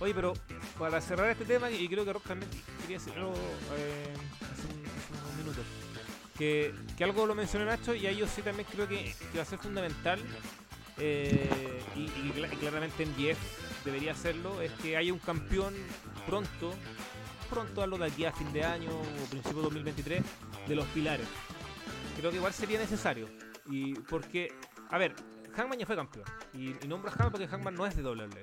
Oye, 0.00 0.12
pero 0.12 0.32
para 0.76 1.00
cerrar 1.00 1.30
este 1.30 1.44
tema, 1.44 1.70
y 1.70 1.88
creo 1.88 2.04
que 2.04 2.12
Rock 2.12 2.26
también 2.26 2.50
quería 2.80 2.98
decirlo 2.98 3.32
eh, 3.32 4.14
hace, 4.42 4.62
un- 4.66 4.84
hace 4.84 5.22
unos 5.22 5.36
minutos, 5.36 5.64
que, 6.36 6.74
algo 7.04 7.26
lo 7.26 7.34
mencionó 7.36 7.64
Nacho 7.64 7.94
y 7.94 8.06
ahí 8.06 8.16
yo 8.16 8.26
sí 8.26 8.42
también 8.42 8.66
creo 8.72 8.88
que 8.88 9.14
va 9.36 9.42
a 9.42 9.44
ser 9.44 9.58
fundamental, 9.58 10.20
eh, 10.98 11.82
y, 11.96 12.02
y 12.04 12.32
cla- 12.34 12.52
y 12.52 12.56
claramente 12.56 13.02
en 13.02 13.14
GF 13.14 13.38
debería 13.84 14.12
hacerlo, 14.12 14.60
es 14.60 14.72
que 14.72 14.96
haya 14.96 15.12
un 15.12 15.18
campeón 15.18 15.74
pronto, 16.26 16.74
pronto 17.48 17.82
a 17.82 17.86
lo 17.86 17.96
de 17.98 18.06
aquí 18.06 18.24
a 18.24 18.32
fin 18.32 18.52
de 18.52 18.64
año 18.64 18.90
o 18.90 19.02
principio 19.30 19.58
de 19.58 19.62
2023, 19.64 20.22
de 20.66 20.74
los 20.76 20.86
pilares. 20.88 21.26
Creo 22.18 22.30
que 22.30 22.36
igual 22.36 22.52
sería 22.52 22.78
necesario. 22.78 23.28
Y 23.70 23.94
porque, 23.94 24.52
a 24.90 24.98
ver, 24.98 25.14
Hangman 25.54 25.78
ya 25.78 25.86
fue 25.86 25.94
campeón. 25.96 26.24
Y, 26.52 26.70
y 26.84 26.88
nombro 26.88 27.10
a 27.10 27.12
Hangman 27.12 27.32
porque 27.32 27.46
Hangman 27.48 27.74
no 27.74 27.86
es 27.86 27.96
de 27.96 28.02
WWE. 28.02 28.42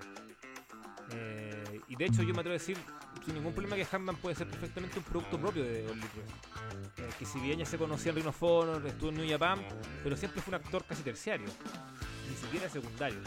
Eh, 1.12 1.80
y 1.88 1.96
de 1.96 2.06
hecho 2.06 2.24
yo 2.24 2.34
me 2.34 2.40
atrevo 2.40 2.56
a 2.56 2.58
decir 2.60 2.78
sin 3.24 3.36
ningún 3.36 3.54
problema 3.54 3.76
que 3.76 3.86
Hangman 3.86 4.16
puede 4.16 4.36
ser 4.36 4.48
perfectamente 4.48 4.98
un 4.98 5.06
producto 5.06 5.40
propio 5.40 5.64
de 5.64 5.88
All. 5.88 6.00
Eh, 6.00 7.10
que 7.20 7.26
si 7.26 7.40
bien 7.40 7.60
ya 7.60 7.66
se 7.66 7.78
conocía 7.78 8.12
en 8.12 8.16
Ring 8.18 8.28
of 8.28 8.42
Honor, 8.42 8.86
estuvo 8.88 9.10
en 9.10 9.16
New 9.18 9.30
Japan, 9.30 9.60
pero 10.04 10.16
siempre 10.18 10.42
fue 10.42 10.56
un 10.58 10.64
actor 10.64 10.84
casi 10.86 11.04
terciario. 11.04 11.48
Ni 12.30 12.36
siquiera 12.36 12.70
secundario. 12.70 13.20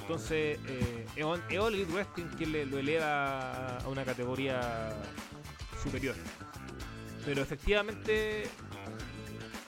Entonces, 0.00 0.58
eh, 0.66 1.06
es 1.16 1.24
All- 1.24 1.42
Elite 1.48 1.92
Wrestling 1.92 2.26
quien 2.36 2.52
le, 2.52 2.66
lo 2.66 2.78
eleva 2.78 3.78
a 3.78 3.88
una 3.88 4.04
categoría 4.04 4.90
superior. 5.82 6.16
Pero 7.24 7.42
efectivamente, 7.42 8.44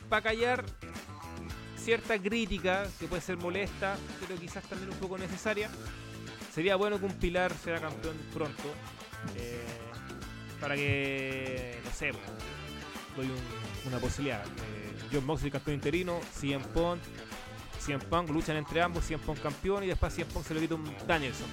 para 0.09 0.23
callar 0.23 0.65
cierta 1.77 2.19
crítica 2.19 2.87
que 2.99 3.07
puede 3.07 3.23
ser 3.23 3.37
molesta, 3.37 3.97
pero 4.21 4.39
quizás 4.41 4.65
también 4.65 4.91
un 4.91 4.97
poco 4.99 5.19
necesaria, 5.19 5.69
sería 6.53 6.77
bueno 6.77 6.99
que 6.99 7.05
un 7.07 7.13
pilar 7.15 7.53
sea 7.55 7.81
campeón 7.81 8.17
pronto. 8.33 8.63
eh, 9.37 9.63
para 10.61 10.75
que, 10.77 11.79
no 11.83 11.91
sé, 11.93 12.11
doy 13.17 13.27
un- 13.27 13.89
una 13.89 13.99
posibilidad. 13.99 14.45
Eh, 14.47 14.95
John 15.13 15.25
Moxley 15.25 15.51
campeón 15.51 15.77
interino, 15.77 16.21
CM 16.39 16.63
Punk, 16.75 17.01
CM 17.85 18.03
Punk 18.05 18.31
luchan 18.31 18.57
entre 18.57 18.81
ambos, 18.83 19.05
CM 19.05 19.23
Punk 19.25 19.41
campeón 19.41 19.85
y 19.85 19.89
después 19.89 20.13
CM 20.15 20.31
Punk 20.33 20.47
se 20.47 20.55
lo 20.55 20.61
quita 20.61 20.75
un 20.75 20.95
Danielson. 21.07 21.47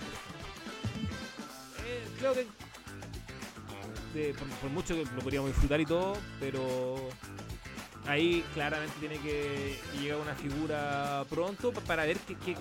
Eh, 1.85 2.07
creo 2.19 2.33
que 2.33 2.47
por, 4.61 4.69
mucho 4.71 4.95
que 4.95 5.05
lo 5.05 5.21
podríamos 5.21 5.49
disfrutar 5.51 5.79
y 5.79 5.85
todo, 5.85 6.17
pero 6.39 7.09
ahí 8.07 8.43
claramente 8.53 8.93
tiene 8.99 9.17
que 9.19 9.79
llegar 9.99 10.19
una 10.19 10.35
figura 10.35 11.23
pronto 11.29 11.71
pa- 11.71 11.81
para 11.81 12.05
ver 12.05 12.17
que, 12.17 12.55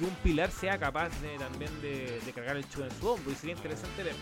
un 0.00 0.14
pilar 0.22 0.50
sea 0.50 0.78
capaz 0.78 1.10
también 1.38 1.70
de, 1.80 2.20
cargar 2.34 2.56
el 2.56 2.68
show 2.68 2.84
en 2.84 2.90
su 2.98 3.08
hombro 3.08 3.32
y 3.32 3.34
sería 3.34 3.54
interesante 3.56 4.02
ver 4.02 4.14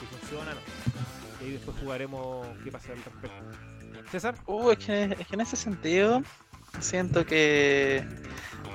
si 0.00 0.06
funciona 0.06 0.52
o 0.52 0.54
no. 0.54 1.46
Y 1.46 1.50
después 1.52 1.76
jugaremos 1.80 2.46
qué 2.62 2.70
pasa 2.70 2.92
al 2.92 2.98
respecto. 2.98 4.10
César, 4.10 4.34
Uh, 4.46 4.70
es 4.70 4.78
que 4.78 5.16
en 5.32 5.40
ese 5.40 5.56
sentido 5.56 6.22
siento 6.80 7.26
que 7.26 8.06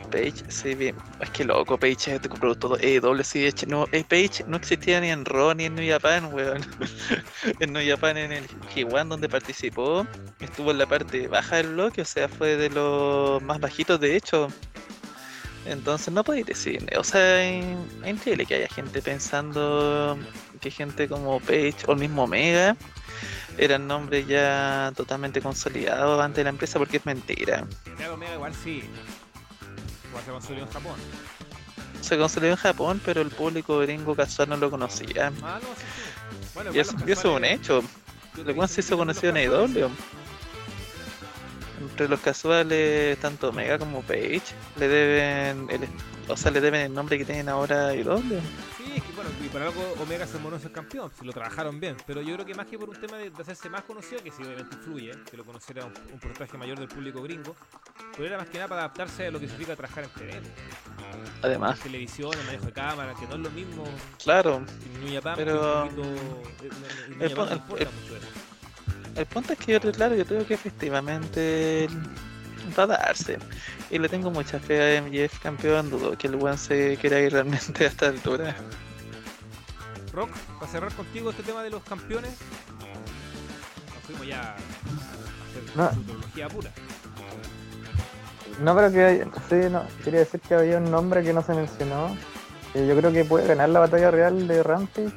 Page, 0.07 0.43
sí, 0.49 0.75
bien, 0.75 0.95
es 1.19 1.29
que 1.31 1.43
loco, 1.43 1.77
Page 1.77 2.15
es 2.15 2.21
de 2.21 2.29
producto 2.29 2.77
hecho, 2.79 3.65
no, 3.67 3.85
eh, 3.91 4.03
Page 4.03 4.45
no 4.47 4.57
existía 4.57 4.99
ni 5.01 5.09
en 5.09 5.25
Raw 5.25 5.53
ni 5.53 5.65
en 5.65 5.75
New 5.75 5.89
Japan, 5.89 6.33
weón. 6.33 6.65
en 7.59 7.73
New 7.73 7.87
Japan, 7.87 8.17
en 8.17 8.31
el 8.31 8.47
G1 8.73 9.07
donde 9.07 9.29
participó, 9.29 10.05
estuvo 10.39 10.71
en 10.71 10.79
la 10.79 10.85
parte 10.85 11.27
baja 11.27 11.57
del 11.57 11.73
bloque, 11.73 12.01
o 12.01 12.05
sea, 12.05 12.27
fue 12.27 12.57
de 12.57 12.69
los 12.69 13.41
más 13.43 13.59
bajitos 13.59 13.99
de 13.99 14.15
hecho. 14.15 14.47
Entonces 15.65 16.13
no 16.13 16.23
podéis 16.23 16.45
decir, 16.45 16.87
o 16.97 17.03
sea, 17.03 17.43
es 17.43 17.65
increíble 18.05 18.45
que 18.45 18.55
haya 18.55 18.69
gente 18.69 19.01
pensando 19.01 20.17
que 20.61 20.71
gente 20.71 21.07
como 21.07 21.39
Page 21.41 21.75
o 21.87 21.91
el 21.91 21.99
mismo 21.99 22.23
Omega 22.23 22.75
eran 23.57 23.87
nombres 23.87 24.27
ya 24.27 24.91
totalmente 24.95 25.41
consolidados 25.41 26.21
ante 26.21 26.43
la 26.43 26.49
empresa 26.49 26.79
porque 26.79 26.97
es 26.97 27.05
mentira. 27.05 27.67
Omega 28.11 28.35
igual 28.35 28.53
sí. 28.53 28.83
Se 30.25 30.31
consolidó 30.31 30.65
en 30.65 30.71
Japón. 30.71 30.95
Se 32.01 32.17
consolidó 32.17 32.51
en 32.51 32.57
Japón, 32.57 33.01
pero 33.03 33.21
el 33.21 33.29
público 33.29 33.79
gringo 33.79 34.15
casual 34.15 34.49
no 34.49 34.57
lo 34.57 34.69
conocía. 34.69 35.31
Ah, 35.41 35.59
no, 35.61 35.67
sí, 35.75 35.83
sí. 35.95 36.49
Bueno, 36.53 36.71
Y 36.73 36.79
eso, 36.79 36.93
los 36.93 37.07
y 37.07 37.11
eso 37.11 37.31
es 37.31 37.37
un 37.37 37.45
hecho. 37.45 37.83
te 38.45 38.53
cual 38.55 38.69
se 38.69 38.81
hizo 38.81 38.97
conocido 38.97 39.29
en 39.29 39.37
AEW. 39.37 39.89
Entre 41.81 42.07
los 42.07 42.19
casuales, 42.19 43.19
tanto 43.19 43.49
Omega 43.49 43.77
como 43.77 44.01
Page, 44.01 44.41
le 44.77 44.87
deben 44.87 45.67
el, 45.69 45.87
o 46.27 46.35
sea, 46.35 46.51
le 46.51 46.59
deben 46.61 46.81
el 46.81 46.93
nombre 46.93 47.17
que 47.17 47.25
tienen 47.25 47.49
ahora 47.49 47.87
a 47.87 47.89
AEW. 47.89 48.21
Bueno, 49.27 49.45
y 49.45 49.49
por 49.49 49.61
algo 49.61 49.93
Omega 50.01 50.25
se 50.25 50.37
mostró 50.39 50.59
ser 50.59 50.71
campeón, 50.71 51.11
si 51.17 51.25
lo 51.25 51.33
trabajaron 51.33 51.79
bien. 51.79 51.97
Pero 52.05 52.21
yo 52.21 52.33
creo 52.35 52.45
que 52.45 52.53
más 52.55 52.65
que 52.67 52.77
por 52.77 52.89
un 52.89 52.95
tema 52.95 53.17
de, 53.17 53.29
de 53.29 53.41
hacerse 53.41 53.69
más 53.69 53.83
conocido, 53.83 54.23
que 54.23 54.31
sí 54.31 54.41
obviamente 54.43 54.75
influye, 54.75 55.11
que 55.29 55.35
lo 55.37 55.43
conociera 55.45 55.85
un, 55.85 55.93
un 56.13 56.19
porcentaje 56.19 56.57
mayor 56.57 56.79
del 56.79 56.87
público 56.87 57.21
gringo, 57.21 57.55
pero 58.15 58.25
era 58.27 58.37
más 58.37 58.47
que 58.47 58.57
nada 58.57 58.67
para 58.69 58.81
adaptarse 58.81 59.27
a 59.27 59.31
lo 59.31 59.39
que 59.39 59.47
significa 59.47 59.75
trabajar 59.75 60.05
en 60.05 60.09
TV. 60.11 60.41
Además, 61.41 61.79
Televisión, 61.79 62.31
el 62.39 62.45
manejo 62.45 62.65
de 62.65 62.71
cámara, 62.71 63.13
que 63.19 63.25
no 63.27 63.35
es 63.35 63.39
lo 63.41 63.49
mismo 63.51 63.83
claro, 64.23 64.63
Pero- 65.35 65.83
un 65.83 65.89
poquito- 65.89 66.03
en- 66.03 67.13
en- 67.13 67.21
el 67.21 67.31
el- 67.51 67.51
el- 67.51 67.81
eso. 67.81 67.89
el 69.15 69.25
punto 69.25 69.53
es 69.53 69.59
que 69.59 69.73
yo, 69.73 69.91
claro, 69.91 70.15
yo 70.15 70.25
creo 70.25 70.45
que 70.45 70.53
efectivamente 70.53 71.87
va 72.77 72.83
a 72.83 72.87
darse. 72.87 73.37
Y 73.89 73.99
le 73.99 74.09
tengo 74.09 74.29
mucha 74.31 74.59
fe 74.59 74.97
a 74.97 75.01
MJF 75.01 75.39
campeón, 75.39 75.89
dudo 75.89 76.17
que 76.17 76.27
el 76.27 76.35
one 76.35 76.57
se 76.57 76.97
quiera 76.97 77.19
ir 77.19 77.31
realmente 77.33 77.85
a 77.85 77.87
esta 77.87 78.07
altura. 78.07 78.55
Rock, 80.17 80.31
para 80.59 80.71
cerrar 80.71 80.91
contigo 80.93 81.29
este 81.29 81.43
tema 81.43 81.61
de 81.61 81.69
los 81.69 81.83
campeones, 81.83 82.31
nos 83.93 84.03
fuimos 84.03 84.25
ya 84.27 84.41
a 84.41 84.55
hacer 84.55 85.75
No. 85.75 85.89
futurología 85.89 86.47
pura. 86.49 86.71
No, 88.59 88.75
pero 88.75 88.91
que 88.91 89.27
sí, 89.47 89.69
no, 89.69 89.83
quería 90.03 90.21
decir 90.21 90.39
que 90.39 90.55
había 90.55 90.77
un 90.79 90.89
nombre 90.89 91.21
que 91.23 91.33
no 91.33 91.43
se 91.43 91.53
mencionó. 91.53 92.17
que 92.73 92.85
yo 92.85 92.97
creo 92.97 93.13
que 93.13 93.23
puede 93.25 93.47
ganar 93.47 93.69
la 93.69 93.79
batalla 93.79 94.09
real 94.11 94.47
de 94.47 94.61
Rampage. 94.63 95.11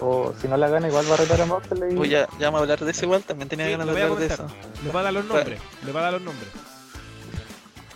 O 0.00 0.32
si 0.40 0.48
no 0.48 0.56
la 0.56 0.68
gana, 0.68 0.88
igual 0.88 1.04
va 1.10 1.14
a 1.14 1.18
retar 1.18 1.40
a 1.42 1.46
Moxley. 1.46 1.94
Uy, 1.96 2.08
ya, 2.08 2.26
ya 2.38 2.46
vamos 2.46 2.60
a 2.60 2.62
hablar 2.62 2.80
de 2.80 2.90
eso 2.90 3.04
igual, 3.04 3.22
también 3.22 3.48
tenía 3.50 3.66
Sí, 3.66 3.72
ganas 3.72 3.86
lo 3.86 3.94
de 3.94 4.02
hablar 4.02 4.18
de 4.18 4.26
eso. 4.26 4.46
Le 4.82 4.90
va 4.90 5.00
a 5.00 5.02
dar 5.04 5.12
los 5.12 5.24
nombres, 5.26 5.60
le 5.84 5.92
va 5.92 6.00
a 6.00 6.02
dar 6.04 6.12
los 6.14 6.22
nombres. 6.22 6.48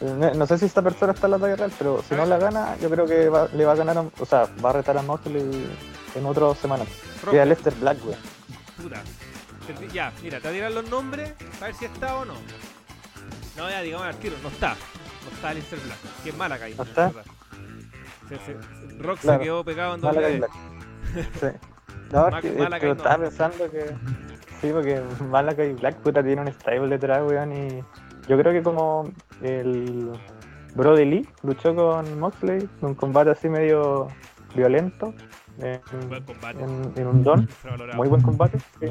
Eh, 0.03 0.14
No, 0.18 0.34
no 0.34 0.47
sé 0.47 0.59
si 0.59 0.66
esta 0.66 0.82
persona 0.82 1.12
está 1.14 1.26
en 1.26 1.30
la 1.32 1.36
batalla 1.38 1.57
real, 1.57 1.72
pero 1.78 2.05
si 2.07 2.14
no 2.14 2.26
la 2.26 2.36
gana, 2.38 2.76
yo 2.80 2.90
creo 2.90 3.07
que 3.07 3.28
va- 3.30 3.49
le 3.55 3.64
va 3.64 3.72
a 3.72 3.76
ganar, 3.76 3.97
a- 3.99 4.05
o 4.20 4.26
sea, 4.26 4.47
va 4.64 4.70
a 4.70 4.72
retar 4.74 4.97
a 4.99 5.03
Moxley 5.03 5.66
en 6.15 6.27
otras 6.27 6.59
semanas. 6.59 6.89
Rock, 7.23 7.33
Que 7.35 7.41
a 7.41 7.45
Lester 7.45 7.75
Black, 7.75 7.99
güey. 8.03 8.17
puta. 8.83 9.03
Ya, 9.95 10.12
mira, 10.23 10.41
te 10.41 10.53
tirar 10.53 10.73
los 10.73 10.89
nombres, 10.91 11.33
a 11.61 11.65
ver 11.65 11.75
si 11.75 11.87
está 11.87 12.17
o 12.19 12.25
no. 12.27 12.35
No, 13.57 13.71
ya 13.71 13.81
digamos 13.81 14.07
al 14.07 14.17
tiro, 14.17 14.37
no 14.43 14.49
está. 14.51 14.71
No 15.25 15.31
está 15.35 15.49
Alistair 15.51 15.81
Black, 15.83 15.99
que 16.23 16.29
es 16.31 16.37
mala 16.37 16.59
caída. 16.59 16.77
¿No 16.77 16.83
está? 16.85 17.12
Rock 19.01 19.21
Claro. 19.21 19.39
se 19.39 19.45
quedó 19.45 19.65
pegado 19.65 19.95
en 19.95 20.01
doble. 20.01 20.39
Black. 20.39 20.51
Sí. 21.41 21.47
No, 22.12 22.29
Mac- 22.31 22.43
que, 22.43 22.53
Malakai 22.53 22.89
no. 22.91 22.95
estaba 22.97 23.19
pensando 23.19 23.71
que. 23.71 23.95
Sí, 24.61 24.71
porque 24.73 25.01
Malakai 25.31 25.73
Black 25.75 25.97
puta 25.97 26.23
tiene 26.23 26.43
un 26.43 26.49
stable 26.53 26.89
detrás, 26.89 27.23
weón. 27.27 27.53
Y 27.53 27.85
yo 28.29 28.39
creo 28.39 28.53
que 28.53 28.62
como 28.62 29.11
el 29.43 30.11
Brody 30.75 31.05
Lee 31.05 31.29
luchó 31.43 31.75
con 31.75 32.19
Moxley 32.21 32.69
en 32.81 32.87
un 32.87 32.95
combate 32.95 33.31
así 33.31 33.49
medio 33.49 34.09
violento. 34.55 35.15
En, 35.59 36.09
Buen 36.09 36.25
combate. 36.25 36.63
en- 36.63 36.93
en 36.97 37.07
un 37.07 37.23
don. 37.23 37.49
Muy 37.95 38.09
buen 38.09 38.23
combate. 38.23 38.59
sí. 38.81 38.87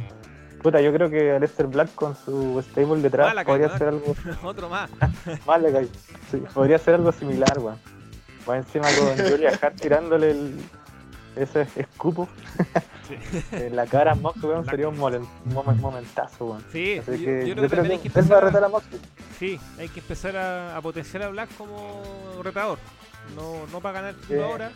Puta, 0.62 0.80
yo 0.80 0.94
creo 0.94 1.10
que 1.10 1.32
Aleister 1.34 1.68
Black 1.68 1.94
con 1.94 2.16
su 2.16 2.64
stable 2.70 3.02
detrás 3.02 3.36
podría 3.44 3.68
hacer 3.68 3.90
algo. 3.90 4.16
Otro 4.44 4.70
más. 4.70 4.90
Malakai. 5.46 5.90
Sí, 6.32 6.38
podría 6.54 6.78
ser 6.78 6.96
algo 6.96 7.12
similar, 7.12 7.60
weón. 7.60 7.78
Va 8.50 8.58
encima 8.58 8.88
con 8.98 9.18
Julia 9.30 9.52
Hart 9.62 9.76
tirándole 9.82 10.32
el, 10.32 10.58
ese 11.36 11.68
escupo 11.76 12.30
Sí. 13.10 13.18
en 13.52 13.76
la 13.76 13.86
cara 13.86 14.14
a 14.14 14.16
Mox, 14.16 14.42
weón, 14.42 14.66
La- 14.66 14.72
sería 14.72 14.88
un, 14.88 14.98
molen- 14.98 15.28
momentazo, 15.82 16.46
weón. 16.46 16.64
Sí, 16.72 17.00
Así 17.00 17.12
yo, 17.12 17.26
que 17.26 17.26
yo 17.26 17.26
creo 17.26 17.46
que 17.48 17.54
creo 17.56 17.70
también 17.70 17.92
hay 17.92 17.98
que 17.98 18.10
que 18.10 18.22
va 18.22 18.22
a 18.22 18.24
empezar 18.24 18.44
retar 18.46 18.64
a, 18.64 18.66
a 18.66 18.70
Mox. 18.70 18.86
sí, 19.38 19.60
hay 19.78 19.90
que 19.90 20.00
empezar 20.00 20.38
a, 20.38 20.78
a 20.78 20.82
potenciar 20.82 21.24
a 21.24 21.28
Black 21.28 21.50
como 21.58 22.02
retador. 22.42 22.80
No, 23.36 23.66
no 23.70 23.82
para 23.82 24.00
ganar 24.02 24.16
Sí. 24.30 24.36
ahora. 24.36 24.72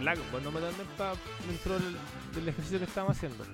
Black, 0.00 0.18
bueno, 0.30 0.50
no 0.50 0.60
me 0.60 0.66
para 0.96 1.14
dentro 1.46 1.78
del, 1.78 2.48
ejercicio 2.48 2.78
que 2.78 2.84
estamos 2.84 3.16
haciendo. 3.16 3.44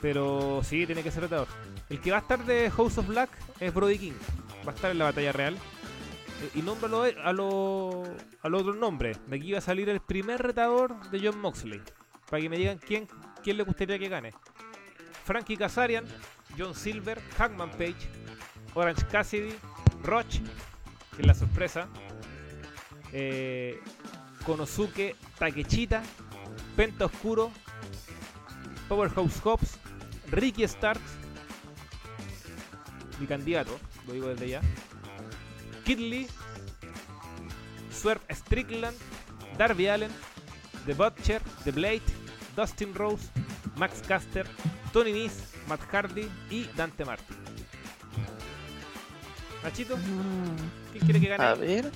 Pero 0.00 0.60
sí, 0.62 0.86
tiene 0.86 1.02
que 1.02 1.10
ser 1.10 1.22
retador. 1.22 1.48
El 1.88 2.00
que 2.00 2.10
va 2.10 2.18
a 2.18 2.20
estar 2.20 2.44
de 2.44 2.70
House 2.70 2.98
of 2.98 3.06
Black 3.06 3.30
es 3.60 3.72
Brody 3.72 3.98
King. 3.98 4.12
Va 4.66 4.72
a 4.72 4.74
estar 4.74 4.90
en 4.90 4.98
la 4.98 5.06
batalla 5.06 5.32
real. 5.32 5.54
Eh, 5.54 6.50
Y 6.56 6.62
nómbralo 6.62 7.02
a 7.02 7.32
los 7.32 8.08
a 8.42 8.48
los 8.48 8.60
otros 8.60 8.76
nombres. 8.76 9.18
De 9.26 9.36
aquí 9.36 9.52
va 9.52 9.58
a 9.58 9.62
salir 9.62 9.88
el 9.88 10.00
primer 10.00 10.42
retador 10.42 11.10
de 11.10 11.20
John 11.26 11.40
Moxley. 11.40 11.80
Para 12.28 12.42
que 12.42 12.48
me 12.48 12.58
digan 12.58 12.78
quién, 12.78 13.08
quién 13.42 13.56
le 13.56 13.62
gustaría 13.62 13.98
que 13.98 14.08
gane. 14.08 14.32
Frankie 15.24 15.56
Kazarian, 15.56 16.04
John 16.58 16.74
Silver, 16.74 17.20
Hackman 17.36 17.70
Page, 17.70 18.08
Orange 18.74 19.04
Cassidy, 19.10 19.54
Roach, 20.02 20.40
que 21.14 21.22
es 21.22 21.26
la 21.26 21.34
sorpresa, 21.34 21.88
eh, 23.12 23.80
Konosuke 24.46 25.16
Takechita, 25.38 26.02
Penta 26.76 27.06
Oscuro, 27.06 27.50
Powerhouse 28.88 29.40
Hobbs, 29.44 29.76
Ricky 30.30 30.66
Starks, 30.68 31.18
mi 33.18 33.26
candidato, 33.26 33.76
lo 34.06 34.12
digo 34.12 34.28
desde 34.28 34.48
ya, 34.48 34.60
Kid 35.84 35.98
Lee, 35.98 36.28
Swerve 37.90 38.22
Strickland, 38.32 38.96
Darby 39.58 39.88
Allen, 39.88 40.12
The 40.86 40.94
Butcher, 40.94 41.42
The 41.64 41.72
Blade, 41.72 42.02
Dustin 42.54 42.94
Rose, 42.94 43.28
Max 43.76 44.00
Caster, 44.06 44.46
Tony 44.92 45.12
Nese, 45.12 45.42
Matt 45.68 45.80
Hardy 45.92 46.28
y 46.50 46.64
Dante 46.76 47.04
Martin. 47.04 47.36
Nachito, 49.64 49.96
¿quién 50.92 51.04
quiere 51.04 51.20
que 51.20 51.28
gane? 51.28 51.42
A 51.44 51.54
ver. 51.54 51.90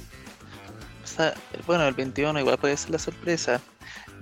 Bueno, 1.66 1.86
el 1.86 1.94
21 1.94 2.38
igual 2.40 2.58
puede 2.58 2.76
ser 2.76 2.90
la 2.90 2.98
sorpresa. 2.98 3.60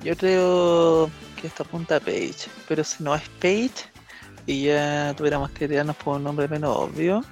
Yo 0.02 0.16
creo 0.16 1.10
que 1.40 1.46
esto 1.46 1.62
apunta 1.62 1.96
a 1.96 2.00
Page. 2.00 2.48
Pero 2.68 2.84
si 2.84 3.02
no 3.02 3.14
es 3.14 3.22
Page 3.40 3.90
y 4.46 4.64
ya 4.64 5.14
tuviéramos 5.16 5.50
que 5.50 5.68
tirarnos 5.68 5.96
por 5.96 6.16
un 6.16 6.24
nombre 6.24 6.48
menos 6.48 6.76
obvio, 6.76 7.22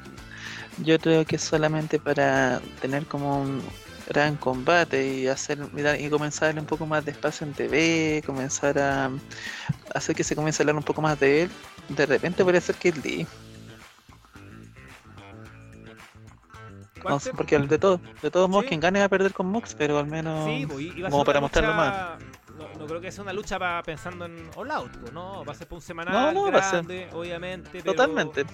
yo 0.78 0.98
creo 0.98 1.24
que 1.24 1.38
solamente 1.38 1.98
para 1.98 2.60
tener 2.80 3.06
como 3.06 3.40
un 3.42 3.62
gran 4.08 4.36
combate 4.36 5.06
y 5.06 5.26
hacer 5.26 5.58
y 5.98 6.08
comenzar 6.08 6.58
un 6.58 6.66
poco 6.66 6.86
más 6.86 7.04
de 7.04 7.12
espacio 7.12 7.46
en 7.46 7.54
TV, 7.54 8.22
comenzar 8.24 8.78
a 8.78 9.10
hacer 9.94 10.14
que 10.14 10.24
se 10.24 10.36
comience 10.36 10.62
a 10.62 10.64
hablar 10.64 10.76
un 10.76 10.82
poco 10.82 11.02
más 11.02 11.18
de 11.18 11.42
él, 11.42 11.50
de 11.88 12.06
repente 12.06 12.44
podría 12.44 12.60
ser 12.60 12.76
Kid 12.76 12.96
Lee. 13.02 13.26
No 17.08 17.20
sé, 17.20 17.32
porque 17.32 17.58
de 17.58 17.78
todo, 17.78 18.00
de 18.22 18.30
todos 18.30 18.48
modos 18.48 18.64
Sí. 18.64 18.68
quien 18.70 18.80
gane 18.80 18.98
va 19.00 19.04
a 19.06 19.08
perder 19.08 19.32
con 19.32 19.46
Mox, 19.46 19.74
pero 19.74 19.98
al 19.98 20.06
menos 20.06 20.46
Sí, 20.48 20.66
pues, 20.66 21.04
a 21.06 21.10
como 21.10 21.24
para 21.24 21.40
mostrarlo 21.40 21.74
lucha- 21.74 22.18
No, 22.56 22.78
no 22.78 22.86
creo 22.86 23.00
que 23.02 23.12
sea 23.12 23.22
una 23.22 23.34
lucha 23.34 23.58
para 23.58 23.82
pensando 23.82 24.24
en 24.24 24.48
All 24.56 24.70
Out, 24.70 24.96
pues, 24.98 25.12
no, 25.12 25.44
va 25.44 25.52
a 25.52 25.54
ser 25.54 25.66
para 25.68 25.76
un 25.76 25.82
semanal 25.82 26.14
No, 26.14 26.32
no, 26.46 26.52
va 26.52 26.58
a 26.60 26.62
ser- 26.62 26.72
grande, 26.86 27.08
obviamente. 27.12 27.68
Pero, 27.72 27.84
totalmente. 27.92 28.46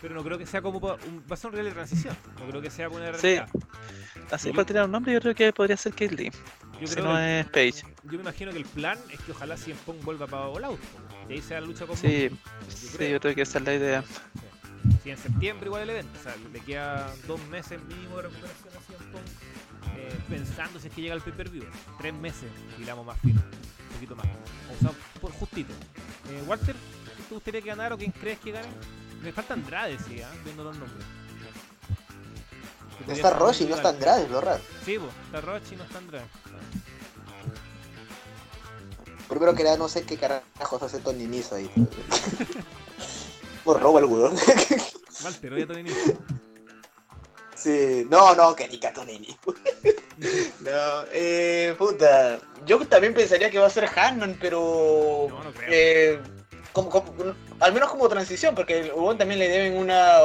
Pero 0.00 0.14
no 0.14 0.22
creo 0.24 0.38
que 0.38 0.46
sea 0.46 0.62
como 0.62 0.78
un, 0.78 0.82
va 0.90 1.34
a 1.34 1.36
ser 1.36 1.48
un 1.50 1.52
real 1.56 1.66
de 1.66 1.72
transición. 1.72 2.16
No 2.38 2.46
creo 2.48 2.62
que 2.62 2.70
sea 2.70 2.88
una 2.88 3.06
Sí. 3.18 3.22
realidad. 3.36 3.48
Así 4.30 4.48
Yo- 4.48 4.54
para 4.54 4.64
tirar 4.66 4.84
un 4.86 4.92
nombre 4.92 5.12
yo 5.12 5.20
creo 5.20 5.34
que 5.34 5.52
podría 5.52 5.76
ser 5.76 5.92
Lee, 6.00 6.30
Yo 6.80 6.86
si 6.86 6.94
creo 6.94 7.04
no 7.06 7.16
que- 7.16 7.40
es 7.40 7.46
Page. 7.46 7.94
yo 8.04 8.12
me 8.12 8.20
imagino 8.20 8.50
que 8.52 8.58
el 8.58 8.64
plan 8.64 8.98
es 9.10 9.20
que 9.20 9.32
ojalá 9.32 9.56
CM 9.58 9.78
Punk 9.84 10.02
vuelva 10.04 10.26
para 10.26 10.46
All 10.46 10.64
Out. 10.64 10.78
pues, 10.80 11.10
Y 11.28 11.32
ahí 11.34 11.42
sea 11.42 11.60
la 11.60 11.66
lucha 11.66 11.86
con 11.86 11.96
Sí, 11.96 12.28
Mox. 12.30 12.74
sí, 12.74 12.96
creo. 12.96 13.10
yo 13.10 13.20
creo 13.20 13.34
que 13.34 13.42
esa 13.42 13.58
es 13.58 13.64
la 13.64 13.74
idea. 13.74 14.04
Si 15.02 15.10
en 15.10 15.18
septiembre 15.18 15.66
igual 15.66 15.82
el 15.82 15.90
evento, 15.90 16.18
o 16.18 16.22
sea, 16.22 16.34
le 16.52 16.60
quedan 16.60 17.10
dos 17.26 17.40
meses 17.48 17.82
mínimo 17.84 18.16
de 18.16 18.22
recuperación 18.22 18.74
a 18.76 18.80
CM 18.80 19.12
Punk, 19.12 19.24
eh, 19.96 20.18
pensando 20.28 20.80
si 20.80 20.88
es 20.88 20.94
que 20.94 21.02
llega 21.02 21.14
el 21.14 21.20
pay-per-view. 21.20 21.64
Tres 21.98 22.14
meses, 22.14 22.50
damos 22.86 23.06
más 23.06 23.18
fino, 23.20 23.40
un 23.40 23.94
poquito 23.94 24.16
más. 24.16 24.26
O 24.26 24.80
sea, 24.80 24.90
por 25.20 25.32
justito. 25.32 25.72
Eh, 26.30 26.42
Walter, 26.46 26.74
¿quién 27.16 27.28
te 27.28 27.34
gustaría 27.34 27.60
que 27.62 27.68
ganara 27.68 27.94
o 27.94 27.98
quién 27.98 28.12
crees 28.12 28.38
que 28.38 28.52
gane? 28.52 28.68
Me 29.22 29.32
falta 29.32 29.54
Andrade, 29.54 29.98
sí, 29.98 30.22
¿ah? 30.22 30.30
viendo 30.44 30.64
los 30.64 30.76
nombres. 30.76 31.04
Está 33.08 33.30
Roche 33.30 33.64
y 33.64 33.66
no 33.66 33.76
está. 33.76 33.90
Andrade, 33.90 34.28
lo 34.28 34.40
raro. 34.40 34.62
Sí, 34.84 34.98
pues, 34.98 35.12
está 35.26 35.40
Roche 35.40 35.74
y 35.74 35.76
no 35.76 35.84
está 35.84 35.98
Andrade. 35.98 36.26
Primero 39.28 39.54
que 39.54 39.64
nada, 39.64 39.76
no 39.76 39.88
sé 39.88 40.02
qué 40.02 40.16
carajos 40.16 40.82
hace 40.82 40.98
Tony 40.98 41.26
Nese 41.26 41.54
ahí. 41.54 41.70
Por 43.64 43.80
robo 43.80 43.98
el 43.98 44.04
weón. 44.06 44.34
Walter, 45.24 45.52
oye 45.52 45.62
a 45.62 45.66
Tony 45.66 45.82
Nese. 45.82 46.16
Sí, 47.54 48.06
no, 48.08 48.34
no, 48.34 48.56
que 48.56 48.66
ni 48.68 48.78
Catonini. 48.80 49.36
no, 50.60 51.04
eh, 51.12 51.74
puta. 51.76 52.38
Yo 52.64 52.78
también 52.86 53.12
pensaría 53.12 53.50
que 53.50 53.58
va 53.58 53.66
a 53.66 53.70
ser 53.70 53.84
Hannon, 53.94 54.38
pero. 54.40 55.26
No, 55.28 55.44
no 55.44 55.52
creo. 55.52 55.68
eh, 55.70 56.20
como, 56.72 56.88
como- 56.88 57.34
al 57.58 57.72
menos 57.74 57.90
como 57.90 58.08
transición, 58.08 58.54
porque 58.54 58.78
el 58.80 58.92
Ubon 58.92 59.18
también 59.18 59.40
le 59.40 59.48
deben 59.48 59.76
una, 59.76 60.20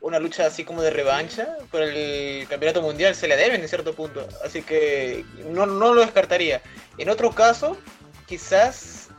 una 0.00 0.18
lucha 0.18 0.46
así 0.46 0.64
como 0.64 0.82
de 0.82 0.90
revancha 0.90 1.56
por 1.70 1.82
el 1.82 2.48
campeonato 2.48 2.82
mundial, 2.82 3.14
se 3.14 3.28
le 3.28 3.36
deben 3.36 3.60
en 3.60 3.68
cierto 3.68 3.94
punto. 3.94 4.26
Así 4.44 4.62
que 4.62 5.24
no, 5.50 5.66
no 5.66 5.94
lo 5.94 6.00
descartaría. 6.00 6.62
En 6.98 7.10
otro 7.10 7.30
caso, 7.30 7.76
quizás 8.26 9.10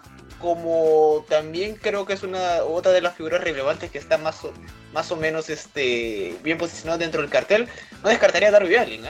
como 0.44 1.26
también 1.30 1.76
creo 1.78 2.06
que 2.06 2.12
es 2.12 2.22
una 2.24 2.64
otra 2.66 2.91
de 2.91 3.00
las 3.02 3.16
figuras 3.16 3.41
relevantes 3.41 3.89
que 3.89 3.98
está 3.98 4.18
más 4.18 4.44
o, 4.44 4.52
más 4.91 5.10
o 5.10 5.16
menos 5.16 5.50
este 5.50 6.36
bien 6.44 6.58
posicionado 6.58 7.00
dentro 7.00 7.22
del 7.22 7.30
cartel, 7.32 7.66
no 8.04 8.10
descartaría 8.10 8.50
a 8.50 8.52
Darby 8.52 8.76
Allin. 8.76 9.04
Sí, 9.04 9.10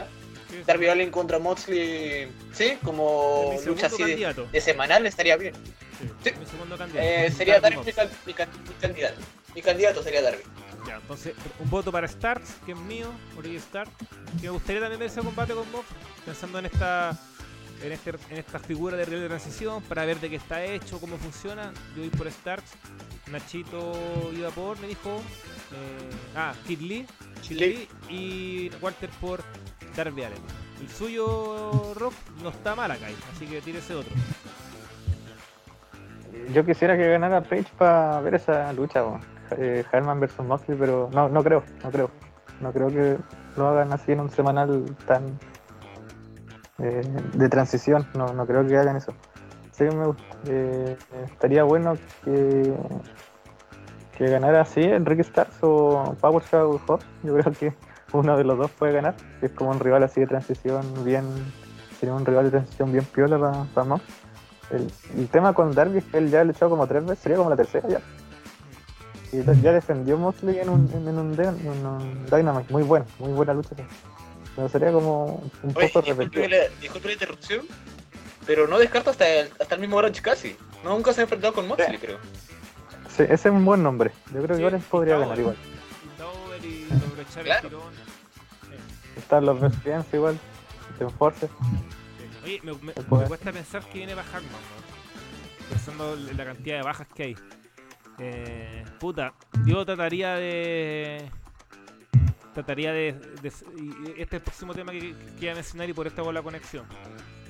sí. 0.51 0.63
Darby 0.67 0.87
Allin 0.89 1.09
contra 1.09 1.39
Moxley, 1.39 2.31
sí, 2.53 2.77
como 2.85 3.55
lucha 3.65 3.87
así 3.87 4.03
de, 4.03 4.61
semanal 4.61 5.07
estaría 5.07 5.35
bien. 5.35 5.55
Sí, 5.99 6.29
Sí. 6.29 6.31
mi 6.39 6.45
segundo 6.45 6.77
candidato. 6.77 7.07
Eh, 7.09 7.31
sería 7.35 7.59
Darby 7.59 7.91
Darby 7.91 8.13
mi, 8.27 8.33
can- 8.33 8.49
candidato. 8.79 9.15
Mi 9.55 9.61
candidato 9.63 10.03
sería 10.03 10.21
Darby. 10.21 10.43
Ya, 10.87 10.95
entonces, 10.97 11.33
un 11.59 11.69
voto 11.69 11.91
para 11.91 12.07
Starks, 12.07 12.57
que 12.65 12.73
es 12.73 12.77
mío, 12.77 13.07
Origi 13.37 13.55
Stark. 13.55 13.89
Que 14.39 14.43
me 14.43 14.49
gustaría 14.51 14.81
también 14.81 14.99
ver 14.99 15.09
ese 15.09 15.21
combate 15.21 15.53
con 15.53 15.71
Mox, 15.71 15.85
pensando 16.25 16.59
en 16.59 16.65
esta 16.67 17.17
en, 17.81 17.91
este, 17.91 18.11
en 18.29 18.37
esta 18.37 18.59
figura 18.59 18.97
de 18.97 19.05
real 19.05 19.21
de 19.21 19.27
transición, 19.27 19.81
para 19.83 20.05
ver 20.05 20.19
de 20.19 20.29
qué 20.29 20.35
está 20.35 20.63
hecho, 20.63 20.99
cómo 20.99 21.17
funciona. 21.17 21.71
Yo 21.95 22.01
voy 22.01 22.09
por 22.09 22.29
Starks. 22.29 22.73
Nachito 23.31 24.31
iba 24.35 24.49
por, 24.49 24.79
me 24.79 24.87
dijo. 24.87 25.17
eh, 25.71 26.09
ah, 26.35 26.53
Kid 26.67 26.79
Lee. 26.81 27.07
Lee 27.49 27.87
y 28.09 28.71
Walter 28.81 29.09
por 29.19 29.41
Darby 29.95 30.23
Allen. 30.23 30.41
El 30.81 30.89
suyo, 30.89 31.93
Rock, 31.95 32.13
no 32.41 32.49
está 32.49 32.75
mal 32.75 32.91
acá, 32.91 33.07
así 33.33 33.45
que 33.45 33.61
tírese 33.61 33.95
otro. 33.95 34.13
Yo 36.53 36.65
quisiera 36.65 36.97
que 36.97 37.07
ganara 37.07 37.41
Page 37.41 37.67
para 37.77 38.19
ver 38.21 38.35
esa 38.35 38.73
lucha, 38.73 39.03
eh, 39.57 39.83
Hellman 39.91 40.19
versus 40.19 40.45
Moxley, 40.45 40.77
pero 40.77 41.09
no, 41.13 41.29
no 41.29 41.43
creo, 41.43 41.63
no 41.83 41.91
creo. 41.91 42.11
No 42.59 42.71
creo 42.71 42.87
que 42.87 43.17
lo 43.57 43.67
hagan 43.67 43.91
así 43.93 44.11
en 44.11 44.21
un 44.21 44.29
semanal 44.29 44.95
tan 45.05 45.37
eh, 46.79 47.01
de 47.33 47.49
transición, 47.49 48.05
no, 48.15 48.33
no 48.33 48.45
creo 48.45 48.65
que 48.67 48.77
hagan 48.77 48.95
eso. 48.97 49.13
Sí, 49.71 49.83
me 49.85 50.05
gust- 50.05 50.17
eh, 50.47 50.95
estaría 51.31 51.63
bueno 51.63 51.97
que, 52.23 52.73
que 54.17 54.29
ganara 54.29 54.61
así 54.61 54.81
Enrique 54.81 55.21
Stars 55.21 55.57
o 55.61 56.15
Power 56.21 56.43
Hobbs. 56.51 57.05
Yo 57.23 57.33
creo 57.35 57.53
que 57.53 57.73
uno 58.13 58.37
de 58.37 58.43
los 58.43 58.57
dos 58.57 58.71
puede 58.71 58.93
ganar. 58.93 59.15
Es 59.41 59.51
como 59.51 59.71
un 59.71 59.79
rival 59.79 60.03
así 60.03 60.21
de 60.21 60.27
transición 60.27 60.81
bien. 61.03 61.25
Sería 61.99 62.13
un 62.15 62.25
rival 62.25 62.45
de 62.45 62.51
transición 62.51 62.91
bien 62.91 63.05
piola 63.05 63.65
para. 63.73 63.95
El, 64.69 65.27
tema 65.29 65.53
con 65.53 65.73
Darby 65.73 65.99
es 65.99 66.05
que 66.05 66.17
él 66.17 66.29
ya 66.29 66.41
ha 66.41 66.43
luchado 66.43 66.71
como 66.71 66.87
tres 66.87 67.03
veces, 67.03 67.19
sería 67.19 67.37
como 67.37 67.49
la 67.49 67.55
tercera 67.55 67.87
ya. 67.89 67.99
Y 69.31 69.43
ya- 69.61 69.71
defendió 69.71 70.17
Moxley 70.17 70.59
en 70.59 70.69
un, 70.69 70.89
en, 70.93 71.17
un, 71.17 71.35
de- 71.35 71.43
en 71.45 71.85
un 71.85 72.25
Dynamite, 72.29 72.71
muy 72.71 72.83
bueno, 72.83 73.05
muy 73.19 73.31
buena 73.33 73.53
lucha. 73.53 73.75
Pero 74.55 74.69
sería 74.69 74.91
como 74.91 75.25
un 75.63 75.73
Oye, 75.75 75.89
poco 75.89 76.05
la, 76.07 76.69
disculpe 76.79 77.07
la 77.07 77.13
interrupción, 77.13 77.65
pero 78.45 78.67
no 78.67 78.77
descarto 78.77 79.09
hasta 79.09 79.27
el, 79.27 79.49
hasta 79.59 79.75
el 79.75 79.81
mismo 79.81 79.97
Orange 79.97 80.21
casi. 80.21 80.55
No, 80.83 80.91
nunca 80.91 81.11
se 81.13 81.21
ha 81.21 81.23
enfrentado 81.23 81.53
con 81.53 81.67
Moxley, 81.67 81.97
creo. 81.97 82.19
Sí, 83.09 83.23
ese 83.23 83.33
es 83.33 83.45
un 83.47 83.65
buen 83.65 83.81
nombre. 83.81 84.11
Yo 84.27 84.41
creo 84.43 84.47
que 84.49 84.55
Sí, 84.57 84.63
Orange 84.63 84.87
podría 84.89 85.17
ganar 85.17 85.39
igual. 85.39 85.55
Y 86.63 86.85
Claro. 87.43 87.69
Están 89.17 89.45
los 89.45 89.59
Best 89.59 89.75
Friends 89.81 90.13
igual, 90.13 90.37
Team 90.97 91.09
Force. 91.17 91.49
Oye, 92.43 92.59
me, 92.63 92.73
me- 92.73 92.93
me 92.95 93.25
cuesta 93.27 93.51
pensar 93.51 93.83
que 93.89 93.97
viene 93.99 94.15
para 94.15 94.27
Hackman, 94.27 94.51
¿no? 94.51 95.69
Pensando 95.69 96.13
en 96.13 96.37
la 96.37 96.45
cantidad 96.45 96.77
de 96.77 96.83
bajas 96.83 97.07
que 97.15 97.23
hay. 97.23 97.35
Eh, 98.19 98.85
puta, 98.99 99.33
yo 99.65 99.85
trataría 99.85 100.35
de. 100.35 101.29
Trataría 102.53 102.91
de. 102.93 103.13
de- 103.41 103.51
y 103.77 104.21
este 104.21 104.39
próximo 104.39 104.73
tema 104.73 104.91
que, 104.91 105.15
que 105.39 105.45
iba 105.45 105.51
a 105.51 105.55
mencionar 105.55 105.89
y 105.89 105.93
por 105.93 106.07
esta 106.07 106.21
con 106.21 106.33
la 106.33 106.41
conexión. 106.41 106.85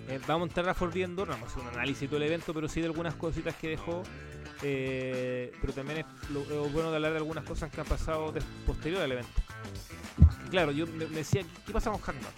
Eh, 0.08 0.20
vamos 0.28 0.48
a 0.48 0.50
entrar 0.50 0.70
a 0.70 0.74
Forbidden 0.74 1.16
Door, 1.16 1.28
no 1.30 1.34
vamos 1.36 1.50
a 1.50 1.52
hacer 1.54 1.64
un 1.64 1.74
análisis 1.76 2.02
de 2.02 2.08
todo 2.08 2.18
el 2.18 2.24
evento, 2.24 2.54
pero 2.54 2.68
sí 2.68 2.82
de 2.82 2.88
algunas 2.88 3.16
cositas 3.16 3.56
que 3.56 3.70
dejó. 3.70 4.04
eh, 4.62 5.52
pero 5.62 5.74
también 5.74 6.00
es, 6.00 6.30
lo, 6.30 6.44
bueno 6.70 6.90
de 6.90 6.96
hablar 6.98 7.12
de 7.12 7.18
algunas 7.18 7.44
cosas 7.46 7.72
que 7.72 7.82
han 7.82 7.88
pasado 7.88 8.34
posterior 8.66 9.02
al 9.02 9.12
evento. 9.12 9.42
Claro, 10.50 10.72
yo 10.72 10.86
me, 10.88 11.06
decía, 11.06 11.44
¿qué 11.66 11.74
pasa 11.74 11.90
con 11.92 12.00
Hackman? 12.02 12.32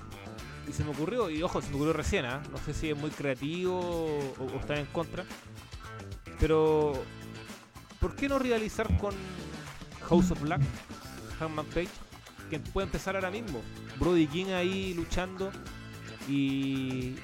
Y 0.68 0.72
se 0.74 0.84
me 0.84 0.92
ocurrió, 0.92 1.30
y 1.30 1.44
ojo, 1.44 1.62
se 1.62 1.70
me 1.70 1.76
ocurrió 1.76 1.94
recién, 1.94 2.26
¿ah? 2.26 2.42
no 2.52 2.58
sé 2.60 2.74
si 2.74 2.90
es 2.90 2.98
muy 2.98 3.12
creativo 3.12 3.80
o, 3.80 4.44
o 4.44 4.60
está 4.60 4.80
en 4.80 4.88
contra, 4.88 5.24
pero 6.40 6.94
¿por 8.00 8.16
qué 8.16 8.28
no 8.30 8.40
rivalizar 8.40 8.88
con 8.98 9.14
House 10.10 10.32
of 10.32 10.42
Black, 10.42 10.62
Hackman 11.40 11.66
Page, 11.68 11.90
que 12.50 12.60
puede 12.60 12.86
empezar 12.86 13.16
ahora 13.16 13.32
mismo? 13.32 13.62
Brody 14.00 14.28
King 14.28 14.48
ahí 14.48 14.94
luchando 14.94 15.52
y, 16.28 17.16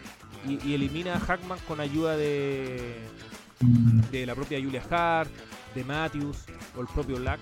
y, 0.47 0.59
y 0.63 0.73
elimina 0.73 1.15
a 1.15 1.19
Hackman 1.19 1.59
con 1.67 1.79
ayuda 1.79 2.15
de, 2.17 2.99
de 4.11 4.25
la 4.25 4.35
propia 4.35 4.59
Julia 4.59 4.83
Hart, 4.89 5.31
de 5.75 5.83
Matthews 5.83 6.37
o 6.75 6.81
el 6.81 6.87
propio 6.87 7.17
Black. 7.17 7.39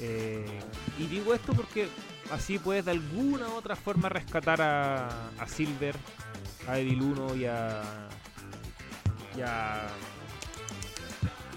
Eh, 0.00 0.60
y 0.98 1.06
digo 1.06 1.34
esto 1.34 1.52
porque 1.52 1.88
así 2.30 2.58
puedes 2.58 2.84
de 2.84 2.90
alguna 2.92 3.48
u 3.48 3.52
otra 3.52 3.76
forma 3.76 4.08
rescatar 4.08 4.60
a, 4.60 5.30
a 5.38 5.46
Silver, 5.46 5.94
a 6.68 6.78
Evil 6.78 7.02
1 7.02 7.36
y 7.36 7.44
a. 7.46 7.82
y 9.36 9.40
a. 9.42 9.86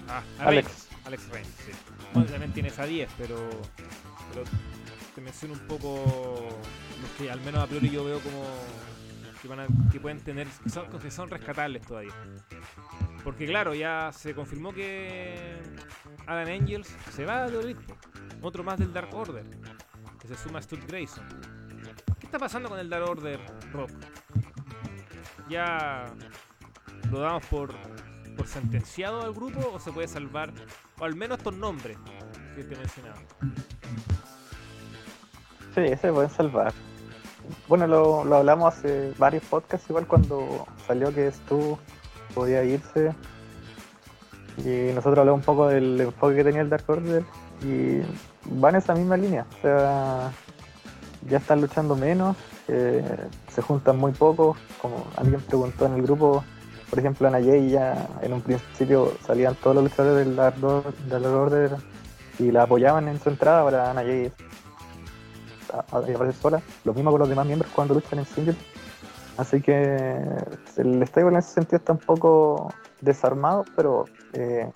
ah, 0.08 0.22
a 0.38 0.44
Alex. 0.44 0.68
Reigns, 0.68 1.06
Alex 1.06 1.28
Reigns, 1.30 1.48
sí. 1.64 1.72
Bueno, 2.12 2.28
también 2.30 2.52
tienes 2.52 2.78
a 2.78 2.86
10, 2.86 3.10
pero. 3.18 3.36
pero 4.32 4.44
te 5.16 5.22
menciono 5.22 5.54
un 5.54 5.60
poco 5.60 6.46
los 7.00 7.10
que 7.16 7.30
al 7.30 7.40
menos 7.40 7.62
a 7.62 7.66
priori 7.66 7.88
yo 7.88 8.04
veo 8.04 8.20
como. 8.20 8.44
que, 9.90 9.98
pueden 9.98 10.20
tener. 10.20 10.46
que 10.46 10.68
son, 10.68 10.90
que 10.90 11.10
son 11.10 11.30
rescatables 11.30 11.86
todavía. 11.86 12.12
Porque 13.24 13.46
claro, 13.46 13.74
ya 13.74 14.10
se 14.12 14.34
confirmó 14.34 14.74
que 14.74 15.58
Alan 16.26 16.48
Angels 16.48 16.94
se 17.12 17.24
va 17.24 17.48
de 17.50 17.56
Orito. 17.56 17.96
Otro 18.42 18.62
más 18.62 18.78
del 18.78 18.92
Dark 18.92 19.08
Order. 19.14 19.46
Que 20.20 20.28
se 20.28 20.36
suma 20.36 20.58
a 20.58 20.62
Stud 20.62 20.80
Grayson. 20.86 21.26
¿Qué 22.20 22.26
está 22.26 22.38
pasando 22.38 22.68
con 22.68 22.78
el 22.78 22.90
Dark 22.90 23.08
Order, 23.08 23.40
Rock? 23.72 23.92
¿Ya 25.48 26.12
lo 27.10 27.20
damos 27.20 27.46
por, 27.46 27.74
por 28.36 28.46
sentenciado 28.46 29.22
al 29.22 29.32
grupo 29.32 29.70
o 29.72 29.80
se 29.80 29.92
puede 29.92 30.08
salvar? 30.08 30.52
O 30.98 31.04
al 31.06 31.16
menos 31.16 31.38
estos 31.38 31.56
nombres 31.56 31.96
que 32.54 32.64
te 32.64 32.76
mencionaba. 32.76 33.22
Sí, 35.76 35.94
se 36.00 36.10
pueden 36.10 36.30
salvar. 36.30 36.72
Bueno, 37.68 37.86
lo, 37.86 38.24
lo 38.24 38.36
hablamos 38.36 38.74
hace 38.74 39.12
varios 39.18 39.44
podcasts, 39.44 39.90
igual 39.90 40.06
cuando 40.06 40.66
salió 40.86 41.14
que 41.14 41.30
Stu 41.30 41.76
podía 42.34 42.64
irse. 42.64 43.14
Y 44.64 44.94
nosotros 44.94 45.18
hablamos 45.18 45.40
un 45.40 45.44
poco 45.44 45.68
del 45.68 46.00
enfoque 46.00 46.36
que 46.36 46.44
tenía 46.44 46.62
el 46.62 46.70
Dark 46.70 46.84
Order. 46.88 47.22
Y 47.62 48.00
van 48.58 48.76
esa 48.76 48.94
misma 48.94 49.18
línea. 49.18 49.44
O 49.58 49.60
sea, 49.60 50.32
ya 51.28 51.36
están 51.36 51.60
luchando 51.60 51.94
menos, 51.94 52.38
eh, 52.68 53.04
se 53.48 53.60
juntan 53.60 53.98
muy 53.98 54.12
poco. 54.12 54.56
Como 54.80 55.06
alguien 55.16 55.42
preguntó 55.42 55.84
en 55.84 55.92
el 55.92 56.02
grupo, 56.02 56.42
por 56.88 56.98
ejemplo, 56.98 57.28
Ana 57.28 57.40
ya 57.40 58.08
en 58.22 58.32
un 58.32 58.40
principio 58.40 59.12
salían 59.26 59.54
todos 59.56 59.76
los 59.76 59.84
luchadores 59.84 60.26
del 60.26 60.36
Dark 60.36 60.64
Order, 60.64 61.76
y 62.38 62.50
la 62.50 62.62
apoyaban 62.62 63.08
en 63.08 63.20
su 63.20 63.28
entrada 63.28 63.64
para 63.64 63.90
Ana 63.90 64.02
a- 65.76 65.80
aparecer 65.80 66.34
sola. 66.34 66.62
Lo 66.84 66.94
mismo 66.94 67.10
con 67.10 67.20
los 67.20 67.28
demás 67.28 67.46
miembros 67.46 67.70
cuando 67.74 67.94
luchan 67.94 68.18
en 68.18 68.26
single. 68.26 68.56
Así 69.36 69.60
que 69.60 70.16
el 70.76 71.06
stable 71.06 71.28
en 71.30 71.36
ese 71.36 71.52
sentido 71.52 71.76
está 71.78 71.92
un 71.92 71.98
poco 71.98 72.72
desarmado, 73.00 73.64
pero 73.76 74.06
eh, 74.32 74.70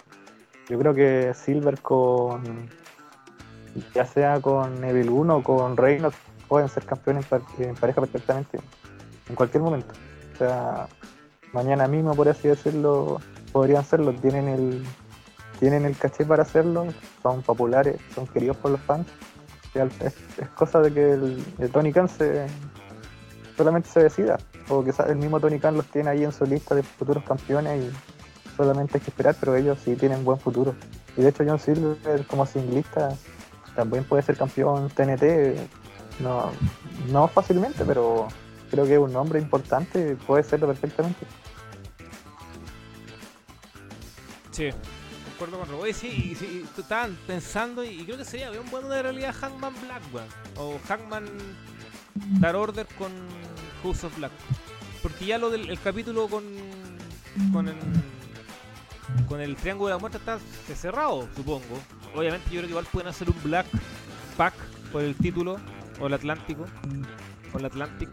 yo 0.69 0.79
creo 0.79 0.95
que 0.95 1.33
Silver 1.35 1.81
con 1.81 2.69
ya 3.95 4.05
sea 4.05 4.41
con 4.41 4.83
Evil 4.85 5.09
1 5.11 5.37
o 5.37 5.43
con 5.43 5.77
Reynolds 5.77 6.17
pueden 6.49 6.69
ser 6.69 6.85
campeones 6.85 7.25
en 7.59 7.75
pareja 7.77 8.01
perfectamente 8.01 8.59
en 9.29 9.35
cualquier 9.35 9.63
momento. 9.63 9.95
O 10.35 10.37
sea, 10.39 10.89
mañana 11.53 11.87
mismo, 11.87 12.15
por 12.15 12.29
así 12.29 12.49
decirlo, 12.49 13.21
podrían 13.53 13.85
serlo. 13.85 14.13
Tienen 14.15 14.49
el 14.49 14.85
tienen 15.61 15.85
el 15.85 15.97
caché 15.97 16.25
para 16.25 16.43
hacerlo, 16.43 16.87
son 17.23 17.43
populares, 17.43 18.01
son 18.15 18.27
queridos 18.27 18.57
por 18.57 18.71
los 18.73 18.81
fans. 18.81 19.07
Es, 19.75 20.15
cosa 20.55 20.81
de 20.81 20.93
que 20.93 21.13
el, 21.13 21.45
Tony 21.73 21.93
Khan 21.93 22.09
se, 22.09 22.47
solamente 23.57 23.89
se 23.89 24.03
decida, 24.03 24.39
o 24.69 24.85
sa- 24.93 25.05
el 25.05 25.17
mismo 25.17 25.39
Tony 25.41 25.59
Khan 25.61 25.77
los 25.77 25.87
tiene 25.87 26.11
ahí 26.11 26.25
en 26.25 26.33
su 26.33 26.45
lista 26.45 26.75
de 26.75 26.83
futuros 26.83 27.23
campeones 27.25 27.85
y 27.85 28.57
solamente 28.57 28.99
hay 28.99 29.01
que 29.01 29.11
esperar, 29.11 29.37
pero 29.39 29.55
ellos 29.55 29.79
sí 29.85 29.95
tienen 29.97 30.25
buen 30.25 30.39
futuro. 30.39 30.75
Y 31.17 31.23
de 31.23 31.29
hecho 31.29 31.45
John 31.47 31.59
Silver 31.59 32.25
como 32.27 32.47
singlista 32.47 33.11
también 33.77 34.05
puede 34.05 34.23
ser 34.23 34.37
campeón 34.37 34.89
TNT, 34.91 35.57
no, 36.21 36.51
no 37.11 37.29
fácilmente, 37.29 37.85
pero 37.85 38.27
creo 38.71 38.85
que 38.85 38.95
es 38.95 38.99
un 38.99 39.13
nombre 39.13 39.39
importante, 39.39 40.17
puede 40.27 40.43
serlo 40.43 40.67
perfectamente. 40.67 41.27
Sí, 44.51 44.71
concuerdo 45.41 45.59
con 45.65 45.69
Robo. 45.71 45.93
Sí, 45.93 46.37
y, 46.41 46.81
estaban 46.81 47.17
pensando 47.27 47.83
y, 47.85 48.05
creo 48.05 48.19
que 48.19 48.25
sería 48.25 48.51
bien 48.51 48.63
bueno 48.71 48.89
de 48.89 49.03
realidad 49.03 49.35
Hangman 49.41 49.73
Black. 49.83 50.03
O 50.57 50.79
Hangman 50.87 51.25
Dar 52.41 52.57
Order 52.57 52.87
con 52.99 53.11
House 53.83 54.05
of 54.05 54.17
Black. 54.19 54.33
Porque 55.03 55.25
ya 55.27 55.39
lo 55.39 55.51
del 55.51 55.71
el 55.71 55.81
capítulo 55.81 56.29
con. 56.29 56.45
con 57.53 57.69
el. 57.69 57.77
con 59.29 59.41
el 59.41 59.57
Triángulo 59.57 59.89
de 59.89 59.95
la 59.95 59.99
Muerte 59.99 60.19
está 60.19 60.39
cerrado, 60.77 61.27
supongo. 61.35 61.81
Obviamente 62.15 62.47
yo 62.51 62.57
creo 62.61 62.63
que 62.65 62.71
igual 62.71 62.87
pueden 62.93 63.09
hacer 63.09 63.31
un 63.31 63.37
Black 63.43 63.67
Pack 64.37 64.55
por 64.93 65.03
el 65.03 65.15
título 65.15 65.59
o 66.01 66.07
el 66.07 66.13
Atlántico. 66.15 66.67
con 67.51 67.63
la 67.63 67.69
Atlantic. 67.69 68.11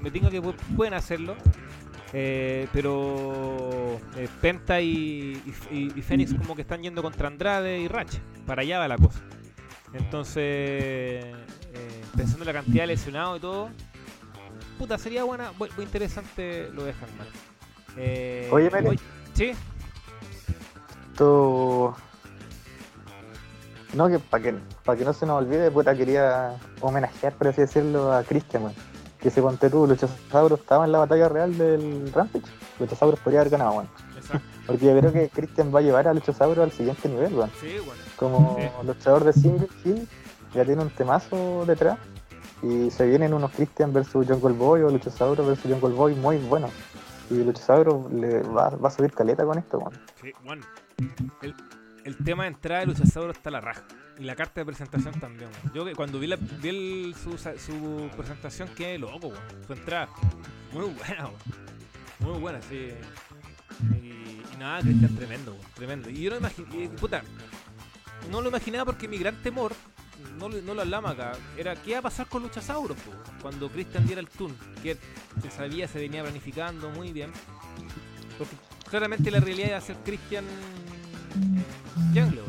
Me 0.00 0.10
tengo 0.10 0.30
que 0.30 0.40
pu- 0.42 0.54
pueden 0.76 0.94
hacerlo. 0.94 1.34
Eh, 2.12 2.68
pero 2.72 3.98
eh, 4.16 4.28
Penta 4.40 4.80
y, 4.80 5.42
y, 5.70 5.92
y 5.96 6.02
Fénix 6.02 6.34
como 6.34 6.54
que 6.54 6.62
están 6.62 6.82
yendo 6.82 7.02
contra 7.02 7.28
Andrade 7.28 7.78
y 7.78 7.88
Ratch. 7.88 8.16
Para 8.46 8.62
allá 8.62 8.78
va 8.78 8.88
la 8.88 8.98
cosa. 8.98 9.20
Entonces, 9.94 10.34
eh, 10.44 11.34
pensando 12.16 12.44
en 12.44 12.46
la 12.46 12.52
cantidad 12.52 12.82
de 12.82 12.88
lesionados 12.88 13.38
y 13.38 13.40
todo, 13.40 13.70
puta, 14.78 14.98
sería 14.98 15.24
buena, 15.24 15.52
muy, 15.52 15.68
muy 15.76 15.84
interesante 15.84 16.70
lo 16.72 16.84
de 16.84 16.92
Hangman. 16.94 17.28
Eh, 17.96 18.48
Oye, 18.50 18.70
oye, 18.74 18.98
¿Sí? 19.34 19.52
Esto. 21.10 21.96
No, 23.94 24.08
que 24.08 24.18
para 24.18 24.42
que, 24.42 24.54
pa' 24.84 24.96
que 24.96 25.04
no 25.04 25.12
se 25.12 25.26
nos 25.26 25.42
olvide, 25.42 25.70
puta, 25.70 25.94
quería 25.94 26.56
homenajear, 26.80 27.34
por 27.34 27.48
así 27.48 27.60
decirlo, 27.60 28.12
a 28.12 28.22
Christian, 28.24 28.64
weón. 28.64 28.74
Que 29.22 29.30
se 29.30 29.40
ponte 29.40 29.70
tú, 29.70 29.86
Luchasaurus 29.86 30.58
estaba 30.60 30.84
en 30.84 30.92
la 30.92 30.98
batalla 30.98 31.28
real 31.28 31.56
del 31.56 32.12
Rampage. 32.12 32.44
Luchasaurus 32.80 33.20
podría 33.20 33.40
haber 33.40 33.52
ganado. 33.52 33.84
Exacto. 34.16 34.46
Porque 34.66 34.86
yo 34.86 34.98
creo 34.98 35.12
que 35.12 35.28
Christian 35.28 35.72
va 35.74 35.78
a 35.78 35.82
llevar 35.82 36.08
a 36.08 36.14
Luchasaurus 36.14 36.58
al 36.64 36.72
siguiente 36.72 37.08
nivel, 37.08 37.34
weón. 37.34 37.50
Sí, 37.60 37.76
bueno. 37.84 38.02
Como 38.16 38.56
Sí. 38.58 38.86
luchador 38.86 39.24
de 39.24 39.32
single 39.32 39.68
Hill, 39.84 40.08
ya 40.54 40.64
tiene 40.64 40.82
un 40.82 40.90
temazo 40.90 41.64
detrás. 41.66 41.98
Y 42.62 42.90
se 42.90 43.06
vienen 43.06 43.34
unos 43.34 43.50
Christian 43.52 43.92
versus 43.92 44.26
Jungle 44.26 44.52
Boy 44.52 44.82
o 44.82 44.90
Luchasaurus 44.90 45.46
versus 45.46 45.70
Jungle 45.70 45.94
Boy 45.96 46.14
muy 46.14 46.38
buenos. 46.38 46.70
Y 47.30 47.34
Luchasaurus 47.44 48.10
le 48.12 48.42
va, 48.42 48.70
va 48.70 48.88
a 48.88 48.90
subir 48.90 49.12
caleta 49.12 49.44
con 49.44 49.58
esto, 49.58 49.78
weón. 49.78 49.92
Sí, 50.20 50.32
bueno. 50.44 50.64
El, 51.42 51.54
el 52.04 52.16
tema 52.24 52.42
de 52.44 52.48
entrada 52.50 52.80
de 52.80 52.86
Luchasaurus 52.86 53.36
está 53.36 53.48
a 53.50 53.52
la 53.52 53.60
raja. 53.60 53.82
Y 54.18 54.24
la 54.24 54.36
carta 54.36 54.60
de 54.60 54.66
presentación 54.66 55.18
también, 55.18 55.50
weón. 55.50 55.74
Yo 55.74 55.84
que 55.84 55.94
cuando 55.94 56.18
vi, 56.18 56.26
la, 56.26 56.36
vi 56.36 56.68
el- 56.68 57.14
su, 57.22 57.36
su 57.38 58.10
presentación 58.16 58.68
quedé 58.74 58.98
loco, 58.98 59.28
weón. 59.28 59.42
Su 59.66 59.72
entrada. 59.72 60.08
Muy 60.72 60.86
buena. 60.90 61.28
Muy 62.20 62.38
buena, 62.38 62.60
sí. 62.62 62.90
Y, 63.96 64.58
nada, 64.58 64.80
Cristian 64.80 65.14
tremendo, 65.16 65.52
weón. 65.52 65.66
Tremendo. 65.74 66.10
Y 66.10 66.22
yo 66.22 66.30
no 66.30 66.36
imaginé, 66.36 66.88
puta, 66.90 67.22
no 68.30 68.40
lo 68.40 68.48
imaginaba 68.48 68.84
porque 68.84 69.08
mi 69.08 69.18
gran 69.18 69.42
temor, 69.42 69.72
no, 70.38 70.48
no 70.48 70.74
lo 70.74 70.82
hablamos 70.82 71.10
acá, 71.12 71.32
era 71.56 71.74
qué 71.74 71.90
iba 71.90 71.98
a 71.98 72.02
pasar 72.02 72.26
con 72.28 72.42
Luchasaurus, 72.42 72.96
po, 72.98 73.10
cuando 73.40 73.68
Cristian 73.70 74.06
diera 74.06 74.20
el 74.20 74.28
tune. 74.28 74.54
Que 74.82 74.96
se 75.40 75.50
sabía, 75.50 75.88
se 75.88 75.98
venía 75.98 76.22
planificando 76.22 76.90
muy 76.90 77.12
bien. 77.12 77.32
Porque 78.38 78.54
claramente 78.88 79.30
la 79.30 79.40
realidad 79.40 79.68
iba 79.68 79.78
a 79.78 79.80
ser 79.80 79.96
Christian 80.04 80.44
eh, 80.44 82.20
Jungle. 82.20 82.42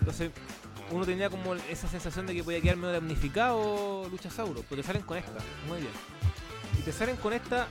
Entonces, 0.00 0.32
uno 0.92 1.04
tenía 1.04 1.30
como 1.30 1.54
esa 1.54 1.88
sensación 1.88 2.26
de 2.26 2.34
que 2.34 2.44
podía 2.44 2.60
quedar 2.60 2.76
medio 2.76 2.92
damnificado 2.92 4.08
Luchasaurus, 4.10 4.64
pero 4.68 4.82
te 4.82 4.86
salen 4.86 5.02
con 5.02 5.18
esta, 5.18 5.38
muy 5.68 5.80
bien. 5.80 5.92
Y 6.78 6.82
te 6.82 6.92
salen 6.92 7.16
con 7.16 7.32
esta 7.32 7.66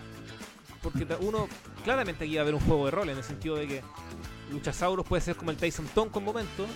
porque 0.81 1.07
uno, 1.19 1.47
claramente 1.83 2.25
aquí 2.25 2.35
va 2.35 2.41
a 2.41 2.43
haber 2.43 2.55
un 2.55 2.61
juego 2.61 2.85
de 2.85 2.91
rol 2.91 3.09
en 3.09 3.17
el 3.17 3.23
sentido 3.23 3.55
de 3.55 3.67
que 3.67 3.81
Luchasaurus 4.51 5.05
puede 5.05 5.21
ser 5.21 5.35
como 5.35 5.51
el 5.51 5.57
Tyson 5.57 5.87
Tom 5.93 6.09
con 6.09 6.23
momentos, 6.23 6.67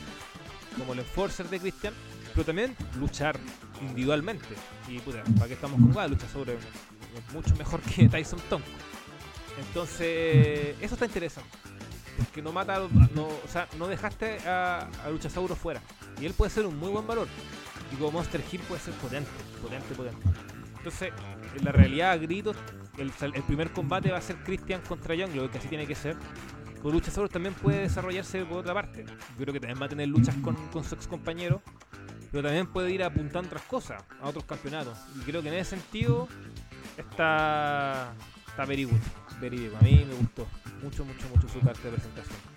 como 0.77 0.93
el 0.93 0.99
Enforcer 0.99 1.49
de 1.49 1.59
Christian, 1.59 1.93
pero 2.33 2.45
también 2.45 2.75
luchar 2.99 3.39
individualmente. 3.81 4.45
Y 4.87 4.99
puta, 4.99 5.23
¿para 5.35 5.47
qué 5.47 5.53
estamos 5.53 5.79
con 5.79 5.91
guay? 5.91 6.09
Luchasaurus 6.09 6.53
es 6.53 7.33
mucho 7.33 7.55
mejor 7.55 7.81
que 7.81 8.07
Tyson 8.09 8.39
Tom. 8.49 8.61
Entonces, 9.67 10.75
eso 10.81 10.93
está 10.93 11.05
interesante. 11.05 11.49
Porque 12.17 12.41
no 12.41 12.51
mata, 12.51 12.79
no, 13.13 13.27
o 13.27 13.47
sea, 13.47 13.67
no 13.77 13.87
dejaste 13.87 14.39
a, 14.47 14.87
a 15.03 15.09
Luchasaurus 15.09 15.57
fuera. 15.57 15.81
Y 16.19 16.25
él 16.25 16.33
puede 16.33 16.51
ser 16.51 16.65
un 16.65 16.77
muy 16.77 16.91
buen 16.91 17.05
valor. 17.05 17.27
Y 17.91 17.95
como 17.95 18.11
Monster 18.11 18.41
Hill 18.51 18.61
puede 18.61 18.81
ser 18.81 18.93
potente, 18.95 19.29
potente, 19.61 19.93
potente. 19.95 20.21
Entonces, 20.77 21.13
en 21.57 21.65
la 21.65 21.71
realidad, 21.71 22.11
a 22.11 22.17
gritos, 22.17 22.55
el, 22.97 23.11
primer 23.43 23.71
combate 23.71 24.11
va 24.11 24.17
a 24.17 24.21
ser 24.21 24.37
Christian 24.37 24.81
contra 24.81 25.15
Jungle, 25.15 25.49
que 25.49 25.57
así 25.57 25.67
tiene 25.67 25.85
que 25.85 25.95
ser. 25.95 26.15
Pero 26.75 26.91
Luchasaurus 26.91 27.31
también 27.31 27.53
puede 27.55 27.81
desarrollarse 27.81 28.45
por 28.45 28.59
otra 28.59 28.73
parte. 28.73 29.05
Yo 29.05 29.37
creo 29.37 29.53
que 29.53 29.59
también 29.59 29.81
va 29.81 29.87
a 29.87 29.89
tener 29.89 30.07
luchas 30.07 30.35
con, 30.43 30.55
con 30.67 30.83
su 30.83 30.95
ex 30.95 31.07
compañero. 31.07 31.61
Pero 32.31 32.43
también 32.43 32.67
puede 32.67 32.91
ir 32.91 33.03
apuntando 33.03 33.47
otras 33.47 33.63
cosas, 33.63 34.03
a 34.21 34.27
otros 34.27 34.43
campeonatos. 34.45 34.97
Y 35.15 35.19
creo 35.21 35.41
que 35.41 35.47
en 35.47 35.55
ese 35.55 35.71
sentido 35.71 36.27
está, 36.97 38.13
está. 38.47 38.65
Very 38.65 38.85
good. 38.85 38.99
A 39.79 39.83
mí 39.83 40.05
me 40.07 40.13
gustó 40.15 40.47
mucho, 40.81 41.03
mucho, 41.05 41.27
mucho 41.29 41.47
su 41.49 41.59
carta 41.59 41.81
de 41.83 41.91
presentación. 41.91 42.54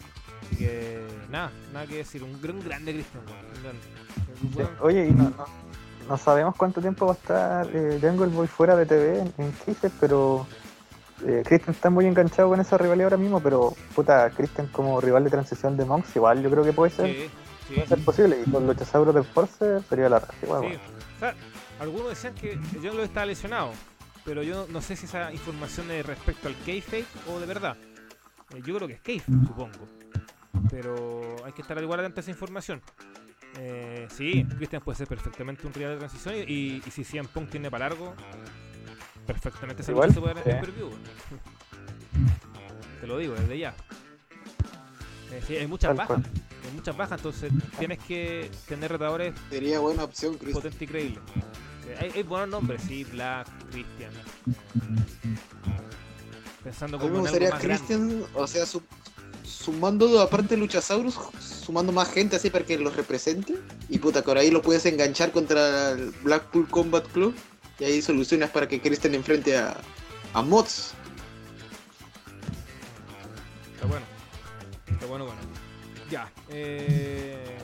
Así 0.49 0.57
que 0.57 1.07
nada, 1.31 1.51
nada 1.73 1.87
que 1.87 1.97
decir. 1.99 2.23
Un 2.23 2.41
gran, 2.41 2.61
grande 2.61 3.05
Sí, 4.41 4.49
buen- 4.55 4.69
Oye, 4.81 5.07
y 5.09 5.11
no, 5.13 5.25
no, 5.31 5.47
no 6.09 6.17
sabemos 6.17 6.55
cuánto 6.57 6.81
tiempo 6.81 7.07
va 7.07 7.13
a 7.13 7.17
estar 7.17 7.69
eh, 7.73 7.99
Jungle 8.01 8.29
Boy 8.29 8.47
fuera 8.47 8.77
de 8.77 8.87
TV 8.87 9.19
en, 9.21 9.35
en 9.39 9.53
Kisses, 9.53 9.93
pero 10.01 10.47
eh, 11.27 11.43
Christian 11.45 11.75
está 11.75 11.91
muy 11.91 12.07
enganchado 12.07 12.49
con 12.49 12.61
esa 12.61 12.79
rivalidad 12.79 13.07
ahora 13.07 13.17
mismo, 13.17 13.41
pero 13.41 13.75
puta, 13.95 14.31
Christian 14.31 14.69
como 14.69 15.01
rival 15.01 15.25
de 15.25 15.31
transición 15.31 15.77
de 15.77 15.85
Monks, 15.85 16.15
igual 16.17 16.43
yo 16.43 16.51
creo 16.51 16.65
que 16.65 16.73
puede 16.73 16.93
ser, 16.93 17.07
Sí, 17.15 17.31
sí. 17.69 17.75
puede 17.75 17.89
ser 17.89 18.05
posible, 18.05 18.43
y 18.47 18.51
con 18.51 18.67
Luchasaurus 18.67 19.15
del 19.15 19.25
Force 19.25 19.81
sería 19.89 20.09
la 20.09 20.21
raja, 20.21 20.35
igual, 20.43 20.61
Sí. 20.63 20.67
bueno. 20.69 20.81
O 21.17 21.19
sea, 21.19 21.35
algunos 21.81 22.09
decían 22.11 22.35
que 22.35 22.59
Lo 22.81 23.03
estaba 23.03 23.27
lesionado, 23.27 23.73
pero 24.25 24.43
yo 24.45 24.67
no 24.71 24.81
sé 24.81 24.95
si 24.97 25.07
esa 25.07 25.33
información 25.33 25.91
es 25.91 26.07
respecto 26.07 26.47
al 26.49 26.55
kayfabe 26.65 27.05
o 27.29 27.41
de 27.41 27.47
verdad. 27.47 27.77
Eh, 28.55 28.63
yo 28.65 28.77
creo 28.77 28.87
que 28.89 28.95
es 28.95 29.01
kayfabe, 29.01 29.47
supongo. 29.47 29.89
Pero 30.71 31.37
hay 31.45 31.53
que 31.53 31.62
estar 31.62 31.81
igual 31.83 32.01
atento 32.01 32.21
a 32.21 32.23
esa 32.23 32.31
información. 32.31 32.81
Eh, 33.59 34.07
sí, 34.14 34.45
Christian 34.57 34.83
puede 34.83 34.99
ser 34.99 35.09
perfectamente 35.09 35.66
un 35.66 35.73
rival 35.73 35.93
de 35.95 35.99
transición 35.99 36.35
y, 36.37 36.41
y, 36.41 36.83
y 36.87 36.91
si 36.91 37.03
CM 37.05 37.29
Punk 37.29 37.51
tiene 37.51 37.71
para 37.71 37.89
largo, 37.89 38.14
perfectamente 39.27 39.83
Igual, 39.91 40.12
se 40.12 40.21
puede 40.21 40.35
dar 40.35 40.39
en 40.39 40.45
sí. 40.45 40.51
pay-per-view. 40.51 40.91
Te 43.01 43.07
lo 43.07 43.19
digo 43.19 43.35
desde 43.35 43.59
ya. 43.59 43.75
Eh, 45.33 45.43
sí, 45.47 45.57
hay 45.57 45.66
muchas 45.66 45.89
Tal 45.91 45.97
bajas. 45.97 46.21
cual. 46.23 46.33
Hay 46.69 46.75
muchas 46.75 46.97
bajas, 46.97 47.19
entonces 47.19 47.53
tienes 47.79 47.99
que 48.01 48.51
tener 48.69 48.93
retadores 48.93 49.35
Sería 49.49 49.81
buena 49.81 50.05
opción, 50.05 50.37
Chris. 50.37 50.55
potente 50.55 50.85
y 50.85 50.89
creíble. 50.89 51.21
Sí, 51.83 51.89
Hay, 52.05 52.11
hay 52.14 52.23
buenos 52.23 52.49
nombres, 52.51 52.83
sí, 52.83 53.05
Black, 53.05 53.49
Christian. 53.71 54.11
Pensando 56.62 56.99
A 56.99 57.01
mí 57.01 57.07
como 57.07 57.14
me 57.14 57.21
gustaría 57.23 57.49
grande. 57.49 57.66
Christian, 57.69 58.23
o 58.35 58.47
sea, 58.47 58.66
su- 58.66 58.83
sumando 59.59 60.21
aparte 60.21 60.57
Luchasaurus, 60.57 61.19
sumando 61.41 61.93
más 61.93 62.11
gente 62.13 62.37
así 62.37 62.51
para 62.51 62.65
que 62.65 62.79
los 62.79 62.95
represente. 62.97 63.57
Y 63.89 63.99
puta, 63.99 64.23
que 64.23 64.31
ahora 64.31 64.41
ahí 64.41 64.51
lo 64.51 64.63
puedes 64.63 64.87
enganchar 64.87 65.33
contra 65.33 65.91
el 65.91 66.11
Blackpool 66.23 66.69
Combat 66.69 67.07
Club. 67.09 67.35
Y 67.79 67.85
ahí 67.85 68.03
solucionas 68.03 68.51
para 68.51 68.69
que 68.69 68.81
Christian 68.81 69.15
enfrente 69.15 69.57
a, 69.57 69.77
a 70.35 70.43
Mods. 70.43 70.93
Está 73.75 73.87
bueno. 73.87 74.07
Está 74.87 75.07
bueno, 75.07 75.25
bueno. 75.27 75.41
Ya. 76.11 76.33
Eh... 76.51 77.59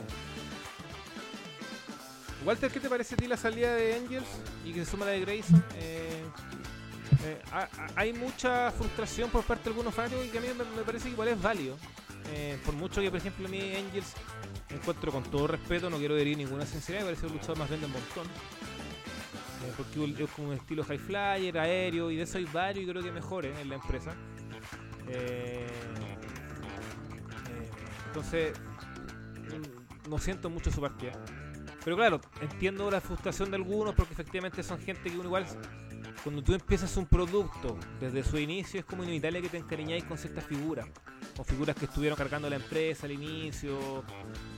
Walter, 2.45 2.69
¿qué 2.69 2.79
te 2.79 2.89
parece 2.89 3.15
a 3.15 3.17
ti 3.17 3.27
la 3.27 3.37
salida 3.37 3.73
de 3.73 3.95
Angels 3.95 4.27
y 4.63 4.71
que 4.71 4.85
se 4.85 4.91
suma 4.91 5.05
la 5.05 5.13
de 5.13 5.21
Grayson? 5.21 5.63
Eh, 5.77 6.23
eh, 7.25 7.41
ha- 7.51 7.67
ha- 7.77 7.87
hay 7.95 8.13
mucha 8.13 8.71
frustración 8.71 9.29
por 9.29 9.43
parte 9.43 9.65
de 9.65 9.69
algunos 9.71 9.93
fanáticos 9.93 10.25
y 10.25 10.29
que 10.29 10.37
a 10.37 10.41
mí 10.41 10.47
me, 10.75 10.83
parece 10.83 11.05
que 11.05 11.11
igual 11.11 11.29
es 11.29 11.41
válido. 11.41 11.77
Eh, 12.33 12.57
por 12.65 12.73
mucho 12.75 13.01
que, 13.01 13.09
por 13.09 13.19
ejemplo, 13.19 13.47
a 13.47 13.49
mí 13.49 13.59
Angels 13.75 14.13
encuentro 14.69 15.11
con 15.11 15.23
todo 15.23 15.47
respeto, 15.47 15.89
no 15.89 15.97
quiero 15.97 16.17
herir 16.17 16.37
ninguna 16.37 16.65
sinceridad, 16.65 17.01
me 17.05 17.11
parece 17.13 17.27
un 17.27 17.33
luchador 17.33 17.57
más 17.59 17.69
bien 17.69 17.81
de 17.81 17.87
montón. 17.87 18.25
Eh, 18.27 19.73
porque 19.77 20.23
es 20.23 20.29
como 20.31 20.49
un 20.49 20.53
estilo 20.55 20.83
high 20.83 20.97
flyer, 20.99 21.57
aéreo, 21.57 22.11
y 22.11 22.15
de 22.17 22.23
eso 22.23 22.37
hay 22.37 22.45
varios 22.45 22.85
y 22.85 22.89
creo 22.89 23.03
que 23.03 23.11
mejores 23.11 23.57
en 23.59 23.69
la 23.69 23.75
empresa. 23.75 24.13
Eh, 25.07 25.67
eh, 27.49 27.69
entonces, 28.07 28.53
mm, 29.37 30.09
no 30.09 30.17
siento 30.17 30.49
mucho 30.49 30.71
su 30.71 30.81
partida. 30.81 31.13
Pero 31.83 31.95
claro, 31.97 32.19
entiendo 32.41 32.89
la 32.89 32.99
frustración 32.99 33.51
de 33.51 33.57
algunos 33.57 33.93
porque 33.93 34.13
efectivamente 34.13 34.63
son 34.63 34.79
gente 34.79 35.09
que 35.09 35.15
uno 35.15 35.25
igual, 35.25 35.45
cuando 36.25 36.41
tú 36.41 36.55
empiezas 36.55 36.97
un 36.97 37.05
producto 37.05 37.77
desde 37.99 38.23
su 38.23 38.39
inicio, 38.39 38.79
es 38.79 38.85
como 38.87 39.03
inevitable 39.03 39.43
que 39.43 39.49
te 39.49 39.57
encariñáis 39.57 40.05
con 40.05 40.17
ciertas 40.17 40.43
figuras. 40.43 40.87
Con 41.35 41.45
figuras 41.45 41.75
que 41.75 41.85
estuvieron 41.85 42.17
cargando 42.17 42.49
la 42.49 42.55
empresa 42.55 43.05
al 43.05 43.11
inicio. 43.11 44.03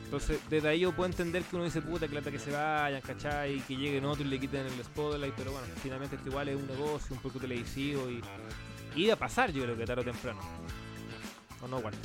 Entonces, 0.06 0.40
desde 0.50 0.70
ahí 0.70 0.80
yo 0.80 0.94
puedo 0.94 1.10
entender 1.10 1.44
que 1.44 1.58
uno 1.58 1.66
dice, 1.66 1.82
puta, 1.82 2.08
que 2.08 2.16
lata 2.16 2.32
que 2.32 2.40
se 2.40 2.52
vayan, 2.52 3.02
¿cachai? 3.02 3.58
Y 3.58 3.60
que 3.60 3.76
lleguen 3.76 4.06
otros 4.06 4.26
y 4.26 4.30
le 4.30 4.40
quiten 4.40 4.66
el 4.66 4.82
spotlight. 4.82 5.34
Pero 5.36 5.52
bueno, 5.52 5.68
finalmente 5.84 6.16
esto 6.16 6.30
igual 6.30 6.48
es 6.48 6.56
un 6.56 6.68
negocio, 6.68 7.14
un 7.14 7.20
producto 7.20 7.42
televisivo 7.42 8.10
y, 8.10 8.22
iba 8.96 9.16
a 9.16 9.18
pasar, 9.18 9.52
yo 9.52 9.64
creo 9.64 9.76
que 9.76 9.84
tarde 9.84 10.04
o 10.04 10.06
temprano. 10.06 10.40
¿O 11.62 11.68
no, 11.68 11.80
Walter? 11.80 12.00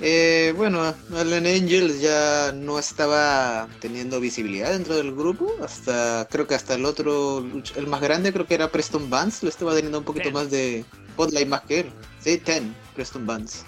Eh, 0.00 0.52
bueno, 0.56 0.94
Allen 1.14 1.46
Angels 1.46 2.00
ya 2.00 2.52
no 2.52 2.78
estaba 2.78 3.68
teniendo 3.80 4.20
visibilidad 4.20 4.72
dentro 4.72 4.96
del 4.96 5.14
grupo, 5.14 5.52
hasta 5.62 6.26
creo 6.30 6.46
que 6.46 6.54
hasta 6.56 6.74
el 6.74 6.84
otro, 6.84 7.46
el 7.76 7.86
más 7.86 8.00
grande 8.00 8.32
creo 8.32 8.46
que 8.46 8.54
era 8.54 8.70
Preston 8.72 9.08
Vance, 9.08 9.38
lo 9.46 9.48
estaba 9.50 9.72
teniendo 9.74 9.98
un 9.98 10.04
poquito 10.04 10.24
Ten. 10.24 10.32
más 10.34 10.50
de 10.50 10.84
spotlight 11.12 11.48
más 11.48 11.62
que 11.62 11.80
él. 11.80 11.92
Sí, 12.22 12.38
Ten, 12.38 12.74
Preston 12.94 13.24
Vance. 13.24 13.58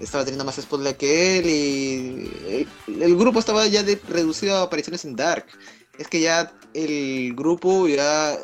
Estaba 0.00 0.24
teniendo 0.24 0.44
más 0.44 0.56
spotlight 0.56 0.96
que 0.96 1.38
él 1.38 1.46
y 1.46 2.30
eh, 2.46 2.66
el 3.00 3.16
grupo 3.16 3.38
estaba 3.38 3.66
ya 3.66 3.82
de- 3.82 4.00
reducido 4.08 4.56
a 4.56 4.62
apariciones 4.62 5.04
en 5.04 5.16
Dark. 5.16 5.46
es 5.98 6.08
que 6.08 6.20
ya 6.20 6.52
el 6.74 7.34
grupo 7.34 7.88
ya 7.88 8.36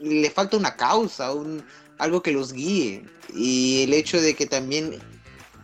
le 0.00 0.30
falta 0.30 0.56
una 0.56 0.74
causa, 0.76 1.32
un, 1.32 1.62
algo 1.98 2.22
que 2.22 2.32
los 2.32 2.52
guíe. 2.52 3.04
Y 3.34 3.84
el 3.84 3.94
hecho 3.94 4.20
de 4.20 4.34
que 4.34 4.46
también 4.46 4.98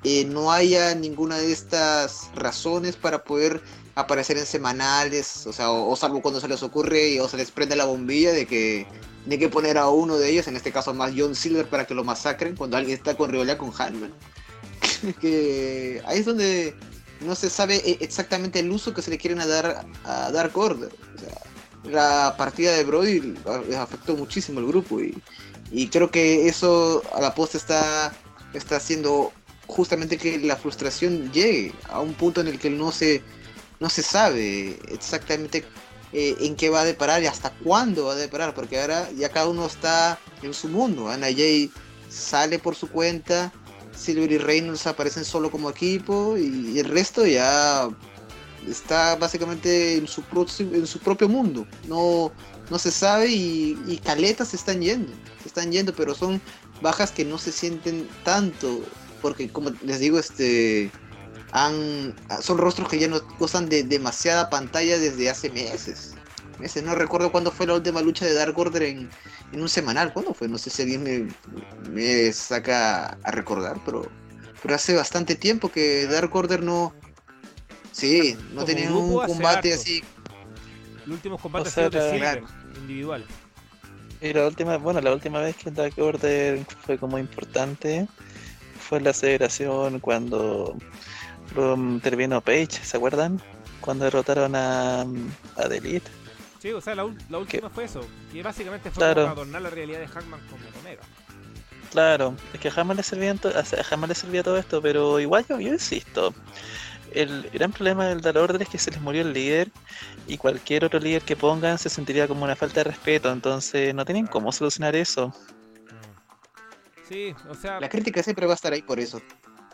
eh, 0.05 0.25
no 0.25 0.53
haya 0.53 0.95
ninguna 0.95 1.39
de 1.39 1.53
estas 1.53 2.31
razones 2.35 2.97
para 2.97 3.25
poder 3.25 3.63
aparecer 3.95 4.37
en 4.37 4.47
semanales, 4.47 5.47
o 5.47 5.53
sea, 5.53 5.71
o, 5.71 5.97
salvo 5.97 6.21
cuando 6.21 6.41
se 6.41 6.49
les 6.49 6.63
ocurre 6.63 7.21
o 7.21 7.29
se 7.29 7.39
les 7.39 7.51
prende 7.51 7.77
la 7.77 7.87
bombilla 7.87 8.33
de 8.33 8.47
que 8.47 8.87
hay 9.29 9.39
que 9.39 9.49
poner 9.49 9.79
a 9.79 9.89
uno 9.89 10.19
de 10.19 10.31
ellos, 10.31 10.47
en 10.49 10.57
este 10.57 10.71
caso 10.71 10.95
más 10.95 11.13
John 11.17 11.35
Silver, 11.35 11.69
para 11.69 11.87
que 11.87 11.95
lo 11.95 12.05
masacren 12.05 12.55
cuando 12.57 12.77
alguien 12.77 12.97
está 12.97 13.17
con 13.17 13.31
rivalidad 13.31 13.57
con 13.57 13.73
Hanman. 13.77 14.13
que 15.21 16.03
ahí 16.05 16.21
es 16.21 16.27
donde 16.27 16.75
no 17.21 17.35
se 17.35 17.49
sabe 17.49 17.77
e, 17.77 17.99
exactamente 18.01 18.61
el 18.61 18.71
uso 18.71 18.93
que 18.93 19.03
se 19.03 19.11
le 19.11 19.19
quieren 19.19 19.39
dar 19.39 19.87
a 20.05 20.31
Dark 20.31 20.57
Order. 20.57 20.93
O 21.15 21.19
sea, 21.19 21.91
la 21.91 22.35
partida 22.37 22.73
de 22.73 22.85
Brody 22.85 23.35
afectó 23.79 24.15
muchísimo 24.17 24.61
al 24.61 24.67
grupo 24.67 25.01
y, 25.01 25.21
y 25.71 25.89
creo 25.89 26.11
que 26.11 26.49
eso 26.49 27.03
a 27.15 27.21
la 27.21 27.35
posta 27.35 27.57
está, 27.57 28.13
está 28.53 28.77
haciendo 28.77 29.33
justamente 29.67 30.17
que 30.17 30.39
la 30.39 30.57
frustración 30.57 31.31
llegue 31.33 31.73
a 31.89 32.01
un 32.01 32.15
punto 32.15 32.41
en 32.41 32.49
el 32.49 32.59
que 32.59 32.71
no 32.71 32.93
se, 32.93 33.23
no 33.81 33.89
se 33.89 34.03
sabe 34.03 34.79
exactamente 34.89 35.65
eh, 36.13 36.37
en 36.41 36.57
qué 36.57 36.71
va 36.71 36.81
a 36.81 36.85
deparar 36.85 37.23
y 37.23 37.27
hasta 37.27 37.51
cuándo 37.51 38.07
va 38.07 38.13
a 38.13 38.17
deparar, 38.17 38.55
porque 38.55 38.81
ahora 38.81 39.11
ya 39.13 39.29
cada 39.29 39.49
uno 39.49 39.67
está 39.67 40.19
en 40.43 40.55
su 40.55 40.69
mundo. 40.69 41.09
Ana 41.09 41.27
Jay 41.27 41.71
sale 42.09 42.59
por 42.59 42.75
su 42.75 42.89
cuenta, 42.89 43.53
Silver 43.95 44.31
y 44.31 44.39
Reynolds 44.39 44.87
aparecen 44.87 45.25
solo 45.25 45.51
como 45.51 45.71
equipo 45.71 46.37
y 46.37 46.79
el 46.79 46.89
resto 46.89 47.27
ya 47.27 47.89
está 48.69 49.17
básicamente 49.17 49.97
en 49.97 50.07
su, 50.07 50.23
en 50.59 50.87
su 50.87 50.99
propio 51.01 51.29
mundo. 51.29 51.67
No, 51.89 52.33
no 52.71 52.79
se 52.79 52.91
sabe 52.91 53.29
y, 53.29 53.79
y 53.87 53.99
caletas 53.99 54.49
se 54.49 54.57
están 54.57 54.81
yendo, 54.81 55.13
se 55.43 55.49
están 55.49 55.73
yendo, 55.73 55.95
pero 55.95 56.15
son 56.15 56.41
bajas 56.81 57.11
que 57.11 57.25
no 57.25 57.39
se 57.39 57.53
sienten 57.53 58.09
tanto, 58.25 58.81
porque 59.23 59.49
como 59.51 59.71
les 59.83 60.01
digo, 60.01 60.19
este 60.19 60.91
han, 61.53 62.15
son 62.41 62.59
rostros 62.59 62.89
que 62.89 62.99
ya 62.99 63.09
no 63.09 63.21
gozan 63.39 63.69
de 63.69 63.85
demasiada 63.85 64.51
pantalla 64.51 64.99
desde 64.99 65.31
hace 65.31 65.51
meses. 65.51 66.15
Meses, 66.59 66.83
no 66.83 66.95
recuerdo 66.95 67.31
cuándo 67.31 67.51
fue 67.51 67.67
la 67.67 67.75
última 67.75 68.01
lucha 68.01 68.25
de 68.25 68.33
Dark 68.33 68.59
Order 68.59 68.83
en, 68.83 69.11
en 69.53 69.61
un 69.61 69.69
semanal, 69.69 70.13
¿cuándo 70.13 70.33
fue? 70.33 70.49
No 70.49 70.57
sé 70.57 70.71
si 70.71 70.83
alguien 70.83 71.03
me, 71.03 71.29
me 71.91 72.33
saca 72.33 73.19
a 73.23 73.31
recordar, 73.31 73.79
pero, 73.85 74.11
pero 74.63 74.75
hace 74.75 74.95
bastante 74.95 75.35
tiempo 75.35 75.71
que 75.71 76.07
Dark 76.07 76.35
Order 76.35 76.63
no, 76.63 76.95
Sí, 77.97 78.37
no 78.53 78.63
tenía 78.63 78.93
un 78.93 79.19
combate 79.21 79.73
así. 79.73 80.05
El 81.07 81.13
último 81.13 81.39
combate 81.39 81.69
ha 81.69 81.73
sido 81.73 81.89
de 81.89 82.43
individual. 82.79 83.25
Y 84.21 84.35
la 84.35 84.47
última, 84.47 84.77
bueno, 84.77 85.01
la 85.01 85.15
última 85.15 85.41
vez 85.41 85.57
que 85.57 85.71
Dark 85.71 85.95
Order 85.97 86.63
fue 86.85 86.99
como 86.99 87.19
importante 87.19 88.07
fue 88.89 89.01
la 89.01 89.13
celebración 89.13 90.01
cuando 90.01 90.77
intervino 91.77 92.41
Page, 92.41 92.85
¿se 92.85 92.97
acuerdan? 92.97 93.41
Cuando 93.81 94.05
derrotaron 94.05 94.55
a, 94.55 95.03
a 95.57 95.69
Delete. 95.69 96.11
Sí, 96.61 96.73
o 96.73 96.81
sea, 96.81 96.95
la, 96.95 97.05
última 97.05 97.71
fue 97.71 97.85
eso, 97.85 98.01
que 98.33 98.43
básicamente 98.43 98.91
fue 98.91 99.15
para 99.15 99.31
adornar 99.31 99.63
la 99.63 99.71
realidad 99.71 100.01
de 100.01 100.09
Hackman 100.09 100.41
con 100.49 100.59
Omega. 100.81 101.03
Claro, 101.91 102.35
es 102.53 102.61
que 102.61 102.71
jamás 102.71 102.97
le 102.97 103.03
servía, 103.03 103.35
jamás 103.85 104.09
le 104.09 104.15
servía 104.15 104.43
todo 104.43 104.57
esto, 104.57 104.83
pero 104.83 105.21
igual 105.21 105.45
yo, 105.49 105.61
yo 105.61 105.73
insisto, 105.73 106.35
el 107.13 107.49
gran 107.53 107.73
problema 107.73 108.07
del 108.07 108.21
Dark 108.21 108.39
Order 108.39 108.63
es 108.63 108.69
que 108.69 108.79
se 108.79 108.91
les 108.91 109.01
murió 109.01 109.23
el 109.23 109.33
líder 109.33 109.71
y 110.27 110.37
cualquier 110.37 110.85
otro 110.85 110.99
líder 110.99 111.23
que 111.23 111.37
pongan 111.37 111.79
se 111.79 111.89
sentiría 111.89 112.27
como 112.27 112.45
una 112.45 112.57
falta 112.57 112.81
de 112.81 112.85
respeto, 112.85 113.31
entonces 113.31 113.95
no 113.95 114.05
tienen 114.05 114.27
cómo 114.27 114.53
solucionar 114.53 114.97
eso. 114.97 115.33
Sí, 117.09 117.35
o 117.49 117.55
sea... 117.55 117.81
La 117.81 117.89
crítica 117.89 118.23
siempre 118.23 118.47
va 118.47 118.53
a 118.53 118.57
estar 118.57 118.73
ahí 118.73 118.83
por 118.83 118.99
eso. 118.99 119.21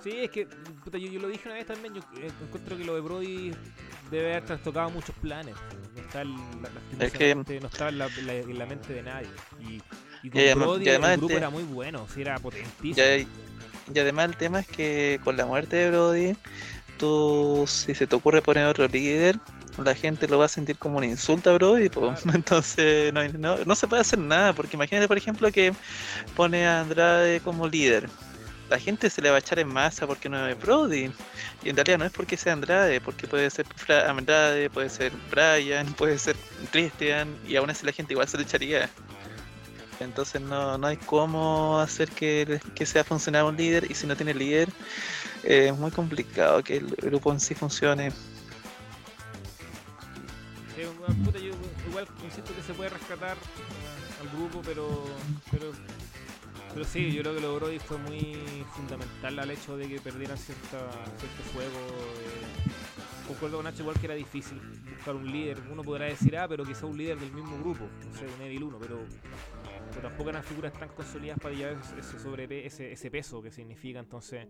Sí, 0.03 0.11
es 0.17 0.31
que 0.31 0.47
puta, 0.85 0.99
yo, 0.99 1.21
lo 1.21 1.29
dije 1.29 1.49
una 1.49 1.55
vez 1.55 1.67
también, 1.67 1.95
yo 1.95 2.01
eh, 2.17 2.31
encuentro 2.43 2.77
que 2.77 2.85
lo 2.85 2.97
de 2.97 3.01
Brody 3.01 3.53
debe 4.11 4.33
haber 4.33 4.45
trastocado 4.45 4.91
muchos 4.91 5.15
planes. 5.17 5.55
No 5.95 6.01
está, 6.03 6.23
es 6.99 7.13
que... 7.13 7.35
no 7.35 7.43
estaba 7.43 7.91
en 7.91 7.99
la, 7.99 8.67
mente 8.67 8.93
de 8.95 9.03
nadie. 9.03 9.29
Y, 9.61 9.81
y 10.25 10.31
con 10.31 10.61
Brody 10.61 10.89
el 10.89 11.17
grupo 11.19 11.35
era 11.35 11.51
muy 11.51 11.63
bueno, 11.63 12.07
sí, 12.13 12.23
era 12.23 12.39
potentísimo. 12.39 13.07
y 13.95 13.99
además 13.99 14.31
el 14.31 14.37
tema 14.37 14.61
es 14.61 14.67
que 14.67 15.21
con 15.23 15.37
la 15.37 15.47
muerte 15.47 15.77
de 15.77 15.91
Brody 15.91 16.37
si 17.67 17.95
se 17.95 18.07
te 18.07 18.15
ocurre 18.15 18.43
poner 18.43 18.67
otro 18.67 18.87
líder, 18.87 19.39
la 19.79 19.95
gente 19.95 20.29
lo 20.29 20.39
va 20.39 20.47
a 20.47 20.49
sentir 20.49 20.77
como 20.77 20.99
un 20.99 21.05
insulto 21.05 21.55
bro, 21.55 21.79
y 21.79 21.91
entonces 22.35 23.13
no, 23.13 23.75
se 23.75 23.87
puede 23.87 24.03
hacer 24.03 24.19
nada, 24.19 24.53
porque 24.53 24.77
imagínate, 24.77 25.09
por 25.09 25.17
ejemplo, 25.17 25.51
que 25.51 25.73
pone 26.37 26.67
a 26.67 26.81
Andrade 26.81 27.41
como 27.41 27.69
líder. 27.69 28.09
La 28.69 28.79
gente 28.79 29.11
se 29.11 29.21
le 29.21 29.29
va 29.29 29.37
a 29.37 29.39
echar 29.41 29.59
en 29.59 29.69
masa 29.69 30.07
porque 30.07 30.31
no 30.31 30.49
es 30.49 30.59
Brody. 30.59 31.13
Y 31.63 31.69
en 31.69 31.77
realidad 31.77 31.99
no 31.99 32.07
es 32.07 32.13
porque 32.13 32.39
sea 32.39 32.55
Andrade, 32.55 33.03
porque 33.03 33.27
puede 33.27 33.51
ser 33.51 33.67
Andrade, 34.09 34.71
puede 34.71 34.89
ser 34.89 35.13
Brian, 35.31 35.93
puede 35.99 36.19
ser 36.19 36.37
Christian, 36.71 37.37
y 37.47 37.57
aún 37.57 37.69
así 37.69 37.85
la 37.85 37.93
gente 37.93 38.15
igual 38.15 38.29
se 38.29 38.39
le 38.39 38.45
echaría. 38.45 38.89
Entonces 40.01 40.41
no, 40.41 40.79
no 40.79 40.87
hay 40.87 40.97
cómo 40.97 41.79
hacer 41.81 42.09
que, 42.11 42.61
que 42.75 42.87
sea 42.87 43.05
funcionar 43.05 43.45
un 43.45 43.57
líder, 43.57 43.91
y 43.91 43.95
si 43.95 44.07
no 44.07 44.17
tiene 44.17 44.33
líder, 44.33 44.71
es 45.43 45.77
muy 45.77 45.91
complicado 45.91 46.63
que 46.63 46.79
el 46.79 46.87
grupo 46.97 47.31
en 47.31 47.41
sí 47.41 47.55
funcione. 47.55 48.11
Yo 51.35 51.55
igual 51.89 52.07
insisto 52.25 52.55
que 52.55 52.63
se 52.63 52.75
puede 52.75 52.91
rescatar 52.91 53.37
al 54.21 54.29
grupo, 54.37 54.63
pero, 54.65 55.05
pero 55.51 55.73
pero 56.73 56.87
sí, 56.87 57.13
yo 57.13 57.21
creo 57.23 57.35
que 57.35 57.41
lo 57.43 57.53
de 57.53 57.59
Brody 57.59 57.79
fue 57.79 57.99
muy 57.99 58.65
fundamental 58.75 59.39
al 59.39 59.51
hecho 59.51 59.77
de 59.77 59.89
que 59.89 60.01
perdieran 60.01 60.39
cierta, 60.39 60.91
cierto 61.19 61.43
fuego. 61.53 61.71
Eh. 61.71 63.29
Concuerdo 63.29 63.59
con 63.59 63.65
Nacho 63.65 63.83
igual 63.83 63.99
que 63.99 64.07
era 64.07 64.15
difícil 64.15 64.59
buscar 64.91 65.15
un 65.15 65.31
líder. 65.31 65.59
Uno 65.71 65.83
podrá 65.83 66.07
decir, 66.07 66.37
ah, 66.37 66.49
pero 66.49 66.65
quizá 66.65 66.87
un 66.87 66.97
líder 66.97 67.19
del 67.19 67.31
mismo 67.33 67.59
grupo, 67.59 67.85
no 68.07 68.15
sé, 68.17 68.25
un 68.25 68.43
Evil 68.43 68.65
1, 68.65 68.79
pero, 68.81 69.05
tampoco 70.01 70.31
eran 70.31 70.43
figuras 70.43 70.73
tan 70.73 70.89
consolidadas 70.89 71.41
para 71.41 71.55
llevar 71.55 71.77
ese, 71.99 72.19
sobre, 72.19 72.67
ese, 72.67 72.93
ese 72.93 73.11
peso 73.11 73.43
que 73.43 73.51
significa. 73.51 73.99
Entonces, 73.99 74.49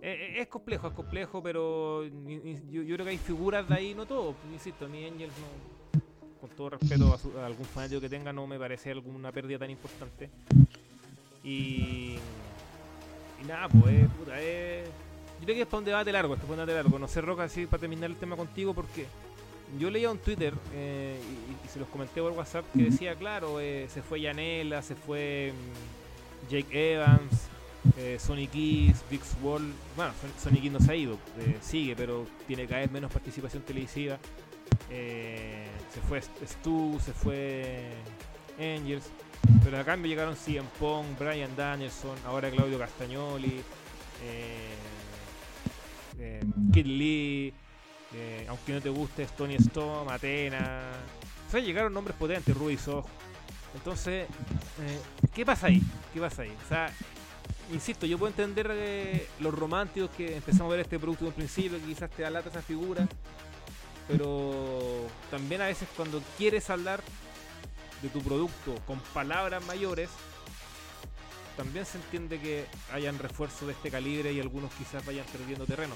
eh, 0.00 0.34
eh, 0.36 0.40
es 0.42 0.48
complejo, 0.48 0.88
es 0.88 0.92
complejo, 0.92 1.42
pero 1.42 2.04
yo, 2.04 2.82
creo 2.84 3.04
que 3.04 3.10
hay 3.10 3.18
figuras 3.18 3.66
de 3.66 3.74
ahí, 3.74 3.94
no 3.94 4.04
todo, 4.04 4.34
insisto, 4.52 4.86
ni 4.86 5.06
Angels 5.06 5.32
no, 5.38 6.00
con 6.40 6.50
todo 6.50 6.70
respeto 6.70 7.18
a, 7.38 7.46
algún 7.46 7.64
fanático 7.64 8.02
que 8.02 8.10
tenga, 8.10 8.32
no 8.32 8.46
me 8.46 8.58
parece 8.58 8.90
alguna 8.90 9.32
pérdida 9.32 9.60
tan 9.60 9.70
importante. 9.70 10.28
Y, 11.42 12.16
y 13.42 13.46
nada, 13.48 13.68
pues, 13.68 14.06
puta, 14.18 14.38
es, 14.42 14.86
yo 15.40 15.44
creo 15.44 15.54
que 15.54 15.62
es 15.62 15.66
para 15.66 15.78
un 15.78 15.84
debate 15.84 16.12
largo, 16.12 16.34
esto 16.34 16.44
es 16.44 16.50
un 16.50 16.56
debate 16.56 16.74
largo. 16.74 16.98
No 16.98 17.08
sé, 17.08 17.20
Roca, 17.22 17.44
así 17.44 17.64
para 17.64 17.80
terminar 17.80 18.10
el 18.10 18.16
tema 18.16 18.36
contigo, 18.36 18.74
porque 18.74 19.06
yo 19.78 19.90
leía 19.90 20.10
un 20.10 20.18
Twitter 20.18 20.52
eh, 20.74 21.18
y, 21.64 21.68
se 21.68 21.78
los 21.78 21.88
comenté 21.88 22.20
por 22.20 22.32
WhatsApp 22.32 22.66
que 22.76 22.84
decía, 22.84 23.14
claro, 23.14 23.58
se 23.58 24.02
fue 24.06 24.20
Yanela, 24.20 24.82
se 24.82 24.94
fue 24.94 25.52
mm, 25.52 26.50
Jake 26.50 26.92
Evans, 26.92 27.48
eh, 27.96 28.18
Sonic 28.18 28.50
Keys, 28.50 29.04
Big 29.10 29.20
Wall, 29.42 29.72
bueno, 29.94 30.12
Sonic 30.42 30.64
no 30.72 30.80
se 30.80 30.92
ha 30.92 30.96
ido, 30.96 31.18
eh, 31.38 31.58
sigue, 31.60 31.94
pero 31.94 32.26
tiene 32.46 32.66
cada 32.66 32.80
vez 32.80 32.90
menos 32.90 33.12
participación 33.12 33.62
televisiva. 33.62 34.18
Eh, 34.90 35.66
se 35.92 36.00
fue 36.00 36.20
Stu, 36.22 36.98
se 37.04 37.12
fue 37.12 37.90
Angels, 38.58 39.10
pero 39.62 39.78
a 39.78 39.84
cambio 39.84 40.08
llegaron 40.08 40.34
CM 40.34 40.68
Pong, 40.78 41.06
Brian 41.18 41.54
Danielson, 41.54 42.16
ahora 42.26 42.50
Claudio 42.50 42.78
Castagnoli, 42.78 43.62
Kid 46.72 46.86
Lee, 46.86 47.52
aunque 48.48 48.72
no 48.72 48.80
te 48.80 48.88
guste, 48.88 49.26
Tony 49.36 49.56
Storm, 49.56 50.08
Atena. 50.08 50.90
O 51.46 51.50
sea, 51.50 51.60
llegaron 51.60 51.92
nombres 51.92 52.16
potentes, 52.16 52.56
Soho. 52.82 53.04
Entonces, 53.74 54.26
¿qué 55.34 55.44
pasa 55.44 55.66
ahí? 55.66 55.82
¿Qué 56.12 56.20
pasa 56.20 56.42
ahí? 56.42 56.52
O 56.64 56.68
sea, 56.68 56.92
insisto, 57.72 58.06
yo 58.06 58.18
puedo 58.18 58.30
entender 58.30 58.70
eh, 58.72 59.28
los 59.40 59.54
románticos 59.54 60.10
que 60.10 60.36
empezamos 60.36 60.70
a 60.70 60.76
ver 60.76 60.80
este 60.80 60.98
producto 60.98 61.24
en 61.24 61.28
un 61.28 61.34
principio, 61.34 61.78
quizás 61.84 62.10
te 62.10 62.22
da 62.22 62.30
lata 62.30 62.50
esa 62.50 62.62
figura, 62.62 63.06
pero 64.08 65.06
también 65.30 65.62
a 65.62 65.66
veces 65.66 65.88
cuando 65.96 66.22
quieres 66.36 66.68
hablar 66.70 67.02
de 68.02 68.08
tu 68.08 68.20
producto 68.22 68.74
con 68.86 68.98
palabras 69.12 69.64
mayores, 69.66 70.10
también 71.56 71.86
se 71.86 71.98
entiende 71.98 72.40
que 72.40 72.66
hayan 72.92 73.18
refuerzos 73.18 73.68
de 73.68 73.72
este 73.72 73.90
calibre 73.90 74.32
y 74.32 74.40
algunos 74.40 74.72
quizás 74.74 75.04
vayan 75.06 75.24
perdiendo 75.26 75.66
terreno. 75.66 75.94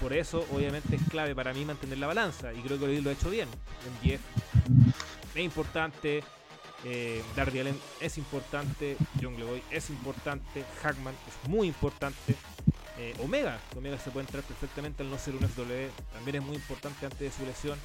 Por 0.00 0.12
eso, 0.12 0.46
obviamente, 0.52 0.96
es 0.96 1.02
clave 1.08 1.34
para 1.34 1.52
mí 1.52 1.64
mantener 1.64 1.98
la 1.98 2.06
balanza 2.06 2.52
y 2.52 2.60
creo 2.60 2.78
que 2.78 3.00
lo 3.00 3.10
ha 3.10 3.12
hecho 3.12 3.30
bien. 3.30 3.48
En 3.86 4.08
Jeff 4.08 4.20
es 5.34 5.42
importante, 5.42 6.22
eh, 6.84 7.22
Darby 7.34 7.60
Allen 7.60 7.80
es 8.00 8.18
importante, 8.18 8.96
John 9.20 9.36
Leroy 9.36 9.62
es 9.70 9.90
importante, 9.90 10.64
Hackman 10.82 11.14
es 11.26 11.48
muy 11.48 11.68
importante, 11.68 12.36
eh, 12.98 13.14
Omega, 13.22 13.58
Omega 13.76 13.98
se 13.98 14.10
puede 14.10 14.26
entrar 14.26 14.42
perfectamente 14.44 15.02
al 15.02 15.10
no 15.10 15.18
ser 15.18 15.34
un 15.34 15.40
FW, 15.40 15.90
también 16.12 16.36
es 16.36 16.42
muy 16.42 16.56
importante 16.56 17.06
antes 17.06 17.20
de 17.20 17.30
su 17.30 17.44
lesión. 17.44 17.78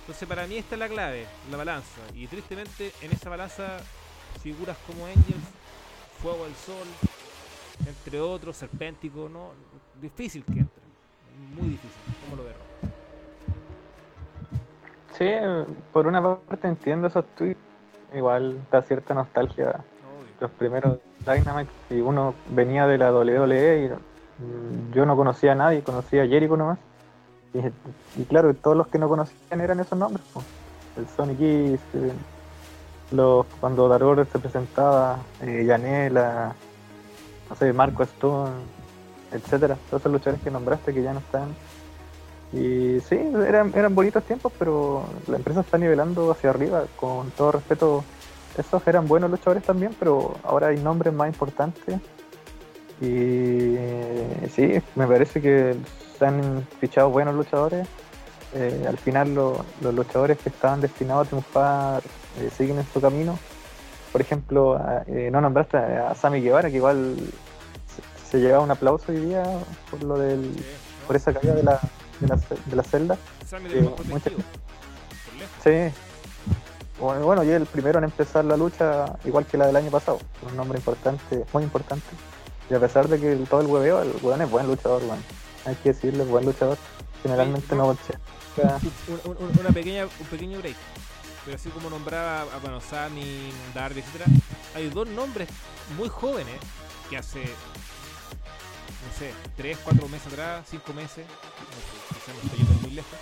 Entonces 0.00 0.28
para 0.28 0.46
mí 0.46 0.56
esta 0.56 0.74
es 0.74 0.78
la 0.78 0.88
clave, 0.88 1.26
la 1.50 1.56
balanza. 1.56 2.00
Y 2.14 2.26
tristemente 2.26 2.92
en 3.02 3.12
esa 3.12 3.28
balanza 3.28 3.78
figuras 4.42 4.76
como 4.86 5.06
Angels, 5.06 5.44
Fuego 6.22 6.44
del 6.44 6.54
Sol, 6.54 6.86
entre 7.86 8.20
otros, 8.20 8.56
Serpéntico, 8.56 9.28
no, 9.28 9.50
difícil 10.00 10.44
que 10.44 10.60
entre. 10.60 10.82
Muy 11.54 11.70
difícil. 11.70 12.00
¿Cómo 12.24 12.36
lo 12.36 12.44
veo? 12.44 12.54
Sí, 15.18 15.24
por 15.92 16.06
una 16.06 16.22
parte 16.22 16.68
entiendo 16.68 17.08
esos 17.08 17.24
tweets. 17.34 17.58
Igual 18.14 18.58
da 18.70 18.82
cierta 18.82 19.14
nostalgia 19.14 19.68
Obvio. 19.68 20.34
los 20.40 20.50
primeros 20.52 20.98
Dynamite 21.20 21.70
y 21.90 22.00
uno 22.00 22.34
venía 22.50 22.86
de 22.86 22.98
la 22.98 23.12
WWE 23.12 23.84
y 23.84 23.88
mm, 23.88 24.92
yo 24.92 25.04
no 25.06 25.16
conocía 25.16 25.52
a 25.52 25.54
nadie, 25.56 25.82
conocía 25.82 26.22
a 26.22 26.26
Jericho 26.26 26.56
nomás. 26.56 26.78
Y, 27.52 27.58
y 28.20 28.24
claro, 28.24 28.54
todos 28.54 28.76
los 28.76 28.86
que 28.88 28.98
no 28.98 29.08
conocían 29.08 29.60
eran 29.60 29.80
esos 29.80 29.98
nombres. 29.98 30.24
El 30.96 31.06
Sonic 31.08 31.38
Kiss, 31.38 31.80
eh, 31.94 32.12
los, 33.12 33.46
cuando 33.60 33.88
Dark 33.88 34.04
Order 34.04 34.26
se 34.26 34.38
presentaba, 34.38 35.18
eh, 35.42 35.64
Yanela, 35.66 36.54
no 37.48 37.56
sé, 37.56 37.72
Marco 37.72 38.02
Stone, 38.02 38.52
etcétera, 39.32 39.76
todos 39.90 40.02
esos 40.02 40.12
luchadores 40.12 40.42
que 40.42 40.50
nombraste 40.50 40.94
que 40.94 41.02
ya 41.02 41.12
no 41.12 41.20
están. 41.20 41.54
Y 42.56 43.00
sí, 43.00 43.18
eran, 43.46 43.72
eran 43.74 43.94
bonitos 43.94 44.24
tiempos, 44.24 44.52
pero 44.58 45.04
la 45.26 45.36
empresa 45.36 45.60
está 45.60 45.76
nivelando 45.78 46.30
hacia 46.30 46.50
arriba, 46.50 46.84
con 46.96 47.30
todo 47.32 47.52
respeto 47.52 48.04
esos 48.56 48.86
eran 48.86 49.06
buenos 49.06 49.30
luchadores 49.30 49.62
también, 49.64 49.94
pero 49.98 50.34
ahora 50.42 50.68
hay 50.68 50.78
nombres 50.78 51.12
más 51.12 51.28
importantes. 51.28 52.00
Y 53.00 53.76
sí, 54.54 54.80
me 54.94 55.06
parece 55.06 55.40
que 55.42 55.76
se 56.18 56.24
han 56.26 56.66
fichado 56.80 57.10
buenos 57.10 57.34
luchadores. 57.34 57.86
Eh, 58.54 58.86
al 58.88 58.96
final 58.96 59.34
lo- 59.34 59.64
los 59.82 59.92
luchadores 59.94 60.38
que 60.38 60.48
estaban 60.48 60.80
destinados 60.80 61.26
a 61.26 61.28
triunfar 61.28 62.02
eh, 62.40 62.48
siguen 62.56 62.78
en 62.78 62.86
su 62.92 63.00
camino. 63.00 63.38
Por 64.12 64.22
ejemplo, 64.22 64.76
a- 64.76 65.02
eh, 65.06 65.28
no 65.30 65.42
nombraste 65.42 65.76
a 65.76 66.14
Sammy 66.14 66.40
Guevara, 66.40 66.70
que 66.70 66.76
igual 66.76 67.16
se, 68.24 68.30
se 68.30 68.38
llevaba 68.40 68.64
un 68.64 68.70
aplauso 68.70 69.12
hoy 69.12 69.18
día 69.20 69.42
por 69.90 70.02
lo 70.02 70.18
del 70.18 70.54
por 71.06 71.16
esa 71.16 71.34
caída 71.34 71.54
de 71.54 71.62
la, 71.62 71.80
de 72.20 72.28
la, 72.28 72.36
de 72.36 72.76
la 72.76 72.82
celda. 72.82 73.16
Sammy 73.46 73.70
Sí, 73.70 73.76
mucha-. 74.08 74.30
Bueno, 76.98 77.26
bueno, 77.26 77.44
y 77.44 77.50
el 77.50 77.66
primero 77.66 77.98
en 77.98 78.04
empezar 78.04 78.44
la 78.44 78.56
lucha, 78.56 79.04
igual 79.24 79.44
que 79.46 79.58
la 79.58 79.66
del 79.66 79.76
año 79.76 79.90
pasado. 79.90 80.18
Un 80.48 80.56
nombre 80.56 80.78
importante, 80.78 81.44
muy 81.52 81.62
importante. 81.62 82.06
Y 82.70 82.74
a 82.74 82.80
pesar 82.80 83.06
de 83.08 83.20
que 83.20 83.32
el- 83.32 83.46
todo 83.46 83.60
el 83.60 83.66
hueveo, 83.66 84.00
el 84.02 84.14
weón 84.22 84.40
es 84.40 84.50
buen 84.50 84.66
luchador, 84.66 85.02
weón. 85.04 85.22
Hay 85.66 85.74
que 85.76 85.92
decirle, 85.92 86.24
buen 86.24 86.46
luchador. 86.46 86.78
Generalmente 87.22 87.66
Sí, 87.68 87.74
no 87.74 87.92
no. 87.92 87.96
una 89.60 89.70
pequeña, 89.70 90.04
un 90.06 90.26
pequeño 90.30 90.58
break. 90.58 90.76
Pero 91.44 91.56
así 91.56 91.68
como 91.68 91.90
nombraba 91.90 92.42
a 92.42 92.58
bueno, 92.62 92.80
Sammy, 92.80 93.52
Darby, 93.74 94.00
etcétera, 94.00 94.24
hay 94.74 94.88
dos 94.88 95.06
nombres 95.08 95.48
muy 95.98 96.08
jóvenes 96.08 96.56
que 97.10 97.16
hace, 97.18 97.40
no 97.42 99.18
sé, 99.18 99.32
3, 99.56 99.78
4 99.84 100.08
meses 100.08 100.32
atrás, 100.32 100.66
5 100.68 100.92
meses, 100.92 101.24
me 102.32 102.56
yendo 102.56 102.72
muy 102.82 102.90
lejos, 102.92 103.18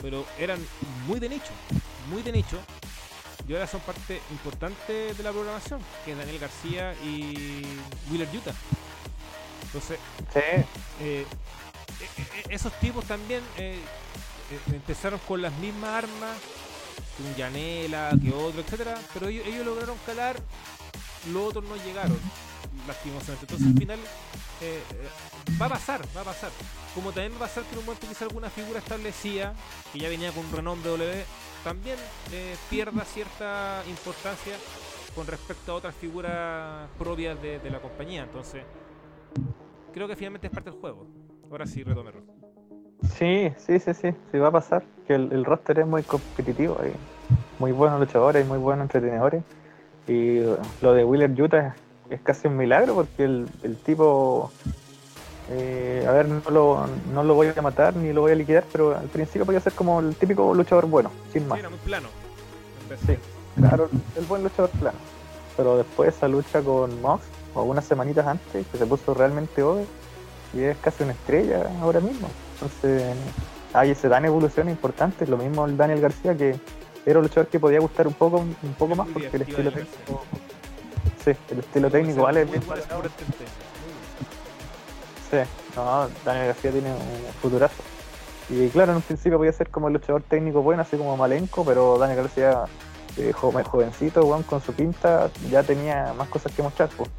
pero 0.00 0.26
eran 0.38 0.58
muy 1.06 1.18
de 1.20 1.28
nicho, 1.28 1.50
muy 2.10 2.22
de 2.22 2.32
nicho, 2.32 2.58
y 3.48 3.54
ahora 3.54 3.66
son 3.66 3.80
parte 3.80 4.20
importante 4.30 5.14
de 5.14 5.22
la 5.22 5.30
programación, 5.32 5.80
que 6.04 6.12
es 6.12 6.18
Daniel 6.18 6.38
García 6.38 6.94
y 7.02 7.62
Wheeler 8.10 8.28
Utah. 8.34 8.54
Entonces, 9.64 9.98
Sí, 10.32 10.38
eh, 10.40 10.64
eh, 11.00 11.26
eh, 12.00 12.44
esos 12.50 12.72
tipos 12.80 13.04
también 13.04 13.42
eh, 13.56 13.78
eh, 14.50 14.60
empezaron 14.74 15.18
con 15.26 15.40
las 15.42 15.52
mismas 15.54 15.90
armas, 16.04 16.36
que 17.16 17.22
un 17.22 17.34
Yanela, 17.34 18.12
que 18.22 18.32
otro, 18.32 18.60
etcétera, 18.60 18.98
pero 19.12 19.28
ellos, 19.28 19.46
ellos 19.46 19.64
lograron 19.66 19.96
calar, 20.06 20.36
los 21.32 21.48
otros 21.48 21.64
no 21.64 21.76
llegaron, 21.84 22.18
lastimosamente. 22.86 23.44
Entonces 23.44 23.66
al 23.66 23.78
final 23.78 23.98
eh, 24.60 24.82
eh, 24.94 25.58
va 25.60 25.66
a 25.66 25.68
pasar, 25.70 26.00
va 26.16 26.20
a 26.22 26.24
pasar. 26.24 26.50
Como 26.94 27.12
también 27.12 27.32
va 27.32 27.36
a 27.36 27.40
pasar 27.48 27.64
que 27.64 27.72
en 27.72 27.78
un 27.78 27.86
momento 27.86 28.06
quizá 28.08 28.24
alguna 28.24 28.50
figura 28.50 28.78
establecida, 28.78 29.54
que 29.92 29.98
ya 29.98 30.08
venía 30.08 30.32
con 30.32 30.44
un 30.44 30.52
renombre 30.52 30.90
W, 30.90 31.24
también 31.64 31.96
eh, 32.32 32.56
pierda 32.70 33.04
cierta 33.04 33.82
importancia 33.88 34.54
con 35.14 35.26
respecto 35.26 35.72
a 35.72 35.74
otras 35.76 35.94
figuras 35.94 36.88
propias 36.98 37.40
de, 37.42 37.58
de 37.58 37.70
la 37.70 37.80
compañía. 37.80 38.22
Entonces, 38.22 38.62
creo 39.92 40.06
que 40.06 40.16
finalmente 40.16 40.46
es 40.46 40.52
parte 40.52 40.70
del 40.70 40.78
juego. 40.80 41.06
Ahora 41.50 41.66
sí, 41.66 41.82
reto 41.82 42.02
mi 42.02 42.10
error. 42.10 42.22
sí, 43.16 43.52
sí, 43.58 43.78
sí, 43.80 43.94
sí, 43.94 44.14
sí 44.30 44.38
va 44.38 44.48
a 44.48 44.52
pasar. 44.52 44.84
Que 45.06 45.14
el, 45.14 45.32
el 45.32 45.44
roster 45.44 45.80
es 45.80 45.86
muy 45.86 46.02
competitivo. 46.02 46.76
Hay 46.80 46.92
muy 47.58 47.72
buenos 47.72 47.98
luchadores, 47.98 48.46
muy 48.46 48.58
buenos 48.58 48.84
entretenedores. 48.84 49.42
Y 50.06 50.40
lo 50.80 50.94
de 50.94 51.04
Wheeler 51.04 51.30
Utah 51.42 51.74
es, 52.10 52.20
casi 52.22 52.48
un 52.48 52.56
milagro 52.56 52.94
porque 52.94 53.24
el, 53.24 53.48
el 53.62 53.76
tipo, 53.76 54.50
eh, 55.50 56.04
a 56.08 56.12
ver, 56.12 56.28
no 56.28 56.42
lo, 56.50 56.86
no 57.12 57.24
lo 57.24 57.34
voy 57.34 57.48
a 57.54 57.62
matar 57.62 57.96
ni 57.96 58.12
lo 58.12 58.22
voy 58.22 58.32
a 58.32 58.34
liquidar, 58.34 58.64
pero 58.70 58.96
al 58.96 59.08
principio 59.08 59.46
podía 59.46 59.60
ser 59.60 59.72
como 59.72 60.00
el 60.00 60.14
típico 60.14 60.54
luchador 60.54 60.86
bueno, 60.86 61.10
sin 61.32 61.42
Sí, 61.42 61.48
más. 61.48 61.58
era 61.58 61.70
muy 61.70 61.78
plano. 61.78 62.08
Sí. 63.06 63.16
Claro, 63.56 63.88
el 64.16 64.24
buen 64.24 64.42
luchador 64.42 64.70
plano. 64.70 64.98
Pero 65.56 65.76
después 65.76 66.14
esa 66.14 66.28
lucha 66.28 66.62
con 66.62 67.00
Mox, 67.02 67.24
o 67.54 67.62
unas 67.62 67.84
semanitas 67.84 68.26
antes, 68.26 68.66
que 68.66 68.78
se 68.78 68.86
puso 68.86 69.12
realmente 69.14 69.62
over, 69.62 69.84
y 70.54 70.60
es 70.62 70.76
casi 70.78 71.02
una 71.02 71.12
estrella 71.12 71.68
ahora 71.82 72.00
mismo. 72.00 72.28
Entonces, 72.54 73.16
ahí 73.72 73.94
se 73.94 74.08
dan 74.08 74.24
evoluciones 74.24 74.72
importantes. 74.72 75.28
Lo 75.28 75.36
mismo 75.36 75.66
el 75.66 75.76
Daniel 75.76 76.00
García, 76.00 76.36
que 76.36 76.56
era 77.04 77.18
un 77.18 77.24
luchador 77.24 77.48
que 77.48 77.58
podía 77.58 77.80
gustar 77.80 78.06
un 78.06 78.14
poco 78.14 78.38
un 78.38 78.74
poco 78.78 78.94
más, 78.94 79.08
porque 79.08 79.30
el 79.32 79.42
estilo 79.42 79.72
técnico. 79.72 80.22
Sí, 81.24 81.32
el 81.50 81.58
estilo 81.58 81.90
técnico 81.90 82.22
vale 82.22 82.44
muy 82.44 82.58
bueno. 82.58 82.82
Sí, 85.30 85.38
no, 85.76 86.08
Daniel 86.24 86.46
García 86.48 86.70
tiene 86.70 86.90
un 86.90 87.32
futurazo. 87.40 87.82
Y 88.50 88.68
claro, 88.68 88.92
en 88.92 88.96
un 88.96 89.02
principio 89.02 89.36
podía 89.36 89.52
ser 89.52 89.68
como 89.68 89.88
el 89.88 89.94
luchador 89.94 90.22
técnico 90.22 90.62
bueno, 90.62 90.82
así 90.82 90.96
como 90.96 91.16
Malenko, 91.16 91.64
pero 91.64 91.98
Daniel 91.98 92.22
García, 92.22 92.64
eh, 93.18 93.32
joven, 93.32 93.64
jovencito, 93.64 94.24
weón, 94.24 94.42
con 94.42 94.62
su 94.62 94.72
pinta, 94.72 95.30
ya 95.50 95.62
tenía 95.62 96.14
más 96.16 96.28
cosas 96.28 96.52
que 96.52 96.62
mostrar, 96.62 96.88
pues. 96.96 97.10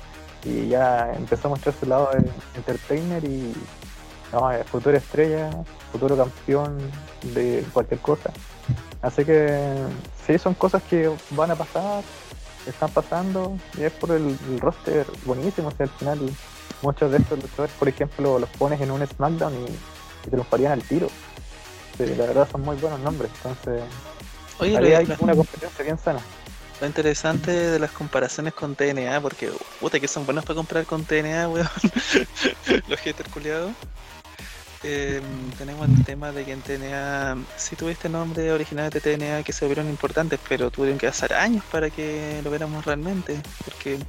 Y 0.44 0.70
ya 0.70 1.12
empezó 1.16 1.50
a 1.50 1.52
mostrar 1.52 1.76
su 1.80 1.86
lado 1.86 2.10
de 2.14 2.30
entertainer 2.56 3.24
y 3.24 3.54
no, 4.32 4.52
es 4.52 4.66
futuro 4.66 4.98
estrella, 4.98 5.50
futuro 5.92 6.18
campeón 6.18 6.78
de 7.34 7.64
cualquier 7.74 8.00
cosa. 8.00 8.32
Así 9.02 9.24
que 9.24 9.76
sí, 10.26 10.38
son 10.38 10.54
cosas 10.56 10.82
que 10.84 11.12
van 11.32 11.52
a 11.52 11.56
pasar, 11.56 12.04
están 12.72 12.90
pasando, 12.92 13.58
y 13.78 13.84
es 13.84 13.92
por 13.94 14.12
el, 14.12 14.38
el 14.50 14.60
roster 14.60 15.06
buenísimo, 15.26 15.70
o 15.70 15.72
sea, 15.72 15.86
al 15.86 15.90
final 15.92 16.20
muchos 16.82 17.12
de 17.12 17.18
estos 17.18 17.42
luchadores, 17.42 17.76
por 17.78 17.88
ejemplo, 17.90 18.40
los 18.40 18.50
pones 18.52 18.80
en 18.82 18.92
un 18.92 19.06
SmackDown 19.06 19.54
y, 19.54 20.28
y 20.28 20.30
te 20.30 20.38
los 20.38 20.46
parían 20.48 20.72
al 20.74 20.84
tiro. 20.84 21.08
Sí, 21.98 22.06
la 22.16 22.26
verdad 22.28 22.48
son 22.52 22.62
muy 22.62 22.78
buenos 22.78 23.00
nombres, 23.02 23.32
entonces 23.38 23.84
Oye, 24.60 24.78
ahí 24.78 24.94
hay 24.94 25.16
una 25.20 25.36
competencia 25.36 25.84
bien 25.84 25.98
sana. 25.98 26.20
lo 26.80 26.88
interesante 26.88 27.52
de 27.52 27.80
las 27.80 27.92
comparaciones 27.92 28.54
con 28.54 28.76
TNA, 28.76 29.20
porque 29.22 29.50
puta 29.80 30.00
que 30.00 30.08
son 30.08 30.26
buenos 30.26 30.46
para 30.46 30.56
comprar 30.56 30.86
con 30.86 31.04
TNA, 31.04 31.50
weón. 31.50 31.68
Los 32.88 33.00
haters 33.00 33.30
culiados. 33.32 33.72
Eh, 34.82 35.22
tenemos 35.58 35.90
el 35.90 36.06
tema 36.06 36.32
de 36.32 36.46
que 36.46 36.54
en 36.54 36.62
TNA 36.62 37.38
sí 37.58 37.76
tuviste 37.76 38.08
nombres 38.08 38.50
originales 38.50 38.92
de 38.92 39.02
TNA 39.02 39.44
que 39.44 39.52
se 39.52 39.66
volvieron 39.66 39.90
importantes, 39.90 40.40
pero 40.48 40.72
tuvieron 40.72 40.98
que 40.98 41.08
pasar 41.08 41.34
años 41.34 41.66
para 41.70 41.90
que 41.90 42.40
lo 42.44 42.50
viéramos 42.50 42.86
realmente. 42.86 43.42
Porque, 43.66 44.00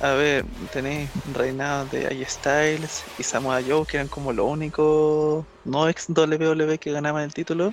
a 0.00 0.10
ver, 0.10 0.44
tenéis 0.72 1.08
reinados 1.32 1.90
de 1.90 2.06
AJ 2.06 2.28
Styles 2.28 3.04
y 3.18 3.22
Samoa 3.22 3.62
Joe, 3.66 3.86
que 3.86 3.96
eran 3.96 4.08
como 4.08 4.32
los 4.32 4.46
únicos 4.46 5.46
no 5.64 5.88
ex 5.88 6.06
WWE 6.10 6.78
que 6.78 6.92
ganaban 6.92 7.24
el 7.24 7.32
título. 7.32 7.72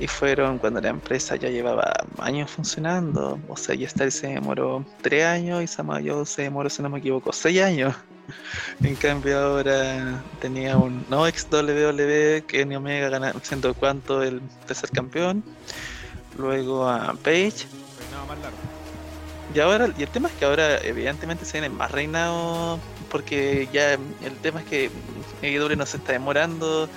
Y 0.00 0.08
fueron 0.08 0.58
cuando 0.58 0.80
la 0.80 0.88
empresa 0.88 1.36
ya 1.36 1.48
llevaba 1.48 1.92
años 2.18 2.50
funcionando. 2.50 3.38
O 3.48 3.56
sea, 3.56 3.76
AJ 3.76 3.90
Styles 3.90 4.14
se 4.14 4.26
demoró 4.28 4.84
3 5.02 5.24
años 5.26 5.62
y 5.62 5.68
Samoa 5.68 6.00
Joe 6.04 6.26
se 6.26 6.42
demoró, 6.42 6.68
si 6.68 6.82
no 6.82 6.88
me 6.90 6.98
equivoco, 6.98 7.32
6 7.32 7.62
años. 7.62 7.94
En 8.82 8.94
cambio 8.96 9.38
ahora 9.38 10.22
tenía 10.40 10.76
un 10.76 11.04
no 11.08 11.26
ex 11.26 11.46
WWE, 11.50 12.44
Kenny 12.46 12.76
Omega 12.76 13.08
gana, 13.08 13.32
siendo 13.42 13.72
cuanto 13.74 14.22
el 14.22 14.40
tercer 14.66 14.90
campeón. 14.90 15.42
Luego 16.38 16.88
a 16.88 17.14
Page. 17.14 17.66
Y 19.54 19.60
ahora, 19.60 19.88
y 19.98 20.02
el 20.02 20.08
tema 20.08 20.28
es 20.28 20.34
que 20.34 20.44
ahora 20.46 20.78
evidentemente 20.78 21.44
se 21.44 21.52
vienen 21.60 21.76
más 21.76 21.90
reinados 21.90 22.80
porque 23.10 23.68
ya 23.72 23.92
el 23.92 24.36
tema 24.42 24.60
es 24.60 24.66
que 24.66 24.90
AEW 25.42 25.76
no 25.76 25.84
se 25.84 25.98
está 25.98 26.12
demorando 26.12 26.88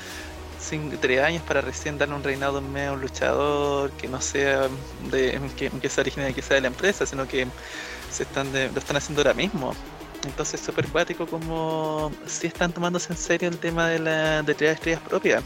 cinco, 0.61 0.95
tres 1.01 1.21
años 1.21 1.43
para 1.43 1.59
recién 1.59 1.97
darle 1.97 2.15
un 2.15 2.23
reinado 2.23 2.61
medio 2.61 2.91
a 2.91 2.93
un 2.93 3.01
luchador 3.01 3.91
que 3.91 4.07
no 4.07 4.21
sea 4.21 4.69
de 5.11 5.37
que, 5.57 5.69
que 5.69 5.89
sea 5.89 6.01
original 6.03 6.33
que 6.33 6.41
sea 6.41 6.55
de 6.55 6.61
la 6.61 6.67
empresa, 6.67 7.05
sino 7.05 7.27
que 7.27 7.45
se 8.09 8.23
están 8.23 8.51
de- 8.53 8.71
lo 8.71 8.79
están 8.79 8.95
haciendo 8.95 9.21
ahora 9.21 9.33
mismo. 9.33 9.75
Entonces 10.25 10.59
es 10.59 10.65
súper 10.65 10.87
cuático 10.87 11.25
como 11.27 12.11
si 12.25 12.47
están 12.47 12.73
tomándose 12.73 13.13
en 13.13 13.17
serio 13.17 13.49
el 13.49 13.57
tema 13.57 13.87
de 13.87 13.99
la 13.99 14.41
de 14.43 14.55
crear 14.55 14.73
estrellas 14.73 15.01
propias. 15.01 15.43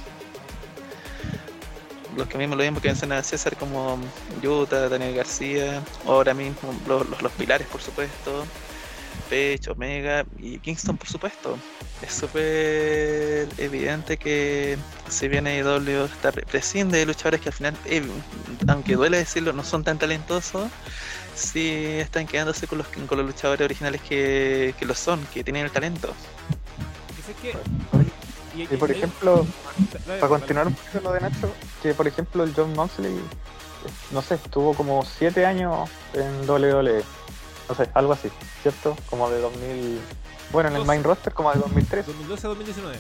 los 2.18 2.28
que 2.28 2.38
mismo 2.38 2.56
lo 2.56 2.64
mismo 2.64 2.82
que 2.82 2.88
mencionaba 2.90 3.24
César, 3.24 3.56
como 3.56 3.98
Yuta, 4.42 4.90
Daniel 4.90 5.16
García, 5.16 5.82
ahora 6.06 6.34
mismo 6.34 6.74
los, 6.88 7.32
pilares, 7.34 7.68
por 7.68 7.82
supuesto, 7.82 8.46
Pech, 9.30 9.68
Omega 9.70 10.26
y 10.38 10.58
Kingston, 10.60 10.98
por 10.98 11.08
supuesto. 11.08 11.58
Es 12.02 12.14
súper 12.14 13.48
evidente 13.58 14.18
que 14.18 14.78
si 15.10 15.28
bien 15.28 15.46
AEW 15.48 16.06
está 16.06 16.32
pre- 16.32 16.46
prescinde 16.46 16.98
de 16.98 17.06
luchadores 17.06 17.42
que 17.42 17.50
al 17.50 17.54
final, 17.54 17.78
eh, 17.86 18.02
aunque 18.68 18.96
duele 18.96 19.18
decirlo, 19.18 19.54
no 19.54 19.64
son 19.64 19.84
tan 19.84 20.00
talentosos, 20.00 20.70
sí 21.40 21.98
están 22.00 22.28
quedándose 22.28 22.68
con 22.68 22.78
los, 22.80 22.88
con 22.88 23.18
los 23.18 23.26
luchadores 23.26 23.66
originales 23.66 24.02
que, 24.02 24.76
que 24.78 24.86
lo 24.86 24.94
son, 24.94 25.26
que 25.34 25.44
tienen 25.44 25.66
el 25.66 25.72
talento. 25.72 26.14
Que. 27.42 27.56
Y 28.56 28.66
por 28.78 28.92
ejemplo, 28.92 29.46
para 30.06 30.28
continuar 30.28 30.68
un 30.68 30.74
poquito 30.74 31.02
lo 31.02 31.14
de 31.14 31.22
Nacho, 31.22 31.52
que 31.82 31.94
por 31.94 32.08
ejemplo 32.08 32.44
el 32.44 32.54
John 32.54 32.74
Moxley, 32.74 33.16
no 34.12 34.22
sé, 34.22 34.36
estuvo 34.36 34.74
como 34.74 35.06
7 35.06 35.46
años 35.46 35.90
en 36.14 36.50
WWE, 36.50 37.04
no 37.70 37.76
sé, 37.76 37.90
algo 37.94 38.14
así, 38.14 38.30
¿cierto? 38.62 38.98
Como 39.10 39.30
de 39.30 39.40
2000, 39.40 40.00
bueno, 40.52 40.70
en 40.70 40.76
el 40.76 40.86
main 40.86 41.04
roster 41.04 41.34
como 41.34 41.54
de 41.54 41.60
2003, 41.60 42.08
2012 42.08 42.48
a 42.48 42.50
2019. 42.50 43.00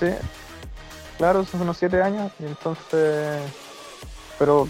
sí, 0.00 0.06
claro, 1.18 1.44
son 1.44 1.60
unos 1.60 1.76
7 1.76 2.02
años, 2.02 2.32
y 2.40 2.46
entonces, 2.46 3.42
pero 4.38 4.68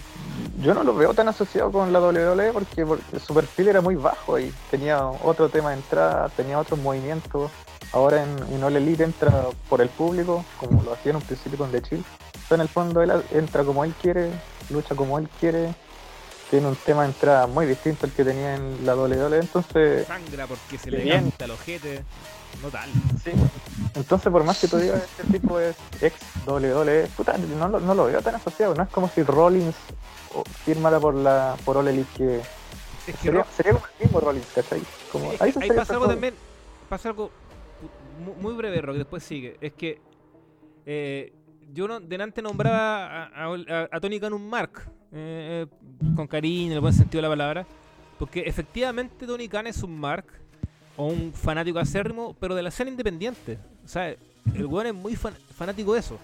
yo 0.61 0.74
no 0.74 0.82
lo 0.82 0.95
veo 0.95 1.14
tan 1.14 1.28
asociado 1.28 1.70
con 1.70 1.93
la 1.93 2.01
WWE 2.01 2.53
porque, 2.53 2.84
porque 2.84 3.20
su 3.20 3.34
perfil 3.34 3.68
era 3.68 3.80
muy 3.80 3.95
bajo 3.95 4.39
y 4.39 4.53
tenía 4.70 5.05
otro 5.05 5.49
tema 5.49 5.70
de 5.70 5.76
entrada, 5.76 6.28
tenía 6.30 6.59
otros 6.59 6.78
movimientos. 6.80 7.51
Ahora 7.93 8.22
en, 8.22 8.55
en 8.55 8.62
All 8.62 8.76
Elite 8.76 9.05
entra 9.05 9.47
por 9.68 9.80
el 9.80 9.89
público, 9.89 10.45
como 10.59 10.82
lo 10.82 10.93
hacía 10.93 11.11
en 11.11 11.16
un 11.16 11.22
principio 11.22 11.59
con 11.59 11.70
The 11.70 11.82
Chill. 11.82 12.05
Pero 12.49 12.57
en 12.57 12.61
el 12.62 12.68
fondo 12.68 13.03
él 13.03 13.12
entra 13.32 13.62
como 13.64 13.84
él 13.84 13.95
quiere, 14.01 14.30
lucha 14.70 14.95
como 14.95 15.18
él 15.18 15.28
quiere. 15.41 15.74
Tiene 16.51 16.66
un 16.66 16.76
tema 16.76 17.03
de 17.03 17.09
entrada 17.09 17.47
muy 17.47 17.66
distinto 17.66 18.07
al 18.07 18.12
que 18.12 18.24
tenía 18.24 18.55
en 18.55 18.86
la 18.86 18.97
WWE. 18.97 19.39
Entonces, 19.39 20.07
Sangra 20.07 20.47
porque 20.47 20.78
se 20.78 20.91
le 20.91 21.07
canta 21.07 21.45
el 21.45 21.51
ojete. 21.51 22.05
No 22.62 22.68
tal. 22.70 22.91
sí. 23.22 23.30
Entonces, 23.95 24.32
por 24.32 24.45
más 24.45 24.59
que 24.59 24.68
tú 24.68 24.78
digas 24.78 25.03
este 25.03 25.39
tipo 25.39 25.61
es 25.61 25.76
ex 26.01 26.14
WWE, 26.47 27.09
puta, 27.16 27.36
no, 27.36 27.68
no 27.68 27.95
lo 27.95 28.07
veo 28.07 28.22
tan 28.22 28.34
asociado. 28.34 28.74
No 28.74 28.82
es 28.82 28.89
como 28.89 29.09
si 29.09 29.22
Rollins 29.22 29.76
firmara 30.64 30.99
por 31.01 31.14
la 31.14 31.57
por 31.64 31.76
All 31.76 31.89
Elite 31.89 32.09
que 32.16 32.37
Es 32.39 33.16
que 33.16 33.22
sería, 33.29 33.45
sería 33.45 33.72
como 33.72 33.87
el 33.87 34.05
mismo 34.05 34.20
Rollins, 34.20 34.47
¿cachai? 34.55 34.81
Como, 35.12 35.31
ahí 35.41 35.53
pasa 35.74 35.95
algo 35.95 36.07
también. 36.09 36.35
Pasa 36.89 37.09
algo 37.11 37.31
mu- 38.24 38.35
muy 38.35 38.55
breve, 38.55 38.81
Rock, 38.81 38.97
después 38.97 39.22
sigue. 39.22 39.57
Es 39.61 39.72
que 39.72 40.01
eh, 40.87 41.33
yo 41.72 41.87
no, 41.89 42.01
delante 42.01 42.43
nombraba 42.43 43.24
a, 43.26 43.45
a- 43.47 43.89
a 43.91 44.01
Tony 44.01 44.18
Khan 44.20 44.33
un 44.33 44.49
Mark, 44.49 44.83
eh, 45.12 45.66
eh, 45.70 46.12
con 46.16 46.26
cariño, 46.26 46.66
en 46.68 46.72
el 46.72 46.81
buen 46.81 46.93
sentido 46.95 47.18
de 47.18 47.29
la 47.29 47.33
palabra, 47.33 47.66
porque 48.18 48.41
efectivamente 48.41 49.26
Tony 49.26 49.49
Khan 49.49 49.66
es 49.66 49.83
un 49.83 49.99
Mark, 49.99 50.26
o 50.97 51.07
un 51.07 51.33
fanático 51.33 51.79
acérrimo, 51.79 52.35
pero 52.41 52.55
de 52.55 52.62
la 52.62 52.70
escena 52.70 52.91
independiente. 52.91 53.59
O 53.85 53.89
sea, 53.89 54.09
el 54.09 54.66
weón 54.66 54.87
es 54.89 54.95
muy 54.95 55.14
fan- 55.14 55.37
fanático 55.57 55.93
de 55.95 56.01
eso. 56.01 56.18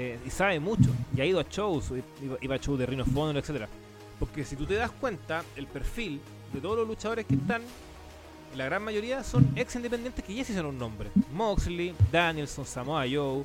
Eh, 0.00 0.18
y 0.24 0.30
sabe 0.30 0.60
mucho. 0.60 0.90
Y 1.16 1.20
ha 1.20 1.24
ido 1.26 1.40
a 1.40 1.42
shows, 1.42 1.92
iba, 2.42 2.54
a 2.54 2.58
shows 2.58 2.78
de 2.78 2.86
Rhino 2.86 3.02
of 3.02 3.16
Honor, 3.16 3.36
etc. 3.36 3.66
Porque 4.20 4.44
si 4.44 4.54
tú 4.56 4.64
te 4.64 4.74
das 4.74 4.90
cuenta, 4.92 5.42
el 5.56 5.66
perfil 5.66 6.20
de 6.52 6.60
todos 6.60 6.76
los 6.78 6.86
luchadores 6.86 7.26
que 7.26 7.34
están 7.34 7.62
la 8.56 8.64
gran 8.64 8.82
mayoría 8.82 9.22
son 9.24 9.46
ex 9.56 9.74
independientes 9.76 10.24
que 10.24 10.34
ya 10.34 10.42
se 10.44 10.52
hicieron 10.52 10.70
un 10.72 10.78
nombre. 10.78 11.10
Moxley, 11.32 11.94
Danielson, 12.10 12.64
Samoa 12.64 13.04
Joe, 13.10 13.42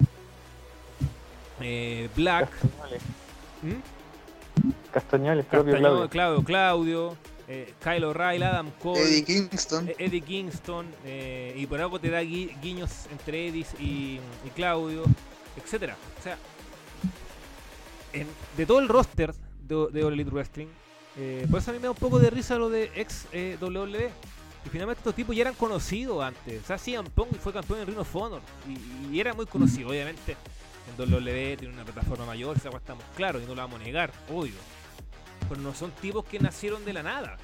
eh, 1.60 2.10
Black, 2.16 2.50
Castañoli. 2.50 3.00
¿m? 3.64 3.76
Castañoli, 4.94 5.40
el 5.40 5.46
propio 5.46 5.74
Castaño- 5.74 5.80
Claudio. 5.82 6.10
Claudio, 6.10 6.44
Claudio, 6.44 7.18
eh, 7.48 7.74
Kyle 7.84 8.06
O'Reilly, 8.06 8.44
Adam 8.44 8.72
Cole, 8.82 9.02
Eddie 9.02 9.24
Kingston. 9.26 9.90
eh, 9.90 9.96
Eddie 10.00 10.22
Kingston, 10.22 10.86
eh, 11.06 11.54
y 11.58 11.66
por 11.68 11.82
algo 11.82 12.00
te 12.00 12.10
da 12.10 12.22
gui- 12.24 12.56
guiños 12.62 13.08
entre 13.12 13.48
Eddie 13.50 13.66
y, 13.80 14.20
y 14.46 14.50
Claudio, 14.56 15.04
etcétera. 15.58 15.96
O 16.20 16.24
sea, 16.24 16.38
en- 18.14 18.28
de 18.58 18.66
todo 18.66 18.80
el 18.80 18.88
roster 18.88 19.34
de, 19.62 19.88
de 19.92 20.02
Elite 20.02 20.30
Wrestling, 20.30 20.68
eh, 21.18 21.48
por 21.50 21.60
eso 21.60 21.72
a 21.72 21.74
mí 21.74 21.80
me 21.80 21.86
da 21.86 21.92
un 21.92 21.98
poco 21.98 22.20
de 22.20 22.30
risa 22.30 22.58
lo 22.58 22.70
de 22.70 22.92
ex 22.96 23.28
eh, 23.32 23.58
WWE. 23.62 24.10
Y 24.66 24.70
finalmente 24.70 25.02
estos 25.02 25.16
tipos 25.16 25.36
ya 25.36 25.42
eran 25.42 25.56
conocidos 25.56 26.24
antes. 26.24 26.64
O 26.64 26.66
sea, 26.66 26.78
CM 26.78 27.10
Punk 27.10 27.38
fue 27.38 27.52
campeón 27.52 27.80
en 27.82 27.88
Ring 27.88 28.00
of 28.00 28.16
Honor. 28.16 28.42
Y, 29.12 29.20
era 29.20 29.34
muy 29.34 29.46
conocido, 29.46 29.90
obviamente. 29.90 30.38
En 30.88 31.02
WWE 31.02 31.58
tiene 31.58 31.74
una 31.74 31.84
plataforma 31.84 32.26
mayor, 32.26 32.58
esa 32.58 32.70
estamos 32.70 33.04
claros 33.16 33.42
y 33.42 33.46
no 33.46 33.56
lo 33.56 33.62
vamos 33.62 33.80
a 33.80 33.84
negar, 33.84 34.12
obvio. 34.30 34.54
Pero 35.50 35.62
no 35.62 35.74
son 35.74 35.92
tipos 35.92 36.26
que 36.26 36.40
nacieron 36.40 36.84
de 36.86 36.94
la 36.94 37.04
nada. 37.04 37.38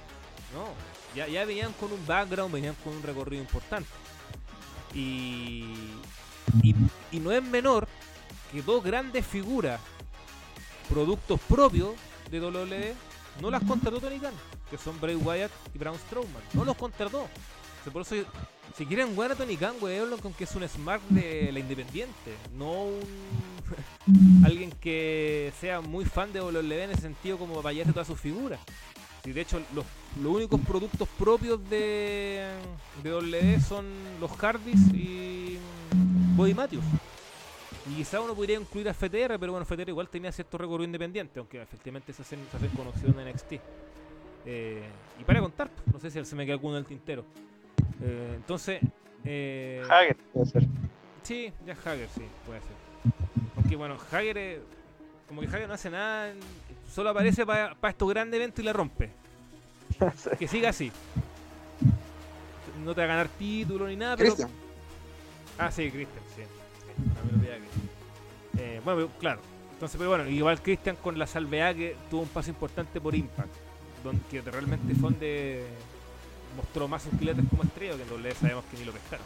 No, 0.53 0.74
ya, 1.16 1.28
ya 1.28 1.45
venían 1.45 1.74
con 1.74 1.91
un 1.91 2.05
background, 2.05 2.53
venían 2.53 2.76
con 2.84 2.95
un 2.95 3.03
recorrido 3.03 3.41
importante. 3.41 3.89
Y, 4.93 5.66
y, 6.64 7.20
no 7.20 7.32
es 7.32 7.43
menor 7.43 7.88
que 8.52 8.62
dos 8.62 8.84
grandes 8.84 9.26
figuras, 9.26 9.80
productos 10.89 11.39
propios 11.41 11.91
de 12.32 12.41
WWE, 12.41 12.93
no 13.41 13.52
las 13.52 13.64
contrató 13.64 14.00
Tony 14.00 14.20
Khan, 14.20 14.34
que 14.70 14.78
son 14.78 15.00
Bray 15.00 15.16
Wyatt 15.16 15.52
y 15.74 15.78
Braun 15.78 15.97
Strowman. 15.97 16.41
No 16.54 16.66
los 16.66 16.76
contrató. 16.76 17.28
Por 17.91 18.02
eso, 18.02 18.16
si 18.76 18.86
quieren 18.86 19.16
jugar 19.16 19.32
a 19.32 19.36
Tony 19.36 19.56
Khan, 19.56 19.76
weón, 19.82 20.18
con 20.20 20.34
que 20.34 20.43
es 20.43 20.56
un 20.56 20.68
smart 20.68 21.02
de 21.10 21.52
la 21.52 21.60
independiente, 21.60 22.36
no 22.56 22.84
un 22.84 23.39
alguien 24.45 24.72
que 24.72 25.54
sea 25.60 25.82
muy 25.82 26.06
fan 26.06 26.34
de 26.34 26.41
WWE 26.41 26.84
en 26.84 26.91
el 26.91 27.00
sentido 27.00 27.38
como 27.38 27.62
para 27.62 27.84
todas 27.86 28.08
sus 28.08 28.20
figuras. 28.20 28.60
Y 29.30 29.32
de 29.32 29.42
hecho, 29.42 29.62
los, 29.76 29.86
los 30.24 30.34
únicos 30.34 30.60
productos 30.62 31.08
propios 31.10 31.60
de, 31.70 32.48
de 33.04 33.14
WWE 33.14 33.60
son 33.60 33.86
los 34.20 34.32
Hardys 34.32 34.92
y 34.92 35.60
Body 36.36 36.56
Matthews. 36.56 36.84
Y 37.92 37.98
quizá 37.98 38.20
uno 38.22 38.34
podría 38.34 38.60
incluir 38.60 38.90
a 38.90 38.94
FTR, 38.96 39.38
pero 39.40 39.52
bueno, 39.52 39.66
FTR 39.66 39.88
igual 39.88 40.10
tenía 40.10 40.32
cierto 40.32 40.58
recorrido 40.58 40.86
independiente, 40.86 41.38
aunque 41.38 41.62
efectivamente 41.62 42.12
se 42.12 42.24
hacen, 42.24 42.40
se 42.50 42.58
hacen 42.58 42.70
conocidos 42.72 43.16
en 43.18 43.30
NXT. 43.30 43.54
Eh, 44.48 44.82
y 45.20 45.24
para 45.24 45.42
contar, 45.42 45.70
no 45.94 46.00
sé 46.00 46.10
si 46.10 46.26
se 46.26 46.36
me 46.36 46.44
queda 46.44 46.56
alguno 46.56 46.78
en 46.78 46.80
el 46.80 46.88
tintero. 46.88 47.24
Eh, 48.02 48.34
entonces, 48.36 48.82
eh, 49.26 49.84
Hager, 49.92 50.18
puede 50.34 50.46
ser. 50.48 50.64
Sí, 51.22 51.54
ya 51.68 51.74
Hager, 51.74 52.10
sí, 52.16 52.24
puede 52.48 52.62
ser. 52.62 53.14
Aunque 53.58 53.76
bueno, 53.76 53.96
Hager, 54.12 54.38
eh, 54.40 54.62
como 55.28 55.42
que 55.42 55.48
Hager 55.48 55.68
no 55.68 55.76
hace 55.76 55.92
nada, 55.92 56.34
solo 56.90 57.10
aparece 57.10 57.46
para 57.46 57.76
estos 57.90 58.10
grandes 58.10 58.38
eventos 58.38 58.60
y 58.60 58.66
la 58.66 58.74
rompe. 58.74 59.12
Que 60.40 60.48
siga 60.48 60.70
así. 60.70 60.92
No 62.84 62.94
te 62.96 63.02
va 63.02 63.06
a 63.06 63.08
ganar 63.08 63.28
título 63.28 63.88
ni 63.88 63.96
nada, 63.96 64.16
pero. 64.16 64.34
Christian. 64.34 64.50
Ah, 65.58 65.72
sí, 65.72 65.92
Christian, 65.92 66.24
sí. 66.36 66.42
sí, 66.44 67.20
a 67.20 67.24
mí 67.24 67.32
me 67.32 67.38
olvidaba 67.38 67.58
que- 67.60 68.62
Eh, 68.64 68.82
bueno, 68.84 68.98
pero, 69.08 69.20
claro. 69.20 69.42
Entonces, 69.74 69.98
pero 69.98 70.10
bueno, 70.10 70.28
igual 70.30 70.62
Christian 70.62 70.96
con 70.97 71.18
la 71.20 71.28
salvedad 71.28 71.76
que 71.76 71.96
tuvo 72.09 72.22
un 72.22 72.28
paso 72.30 72.50
importante 72.50 73.00
por 73.01 73.16
Impact, 73.16 73.50
donde 74.04 74.22
que 74.30 74.42
realmente 74.42 74.93
fue 74.93 75.09
donde 75.12 75.66
mostró 76.55 76.88
más 76.88 77.04
sus 77.04 77.13
piletas 77.16 77.43
como 77.50 77.63
estrella, 77.63 77.96
que 77.96 78.04
en 78.04 78.09
doble 78.09 78.34
sabemos 78.36 78.63
que 78.72 78.78
ni 78.78 78.86
lo 78.86 78.92
pescaron. 78.93 79.26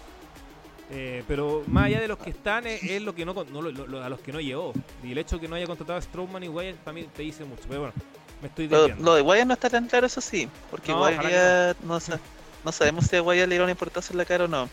Eh, 0.92 1.24
pero 1.28 1.64
más 1.68 1.86
allá 1.86 2.00
de 2.02 2.08
los 2.08 2.18
que 2.18 2.30
están, 2.30 2.68
es, 2.68 2.84
es 2.84 3.02
lo 3.02 3.16
que 3.16 3.26
no, 3.26 3.34
no 3.34 3.62
lo- 3.62 3.72
lo- 3.72 4.04
a 4.04 4.10
los 4.10 4.20
que 4.20 4.32
no 4.32 4.40
llegó. 4.40 4.74
Y 5.04 5.12
el 5.12 5.18
hecho 5.18 5.38
de 5.38 5.42
que 5.42 5.48
no 5.48 5.56
haya 5.56 5.66
contratado 5.66 5.98
a 5.98 6.02
Strowman 6.02 6.44
y 6.44 6.50
Wyatt 6.50 6.76
para 6.78 6.94
mí 6.94 7.04
te 7.16 7.24
dice 7.24 7.46
mucho. 7.46 7.64
Pero 7.68 7.82
bueno, 7.82 7.94
me 8.42 8.48
estoy 8.48 8.68
Lo, 8.68 8.88
lo 8.88 9.16
de 9.16 9.22
Wyatt 9.22 9.48
no 9.48 9.54
está 9.54 9.70
tan 9.70 9.88
claro, 9.88 10.06
eso 10.08 10.22
sí, 10.22 10.48
porque 10.70 10.92
No, 10.92 11.02
Wyatt 11.02 11.78
no, 11.84 12.00
sa- 12.00 12.20
no 12.64 12.72
sabemos 12.72 13.06
si 13.06 13.16
a 13.16 13.22
Wyatt 13.24 13.48
le 13.48 13.56
dieron 13.56 13.70
importancia 13.70 14.14
en 14.14 14.18
la 14.18 14.26
cara 14.26 14.46
o 14.46 14.48
no. 14.48 14.70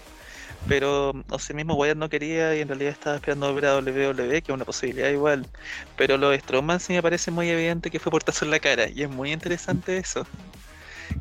Pero, 0.68 1.14
o 1.30 1.38
sea, 1.38 1.56
mismo 1.56 1.74
Wyatt 1.74 1.96
no 1.96 2.08
quería 2.10 2.54
y 2.54 2.60
en 2.60 2.68
realidad 2.68 2.92
estaba 2.92 3.16
esperando 3.16 3.54
ver 3.54 3.66
a 3.66 3.76
WWE, 3.78 4.42
que 4.42 4.52
es 4.52 4.54
una 4.54 4.64
posibilidad 4.64 5.08
igual. 5.08 5.46
Pero 5.96 6.18
lo 6.18 6.30
de 6.30 6.40
Strowman 6.40 6.80
sí 6.80 6.92
me 6.92 7.02
parece 7.02 7.30
muy 7.30 7.48
evidente 7.48 7.90
que 7.90 7.98
fue 7.98 8.10
portazo 8.12 8.44
en 8.44 8.50
la 8.50 8.58
cara, 8.60 8.88
y 8.88 9.02
es 9.04 9.08
muy 9.08 9.32
interesante 9.32 9.96
eso. 9.96 10.26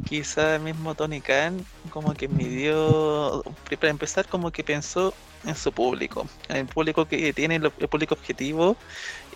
Quizá 0.05 0.57
mismo 0.59 0.95
Tony 0.95 1.21
Khan 1.21 1.63
como 1.91 2.13
que 2.13 2.27
midió, 2.27 3.43
para 3.79 3.89
empezar 3.89 4.27
como 4.27 4.51
que 4.51 4.63
pensó 4.63 5.13
en 5.45 5.55
su 5.55 5.71
público, 5.71 6.27
en 6.49 6.57
el 6.57 6.65
público 6.65 7.05
que 7.05 7.31
tiene 7.33 7.55
el 7.55 7.71
público 7.71 8.15
objetivo, 8.15 8.75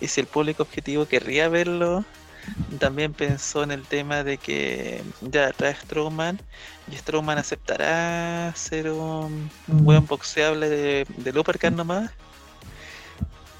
y 0.00 0.08
si 0.08 0.20
el 0.20 0.26
público 0.26 0.62
objetivo 0.62 1.06
querría 1.06 1.48
verlo, 1.48 2.04
también 2.78 3.12
pensó 3.14 3.62
en 3.62 3.70
el 3.70 3.82
tema 3.86 4.24
de 4.24 4.38
que 4.38 5.02
ya 5.20 5.52
trae 5.52 5.74
Strowman 5.74 6.40
y 6.90 6.96
Strowman 6.96 7.38
aceptará 7.38 8.52
ser 8.54 8.90
un, 8.90 9.50
un 9.68 9.84
buen 9.84 10.06
boxeable 10.06 10.68
de, 10.68 11.06
de 11.16 11.38
Uppercut 11.38 11.72
nomás. 11.72 12.10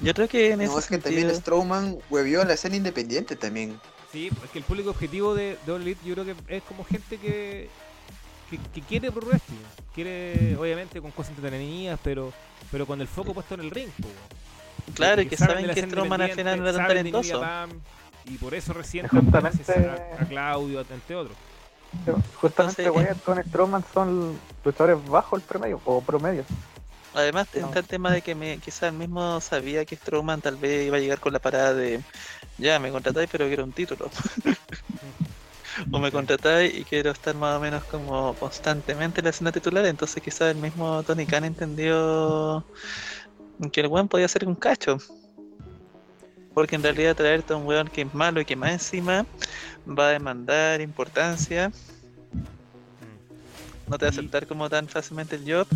Yo 0.01 0.13
creo 0.13 0.27
que 0.27 0.51
en 0.51 0.59
No, 0.59 0.65
ese 0.65 0.79
es 0.79 0.87
que 0.87 0.97
también 0.97 1.33
Strowman 1.33 1.97
huevió 2.09 2.41
en 2.41 2.49
la 2.49 2.53
escena 2.55 2.75
independiente 2.75 3.35
también. 3.35 3.79
Sí, 4.15 4.31
es 4.45 4.49
que 4.49 4.59
el 4.59 4.63
público 4.63 4.91
objetivo 4.91 5.35
de, 5.35 5.57
de 5.65 5.71
All 5.73 5.81
Elite 5.81 5.99
yo 6.05 6.13
creo 6.13 6.25
que 6.25 6.35
es 6.55 6.63
como 6.63 6.85
gente 6.85 7.17
que, 7.17 7.67
que, 8.49 8.57
que 8.73 8.81
quiere 8.81 9.11
pro 9.11 9.27
wrestling. 9.27 9.57
Quiere, 9.93 10.55
obviamente, 10.55 11.01
con 11.01 11.11
cosas 11.11 11.33
entretenidas, 11.35 11.99
pero, 12.01 12.31
pero 12.71 12.85
con 12.85 13.01
el 13.01 13.07
foco 13.09 13.33
puesto 13.33 13.55
en 13.55 13.59
el 13.59 13.71
ring. 13.71 13.89
Claro, 14.93 15.21
y 15.21 15.27
que 15.27 15.35
saben 15.35 15.65
que 15.65 15.71
escena 15.71 15.87
Strowman 15.89 16.21
al 16.21 16.31
final 16.31 16.59
no 16.61 16.69
era 16.69 16.77
tan 16.77 16.87
talentoso. 16.87 17.43
Y 18.23 18.37
por 18.37 18.53
eso 18.53 18.71
recién 18.71 19.05
justamente- 19.09 19.73
a, 20.17 20.21
a 20.23 20.25
Claudio, 20.29 20.79
entre 20.89 21.15
otros. 21.17 21.35
Justamente 22.35 22.83
Entonces, 22.83 22.89
Wyatt 22.89 23.23
con 23.23 23.43
Strowman 23.43 23.83
son 23.93 24.39
luchadores 24.63 25.05
bajo 25.09 25.35
el 25.35 25.41
promedio 25.41 25.81
o 25.83 26.01
promedio. 26.01 26.45
Además 27.13 27.47
No. 27.55 27.67
está 27.67 27.79
el 27.79 27.85
tema 27.85 28.11
de 28.11 28.21
que 28.21 28.35
me, 28.35 28.57
quizás 28.57 28.83
él 28.83 28.93
mismo 28.93 29.39
sabía 29.39 29.85
que 29.85 29.95
Strowman 29.95 30.41
tal 30.41 30.57
vez 30.57 30.85
iba 30.87 30.97
a 30.97 30.99
llegar 30.99 31.19
con 31.21 31.31
la 31.31 31.39
parada 31.39 31.73
de 31.73 32.01
ya 32.57 32.79
me 32.79 32.91
contratáis 32.91 33.29
pero 33.31 33.47
quiero 33.47 33.63
un 33.63 33.71
título. 33.71 34.09
o 35.91 35.99
me 35.99 36.11
contratáis 36.11 36.73
y 36.73 36.83
quiero 36.83 37.11
estar 37.11 37.35
más 37.35 37.57
o 37.57 37.59
menos 37.59 37.83
como 37.85 38.33
constantemente 38.35 39.19
en 39.19 39.25
la 39.25 39.29
escena 39.31 39.51
titular, 39.51 39.85
entonces 39.85 40.23
quizás 40.23 40.51
el 40.51 40.57
mismo 40.57 41.03
Tony 41.03 41.25
Khan 41.25 41.43
entendió 41.45 42.65
que 43.71 43.81
el 43.81 43.87
weón 43.87 44.07
podía 44.07 44.27
ser 44.27 44.47
un 44.47 44.55
cacho. 44.55 44.97
Porque 46.53 46.75
en 46.75 46.83
realidad 46.83 47.15
traerte 47.15 47.53
a 47.53 47.57
un 47.57 47.65
weón 47.65 47.89
que 47.89 48.03
es 48.03 48.13
malo 48.13 48.39
y 48.39 48.45
que 48.45 48.55
más 48.55 48.71
encima 48.71 49.25
va 49.85 50.07
a 50.07 50.11
demandar 50.11 50.79
importancia, 50.79 51.71
Mm. 53.01 53.91
no 53.91 53.97
te 53.97 54.05
va 54.05 54.09
a 54.09 54.11
aceptar 54.11 54.47
como 54.47 54.69
tan 54.69 54.87
fácilmente 54.87 55.35
el 55.35 55.43
job. 55.43 55.67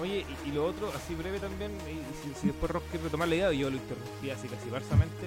Oye, 0.00 0.24
y, 0.44 0.48
y 0.48 0.52
lo 0.52 0.66
otro, 0.66 0.92
así 0.94 1.14
breve 1.14 1.40
también, 1.40 1.72
y, 1.86 1.92
y 1.92 2.34
si, 2.34 2.40
si 2.40 2.46
después 2.48 2.70
Rock 2.70 2.84
quiere 2.90 3.04
retomar 3.04 3.28
la 3.28 3.34
idea, 3.34 3.52
yo 3.52 3.68
lo 3.70 3.76
interrumpí 3.76 4.30
así 4.30 4.48
casi 4.48 4.70
barsamente. 4.70 5.26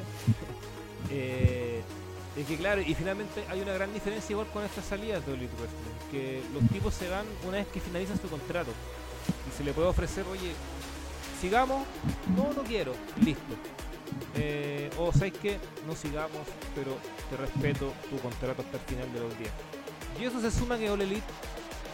eh, 1.10 1.82
es 2.38 2.48
que 2.48 2.56
claro, 2.56 2.82
y 2.82 2.96
finalmente 2.96 3.44
hay 3.50 3.60
una 3.60 3.74
gran 3.74 3.94
diferencia 3.94 4.34
igual 4.34 4.48
con 4.54 4.64
estas 4.64 4.86
salidas 4.86 5.26
de 5.26 5.34
Elite 5.34 5.54
Wrestling, 5.58 6.10
que 6.12 6.42
los 6.54 6.70
tipos 6.70 6.94
se 6.94 7.10
van 7.10 7.26
una 7.46 7.58
vez 7.58 7.68
que 7.68 7.82
finalizan 7.82 8.20
su 8.22 8.30
contrato 8.30 8.72
y 9.50 9.58
se 9.58 9.66
le 9.66 9.74
puede 9.74 9.90
ofrecer, 9.90 10.26
oye, 10.32 10.54
sigamos, 11.42 11.86
no, 12.36 12.54
no 12.54 12.64
quiero, 12.64 12.94
listo. 13.22 13.54
Eh, 14.36 14.90
o 14.98 15.12
sabes 15.12 15.34
que 15.34 15.58
no 15.88 15.96
sigamos, 15.96 16.48
pero 16.74 16.98
te 17.30 17.38
respeto 17.38 17.92
tu 18.10 18.18
contrato 18.20 18.62
hasta 18.62 18.78
el 18.78 18.84
final 18.84 19.14
de 19.14 19.20
los 19.20 19.38
días. 19.38 19.52
Y 20.20 20.26
eso 20.26 20.40
se 20.40 20.52
suma 20.52 20.78
que 20.78 20.90
All 20.90 21.02
Elite 21.02 21.22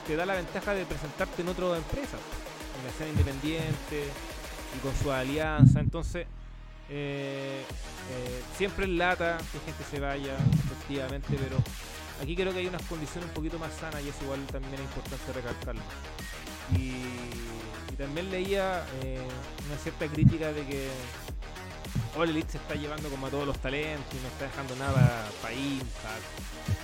te 0.06 0.16
da 0.16 0.26
la 0.26 0.36
ventaja 0.36 0.74
de 0.74 0.86
presentarte 0.86 1.42
en 1.42 1.48
otras 1.50 1.78
empresas, 1.78 2.20
en 2.78 2.84
la 2.84 2.90
escena 2.90 3.10
independiente 3.10 4.08
y 4.76 4.80
con 4.80 4.96
su 4.96 5.12
alianza. 5.12 5.80
Entonces, 5.80 6.28
eh, 6.90 7.62
eh, 8.12 8.42
siempre 8.58 8.86
en 8.86 8.98
lata 8.98 9.38
que 9.52 9.60
gente 9.60 9.84
se 9.90 10.00
vaya, 10.00 10.36
efectivamente, 10.66 11.28
pero 11.30 11.58
aquí 12.22 12.36
creo 12.36 12.54
que 12.54 12.60
hay 12.60 12.68
unas 12.68 12.84
condiciones 12.84 13.30
un 13.30 13.36
poquito 13.36 13.60
más 13.60 13.74
sanas 13.74 14.02
y 14.04 14.10
eso 14.10 14.24
igual 14.24 14.46
también 14.48 14.76
es 14.76 14.82
importante 14.82 15.34
recalcarlo. 15.34 15.82
Y, 16.74 16.92
y 17.92 17.96
también 17.98 18.30
leía 18.30 18.86
eh, 19.04 19.26
una 19.68 19.78
cierta 19.78 20.08
crítica 20.08 20.52
de 20.52 20.66
que 20.66 20.90
All 22.16 22.30
Elite 22.30 22.54
se 22.54 22.58
está 22.58 22.76
llevando 22.76 23.10
como 23.10 23.28
a 23.28 23.30
todos 23.30 23.46
los 23.46 23.58
talentos 23.60 24.14
y 24.14 24.22
no 24.22 24.28
está 24.28 24.46
dejando 24.46 24.76
nada 24.76 25.30
para 25.42 25.56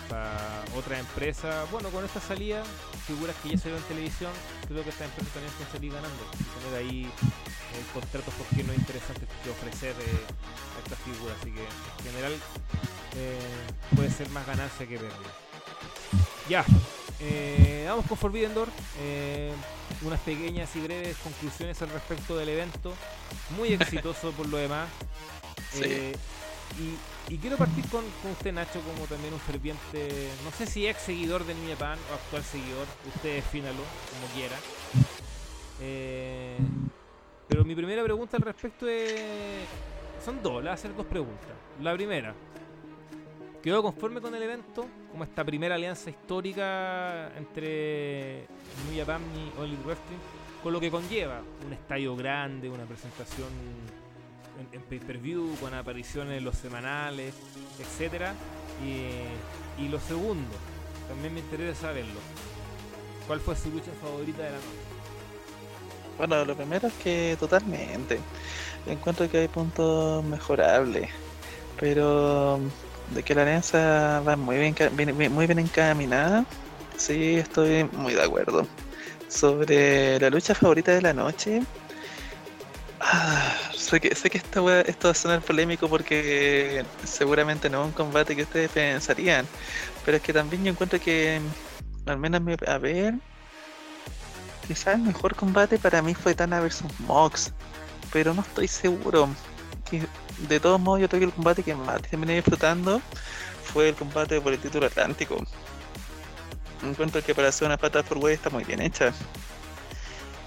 para 0.09 0.63
otra 0.75 0.99
empresa. 0.99 1.65
Bueno, 1.71 1.89
con 1.89 2.05
esta 2.05 2.19
salida, 2.19 2.63
figuras 3.07 3.35
que 3.41 3.49
ya 3.49 3.57
se 3.57 3.75
en 3.75 3.81
televisión, 3.83 4.31
creo 4.67 4.83
que 4.83 4.89
esta 4.89 5.05
empresa 5.05 5.31
también 5.33 5.53
puede 5.53 5.71
salir 5.71 5.93
ganando 5.93 6.23
tener 6.61 6.77
ahí 6.77 7.05
eh, 7.05 7.83
contratos 7.93 8.33
porque 8.37 8.63
no 8.63 8.73
es 8.73 8.79
interesante 8.79 9.25
que 9.43 9.49
ofrecer 9.49 9.95
eh, 9.99 10.25
a 10.75 10.83
estas 10.83 10.99
figuras. 10.99 11.35
Así 11.41 11.51
que 11.51 11.63
en 11.63 12.13
general 12.13 12.33
eh, 13.15 13.39
puede 13.95 14.11
ser 14.11 14.29
más 14.29 14.45
ganancia 14.45 14.85
que 14.85 14.97
pérdida. 14.97 15.33
Ya, 16.49 16.65
eh, 17.23 17.85
vamos 17.87 18.05
con 18.05 18.17
Forbidden 18.17 18.53
Door. 18.53 18.69
eh, 19.01 19.51
unas 20.01 20.19
pequeñas 20.21 20.75
y 20.75 20.79
breves 20.81 21.15
conclusiones 21.17 21.81
al 21.81 21.89
respecto 21.89 22.35
del 22.37 22.49
evento. 22.49 22.93
Muy 23.57 23.73
exitoso 23.73 24.31
por 24.31 24.47
lo 24.47 24.57
demás. 24.57 24.89
Sí. 25.71 25.81
Eh, 25.85 26.15
y, 26.79 27.33
y 27.33 27.37
quiero 27.37 27.57
partir 27.57 27.87
con, 27.89 28.03
con 28.21 28.31
usted, 28.31 28.51
Nacho, 28.51 28.81
como 28.81 29.05
también 29.07 29.33
un 29.33 29.39
ferviente, 29.39 30.29
no 30.43 30.51
sé 30.51 30.65
si 30.65 30.87
ex 30.87 31.01
seguidor 31.03 31.45
de 31.45 31.53
New 31.53 31.69
Japan 31.69 31.97
o 32.11 32.13
actual 32.15 32.43
seguidor, 32.43 32.87
usted 33.15 33.35
defínalo 33.35 33.83
como 34.11 34.33
quiera. 34.33 34.57
Pero 37.47 37.63
mi 37.65 37.75
primera 37.75 38.03
pregunta 38.03 38.37
al 38.37 38.43
respecto 38.43 38.87
es. 38.87 39.13
Son 40.23 40.41
dos, 40.41 40.55
le 40.55 40.61
voy 40.61 40.69
a 40.69 40.73
hacer 40.73 40.95
dos 40.95 41.05
preguntas. 41.05 41.49
La 41.81 41.93
primera, 41.93 42.33
¿quedó 43.63 43.81
conforme 43.81 44.21
con 44.21 44.35
el 44.35 44.43
evento? 44.43 44.85
Como 45.09 45.23
esta 45.23 45.43
primera 45.43 45.75
alianza 45.75 46.09
histórica 46.09 47.31
entre 47.37 48.45
New 48.85 48.99
Japan 48.99 49.21
y 49.35 49.59
All 49.59 49.69
Elite 49.69 49.83
con 50.61 50.73
lo 50.73 50.79
que 50.79 50.91
conlleva 50.91 51.41
un 51.65 51.73
estadio 51.73 52.15
grande, 52.15 52.69
una 52.69 52.83
presentación 52.83 53.49
en, 54.71 54.81
pay-per-view, 54.81 55.55
con 55.59 55.73
apariciones 55.73 56.37
en 56.37 56.43
los 56.43 56.55
semanales, 56.55 57.33
etcétera. 57.79 58.33
Y, 58.83 59.81
y 59.83 59.87
lo 59.89 59.99
segundo, 59.99 60.55
también 61.07 61.33
me 61.33 61.39
interesa 61.39 61.81
saberlo. 61.81 62.19
¿Cuál 63.27 63.39
fue 63.39 63.55
su 63.55 63.71
lucha 63.71 63.91
favorita 64.01 64.43
de 64.43 64.49
la 64.51 64.55
noche? 64.55 64.93
Bueno, 66.17 66.45
lo 66.45 66.55
primero 66.55 66.87
es 66.87 66.93
que 66.95 67.35
totalmente. 67.39 68.19
Encuentro 68.85 69.29
que 69.29 69.39
hay 69.39 69.47
puntos 69.47 70.23
mejorables. 70.23 71.09
Pero 71.79 72.59
de 73.13 73.23
que 73.23 73.35
la 73.35 73.43
alianza 73.43 74.21
va 74.27 74.35
muy 74.35 74.57
bien, 74.57 74.75
muy 75.33 75.45
bien 75.47 75.59
encaminada, 75.59 76.45
sí 76.97 77.35
estoy 77.35 77.85
muy 77.93 78.13
de 78.13 78.23
acuerdo. 78.23 78.67
Sobre 79.27 80.19
la 80.19 80.29
lucha 80.29 80.53
favorita 80.55 80.91
de 80.93 81.01
la 81.01 81.13
noche. 81.13 81.63
ah, 82.99 83.55
sé 83.75 83.99
que, 83.99 84.15
sé 84.15 84.29
que 84.29 84.39
wea- 84.59 84.81
esto 84.87 85.07
va 85.07 85.11
a 85.11 85.15
sonar 85.15 85.41
polémico 85.41 85.87
porque 85.89 86.85
seguramente 87.03 87.69
no 87.69 87.81
es 87.81 87.87
un 87.87 87.91
combate 87.93 88.35
que 88.35 88.43
ustedes 88.43 88.69
pensarían. 88.71 89.45
Pero 90.05 90.17
es 90.17 90.23
que 90.23 90.33
también 90.33 90.63
yo 90.63 90.71
encuentro 90.71 90.99
que, 90.99 91.41
al 92.05 92.17
menos 92.17 92.41
mi- 92.41 92.55
a 92.67 92.77
ver, 92.77 93.15
Quizás 94.67 94.95
el 94.95 95.01
mejor 95.01 95.35
combate 95.35 95.77
para 95.77 96.01
mí 96.01 96.13
fue 96.15 96.33
Tana 96.35 96.61
vs 96.61 96.83
Mox, 96.99 97.51
pero 98.13 98.33
no 98.33 98.41
estoy 98.41 98.67
seguro. 98.69 99.27
Que, 99.99 100.07
de 100.47 100.59
todos 100.59 100.79
modos, 100.79 101.01
yo 101.01 101.07
creo 101.07 101.19
que 101.19 101.25
el 101.25 101.33
combate 101.33 101.61
que 101.61 101.75
más 101.75 102.01
terminé 102.01 102.35
disfrutando 102.35 102.99
fue 103.63 103.89
el 103.89 103.95
combate 103.95 104.41
por 104.41 104.53
el 104.53 104.59
título 104.59 104.87
atlántico. 104.87 105.37
Encuentro 106.81 107.23
que 107.23 107.35
para 107.35 107.49
hacer 107.49 107.67
una 107.67 107.77
pata 107.77 108.01
por 108.01 108.29
está 108.31 108.49
muy 108.49 108.63
bien 108.63 108.81
hecha. 108.81 109.13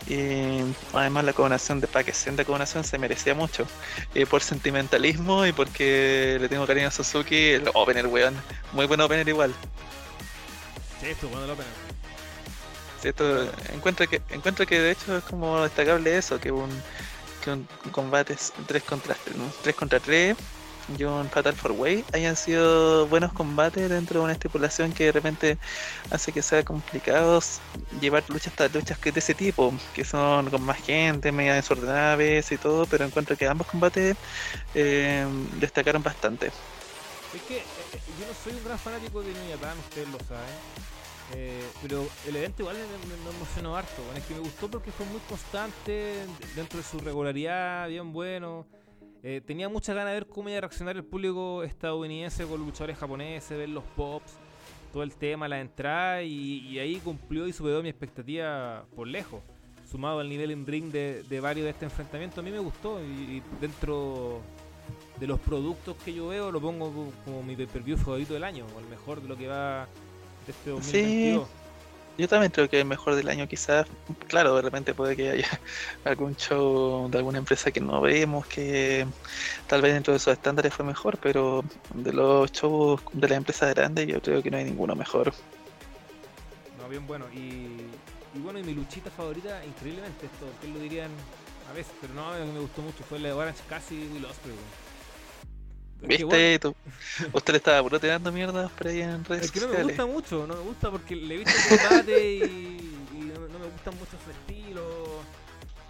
Y 0.09 0.61
además 0.93 1.25
la 1.25 1.33
coronación 1.33 1.81
de 1.81 1.87
Paque 1.87 2.13
de 2.13 2.45
coronación 2.45 2.83
se 2.83 2.99
merecía 2.99 3.35
mucho. 3.35 3.67
Eh, 4.15 4.27
por 4.27 4.43
sentimentalismo 4.43 5.47
y 5.47 5.53
porque 5.53 6.39
le 6.41 6.49
tengo 6.49 6.67
cariño 6.67 6.89
a 6.89 6.91
Suzuki, 6.91 7.51
el 7.51 7.71
opener, 7.75 8.07
weón. 8.07 8.35
Muy 8.73 8.87
buen 8.87 9.01
opener 9.01 9.29
igual. 9.29 9.55
Sí. 11.01 11.09
Sí, 13.03 13.09
esto, 13.09 13.49
encuentro 13.75 14.09
que 14.09 14.23
encuentro 14.31 14.67
que 14.67 14.81
de 14.81 14.91
hecho 14.93 15.19
es 15.19 15.25
como 15.25 15.63
destacable 15.63 16.17
eso, 16.17 16.41
que 16.41 16.51
un, 16.51 16.71
que 17.47 17.53
un 17.53 17.93
combate 17.93 18.37
3 18.67 18.83
contra 18.83 19.17
3 19.63 19.77
contra 19.77 20.01
3 20.01 20.37
y 20.99 21.05
un 21.05 21.29
Fatal 21.29 21.55
4 21.55 21.75
Way 21.75 22.05
hayan 22.13 22.37
sido 22.37 23.07
buenos 23.07 23.33
combates 23.33 23.89
dentro 23.89 24.21
de 24.21 24.25
una 24.25 24.33
estipulación 24.33 24.93
que 24.93 25.05
de 25.05 25.13
repente 25.13 25.59
hace 26.11 26.33
que 26.33 26.43
sea 26.43 26.65
complicado 26.65 27.41
llevar 28.01 28.25
luchas 28.29 28.49
estas 28.49 28.73
luchas 28.75 28.99
que 28.99 29.13
de 29.13 29.21
ese 29.21 29.35
tipo, 29.35 29.73
que 29.95 30.05
son 30.05 30.51
con 30.51 30.63
más 30.63 30.79
gente, 30.79 31.33
media 31.33 31.55
desordenada 31.55 32.13
a 32.13 32.17
veces 32.17 32.53
y 32.53 32.59
todo, 32.59 32.87
pero 32.87 33.05
encuentro 33.05 33.37
que 33.37 33.47
ambos 33.47 33.67
combates 33.67 34.17
eh, 34.75 35.27
destacaron 35.61 36.03
bastante. 36.03 36.47
Es 36.47 37.43
que 37.43 37.59
eh, 37.59 37.63
eh, 37.93 38.01
yo 38.21 38.27
no 38.27 38.33
soy 38.43 38.53
un 38.55 38.65
gran 38.65 38.79
fanático 38.79 39.23
de 39.23 39.33
New 39.33 39.51
Japan, 39.51 39.77
ustedes 39.79 40.09
lo 40.09 40.19
saben. 40.19 40.87
Eh, 41.35 41.65
pero 41.83 42.07
el 42.29 42.37
evento 42.37 42.63
igual 42.63 42.77
me, 42.77 42.83
me- 43.17 43.23
me 43.25 43.37
emocionó 43.37 43.77
harto. 43.77 44.03
bueno, 44.05 44.19
es 44.19 44.25
que 44.27 44.35
me 44.35 44.41
gustó 44.41 44.69
porque 44.71 44.93
fue 44.93 45.05
muy 45.07 45.21
constante, 45.29 45.91
de- 45.91 46.27
dentro 46.55 46.79
de 46.79 46.85
su 46.85 46.99
regularidad, 47.01 47.89
bien 47.89 48.13
bueno. 48.13 48.65
Eh, 49.23 49.41
tenía 49.45 49.69
muchas 49.69 49.97
ganas 49.97 50.13
de 50.13 50.21
ver 50.21 50.29
cómo 50.29 50.49
iba 50.49 50.59
a 50.59 50.61
reaccionar 50.61 50.95
el 50.97 51.05
público 51.05 51.65
estadounidense 51.65 52.45
con 52.47 52.61
luchadores 52.61 52.97
japoneses, 52.97 53.59
ver 53.59 53.69
los 53.71 53.83
pops, 53.97 54.35
todo 54.93 55.03
el 55.03 55.15
tema, 55.17 55.49
la 55.49 55.61
entrada, 55.61 56.23
y, 56.23 56.61
y 56.69 56.79
ahí 56.79 56.97
cumplió 57.03 57.49
y 57.49 57.53
superó 57.53 57.83
mi 57.83 57.89
expectativa 57.89 58.85
por 58.95 59.09
lejos. 59.09 59.41
Sumado 59.91 60.21
al 60.21 60.29
nivel 60.29 60.53
en 60.53 60.65
ring 60.67 60.93
de, 60.93 61.25
de 61.25 61.41
varios 61.41 61.65
de 61.65 61.71
este 61.71 61.85
enfrentamiento, 61.87 62.41
a 62.41 62.45
mí 62.45 62.51
me 62.53 62.61
gustó. 62.61 63.01
Y, 63.03 63.05
y 63.39 63.43
dentro 63.61 64.43
de 65.19 65.27
los 65.27 65.41
productos 65.41 65.97
que 66.05 66.13
yo 66.15 66.29
veo, 66.29 66.53
lo 66.53 66.61
pongo 66.61 66.93
co- 66.93 67.13
como 67.25 67.43
mi 67.43 67.57
pay-per-view 67.57 67.97
favorito 67.97 68.35
del 68.35 68.45
año, 68.45 68.65
o 68.77 68.79
el 68.81 68.87
mejor 68.87 69.21
de 69.21 69.29
lo 69.29 69.37
que 69.37 69.49
va 69.49 69.89
de 70.47 70.53
este 70.53 70.71
2022. 70.71 71.49
Yo 72.19 72.29
también 72.29 72.51
creo 72.51 72.69
que 72.69 72.81
el 72.81 72.87
mejor 72.87 73.15
del 73.15 73.29
año 73.29 73.47
quizás, 73.47 73.87
claro, 74.27 74.57
de 74.57 74.63
repente 74.63 74.95
puede 74.95 75.17
que 75.17 75.31
haya 75.31 75.61
algún 76.05 76.35
show 76.35 77.11
de 77.11 77.19
alguna 77.19 77.39
empresa 77.39 77.71
que 77.71 77.81
no 77.81 78.01
vemos, 78.01 78.47
que 78.47 79.07
tal 79.67 79.83
vez 79.83 79.93
dentro 79.93 80.15
de 80.15 80.19
sus 80.19 80.33
estándares 80.33 80.73
fue 80.73 80.87
mejor, 80.87 81.19
pero 81.19 81.63
de 81.93 82.13
los 82.15 82.51
shows 82.53 83.03
de 83.13 83.29
las 83.29 83.37
empresas 83.37 83.75
grandes 83.75 84.07
yo 84.07 84.23
creo 84.23 84.43
que 84.43 84.51
no 84.51 84.57
hay 84.57 84.65
ninguno 84.65 84.97
mejor. 84.97 85.35
No, 86.81 86.89
bien 86.89 87.07
bueno. 87.07 87.27
Y, 87.35 87.69
y 88.35 88.41
bueno, 88.43 88.61
y 88.61 88.63
mi 88.63 88.73
luchita 88.73 89.11
favorita, 89.11 89.63
increíblemente 89.67 90.25
esto, 90.25 90.47
¿quién 90.63 90.73
lo 90.73 90.81
dirían 90.81 91.11
a 91.71 91.73
veces, 91.73 91.93
pero 92.01 92.15
no, 92.15 92.31
me 92.53 92.61
gustó 92.61 92.83
mucho. 92.83 93.03
Fue 93.05 93.19
la 93.19 93.29
de 93.29 93.35
Orange 93.35 93.63
Cassidy 93.69 94.05
y 94.05 94.09
Will 94.09 94.25
Ospreay, 94.25 94.57
que, 94.57 94.63
¿Viste? 96.03 96.25
bueno, 96.25 96.61
Tú- 96.61 96.75
Usted 97.33 97.53
le 97.55 97.57
estaba 97.59 97.83
puro 97.83 97.99
tirando 97.99 98.31
mierda 98.33 98.69
por 98.69 98.87
ahí 98.89 99.01
en 99.01 99.25
redes 99.25 99.45
Es 99.45 99.51
que 99.51 99.61
no 99.61 99.69
me 99.69 99.83
gusta 99.83 100.07
mucho, 100.07 100.47
no 100.47 100.55
me 100.55 100.61
gusta 100.63 100.91
porque 100.91 101.17
le 101.17 101.35
he 101.35 101.39
visto 101.39 101.57
el 101.57 101.63
combate 101.65 102.33
y, 102.33 102.91
y 103.15 103.19
no, 103.19 103.41
no 103.49 103.59
me 103.59 103.67
gusta 103.67 103.91
mucho 103.93 104.17
su 104.23 104.31
estilo. 104.31 105.23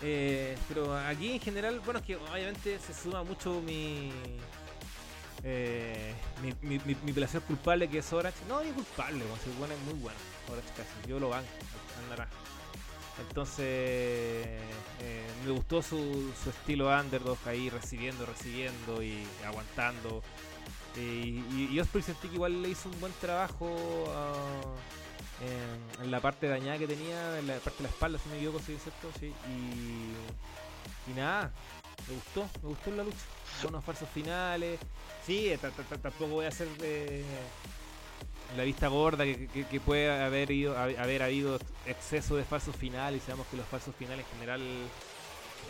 Eh, 0.03 0.57
pero 0.69 0.95
aquí 0.97 1.33
en 1.33 1.41
general, 1.41 1.81
bueno, 1.81 2.01
es 2.01 2.05
que 2.07 2.17
obviamente 2.17 2.79
se 2.79 2.93
suma 2.95 3.23
mucho 3.25 3.61
mi. 3.63 4.13
Eh, 5.43 6.13
mi, 6.43 6.55
mi, 6.63 6.79
mi- 6.85 6.97
mi 7.03 7.13
placer 7.13 7.41
culpable 7.43 7.89
que 7.89 7.99
es 7.99 8.13
Orange. 8.13 8.39
No, 8.49 8.63
ni 8.63 8.71
culpable, 8.71 9.25
bueno, 9.59 9.75
es 9.75 9.81
muy 9.83 9.95
bueno. 10.03 10.19
Orange 10.51 10.69
casi, 10.77 11.09
yo 11.09 11.19
lo 11.19 11.29
banco, 11.31 11.49
naranja. 12.11 12.31
Entonces, 13.21 13.67
eh, 15.01 15.27
me 15.45 15.51
gustó 15.53 15.83
su, 15.83 16.33
su 16.43 16.51
estilo 16.51 16.89
underdog 16.89 17.39
ahí, 17.47 17.71
recibiendo, 17.71 18.27
recibiendo 18.27 19.03
y 19.03 19.27
aguantando. 19.45 20.23
Eh, 20.97 21.43
y, 21.53 21.69
y 21.73 21.81
Osprey 21.81 22.03
sentí 22.03 22.29
que 22.29 22.35
igual 22.35 22.63
le 22.63 22.71
hizo 22.71 22.89
un 22.89 23.01
buen 23.01 23.13
trabajo 23.21 23.75
ah, 24.15 24.75
en, 26.01 26.05
en 26.05 26.11
la 26.11 26.21
parte 26.21 26.49
dañada 26.49 26.79
que 26.79 26.87
tenía, 26.87 27.39
en 27.39 27.47
la 27.47 27.55
parte 27.59 27.79
de 27.79 27.83
la 27.85 27.89
espalda, 27.91 28.19
si 28.19 28.29
me 28.31 28.37
equivoco, 28.37 28.59
sí, 28.61 28.77
¿cierto? 28.83 29.11
Sí. 29.19 29.27
Y, 29.49 31.11
y 31.11 31.15
nada, 31.15 31.51
me 32.09 32.15
gustó, 32.15 32.49
me 32.63 32.69
gustó 32.69 32.91
la 32.91 33.05
lucha. 33.05 33.17
Buenos 33.63 33.85
falsos 33.85 34.09
finales. 34.11 34.79
Sí, 35.25 35.51
ta- 35.61 35.71
ta- 35.71 35.83
ta- 35.83 35.99
tampoco 35.99 36.33
voy 36.35 36.45
a 36.45 36.49
hacer 36.49 36.69
de 36.79 37.25
la 38.57 38.65
vista 38.65 38.89
gorda 38.89 39.25
que, 39.25 39.49
que- 39.49 39.81
puede 39.81 40.11
haber, 40.11 40.51
ido, 40.51 40.77
haber 40.77 41.23
habido 41.23 41.59
exceso 41.87 42.37
de 42.37 42.45
falsos 42.45 42.77
finales. 42.77 43.23
Sabemos 43.23 43.47
que 43.49 43.57
los 43.57 43.67
falsos 43.67 43.95
finales 43.97 44.25
en 44.25 44.33
general 44.39 44.61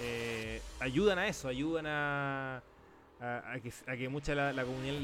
eh, 0.02 0.60
ayudan 0.80 1.18
a 1.18 1.28
eso, 1.28 1.48
ayudan 1.48 1.86
a, 1.86 2.62
que, 3.96 4.08
mucha 4.08 4.34
la, 4.34 4.64
comunidad 4.64 4.94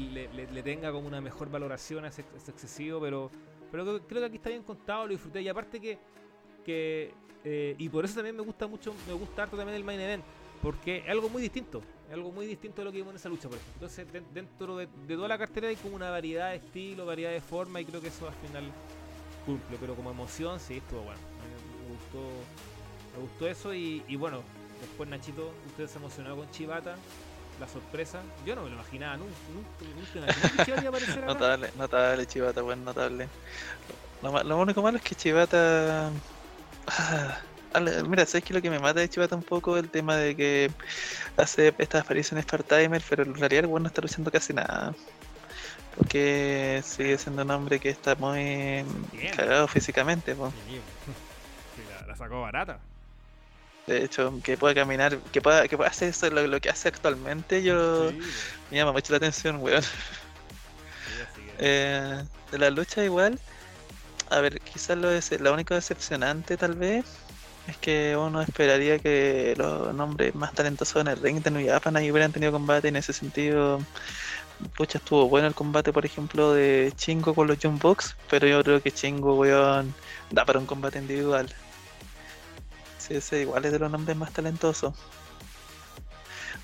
le, 0.51 0.63
tenga 0.63 0.91
como 0.91 1.07
una 1.07 1.21
mejor 1.21 1.49
valoración 1.49 2.05
a 2.05 2.09
ese, 2.09 2.23
ese 2.35 2.51
excesivo, 2.51 3.01
pero, 3.01 3.31
creo, 3.71 4.01
que 4.07 4.25
aquí 4.25 4.35
está 4.37 4.49
bien 4.49 4.63
contado, 4.63 5.05
lo 5.05 5.09
disfruté. 5.09 5.41
Y 5.41 5.49
aparte 5.49 5.79
que, 5.79 5.97
que 6.63 7.11
eh, 7.43 7.75
y 7.77 7.89
por 7.89 8.05
eso 8.05 8.15
también 8.15 8.35
me 8.35 8.43
gusta 8.43 8.67
mucho, 8.67 8.93
me 9.07 9.13
gusta 9.13 9.43
harto 9.43 9.57
también 9.57 9.75
el 9.75 9.83
main 9.83 9.99
event, 9.99 10.23
porque 10.63 10.97
es 10.99 11.09
algo 11.09 11.29
muy 11.29 11.41
distinto, 11.41 11.81
es 12.07 12.13
algo 12.13 12.31
muy 12.31 12.47
distinto 12.47 12.81
de 12.81 12.85
lo 12.85 12.91
que 12.91 12.97
vimos 12.97 13.11
en 13.11 13.17
esa 13.17 13.29
lucha, 13.29 13.49
por 13.49 13.57
ejemplo. 13.57 13.73
Entonces, 13.75 14.11
de- 14.11 14.23
dentro 14.33 14.77
de, 14.77 14.87
de 15.07 15.15
toda 15.15 15.27
la 15.27 15.37
cartera 15.37 15.67
hay 15.67 15.75
como 15.75 15.95
una 15.95 16.09
variedad 16.09 16.49
de 16.51 16.55
estilo, 16.55 17.05
variedad 17.05 17.31
de 17.31 17.41
forma, 17.41 17.81
y 17.81 17.85
creo 17.85 18.01
que 18.01 18.07
eso 18.07 18.27
al 18.27 18.33
final 18.35 18.63
cumple, 19.45 19.77
pero 19.79 19.93
como 19.93 20.09
emoción, 20.09 20.59
sí, 20.59 20.77
estuvo 20.77 21.01
bueno. 21.01 21.19
Me, 21.39 21.83
me 21.83 21.89
gustó, 21.93 22.29
me 23.13 23.21
gustó 23.21 23.47
eso, 23.47 23.73
y, 23.73 24.03
y 24.07 24.15
bueno, 24.15 24.41
después 24.79 25.09
Nachito, 25.09 25.51
usted 25.67 25.87
se 25.87 25.97
emocionó 25.97 26.35
con 26.35 26.49
Chivata, 26.51 26.95
la 27.59 27.67
sorpresa. 27.67 28.21
Yo 28.45 28.55
no 28.55 28.63
me 28.63 28.69
lo 28.69 28.75
imaginaba, 28.75 29.17
nunca, 29.17 29.33
nunca, 29.53 29.95
nunca 29.99 30.17
imaginé 30.19 30.57
que 30.57 30.65
Chivata 30.65 30.81
iba 30.81 30.85
a 30.85 30.89
aparecer 30.97 31.17
acá. 31.23 31.33
Notable, 31.33 31.69
notable, 31.77 32.25
Chivata, 32.25 32.61
buen 32.61 32.83
notable. 32.85 33.27
Lo, 34.21 34.43
lo 34.43 34.57
único 34.57 34.81
malo 34.81 34.97
es 34.97 35.03
que 35.03 35.13
Chivata. 35.15 36.09
Mira, 38.07 38.25
¿sabes 38.25 38.43
que 38.43 38.53
lo 38.53 38.61
que 38.61 38.69
me 38.69 38.79
mata 38.79 38.99
de 38.99 39.09
Chivata 39.09 39.35
un 39.35 39.43
poco? 39.43 39.77
El 39.77 39.89
tema 39.89 40.15
de 40.17 40.35
que 40.35 40.71
hace 41.37 41.73
estas 41.77 42.01
apariciones 42.03 42.45
part-timer, 42.45 43.01
pero 43.09 43.23
en 43.23 43.35
realidad 43.35 43.65
el 43.65 43.67
weón 43.69 43.83
no 43.83 43.87
está 43.87 44.01
luchando 44.01 44.31
casi 44.31 44.53
nada. 44.53 44.93
Porque 45.95 46.81
sigue 46.83 47.17
siendo 47.17 47.43
un 47.43 47.51
hombre 47.51 47.79
que 47.79 47.89
está 47.89 48.15
muy 48.15 48.83
Bien. 49.11 49.35
cagado 49.35 49.67
físicamente. 49.67 50.35
po. 50.35 50.53
La, 51.87 52.05
la 52.07 52.15
sacó 52.15 52.41
barata. 52.41 52.79
De 53.85 54.03
hecho, 54.05 54.39
que 54.41 54.57
pueda 54.57 54.73
caminar, 54.73 55.21
que 55.31 55.41
pueda, 55.41 55.67
que 55.67 55.75
pueda 55.75 55.89
hacer 55.89 56.09
eso, 56.09 56.29
lo, 56.29 56.47
lo 56.47 56.59
que 56.61 56.69
hace 56.69 56.87
actualmente, 56.87 57.61
yo 57.63 58.13
Sí, 58.13 58.21
me 58.69 58.77
llama 58.77 58.93
mucho 58.93 59.11
la 59.11 59.17
atención, 59.17 59.57
weón. 59.61 59.83
sí, 61.35 61.41
Eh, 61.57 62.23
de 62.51 62.57
la 62.57 62.69
lucha 62.69 63.03
igual, 63.03 63.39
a 64.29 64.41
ver, 64.41 64.61
quizás 64.61 64.97
lo 64.97 65.11
dece- 65.11 65.39
lo 65.39 65.53
único 65.53 65.75
decepcionante 65.75 66.57
tal 66.57 66.75
vez 66.75 67.22
es 67.67 67.77
que 67.77 68.17
uno 68.17 68.41
esperaría 68.41 68.99
que 68.99 69.53
los 69.57 69.93
nombres 69.93 70.35
más 70.35 70.53
talentosos 70.53 71.01
en 71.01 71.07
el 71.07 71.17
ring 71.17 71.41
de 71.41 71.51
New 71.51 71.67
Japan 71.67 71.95
ahí 71.95 72.11
hubieran 72.11 72.31
tenido 72.31 72.51
combate 72.51 72.89
en 72.89 72.97
ese 72.97 73.13
sentido. 73.13 73.79
Pucha, 74.75 74.97
estuvo 74.97 75.29
bueno 75.29 75.47
el 75.47 75.55
combate, 75.55 75.93
por 75.93 76.05
ejemplo, 76.05 76.53
de 76.53 76.93
Chingo 76.95 77.33
con 77.33 77.47
los 77.47 77.57
Young 77.59 77.79
pero 78.29 78.47
yo 78.47 78.63
creo 78.63 78.81
que 78.81 78.91
Chingo, 78.91 79.35
weón, 79.35 79.93
da 80.29 80.45
para 80.45 80.59
un 80.59 80.65
combate 80.65 80.99
individual. 80.99 81.49
Sí, 82.97 83.15
ese 83.15 83.41
igual 83.41 83.65
es 83.65 83.71
de 83.71 83.79
los 83.79 83.91
nombres 83.91 84.15
más 84.17 84.31
talentosos. 84.31 84.93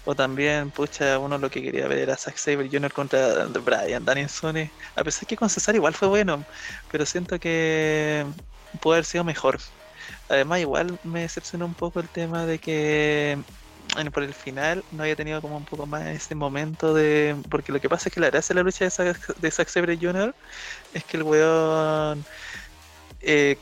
O 0.06 0.16
también, 0.16 0.72
pucha, 0.72 1.20
uno 1.20 1.38
lo 1.38 1.50
que 1.50 1.62
quería 1.62 1.88
ver 1.88 2.00
era 2.00 2.18
Zack 2.18 2.38
Sabre 2.38 2.70
Jr. 2.72 2.92
contra 2.94 3.46
Brian 3.48 4.06
Danielson. 4.06 4.70
A 4.96 5.04
pesar 5.04 5.28
que 5.28 5.36
con 5.36 5.50
César 5.50 5.76
igual 5.76 5.94
fue 5.94 6.08
bueno, 6.08 6.44
pero 6.92 7.06
siento 7.06 7.40
que 7.40 8.26
pudo 8.82 8.94
haber 8.94 9.06
sido 9.06 9.24
mejor. 9.24 9.60
Además, 10.30 10.60
igual 10.62 11.00
me 11.04 11.22
decepcionó 11.22 11.66
un 11.66 11.76
poco 11.76 12.00
el 12.00 12.10
tema 12.10 12.46
de 12.46 12.60
que 12.60 13.44
bueno, 13.94 14.12
por 14.12 14.24
el 14.24 14.34
final 14.34 14.86
no 14.92 15.04
había 15.04 15.16
tenido 15.16 15.42
como 15.42 15.58
un 15.58 15.66
poco 15.66 15.88
más 15.88 16.08
ese 16.08 16.36
momento 16.36 16.94
de. 16.94 17.42
Porque 17.50 17.72
lo 17.72 17.80
que 17.80 17.90
pasa 17.90 18.10
es 18.10 18.14
que 18.14 18.20
la 18.22 18.30
gracia 18.30 18.54
de 18.54 18.60
la 18.62 18.64
lucha 18.64 18.86
de 18.86 18.92
Zack, 18.92 19.36
de 19.38 19.52
Zack 19.52 19.68
Sabre 19.70 19.98
Jr. 20.00 20.36
es 20.94 21.06
que 21.06 21.18
el 21.18 21.24
weón. 21.24 22.26
eh, 23.22 23.58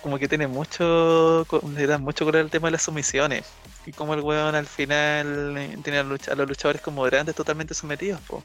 como, 0.00 0.18
que 0.18 0.28
tiene 0.28 0.46
mucho. 0.48 1.46
Le 1.74 1.86
da 1.86 1.98
mucho 1.98 2.24
color 2.24 2.42
al 2.42 2.50
tema 2.50 2.68
de 2.68 2.72
las 2.72 2.82
sumisiones. 2.84 3.63
Y 3.86 3.92
como 3.92 4.14
el 4.14 4.20
weón 4.20 4.54
al 4.54 4.66
final 4.66 5.56
eh, 5.58 5.78
tiene 5.82 5.98
a, 5.98 6.02
los 6.04 6.48
luchadores 6.48 6.80
como 6.80 7.02
grandes 7.02 7.34
totalmente 7.34 7.74
sometidos, 7.74 8.20
po. 8.22 8.42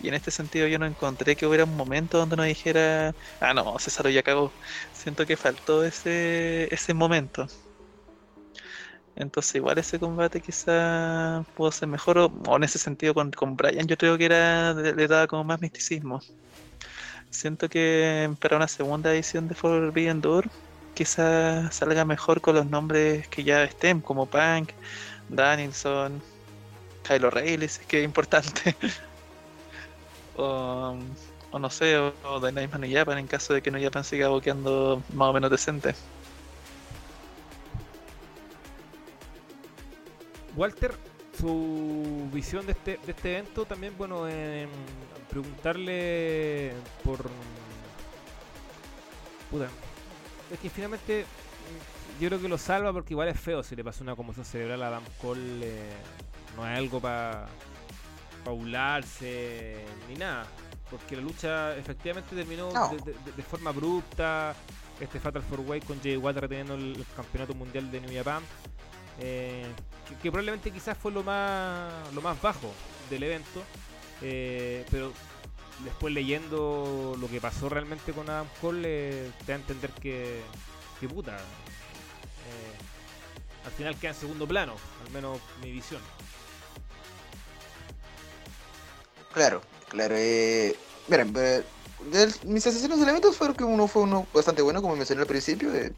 Y 0.00 0.08
en 0.08 0.14
este 0.14 0.30
sentido 0.30 0.66
yo 0.66 0.78
no 0.78 0.86
encontré 0.86 1.36
que 1.36 1.46
hubiera 1.46 1.64
un 1.64 1.76
momento 1.76 2.18
donde 2.18 2.36
nos 2.36 2.46
dijera, 2.46 3.14
ah 3.40 3.52
no, 3.54 3.78
César 3.78 4.08
ya 4.08 4.22
cagó. 4.22 4.52
Siento 4.92 5.26
que 5.26 5.36
faltó 5.36 5.84
ese, 5.84 6.72
ese 6.72 6.94
momento. 6.94 7.46
Entonces 9.16 9.56
igual 9.56 9.78
ese 9.78 9.98
combate 9.98 10.40
quizá 10.40 11.44
pudo 11.54 11.70
ser 11.72 11.88
mejor 11.88 12.18
o, 12.18 12.26
o 12.46 12.56
en 12.56 12.64
ese 12.64 12.78
sentido 12.78 13.12
con, 13.12 13.30
con 13.32 13.56
Brian 13.56 13.86
yo 13.86 13.96
creo 13.98 14.16
que 14.16 14.24
era 14.24 14.72
le, 14.72 14.94
le 14.94 15.08
daba 15.08 15.26
como 15.26 15.44
más 15.44 15.60
misticismo. 15.60 16.20
Siento 17.30 17.68
que 17.68 18.30
para 18.40 18.56
una 18.56 18.68
segunda 18.68 19.12
edición 19.12 19.48
de 19.48 19.54
Forbidden 19.54 20.20
Door 20.20 20.50
quizá 20.94 21.70
salga 21.70 22.04
mejor 22.04 22.40
con 22.40 22.54
los 22.56 22.66
nombres 22.66 23.26
que 23.28 23.44
ya 23.44 23.64
estén, 23.64 24.00
como 24.00 24.26
Punk, 24.26 24.70
Danielson, 25.28 26.20
Kylo 27.06 27.30
Reilly, 27.30 27.68
si 27.68 27.80
es 27.80 27.86
que 27.86 27.98
es 28.00 28.04
importante. 28.04 28.76
o, 30.36 30.96
no 31.58 31.70
sé, 31.70 31.96
o, 31.98 32.14
o 32.24 32.40
Japan 32.40 33.18
en 33.18 33.26
caso 33.26 33.54
de 33.54 33.62
que 33.62 33.70
no 33.70 33.80
Japan 33.80 34.04
siga 34.04 34.28
boqueando 34.28 35.02
más 35.14 35.28
o 35.28 35.32
menos 35.32 35.50
decente. 35.50 35.94
Walter, 40.56 40.94
su 41.38 42.28
visión 42.32 42.66
de 42.66 42.72
este, 42.72 42.98
de 43.04 43.12
este 43.12 43.32
evento 43.32 43.64
también, 43.64 43.96
bueno, 43.96 44.28
em, 44.28 44.68
preguntarle 45.28 46.72
por... 47.04 47.30
Puta, 49.50 49.68
es 50.50 50.58
que 50.58 50.70
finalmente 50.70 51.24
yo 52.20 52.28
creo 52.28 52.40
que 52.40 52.48
lo 52.48 52.58
salva 52.58 52.92
porque 52.92 53.14
igual 53.14 53.28
es 53.28 53.38
feo 53.40 53.62
si 53.62 53.74
le 53.76 53.84
pasa 53.84 54.02
una 54.02 54.16
conmoción 54.16 54.44
cerebral 54.44 54.82
a 54.82 54.88
Adam 54.88 55.04
Cole, 55.22 55.60
eh, 55.62 55.92
no 56.56 56.66
es 56.68 56.76
algo 56.76 57.00
para 57.00 57.46
paularse 58.44 59.84
ni 60.08 60.14
nada, 60.16 60.46
porque 60.90 61.16
la 61.16 61.22
lucha 61.22 61.76
efectivamente 61.76 62.34
terminó 62.34 62.70
No. 62.72 62.88
de, 62.90 62.96
de- 62.98 63.18
de- 63.24 63.32
de 63.36 63.42
forma 63.42 63.70
abrupta, 63.70 64.54
este 65.00 65.20
Fatal 65.20 65.42
4 65.48 65.62
Way 65.66 65.80
con 65.82 66.00
Jay 66.02 66.16
Watt 66.16 66.36
reteniendo 66.36 66.74
el, 66.74 66.96
el 66.96 67.06
campeonato 67.16 67.54
mundial 67.54 67.90
de 67.90 68.00
New 68.00 68.14
Japan. 68.14 68.42
eh, 69.20 69.66
que, 70.08 70.14
que 70.16 70.30
probablemente 70.30 70.70
quizás 70.70 70.96
fue 70.96 71.12
lo 71.12 71.22
más 71.22 71.92
lo 72.14 72.20
más 72.22 72.40
bajo 72.40 72.72
del 73.10 73.22
evento 73.22 73.62
eh, 74.22 74.84
pero 74.90 75.12
después 75.84 76.14
leyendo 76.14 77.16
lo 77.18 77.28
que 77.28 77.40
pasó 77.40 77.68
realmente 77.68 78.12
con 78.12 78.28
Adam 78.28 78.46
Cole 78.60 78.82
eh, 78.84 79.30
te 79.44 79.52
da 79.52 79.58
a 79.58 79.60
entender 79.60 79.90
que, 80.00 80.40
que 81.00 81.08
puta 81.08 81.36
eh, 81.36 82.74
al 83.64 83.72
final 83.72 83.98
queda 83.98 84.12
en 84.12 84.16
segundo 84.16 84.46
plano 84.46 84.74
al 85.06 85.12
menos 85.12 85.38
mi 85.62 85.72
visión 85.72 86.00
Claro, 89.32 89.62
claro. 89.88 90.14
Eh, 90.18 90.74
miren, 91.06 91.32
eh, 91.36 91.62
mis 92.44 92.64
sensaciones 92.64 92.98
del 92.98 93.08
evento 93.10 93.32
fueron 93.32 93.56
que 93.56 93.64
uno 93.64 93.86
fue 93.86 94.02
uno 94.02 94.26
bastante 94.34 94.62
bueno, 94.62 94.82
como 94.82 94.96
mencioné 94.96 95.22
al 95.22 95.28
principio, 95.28 95.70
de 95.70 95.92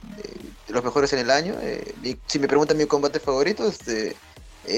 los 0.68 0.84
mejores 0.84 1.12
en 1.14 1.20
el 1.20 1.30
año. 1.30 1.54
y 2.02 2.18
si 2.26 2.38
me 2.38 2.48
preguntan 2.48 2.76
mi 2.76 2.86
combate 2.86 3.20
favorito, 3.20 3.66
este, 3.66 4.16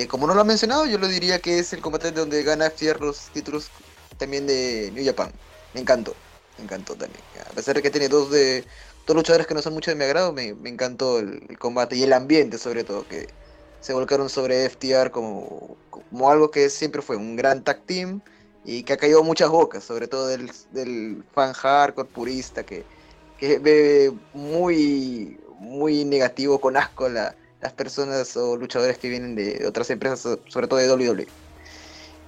como 0.08 0.26
no 0.26 0.34
lo 0.34 0.42
han 0.42 0.46
mencionado, 0.46 0.86
yo 0.86 0.98
lo 0.98 1.08
diría 1.08 1.40
que 1.40 1.58
es 1.58 1.72
el 1.72 1.80
combate 1.80 2.12
donde 2.12 2.42
gana 2.44 2.70
FTR 2.70 3.00
los 3.00 3.30
títulos 3.30 3.70
también 4.16 4.46
de 4.46 4.90
New 4.94 5.04
Japan. 5.04 5.30
Me 5.74 5.80
encantó, 5.80 6.14
me 6.58 6.64
encantó 6.64 6.94
también. 6.96 7.22
A 7.50 7.54
pesar 7.54 7.74
de 7.74 7.82
que 7.82 7.90
tiene 7.90 8.08
dos 8.08 8.30
de 8.30 8.64
dos 9.06 9.16
luchadores 9.16 9.46
que 9.46 9.54
no 9.54 9.62
son 9.62 9.74
mucho 9.74 9.90
de 9.90 9.96
mi 9.96 10.04
agrado, 10.04 10.32
me, 10.32 10.54
me 10.54 10.70
encantó 10.70 11.18
el, 11.18 11.42
el 11.48 11.58
combate 11.58 11.96
y 11.96 12.02
el 12.02 12.12
ambiente 12.12 12.58
sobre 12.58 12.84
todo, 12.84 13.06
que 13.06 13.28
se 13.80 13.92
volcaron 13.92 14.30
sobre 14.30 14.64
FTR 14.64 15.10
como, 15.10 15.76
como 15.90 16.30
algo 16.30 16.50
que 16.50 16.70
siempre 16.70 17.02
fue 17.02 17.16
un 17.16 17.36
gran 17.36 17.62
tag 17.62 17.82
team 17.84 18.22
y 18.64 18.82
que 18.82 18.94
ha 18.94 18.96
caído 18.96 19.22
muchas 19.22 19.50
bocas, 19.50 19.84
sobre 19.84 20.08
todo 20.08 20.26
del, 20.28 20.50
del 20.72 21.22
fan 21.34 21.52
hardcore 21.52 22.08
purista 22.08 22.64
que, 22.64 22.86
que 23.38 23.58
ve 23.58 24.10
muy, 24.32 25.38
muy 25.58 26.04
negativo, 26.06 26.60
con 26.60 26.78
asco 26.78 27.10
la, 27.10 27.36
las 27.60 27.72
personas 27.74 28.34
o 28.38 28.56
luchadores 28.56 28.96
que 28.98 29.10
vienen 29.10 29.34
de 29.34 29.66
otras 29.66 29.90
empresas, 29.90 30.38
sobre 30.48 30.66
todo 30.66 30.78
de 30.78 30.90
WWE. 30.90 31.26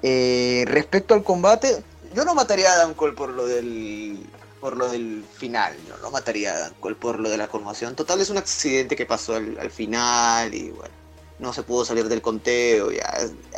Eh, 0.02 0.64
respecto 0.66 1.14
al 1.14 1.24
combate, 1.24 1.82
yo 2.14 2.24
no 2.24 2.34
mataría 2.34 2.70
a 2.70 2.74
Adam 2.74 2.94
Cole 2.94 3.14
por 3.14 3.30
lo 3.30 3.46
del 3.46 4.18
por 4.60 4.76
lo 4.76 4.88
del 4.88 5.24
final, 5.36 5.76
no 5.88 5.96
lo 5.98 6.10
mataría 6.10 6.52
a 6.52 6.56
Adam 6.56 6.74
Cole 6.80 6.96
por 6.96 7.20
lo 7.20 7.28
de 7.28 7.36
la 7.36 7.48
coronación. 7.48 7.94
Total 7.94 8.20
es 8.20 8.30
un 8.30 8.38
accidente 8.38 8.96
que 8.96 9.06
pasó 9.06 9.36
al, 9.36 9.58
al 9.58 9.70
final 9.70 10.54
y 10.54 10.70
bueno, 10.70 10.94
no 11.38 11.52
se 11.52 11.62
pudo 11.62 11.84
salir 11.84 12.08
del 12.08 12.22
conteo, 12.22 12.90
ya 12.90 13.06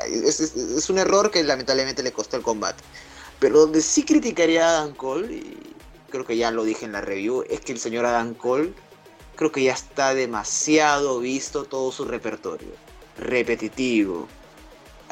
es, 0.07 0.91
un 0.91 0.99
error 0.99 1.31
que 1.31 1.43
lamentablemente 1.43 2.03
le 2.03 2.13
costó 2.13 2.37
el 2.37 2.43
combate. 2.43 2.83
Pero 3.39 3.61
donde 3.61 3.81
sí 3.81 4.05
criticaría 4.05 4.67
a 4.67 4.79
Adam 4.79 4.95
Cole, 4.95 5.33
y 5.33 5.75
creo 6.11 6.27
que 6.27 6.37
ya 6.37 6.51
lo 6.51 6.65
dije 6.65 6.85
en 6.85 6.93
la 6.93 7.01
review, 7.01 7.45
es 7.49 7.61
que 7.61 7.73
el 7.73 7.79
señor 7.79 8.05
Adam 8.05 8.35
Cole 8.35 8.73
creo 9.37 9.53
que 9.53 9.63
ya 9.63 9.73
está 9.73 10.15
demasiado 10.15 11.21
visto 11.21 11.65
todo 11.65 11.93
su 11.93 12.05
repertorio, 12.05 12.73
repetitivo, 13.17 14.27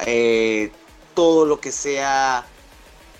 eh, 0.05 0.71
todo 1.17 1.47
lo 1.47 1.59
que 1.59 1.71
sea 1.71 2.45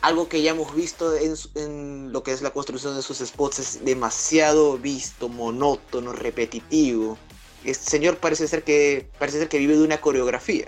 algo 0.02 0.30
que 0.30 0.44
ya 0.44 0.52
hemos 0.52 0.76
visto 0.76 1.16
en, 1.16 2.14
lo 2.14 2.22
que 2.22 2.32
es 2.32 2.44
la 2.44 2.52
construcción 2.52 2.96
de 2.96 3.02
sus 3.02 3.18
spots 3.18 3.58
es 3.58 3.84
demasiado 3.84 4.78
visto, 4.78 5.30
monótono, 5.30 6.14
repetitivo. 6.14 7.18
Este 7.64 7.90
señor 7.90 8.18
parece 8.18 8.48
ser 8.48 8.64
que 8.64 9.10
parece 9.18 9.40
ser 9.40 9.50
que 9.50 9.58
vive 9.58 9.76
de 9.76 9.84
una 9.84 10.00
coreografía, 10.00 10.68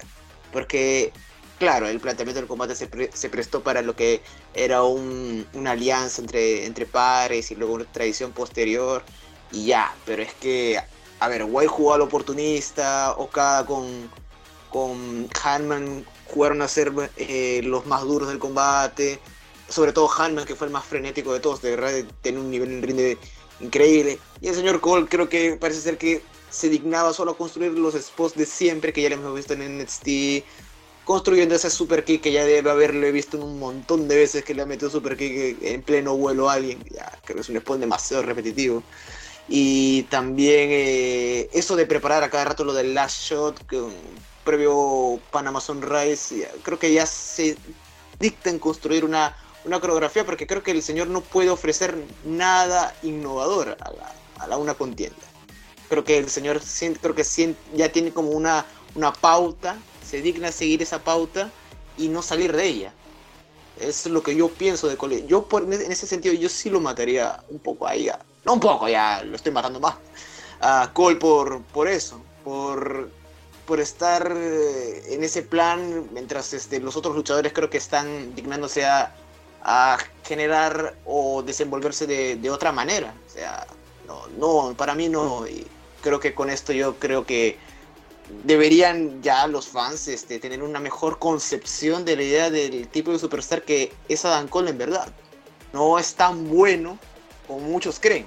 porque 0.52 1.14
claro, 1.60 1.88
el 1.88 2.00
planteamiento 2.00 2.42
del 2.42 2.48
combate 2.48 2.74
se, 2.74 2.88
pre 2.88 3.12
se 3.14 3.30
prestó 3.30 3.62
para 3.62 3.84
lo 3.84 3.96
que 3.96 4.24
era 4.56 4.82
un, 4.82 5.46
una 5.54 5.74
alianza 5.74 6.24
entre, 6.24 6.66
entre 6.66 6.88
pares 6.88 7.52
y 7.52 7.56
luego 7.56 7.76
una 7.76 7.86
tradición 7.86 8.32
posterior 8.32 9.04
y 9.52 9.68
ya, 9.68 9.94
pero 10.04 10.24
es 10.24 10.34
que, 10.34 10.82
a 11.20 11.28
ver, 11.28 11.44
White 11.48 11.68
jugó 11.68 11.94
al 11.94 12.02
oportunista, 12.02 13.14
Okada 13.20 13.68
con, 13.68 14.10
con 14.72 15.30
Hanman 15.44 16.08
jugaron 16.34 16.62
a 16.62 16.68
ser 16.68 16.92
eh, 17.18 17.62
los 17.64 17.86
más 17.86 18.04
duros 18.04 18.30
del 18.30 18.40
combate, 18.40 19.20
sobre 19.68 19.94
todo 19.94 20.10
Hanman, 20.12 20.46
que 20.46 20.56
fue 20.56 20.68
el 20.68 20.74
más 20.74 20.86
frenético 20.86 21.34
de 21.34 21.40
todos, 21.40 21.62
de 21.62 21.76
verdad, 21.76 21.92
tiene 22.22 22.40
un 22.40 22.50
nivel 22.50 22.72
en 22.72 22.82
ring 22.82 23.18
increíble. 23.60 24.20
Y 24.42 24.48
el 24.48 24.56
señor 24.56 24.80
Cole 24.82 25.08
creo 25.08 25.30
que 25.30 25.58
parece 25.60 25.82
ser 25.82 25.98
que 25.98 26.22
se 26.50 26.70
dignaba 26.70 27.14
solo 27.14 27.32
a 27.32 27.38
construir 27.38 27.72
los 27.74 27.94
spots 27.94 28.36
de 28.36 28.46
siempre, 28.46 28.94
que 28.94 29.02
ya 29.02 29.10
le 29.10 29.16
hemos 29.16 29.36
visto 29.36 29.54
en 29.54 29.80
NXT, 29.80 30.44
construyendo 31.06 31.56
ese 31.56 31.70
super 31.70 32.04
kick 32.04 32.22
que 32.22 32.32
ya 32.32 32.46
debe 32.46 32.70
haberle 32.70 33.12
visto 33.12 33.38
en 33.38 33.44
un 33.44 33.60
montón 33.60 34.08
de 34.08 34.16
veces 34.16 34.44
que 34.44 34.54
le 34.54 34.62
ha 34.62 34.66
metido 34.66 34.90
super 34.90 35.18
kick 35.18 35.58
en 35.62 35.82
pleno 35.84 36.16
vuelo 36.16 36.50
a 36.50 36.54
alguien. 36.54 36.80
Creo 37.24 37.36
que 37.36 37.42
es 37.42 37.50
un 37.50 37.58
spot 37.58 37.80
demasiado 37.80 38.24
repetitivo. 38.24 38.84
Y 39.48 40.04
también 40.04 40.70
eh, 40.72 41.50
eso 41.54 41.76
de 41.76 41.88
preparar 41.88 42.24
a 42.24 42.30
cada 42.30 42.46
rato 42.46 42.64
lo 42.64 42.74
del 42.74 42.94
last 42.94 43.24
shot, 43.24 43.60
previo 44.50 45.20
Panama 45.30 45.62
Sunrise, 45.62 46.50
creo 46.64 46.80
que 46.80 46.92
ya 46.92 47.06
se 47.06 47.56
dicta 48.20 48.50
en 48.50 48.58
construir 48.58 49.06
una, 49.06 49.38
una 49.64 49.80
coreografía, 49.80 50.26
porque 50.26 50.48
creo 50.48 50.64
que 50.64 50.72
el 50.72 50.82
señor 50.82 51.06
no 51.06 51.22
puede 51.22 51.52
ofrecer 51.52 51.96
nada 52.26 52.96
innovador 53.04 53.78
a, 53.80 53.92
la, 53.92 54.16
a 54.40 54.48
la 54.48 54.58
una 54.58 54.74
contienda. 54.74 55.22
Creo 55.88 56.04
que 56.04 56.18
el 56.18 56.32
señor 56.32 56.62
creo 57.00 57.14
que 57.14 57.24
ya 57.76 57.92
tiene 57.92 58.12
como 58.12 58.32
una, 58.32 58.66
una 58.96 59.14
pauta, 59.14 59.78
se 60.04 60.20
digna 60.20 60.52
seguir 60.52 60.82
esa 60.82 60.98
pauta 60.98 61.52
y 61.96 62.08
no 62.08 62.24
salir 62.24 62.56
de 62.56 62.66
ella. 62.66 62.94
Es 63.80 64.08
lo 64.08 64.24
que 64.24 64.36
yo 64.36 64.50
pienso 64.50 64.88
de 64.88 64.98
Cole. 64.98 65.28
Yo 65.28 65.44
por, 65.44 65.62
en 65.62 65.92
ese 65.92 66.08
sentido 66.08 66.34
yo 66.34 66.50
sí 66.50 66.72
lo 66.72 66.80
mataría 66.80 67.40
un 67.50 67.60
poco 67.60 67.86
ahí. 67.86 68.10
No 68.46 68.54
un 68.54 68.60
poco, 68.60 68.90
ya 68.90 69.22
lo 69.24 69.36
estoy 69.36 69.52
matando 69.52 69.80
más. 69.80 69.94
A 70.60 70.90
Cole 70.92 71.18
por, 71.18 71.62
por 71.66 71.88
eso. 71.88 72.20
Por, 72.44 73.19
por 73.70 73.80
estar 73.80 74.36
en 74.36 75.24
ese 75.24 75.44
plan. 75.44 76.10
Mientras 76.12 76.54
este, 76.54 76.80
los 76.80 76.98
otros 76.98 77.16
luchadores 77.16 77.54
creo 77.54 77.70
que 77.70 77.78
están 77.78 78.34
dignándose 78.34 78.84
a, 78.84 79.16
generar 80.24 80.96
o 81.06 81.44
desenvolverse 81.44 82.08
de, 82.08 82.50
otra 82.50 82.72
manera. 82.72 83.14
O 83.28 83.30
sea, 83.30 83.68
no, 84.08 84.26
no, 84.40 84.74
para 84.76 84.96
mí 84.96 85.08
no. 85.08 85.48
Y 85.48 85.68
creo 86.02 86.20
que 86.20 86.34
con 86.34 86.50
esto 86.50 86.74
yo 86.74 86.96
creo 86.98 87.28
que 87.28 87.60
deberían 88.44 89.22
ya 89.22 89.46
los 89.46 89.68
fans 89.68 90.08
este, 90.08 90.40
tener 90.40 90.64
una 90.64 90.80
mejor 90.80 91.20
concepción 91.20 92.06
de 92.06 92.16
la 92.16 92.24
idea 92.24 92.50
del 92.50 92.88
tipo 92.88 93.12
de 93.12 93.20
superstar 93.20 93.62
que 93.64 93.94
es 94.08 94.26
Adam 94.26 94.48
Cole 94.48 94.72
en 94.72 94.80
verdad. 94.80 95.14
No 95.74 96.00
es 96.00 96.16
tan 96.16 96.50
bueno 96.50 96.98
como 97.48 97.60
muchos 97.60 98.00
creen. 98.00 98.26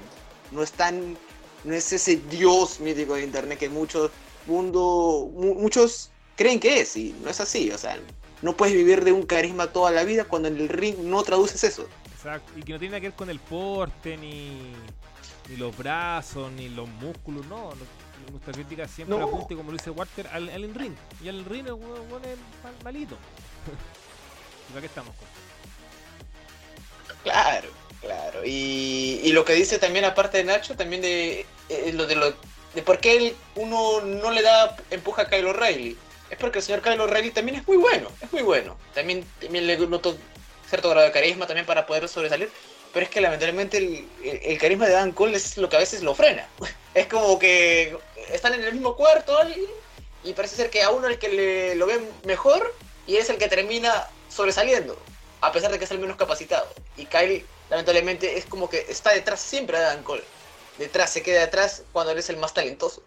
No 0.52 0.62
es 0.62 0.70
tan, 0.70 1.16
no 1.64 1.74
es 1.74 1.92
ese 1.92 2.16
dios 2.30 2.78
mítico 2.78 3.14
de 3.14 3.24
internet 3.24 3.58
que 3.58 3.68
muchos 3.68 4.12
mundo, 4.46 5.30
mu 5.34 5.54
muchos 5.54 6.10
creen 6.36 6.60
que 6.60 6.80
es 6.80 6.96
y 6.96 7.14
no 7.22 7.30
es 7.30 7.40
así. 7.40 7.70
O 7.70 7.78
sea, 7.78 7.98
no 8.42 8.56
puedes 8.56 8.74
vivir 8.74 9.04
de 9.04 9.12
un 9.12 9.22
carisma 9.22 9.68
toda 9.68 9.90
la 9.90 10.04
vida 10.04 10.24
cuando 10.24 10.48
en 10.48 10.58
el 10.58 10.68
ring 10.68 10.98
no 10.98 11.22
traduces 11.22 11.62
eso. 11.64 11.86
Exacto. 12.14 12.52
Y 12.56 12.62
que 12.62 12.72
no 12.72 12.78
tiene 12.78 13.00
que 13.00 13.08
ver 13.08 13.16
con 13.16 13.30
el 13.30 13.40
porte 13.40 14.16
ni 14.16 14.72
ni 15.48 15.56
los 15.56 15.76
brazos, 15.76 16.50
ni 16.52 16.68
los 16.68 16.88
músculos, 16.88 17.46
no. 17.46 17.70
Nuestra 18.30 18.52
crítica 18.52 18.86
siempre 18.86 19.16
no. 19.18 19.24
apunte, 19.24 19.56
como 19.56 19.72
lo 19.72 19.76
dice 19.76 19.90
Walter, 19.90 20.28
al, 20.28 20.48
al 20.48 20.74
ring. 20.74 20.94
Y 21.22 21.28
al 21.28 21.44
ring 21.44 21.66
es, 21.66 21.72
bueno, 21.72 22.18
es 22.24 22.38
mal, 22.62 22.74
malito. 22.84 23.16
¿Y 24.70 24.80
qué 24.80 24.86
estamos? 24.86 25.14
Con? 25.16 25.26
Claro, 27.24 27.68
claro. 28.00 28.44
Y, 28.44 29.20
y, 29.24 29.32
lo 29.32 29.44
que 29.44 29.54
dice 29.54 29.78
también, 29.78 30.04
aparte 30.04 30.38
de 30.38 30.44
Nacho, 30.44 30.76
también 30.76 31.02
de 31.02 31.46
eh, 31.68 31.92
lo 31.92 32.06
de 32.06 32.16
lo 32.16 32.34
de 32.74 32.82
por 32.82 32.98
qué 32.98 33.34
uno 33.54 34.00
no 34.00 34.30
le 34.30 34.42
da 34.42 34.76
empuja 34.90 35.22
a 35.22 35.28
Kyle 35.28 35.46
O'Reilly. 35.46 35.96
Es 36.30 36.38
porque 36.38 36.58
el 36.58 36.64
señor 36.64 36.82
Kyle 36.82 37.00
O'Reilly 37.00 37.30
también 37.30 37.58
es 37.58 37.68
muy 37.68 37.76
bueno, 37.76 38.08
es 38.20 38.32
muy 38.32 38.42
bueno. 38.42 38.76
También, 38.94 39.24
también 39.40 39.66
le 39.66 39.76
noto 39.76 40.16
cierto 40.68 40.88
grado 40.88 41.06
de 41.06 41.12
carisma 41.12 41.46
también 41.46 41.66
para 41.66 41.86
poder 41.86 42.08
sobresalir 42.08 42.50
pero 42.92 43.04
es 43.04 43.10
que 43.10 43.20
lamentablemente 43.20 43.78
el, 43.78 44.08
el, 44.22 44.58
carisma 44.58 44.86
de 44.86 44.92
Dan 44.92 45.12
Cole 45.12 45.36
es 45.36 45.56
lo 45.56 45.68
que 45.68 45.76
a 45.76 45.80
veces 45.80 46.02
lo 46.02 46.14
frena. 46.14 46.46
Es 46.94 47.06
como 47.06 47.38
que 47.38 47.96
están 48.30 48.52
en 48.52 48.62
el 48.62 48.74
mismo 48.74 48.94
cuarto 48.96 49.38
y 50.24 50.34
parece 50.34 50.56
ser 50.56 50.68
que 50.68 50.82
a 50.82 50.90
uno 50.90 51.06
el 51.06 51.18
que 51.18 51.28
le, 51.30 51.74
lo 51.74 51.86
ve 51.86 51.98
mejor 52.24 52.74
y 53.06 53.16
es 53.16 53.30
el 53.30 53.38
que 53.38 53.48
termina 53.48 54.08
sobresaliendo, 54.28 54.98
a 55.40 55.50
pesar 55.52 55.72
de 55.72 55.78
que 55.78 55.86
es 55.86 55.90
el 55.90 56.00
menos 56.00 56.18
capacitado. 56.18 56.68
Y 56.98 57.06
Kyle 57.06 57.46
lamentablemente 57.70 58.36
es 58.36 58.44
como 58.44 58.68
que 58.68 58.84
está 58.90 59.14
detrás 59.14 59.40
siempre 59.40 59.78
de 59.78 59.84
Dan 59.84 60.02
Cole. 60.02 60.22
Detrás, 60.78 61.10
se 61.10 61.22
queda 61.22 61.44
atrás 61.44 61.84
cuando 61.92 62.12
él 62.12 62.18
es 62.18 62.30
el 62.30 62.36
más 62.36 62.54
talentoso, 62.54 63.02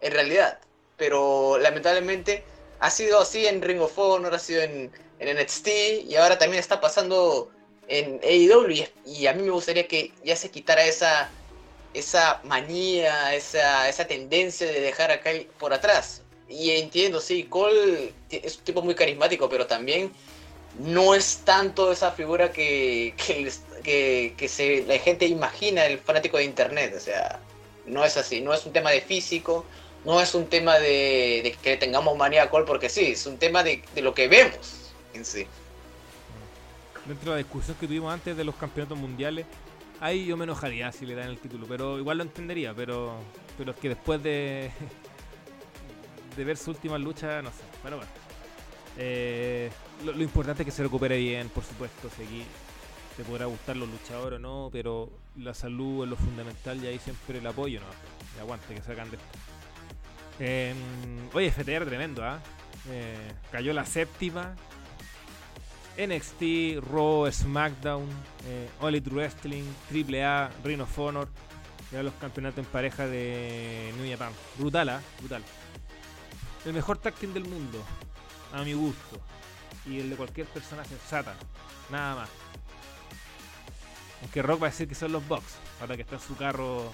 en 0.00 0.12
realidad. 0.12 0.58
Pero 0.96 1.58
lamentablemente 1.58 2.44
ha 2.80 2.90
sido 2.90 3.20
así 3.20 3.46
en 3.46 3.62
Ring 3.62 3.80
of 3.80 3.98
Honor, 3.98 4.34
ha 4.34 4.38
sido 4.38 4.62
en, 4.62 4.90
en 5.18 5.38
NXT 5.38 5.68
y 6.08 6.16
ahora 6.16 6.38
también 6.38 6.60
está 6.60 6.80
pasando 6.80 7.50
en 7.88 8.20
AEW 8.22 8.86
y, 9.04 9.26
a 9.26 9.32
mí 9.32 9.42
me 9.42 9.50
gustaría 9.50 9.86
que 9.86 10.12
ya 10.24 10.36
se 10.36 10.50
quitara 10.50 10.84
esa 10.84 11.30
esa 11.94 12.40
manía, 12.44 13.34
esa, 13.34 13.88
esa 13.88 14.06
tendencia 14.06 14.66
de 14.66 14.80
dejar 14.80 15.10
a 15.10 15.22
Kyle 15.22 15.48
por 15.58 15.72
atrás. 15.72 16.20
Y 16.46 16.72
entiendo, 16.72 17.20
sí, 17.20 17.44
Cole 17.44 18.12
es 18.30 18.58
un 18.58 18.64
tipo 18.64 18.82
muy 18.82 18.94
carismático, 18.94 19.48
pero 19.48 19.66
también 19.66 20.12
no 20.78 21.14
es 21.14 21.38
tanto 21.44 21.90
esa 21.90 22.12
figura 22.12 22.52
que, 22.52 23.14
que, 23.16 23.50
que, 23.86 24.84
la 24.86 24.98
gente 24.98 25.26
imagina 25.26 25.86
el 25.86 25.98
fanático 25.98 26.36
de 26.38 26.44
internet. 26.44 26.94
O 26.96 27.00
sea, 27.00 27.40
no 27.86 28.04
es 28.04 28.16
así, 28.16 28.40
no 28.40 28.52
es 28.52 28.66
un 28.66 28.72
tema 28.72 28.90
de 28.90 29.00
físico, 29.00 29.64
no 30.04 30.20
es 30.20 30.34
un 30.34 30.46
tema 30.46 30.78
de, 30.78 31.40
de 31.44 31.56
que 31.62 31.76
tengamos 31.76 32.16
manía 32.16 32.44
a 32.44 32.50
Cole 32.50 32.66
porque 32.66 32.88
sí, 32.88 33.12
es 33.12 33.26
un 33.26 33.38
tema 33.38 33.62
de, 33.62 33.82
lo 33.96 34.14
que 34.14 34.28
vemos 34.28 34.92
en 35.14 35.24
sí 35.24 35.46
dentro 37.06 37.30
de 37.30 37.36
la 37.36 37.44
discusión 37.44 37.76
que 37.78 37.86
tuvimos 37.86 38.12
antes 38.12 38.36
de 38.36 38.42
los 38.42 38.56
campeonatos 38.56 38.98
mundiales, 38.98 39.46
ahí 40.00 40.26
yo 40.26 40.36
me 40.36 40.42
enojaría 40.42 40.90
si 40.90 41.06
le 41.06 41.14
dan 41.14 41.28
el 41.28 41.38
título, 41.38 41.64
pero 41.68 42.00
igual 42.00 42.18
lo 42.18 42.24
entendería, 42.24 42.74
pero 42.74 43.20
pero 43.56 43.70
es 43.70 43.76
que 43.76 43.90
después 43.90 44.20
de 44.24 44.72
de 46.36 46.44
ver 46.44 46.56
su 46.56 46.70
última 46.70 46.98
lucha, 46.98 47.40
no 47.42 47.50
sé, 47.50 47.62
pero 47.80 47.98
bueno. 47.98 48.10
Eh, 48.98 49.70
lo, 50.04 50.12
lo, 50.12 50.22
importante 50.22 50.62
es 50.62 50.66
que 50.66 50.72
se 50.72 50.82
recupere 50.82 51.16
bien, 51.18 51.48
por 51.50 51.62
supuesto, 51.62 52.10
seguir. 52.10 52.44
Te 53.16 53.24
podrá 53.24 53.46
gustar 53.46 53.76
los 53.76 53.88
luchadores 53.88 54.38
o 54.38 54.42
no, 54.42 54.68
pero 54.70 55.10
la 55.36 55.54
salud 55.54 56.04
es 56.04 56.10
lo 56.10 56.16
fundamental 56.16 56.82
y 56.82 56.86
ahí 56.86 56.98
siempre 56.98 57.38
el 57.38 57.46
apoyo, 57.46 57.80
¿no? 57.80 57.86
Y 58.36 58.40
aguante, 58.40 58.74
que 58.74 58.82
sacan 58.82 59.10
de 59.10 59.16
esto. 59.16 59.28
Eh, 60.38 60.74
oye, 61.32 61.50
FTR 61.50 61.86
tremendo, 61.86 62.22
¿ah? 62.22 62.38
¿eh? 62.90 63.32
Cayó 63.50 63.72
la 63.72 63.86
séptima, 63.86 64.54
NXT, 65.96 66.84
Raw, 66.92 67.30
SmackDown, 67.32 68.06
eh, 68.46 68.68
All 68.80 68.94
Elite 68.94 69.10
Wrestling, 69.10 69.64
AAA, 69.90 70.50
Ring 70.62 70.82
of 70.82 70.98
Honor, 70.98 71.28
ya 71.90 72.02
los 72.02 72.12
campeonatos 72.14 72.58
en 72.58 72.70
pareja 72.70 73.06
de 73.06 73.94
New 73.96 74.10
Japan. 74.10 74.32
Brutal, 74.58 74.88
¿eh? 74.90 74.98
brutal. 75.20 75.42
el 76.66 76.72
mejor 76.74 76.98
tag 76.98 77.14
del 77.18 77.44
mundo, 77.44 77.82
a 78.52 78.62
mi 78.62 78.74
gusto. 78.74 79.20
Y 79.86 80.00
el 80.00 80.10
de 80.10 80.16
cualquier 80.16 80.46
persona 80.48 80.84
sensata, 80.84 81.34
nada 81.90 82.16
más. 82.16 82.28
Aunque 84.26 84.42
Rock 84.42 84.60
va 84.64 84.66
a 84.66 84.70
decir 84.70 84.88
que 84.88 84.96
son 84.96 85.12
los 85.12 85.26
Bucks, 85.28 85.54
ahora 85.80 85.94
que 85.94 86.02
está 86.02 86.16
en 86.16 86.20
su 86.20 86.34
carro 86.36 86.92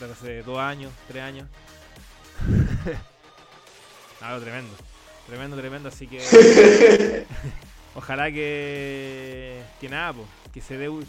desde 0.00 0.12
hace 0.14 0.42
dos 0.42 0.58
años, 0.58 0.90
tres 1.06 1.22
años. 1.22 1.46
Algo 4.22 4.40
tremendo. 4.40 4.74
Tremendo, 5.26 5.56
tremendo, 5.58 5.88
así 5.90 6.06
que. 6.06 7.26
ojalá 7.94 8.32
que. 8.32 9.62
Que 9.78 9.88
nada, 9.90 10.14
po, 10.14 10.24
que 10.54 10.62
se 10.62 10.78
dé. 10.78 10.88
un- 10.88 11.06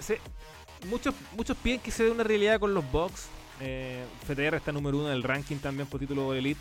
se- 0.00 0.20
muchos, 0.86 1.14
muchos 1.36 1.56
piden 1.56 1.78
que 1.78 1.92
se 1.92 2.02
dé 2.04 2.10
una 2.10 2.24
realidad 2.24 2.58
con 2.58 2.74
los 2.74 2.90
Bucks. 2.90 3.28
Eh, 3.60 4.04
FTR 4.26 4.56
está 4.56 4.72
número 4.72 4.98
uno 4.98 5.06
en 5.10 5.14
el 5.14 5.22
ranking 5.22 5.58
también 5.58 5.86
por 5.88 6.00
título 6.00 6.32
de 6.32 6.40
Elite. 6.40 6.60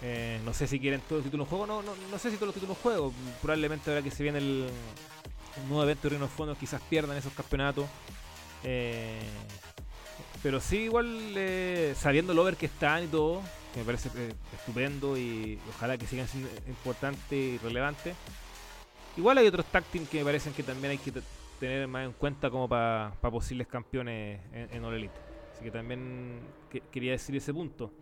Eh, 0.00 0.40
no 0.46 0.54
sé 0.54 0.66
si 0.66 0.80
quieren 0.80 1.02
todos 1.02 1.18
los 1.18 1.24
títulos 1.24 1.44
en 1.46 1.50
juego. 1.50 1.66
No, 1.66 1.82
no, 1.82 1.92
no 2.10 2.18
sé 2.18 2.30
si 2.30 2.36
todos 2.36 2.46
los 2.48 2.54
títulos 2.54 2.78
en 2.78 2.82
juego. 2.82 3.12
Probablemente 3.42 3.90
ahora 3.90 4.02
que 4.02 4.10
se 4.10 4.22
viene 4.22 4.38
el, 4.38 4.70
el 5.56 5.68
nuevo 5.68 5.82
evento 5.82 6.02
de 6.04 6.08
Reino 6.10 6.26
de 6.26 6.32
Fondos, 6.32 6.58
quizás 6.58 6.80
pierdan 6.88 7.16
esos 7.16 7.32
campeonatos. 7.32 7.86
Eh, 8.64 9.20
pero 10.42 10.60
sí, 10.60 10.78
igual 10.78 11.06
eh, 11.36 11.94
sabiendo 11.96 12.32
lo 12.34 12.42
over 12.42 12.56
que 12.56 12.66
están 12.66 13.04
y 13.04 13.06
todo, 13.08 13.42
que 13.74 13.80
me 13.80 13.86
parece 13.86 14.08
eh, 14.16 14.32
estupendo 14.54 15.16
y 15.18 15.58
ojalá 15.76 15.98
que 15.98 16.06
sigan 16.06 16.28
siendo 16.28 16.48
importantes 16.66 17.32
y 17.32 17.58
relevantes. 17.58 18.14
Igual 19.16 19.38
hay 19.38 19.46
otros 19.46 19.66
tag 19.66 19.84
que 19.84 20.18
me 20.18 20.24
parecen 20.24 20.52
que 20.52 20.62
también 20.62 20.92
hay 20.92 20.98
que 20.98 21.12
tener 21.58 21.86
más 21.88 22.06
en 22.06 22.12
cuenta 22.12 22.48
como 22.50 22.68
para 22.68 23.12
posibles 23.20 23.66
campeones 23.66 24.40
en, 24.52 24.68
en. 24.72 24.84
Así 24.84 25.64
que 25.64 25.70
también 25.70 26.40
que- 26.70 26.80
quería 26.90 27.12
decir 27.12 27.36
ese 27.36 27.52
punto. 27.52 27.92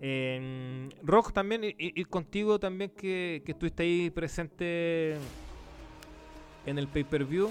Eh, 0.00 0.88
Rock 1.02 1.32
también, 1.32 1.64
y- 1.64 1.74
y 1.78 2.04
contigo 2.04 2.58
también 2.58 2.90
que, 2.90 3.42
que 3.44 3.52
estuviste 3.52 3.82
ahí 3.82 4.10
presente 4.10 5.16
en 6.66 6.78
el 6.78 6.88
pay-per-view. 6.88 7.50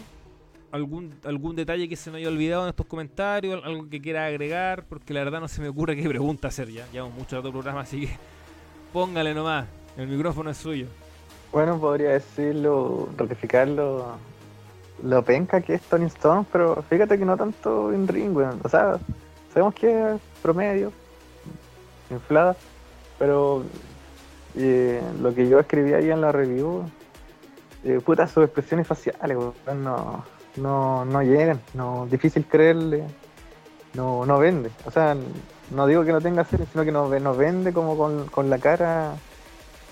¿Algún, 0.72 1.14
¿Algún 1.24 1.56
detalle 1.56 1.88
que 1.88 1.96
se 1.96 2.10
me 2.10 2.18
haya 2.18 2.30
olvidado 2.30 2.64
en 2.64 2.70
estos 2.70 2.88
comentarios? 2.88 3.64
¿Algo 3.64 3.88
que 3.90 4.02
quiera 4.02 4.26
agregar? 4.26 4.86
Porque 4.86 5.14
la 5.14 5.24
verdad 5.24 5.40
no 5.40 5.48
se 5.48 5.62
me 5.62 5.70
ocurre 5.70 5.96
qué 5.96 6.08
pregunta 6.10 6.48
hacer 6.48 6.70
ya. 6.70 6.88
Llevamos 6.92 7.16
mucho 7.16 7.36
rato 7.36 7.52
programa, 7.52 7.82
así 7.82 8.08
que 8.08 8.18
póngale 8.92 9.34
nomás. 9.34 9.68
El 9.98 10.08
micrófono 10.08 10.50
es 10.50 10.58
suyo. 10.58 10.88
Bueno, 11.52 11.80
podría 11.80 12.10
decirlo, 12.10 13.10
ratificarlo, 13.16 14.18
lo 15.04 15.24
penca 15.24 15.62
que 15.62 15.76
es 15.76 15.82
Tony 15.84 16.06
Stone, 16.06 16.46
pero 16.52 16.84
fíjate 16.90 17.18
que 17.20 17.26
no 17.26 17.38
tanto 17.38 17.94
en 17.94 18.08
ring, 18.08 18.36
weón. 18.36 18.60
O 18.64 18.70
sea, 18.70 18.98
sabemos 19.54 19.76
que 19.76 20.16
es 20.16 20.22
promedio, 20.42 20.92
inflada, 22.10 22.56
pero 23.20 23.64
eh, 24.56 25.02
lo 25.22 25.34
que 25.34 25.48
yo 25.48 25.60
escribí 25.60 25.94
ahí 25.94 26.10
en 26.10 26.22
la 26.22 26.32
review, 26.32 26.90
eh, 27.84 28.00
puta, 28.04 28.28
sus 28.28 28.44
expresiones 28.46 28.88
faciales, 28.88 29.38
weón, 29.38 29.84
no, 29.84 30.24
no, 30.58 31.06
no 31.06 31.22
llegan, 31.22 31.60
no, 31.74 32.08
difícil 32.10 32.46
creerle, 32.46 33.04
no, 33.94 34.26
no 34.26 34.40
vende. 34.40 34.70
O 34.86 34.92
sea, 34.92 35.16
no 35.72 35.88
digo 35.88 36.04
que 36.04 36.12
no 36.12 36.22
tenga 36.22 36.44
serie, 36.46 36.66
sino 36.72 36.84
que 36.84 36.92
no, 36.92 37.10
ve- 37.10 37.20
no 37.20 37.36
vende 37.36 37.74
como 37.74 37.98
con, 37.98 38.28
con 38.28 38.50
la 38.50 38.58
cara 38.60 39.14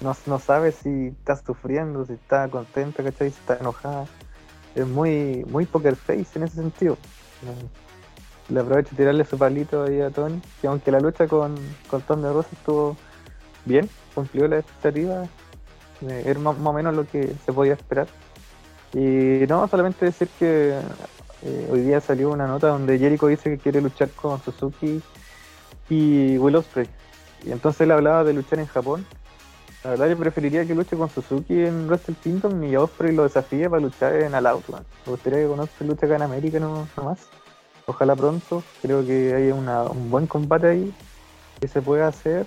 no, 0.01 0.15
no 0.25 0.39
sabe 0.39 0.71
si 0.71 1.07
está 1.07 1.35
sufriendo, 1.35 2.05
si 2.05 2.13
está 2.13 2.47
contenta, 2.47 3.03
¿cachai? 3.03 3.29
Si 3.31 3.37
está 3.39 3.57
enojada. 3.57 4.05
Es 4.73 4.87
muy, 4.87 5.45
muy 5.49 5.65
poker 5.65 5.95
face 5.95 6.27
en 6.35 6.43
ese 6.43 6.55
sentido. 6.55 6.97
Le 8.49 8.59
aprovecho 8.59 8.91
de 8.91 8.97
tirarle 8.97 9.25
su 9.25 9.37
palito 9.37 9.83
ahí 9.83 10.01
a 10.01 10.09
Tony, 10.09 10.41
que 10.59 10.67
aunque 10.67 10.91
la 10.91 10.99
lucha 10.99 11.27
con, 11.27 11.55
con 11.89 12.01
Tom 12.01 12.21
de 12.21 12.33
Rosa 12.33 12.49
estuvo 12.53 12.97
bien, 13.65 13.89
cumplió 14.15 14.47
la 14.47 14.57
expectativa, 14.59 15.25
era 16.09 16.39
más, 16.39 16.55
o 16.57 16.73
menos 16.73 16.95
lo 16.95 17.05
que 17.05 17.33
se 17.45 17.53
podía 17.53 17.73
esperar. 17.73 18.07
Y 18.93 19.45
no, 19.47 19.67
solamente 19.67 20.05
decir 20.05 20.27
que 20.39 20.79
eh, 21.43 21.69
hoy 21.71 21.81
día 21.81 22.01
salió 22.01 22.29
una 22.29 22.47
nota 22.47 22.67
donde 22.67 22.99
Jericho 22.99 23.27
dice 23.27 23.49
que 23.51 23.57
quiere 23.57 23.81
luchar 23.81 24.09
con 24.09 24.41
Suzuki 24.41 25.01
y 25.89 26.37
Will 26.37 26.55
Ospreay. 26.55 26.87
Y 27.45 27.51
entonces 27.51 27.81
él 27.81 27.91
hablaba 27.91 28.23
de 28.23 28.33
luchar 28.33 28.59
en 28.59 28.67
Japón. 28.67 29.05
La 29.83 29.91
verdad 29.91 30.09
yo 30.09 30.17
preferiría 30.17 30.65
que 30.65 30.75
luche 30.75 30.95
con 30.95 31.09
Suzuki 31.09 31.63
en 31.63 31.87
Wrestle 31.87 32.15
Kingdom 32.21 32.63
y 32.63 32.75
Osprey 32.75 33.15
lo 33.15 33.23
desafíe 33.23 33.67
para 33.67 33.81
luchar 33.81 34.15
en 34.15 34.35
All 34.35 34.45
Out. 34.45 34.65
Me 34.69 35.11
gustaría 35.11 35.39
que 35.39 35.47
con 35.47 35.59
Osprey 35.59 35.89
luche 35.89 36.05
acá 36.05 36.17
en 36.17 36.21
América 36.21 36.59
no, 36.59 36.87
no 36.95 37.03
más. 37.03 37.27
Ojalá 37.87 38.15
pronto. 38.15 38.63
Creo 38.81 39.03
que 39.03 39.33
hay 39.33 39.51
un 39.51 40.11
buen 40.11 40.27
combate 40.27 40.67
ahí 40.67 40.93
que 41.59 41.67
se 41.67 41.81
puede 41.81 42.03
hacer. 42.03 42.45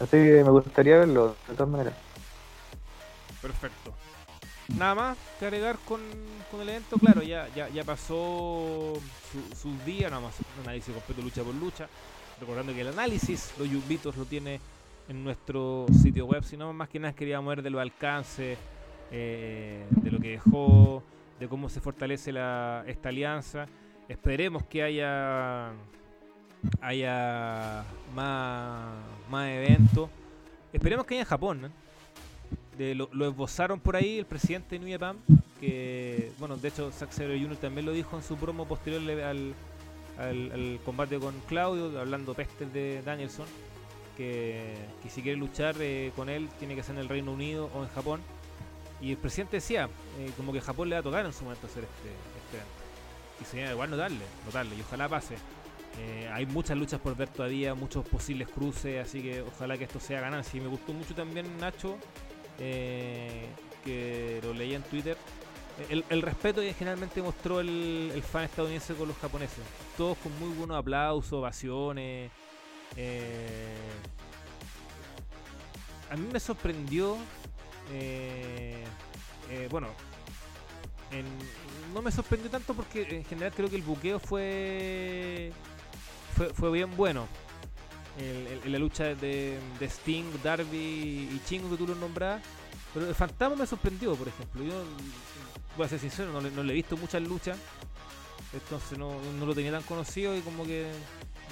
Así 0.00 0.10
que 0.10 0.42
me 0.44 0.50
gustaría 0.50 0.98
verlo, 0.98 1.34
de 1.48 1.54
todas 1.54 1.68
maneras. 1.68 1.94
Perfecto. 3.44 3.92
Nada 4.78 4.94
más 4.94 5.18
que 5.38 5.44
agregar 5.44 5.76
con, 5.86 6.00
con 6.50 6.62
el 6.62 6.68
evento, 6.70 6.96
claro, 6.96 7.22
ya, 7.22 7.46
ya, 7.54 7.68
ya 7.68 7.84
pasó 7.84 8.94
su- 9.30 9.54
sus 9.56 9.84
días, 9.84 10.10
nada 10.10 10.22
más 10.22 10.34
un 10.56 10.62
análisis 10.62 10.94
completo 10.94 11.20
lucha 11.20 11.42
por 11.42 11.54
lucha. 11.54 11.86
Recordando 12.40 12.72
que 12.72 12.80
el 12.80 12.88
análisis, 12.88 13.52
los 13.58 13.68
yubitos 13.68 14.16
lo 14.16 14.24
tiene 14.24 14.60
en 15.08 15.22
nuestro 15.22 15.84
sitio 16.02 16.24
web, 16.24 16.42
sino 16.44 16.72
más 16.72 16.88
que 16.88 16.98
nada 16.98 17.14
queríamos 17.14 17.50
ver 17.54 17.62
de 17.62 17.68
los 17.68 17.82
alcances, 17.82 18.56
eh, 19.10 19.84
de 19.90 20.10
lo 20.10 20.18
que 20.18 20.30
dejó, 20.30 21.02
de 21.38 21.46
cómo 21.46 21.68
se 21.68 21.80
fortalece 21.82 22.32
la, 22.32 22.82
esta 22.86 23.10
alianza. 23.10 23.66
Esperemos 24.08 24.64
que 24.64 24.82
haya 24.82 25.72
haya 26.80 27.84
más, 28.14 28.94
más 29.30 29.48
eventos. 29.50 30.08
Esperemos 30.72 31.04
que 31.04 31.14
haya 31.16 31.22
en 31.22 31.28
Japón, 31.28 31.60
¿no? 31.60 31.83
De 32.78 32.94
lo, 32.94 33.08
lo 33.12 33.28
esbozaron 33.28 33.80
por 33.80 33.96
ahí 33.96 34.18
el 34.18 34.26
presidente 34.26 34.78
de 34.78 34.84
New 34.84 34.92
Japan, 34.92 35.16
que, 35.60 36.32
bueno, 36.38 36.56
de 36.56 36.68
hecho 36.68 36.90
Zack 36.90 37.12
Sabre 37.12 37.40
Jr. 37.40 37.56
también 37.56 37.86
lo 37.86 37.92
dijo 37.92 38.16
en 38.16 38.22
su 38.22 38.36
promo 38.36 38.66
posterior 38.66 39.00
al, 39.22 39.54
al- 40.18 40.52
al 40.52 40.80
combate 40.84 41.18
con 41.18 41.34
Claudio, 41.48 41.98
hablando 42.00 42.34
pestes 42.34 42.72
de 42.72 43.02
Danielson, 43.02 43.46
que, 44.16 44.74
que 45.02 45.10
si 45.10 45.22
quiere 45.22 45.36
luchar 45.38 45.74
eh, 45.80 46.12
con 46.16 46.28
él 46.28 46.48
tiene 46.58 46.74
que 46.76 46.82
ser 46.82 46.96
en 46.96 47.02
el 47.02 47.08
Reino 47.08 47.32
Unido 47.32 47.70
o 47.74 47.82
en 47.82 47.88
Japón. 47.90 48.20
Y 49.00 49.10
el 49.10 49.16
presidente 49.16 49.56
decía, 49.56 49.88
eh, 50.18 50.30
como 50.36 50.52
que 50.52 50.60
Japón 50.60 50.88
le 50.88 50.94
va 50.96 51.00
a 51.00 51.02
tocar 51.02 51.26
en 51.26 51.32
su 51.32 51.44
momento 51.44 51.66
hacer 51.66 51.82
este, 51.84 52.08
este 52.08 52.56
evento. 52.56 52.72
Y 53.40 53.44
sería 53.44 53.70
igual 53.72 53.90
notarle, 53.90 54.24
notarle, 54.46 54.76
y 54.76 54.80
ojalá 54.80 55.08
pase. 55.08 55.34
Eh, 55.98 56.28
hay 56.32 56.46
muchas 56.46 56.76
luchas 56.78 57.00
por 57.00 57.16
ver 57.16 57.28
todavía, 57.28 57.74
muchos 57.74 58.06
posibles 58.08 58.48
cruces, 58.48 59.04
así 59.04 59.20
que 59.22 59.42
ojalá 59.42 59.76
que 59.76 59.84
esto 59.84 60.00
sea 60.00 60.20
ganancia. 60.20 60.58
Y 60.58 60.60
me 60.62 60.68
gustó 60.68 60.92
mucho 60.92 61.14
también 61.14 61.46
Nacho, 61.58 61.98
eh, 62.58 63.46
que 63.84 64.40
lo 64.42 64.54
leí 64.54 64.74
en 64.74 64.82
Twitter. 64.82 65.16
El, 65.88 66.22
respeto 66.22 66.60
que 66.60 66.72
generalmente 66.72 67.20
mostró 67.20 67.58
el, 67.58 68.22
fan 68.30 68.44
estadounidense 68.44 68.94
con 68.94 69.08
los 69.08 69.16
japoneses. 69.16 69.58
Todos 69.96 70.16
con 70.18 70.38
muy 70.38 70.50
buenos 70.56 70.76
aplausos, 70.78 71.32
ovaciones. 71.32 72.30
eh, 72.96 73.76
a 76.10 76.16
mí 76.16 76.28
me 76.32 76.38
sorprendió. 76.40 77.16
eh, 77.92 78.84
eh, 79.50 79.68
bueno, 79.70 79.88
en- 81.10 81.26
no 81.92 82.02
me 82.02 82.10
sorprendió 82.10 82.50
tanto 82.50 82.74
porque 82.74 83.02
en 83.10 83.24
general 83.24 83.52
creo 83.54 83.68
que 83.68 83.76
el 83.76 83.82
buqueo 83.82 84.18
fue, 84.18 85.52
fue 86.54 86.70
bien 86.70 86.96
bueno. 86.96 87.28
En 88.18 88.70
la 88.70 88.78
lucha 88.78 89.14
de, 89.14 89.58
Sting, 89.80 90.24
Darby 90.42 90.76
y 91.32 91.40
Chingo 91.46 91.70
que 91.70 91.76
tú 91.76 91.86
lo 91.86 91.94
nombrabas. 91.96 92.42
Pero 92.92 93.08
el 93.08 93.14
Fantasma 93.14 93.56
me 93.56 93.66
sorprendió, 93.66 94.14
por 94.14 94.28
ejemplo. 94.28 94.62
Yo 94.62 94.84
voy 95.76 95.86
a 95.86 95.88
ser 95.88 95.98
sincero, 95.98 96.30
no 96.32 96.62
le, 96.62 96.72
he 96.72 96.74
visto 96.74 96.96
muchas 96.96 97.22
luchas. 97.22 97.58
Entonces 98.52 98.96
no, 98.96 99.16
lo 99.44 99.54
tenía 99.54 99.72
tan 99.72 99.82
conocido 99.82 100.36
y 100.36 100.40
como 100.42 100.64
que 100.64 100.92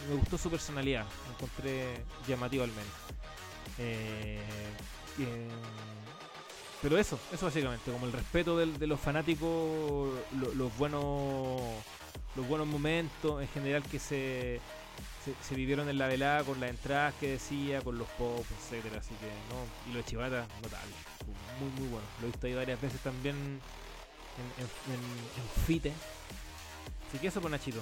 me 0.08 0.14
gustó 0.16 0.38
su 0.38 0.50
personalidad. 0.50 1.04
Lo 1.26 1.34
encontré 1.34 2.04
llamativo 2.28 2.62
al 2.62 2.70
menos. 2.70 2.92
Eh, 3.78 4.40
eh, 5.18 5.48
pero 6.80 6.96
eso, 6.98 7.18
eso 7.32 7.46
básicamente, 7.46 7.90
como 7.90 8.06
el 8.06 8.12
respeto 8.12 8.56
de 8.56 8.86
los 8.86 9.00
fanáticos, 9.00 10.10
lo- 10.40 10.54
los 10.54 10.76
buenos 10.76 11.60
los 12.34 12.48
buenos 12.48 12.66
momentos 12.66 13.42
en 13.42 13.48
general 13.48 13.82
que 13.82 13.98
se, 13.98 14.58
se, 15.24 15.34
se 15.46 15.54
vivieron 15.54 15.88
en 15.88 15.98
la 15.98 16.06
velada 16.08 16.44
con 16.44 16.58
las 16.60 16.70
entradas 16.70 17.14
que 17.20 17.28
decía, 17.32 17.80
con 17.82 17.98
los 17.98 18.08
pops, 18.18 18.46
etcétera, 18.50 18.98
así 19.00 19.14
que 19.20 19.26
no, 19.26 19.90
y 19.90 19.92
lo 19.92 19.98
de 19.98 20.04
Chivata, 20.04 20.46
notable, 20.62 20.92
muy 21.60 21.70
muy 21.80 21.88
bueno, 21.88 22.06
lo 22.20 22.26
he 22.26 22.30
visto 22.30 22.46
ahí 22.46 22.54
varias 22.54 22.80
veces 22.80 23.00
también 23.00 23.36
en, 23.36 24.64
en, 24.64 24.94
en- 24.94 25.00
en 25.00 25.64
Fite. 25.66 25.92
Así 27.08 27.18
que 27.18 27.26
eso 27.28 27.40
por 27.40 27.50
Nachito. 27.50 27.80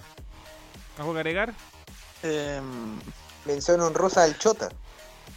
¿Algo 0.98 1.12
que 1.12 1.18
agregar? 1.20 1.54
Em, 2.22 2.98
Mención 3.46 3.80
honrosa 3.80 4.24
al 4.24 4.36
Chota. 4.38 4.68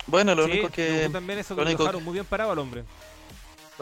bueno, 0.08 0.34
lo 0.36 0.46
Sí, 0.46 0.52
único 0.52 0.70
que 0.70 1.10
también 1.12 1.40
eso 1.40 1.56
que 1.56 1.62
lo 1.64 1.70
dejaron 1.70 2.02
que- 2.02 2.06
muy 2.06 2.14
bien 2.14 2.26
parado 2.26 2.52
al 2.52 2.60
hombre. 2.60 2.84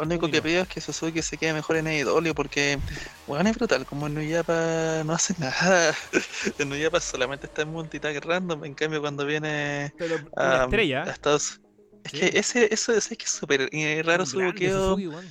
Lo 0.02 0.08
único 0.08 0.30
que 0.30 0.42
pido 0.42 0.64
es 0.64 0.68
que 0.68 0.82
Suzuki 0.82 1.22
se 1.22 1.38
quede 1.38 1.54
mejor 1.54 1.78
en 1.78 1.88
AEW 1.88 2.34
porque, 2.34 2.80
weón, 3.28 3.46
es 3.48 3.56
brutal. 3.56 3.86
Como 3.86 4.08
en 4.08 4.16
Nuyapa 4.16 5.04
no 5.06 5.14
hace 5.14 5.36
nada. 5.38 5.96
En 6.58 6.70
Nuyapa 6.70 7.00
solamente 7.00 7.46
está 7.48 7.62
en 7.62 7.70
multitag 7.70 8.24
random. 8.24 8.66
En 8.66 8.74
cambio, 8.74 9.02
cuando 9.02 9.26
viene 9.26 9.94
Pero 9.98 10.16
a, 10.38 10.64
estrella. 10.64 11.04
a 11.04 11.12
Estados 11.12 11.62
Es 12.04 12.12
Sí. 12.12 12.20
que 12.20 12.40
ese, 12.40 12.74
eso 12.74 12.94
es, 12.94 13.08
que 13.10 13.26
es 13.26 13.30
súper 13.30 13.70
raro 14.06 14.26
su. 14.26 14.40
Suzuki, 14.40 15.08
weón. 15.08 15.26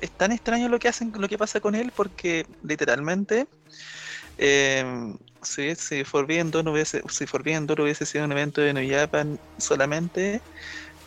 Es, 0.00 0.10
tan 0.12 0.30
extraño 0.30 0.68
lo 0.68 0.78
que 0.78 0.86
hacen, 0.86 1.12
lo 1.16 1.28
que 1.28 1.36
pasa 1.36 1.58
con 1.58 1.74
él, 1.74 1.90
porque 1.96 2.46
literalmente, 2.62 3.48
eh, 4.38 4.84
si, 5.42 5.74
si 5.74 6.04
Forbidden 6.04 6.52
Door 6.52 6.64
no 6.64 6.72
hubiese, 6.72 7.02
si 7.08 7.26
Forbidden 7.26 7.66
Door 7.66 7.80
hubiese 7.80 8.06
sido 8.06 8.24
un 8.24 8.30
evento 8.30 8.60
de 8.60 8.72
New 8.74 8.88
Japan 8.88 9.40
solamente, 9.58 10.40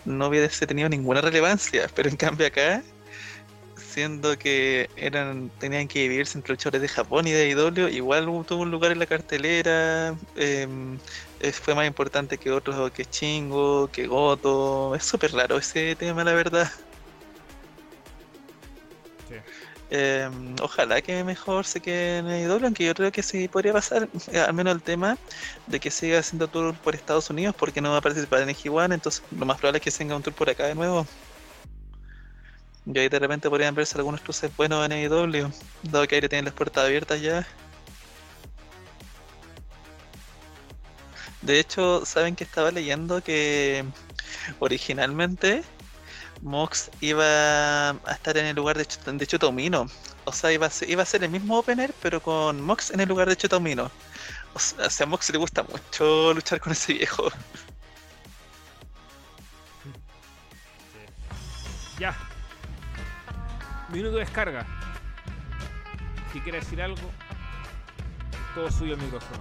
no 0.06 0.28
hubiese 0.30 0.68
tenido 0.68 0.90
ninguna 0.90 1.22
relevancia. 1.22 1.88
Pero 1.96 2.10
en 2.10 2.18
cambio 2.18 2.48
acá, 2.48 2.84
siendo 3.76 4.38
que 4.38 4.90
eran, 4.96 5.52
tenían 5.60 5.88
que 5.88 6.00
dividirse 6.02 6.38
entre 6.38 6.54
luchadores 6.54 6.82
de 6.82 6.88
Japón 6.90 7.28
y 7.28 7.32
de 7.32 7.50
IW, 7.50 7.90
igual 7.90 8.30
hubo- 8.30 8.46
tuvo 8.46 8.62
un 8.64 8.72
lugar 8.72 8.92
en 8.92 9.00
la 9.00 9.08
cartelera. 9.08 10.18
eh, 10.36 10.68
eh, 11.40 11.52
fue 11.54 11.76
más 11.76 11.88
importante 11.88 12.38
que 12.38 12.52
otros, 12.52 12.92
que 12.92 13.06
Chingo, 13.06 13.90
que 13.90 14.08
Goto. 14.08 14.96
Es 14.96 15.04
súper 15.06 15.32
raro 15.34 15.58
ese 15.58 15.96
tema, 15.96 16.24
la 16.24 16.34
verdad. 16.34 16.70
Eh, 19.98 20.30
ojalá 20.62 21.02
que 21.02 21.24
mejor 21.24 21.66
se 21.66 21.80
quede 21.80 22.18
en 22.18 22.28
AEW, 22.28 22.66
aunque 22.66 22.86
yo 22.86 22.94
creo 22.94 23.14
que 23.14 23.24
sí 23.24 23.48
podría 23.48 23.72
pasar, 23.72 24.10
eh, 24.30 24.40
al 24.40 24.54
menos 24.54 24.76
el 24.76 24.84
tema 24.84 25.18
de 25.68 25.80
que 25.80 25.90
siga 25.90 26.20
haciendo 26.20 26.50
tour 26.50 26.76
por 26.76 26.96
Estados 26.96 27.30
Unidos 27.30 27.56
porque 27.58 27.80
no 27.80 27.92
va 27.92 27.98
a 28.00 28.02
participar 28.02 28.42
en 28.42 28.50
G1, 28.50 28.94
entonces 28.94 29.24
lo 29.32 29.46
más 29.46 29.58
probable 29.58 29.78
es 29.78 29.84
que 29.84 29.92
se 29.92 30.04
haga 30.04 30.18
un 30.18 30.22
tour 30.24 30.34
por 30.36 30.50
acá 30.50 30.66
de 30.68 30.76
nuevo. 30.76 31.08
Y 32.86 33.00
ahí 33.00 33.08
de 33.08 33.20
repente 33.20 33.50
podrían 33.50 33.74
verse 33.74 33.98
algunos 33.98 34.20
cruces 34.20 34.52
buenos 34.58 34.86
en 34.86 34.92
AEW, 34.92 35.50
dado 35.84 36.08
que 36.08 36.16
ahí 36.16 36.22
tienen 36.22 36.46
las 36.46 36.54
puertas 36.54 36.84
abiertas 36.86 37.22
ya. 37.22 37.48
De 41.42 41.58
hecho, 41.60 42.06
¿saben 42.06 42.36
que 42.36 42.44
estaba 42.44 42.70
leyendo 42.72 43.22
que 43.24 43.86
originalmente 44.60 45.64
Mox 46.42 46.92
iba 47.02 47.90
a 47.90 48.12
estar 48.12 48.38
en 48.38 48.46
el 48.46 48.56
lugar 48.56 48.78
de, 48.78 48.88
de 49.14 49.28
Chutomino. 49.28 49.88
O 50.26 50.32
sea, 50.32 50.52
iba 50.52 50.68
a, 50.68 50.70
ser, 50.70 50.90
iba 50.90 51.04
a 51.04 51.06
ser 51.06 51.24
el 51.24 51.30
mismo 51.30 51.58
opener, 51.58 51.94
pero 52.02 52.22
con 52.22 52.62
Mox 52.62 52.92
en 52.92 53.00
el 53.00 53.10
lugar 53.10 53.30
de 53.30 53.36
Chutomino. 53.36 53.92
O 54.54 54.60
sea, 54.60 54.88
o 54.88 54.90
sea, 54.90 55.06
a 55.06 55.10
Mox 55.10 55.30
le 55.32 55.38
gusta 55.38 55.64
mucho 55.64 56.34
luchar 56.34 56.60
con 56.60 56.72
ese 56.72 56.94
viejo. 56.94 57.30
Ya. 62.00 62.16
Minuto 63.90 64.16
de 64.16 64.22
descarga. 64.22 64.66
Si 66.34 66.42
quiere 66.42 66.60
decir 66.60 66.82
algo, 66.82 67.10
todo 68.54 68.70
suyo 68.72 68.96
el 68.96 69.02
micrófono. 69.02 69.40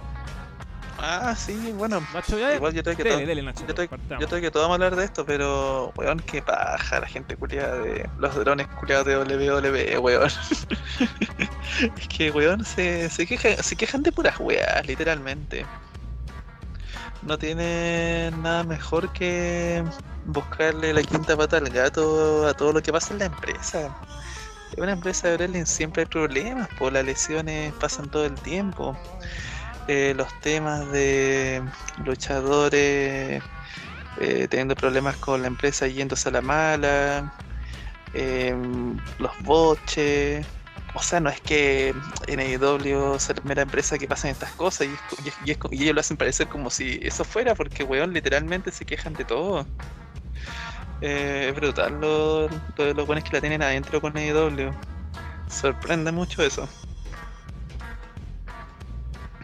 Ah, 0.97 1.35
sí, 1.35 1.71
bueno. 1.73 2.01
Nacho, 2.13 2.37
ya. 2.39 2.55
Igual 2.55 2.73
yo 2.73 2.81
creo 2.83 2.95
que 2.95 3.03
dele, 3.03 3.15
todo- 3.17 3.25
dele, 3.27 3.41
Nacho. 3.43 3.65
yo 3.67 3.73
creo, 3.75 3.89
partamos. 3.89 4.21
yo 4.21 4.27
creo 4.27 4.41
que 4.41 4.51
todos 4.51 4.63
vamos 4.65 4.73
a 4.73 4.75
hablar 4.85 4.95
de 4.95 5.05
esto, 5.05 5.25
pero, 5.25 5.91
weón, 5.97 6.19
qué 6.19 6.41
paja 6.41 6.99
la 6.99 7.07
gente 7.07 7.35
culiada 7.35 7.77
de. 7.77 8.09
Los 8.17 8.35
drones 8.35 8.67
culiados 8.67 9.05
de 9.05 9.17
WWE, 9.17 9.97
weón. 9.99 10.29
es 11.97 12.07
que, 12.07 12.31
weón, 12.31 12.63
se, 12.63 13.09
se, 13.09 13.25
queja- 13.27 13.61
se 13.61 13.75
quejan 13.75 14.03
de 14.03 14.11
puras 14.11 14.39
weas, 14.39 14.85
literalmente. 14.87 15.65
No 17.21 17.37
tienen 17.37 18.41
nada 18.41 18.63
mejor 18.63 19.11
que 19.11 19.83
buscarle 20.25 20.93
la 20.93 21.01
quinta 21.03 21.35
pata 21.35 21.57
al 21.57 21.69
gato 21.69 22.47
a 22.47 22.53
todo 22.53 22.71
lo 22.73 22.81
que 22.81 22.91
pasa 22.91 23.13
en 23.13 23.19
la 23.19 23.25
empresa. 23.25 23.95
En 24.75 24.83
una 24.83 24.91
empresa 24.93 25.27
de 25.29 25.37
wrestling 25.37 25.65
siempre 25.65 26.01
hay 26.03 26.07
problemas, 26.07 26.67
pues 26.77 26.93
las 26.93 27.05
lesiones 27.05 27.73
pasan 27.75 28.09
todo 28.09 28.25
el 28.25 28.35
tiempo. 28.35 28.97
Eh, 29.87 30.13
los 30.15 30.33
temas 30.39 30.89
de 30.89 31.63
luchadores 31.97 33.43
eh, 34.15 34.47
teniendo 34.49 34.75
problemas 34.75 35.17
con 35.17 35.41
la 35.41 35.47
empresa 35.49 35.87
yéndose 35.87 36.29
a 36.29 36.33
la 36.33 36.41
mala, 36.43 37.29
em, 38.13 39.01
los 39.17 39.37
boches. 39.39 40.47
O 40.93 41.01
sea, 41.03 41.19
no 41.21 41.29
es 41.29 41.41
que 41.41 41.95
AEW 42.27 43.19
sea 43.19 43.35
la 43.35 43.41
primera 43.41 43.61
empresa 43.63 43.97
que 43.99 44.07
pasan 44.07 44.31
estas 44.31 44.53
cosas 44.53 44.87
y, 44.87 44.95
es 44.95 45.03
y 45.19 45.29
es- 45.29 45.39
es 45.41 45.57
ellos 45.71 45.95
lo 45.95 46.01
hacen 46.01 46.17
parecer 46.17 46.47
como 46.49 46.69
si 46.71 46.99
eso 47.03 47.25
fuera, 47.25 47.55
porque, 47.55 47.83
weón, 47.83 48.13
literalmente 48.13 48.71
se 48.71 48.85
quejan 48.85 49.15
de 49.15 49.25
todo. 49.25 49.69
Eh, 51.01 51.47
es 51.49 51.55
brutal 51.55 51.99
lo, 51.99 52.47
lo 52.75 52.83
de 52.85 52.93
los 52.93 53.05
buenos 53.05 53.23
que 53.23 53.35
la 53.35 53.41
tienen 53.41 53.61
adentro 53.61 54.01
con 54.01 54.17
AEW. 54.17 54.77
Sorprende 55.47 56.11
mucho 56.11 56.43
eso. 56.43 56.69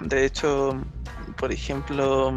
De 0.01 0.25
hecho, 0.25 0.75
por 1.37 1.51
ejemplo, 1.51 2.35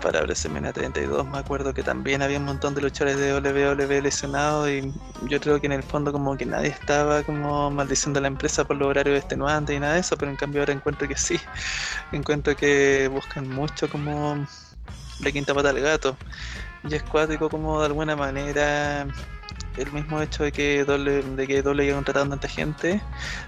para 0.00 0.20
WrestleMania 0.22 0.72
32 0.72 1.26
me 1.26 1.38
acuerdo 1.38 1.74
que 1.74 1.82
también 1.82 2.22
había 2.22 2.38
un 2.38 2.44
montón 2.44 2.74
de 2.74 2.80
luchadores 2.80 3.18
de 3.18 3.34
WWE 3.34 4.02
lesionados 4.02 4.68
y 4.70 4.92
yo 5.22 5.40
creo 5.40 5.60
que 5.60 5.66
en 5.66 5.72
el 5.72 5.82
fondo 5.82 6.12
como 6.12 6.36
que 6.36 6.46
nadie 6.46 6.68
estaba 6.68 7.22
como 7.24 7.70
maldiciendo 7.70 8.18
a 8.18 8.22
la 8.22 8.28
empresa 8.28 8.64
por 8.64 8.76
los 8.76 8.88
horarios 8.88 9.18
extenuantes 9.18 9.76
y 9.76 9.80
nada 9.80 9.94
de 9.94 10.00
eso, 10.00 10.16
pero 10.16 10.30
en 10.30 10.36
cambio 10.36 10.62
ahora 10.62 10.72
encuentro 10.72 11.08
que 11.08 11.16
sí, 11.16 11.40
encuentro 12.12 12.54
que 12.54 13.08
buscan 13.08 13.48
mucho 13.48 13.88
como 13.88 14.44
la 15.20 15.32
quinta 15.32 15.54
pata 15.54 15.70
al 15.70 15.80
gato. 15.80 16.16
Y 16.88 16.94
es 16.94 17.02
cuático 17.02 17.50
como 17.50 17.80
de 17.80 17.86
alguna 17.86 18.16
manera 18.16 19.06
el 19.80 19.92
mismo 19.92 20.20
hecho 20.20 20.44
de 20.44 20.52
que 20.52 20.84
doble, 20.84 21.22
de 21.22 21.46
que 21.46 21.62
doble 21.62 21.84
haya 21.84 21.94
contratado 21.94 22.28
tanta 22.28 22.48
gente 22.48 23.00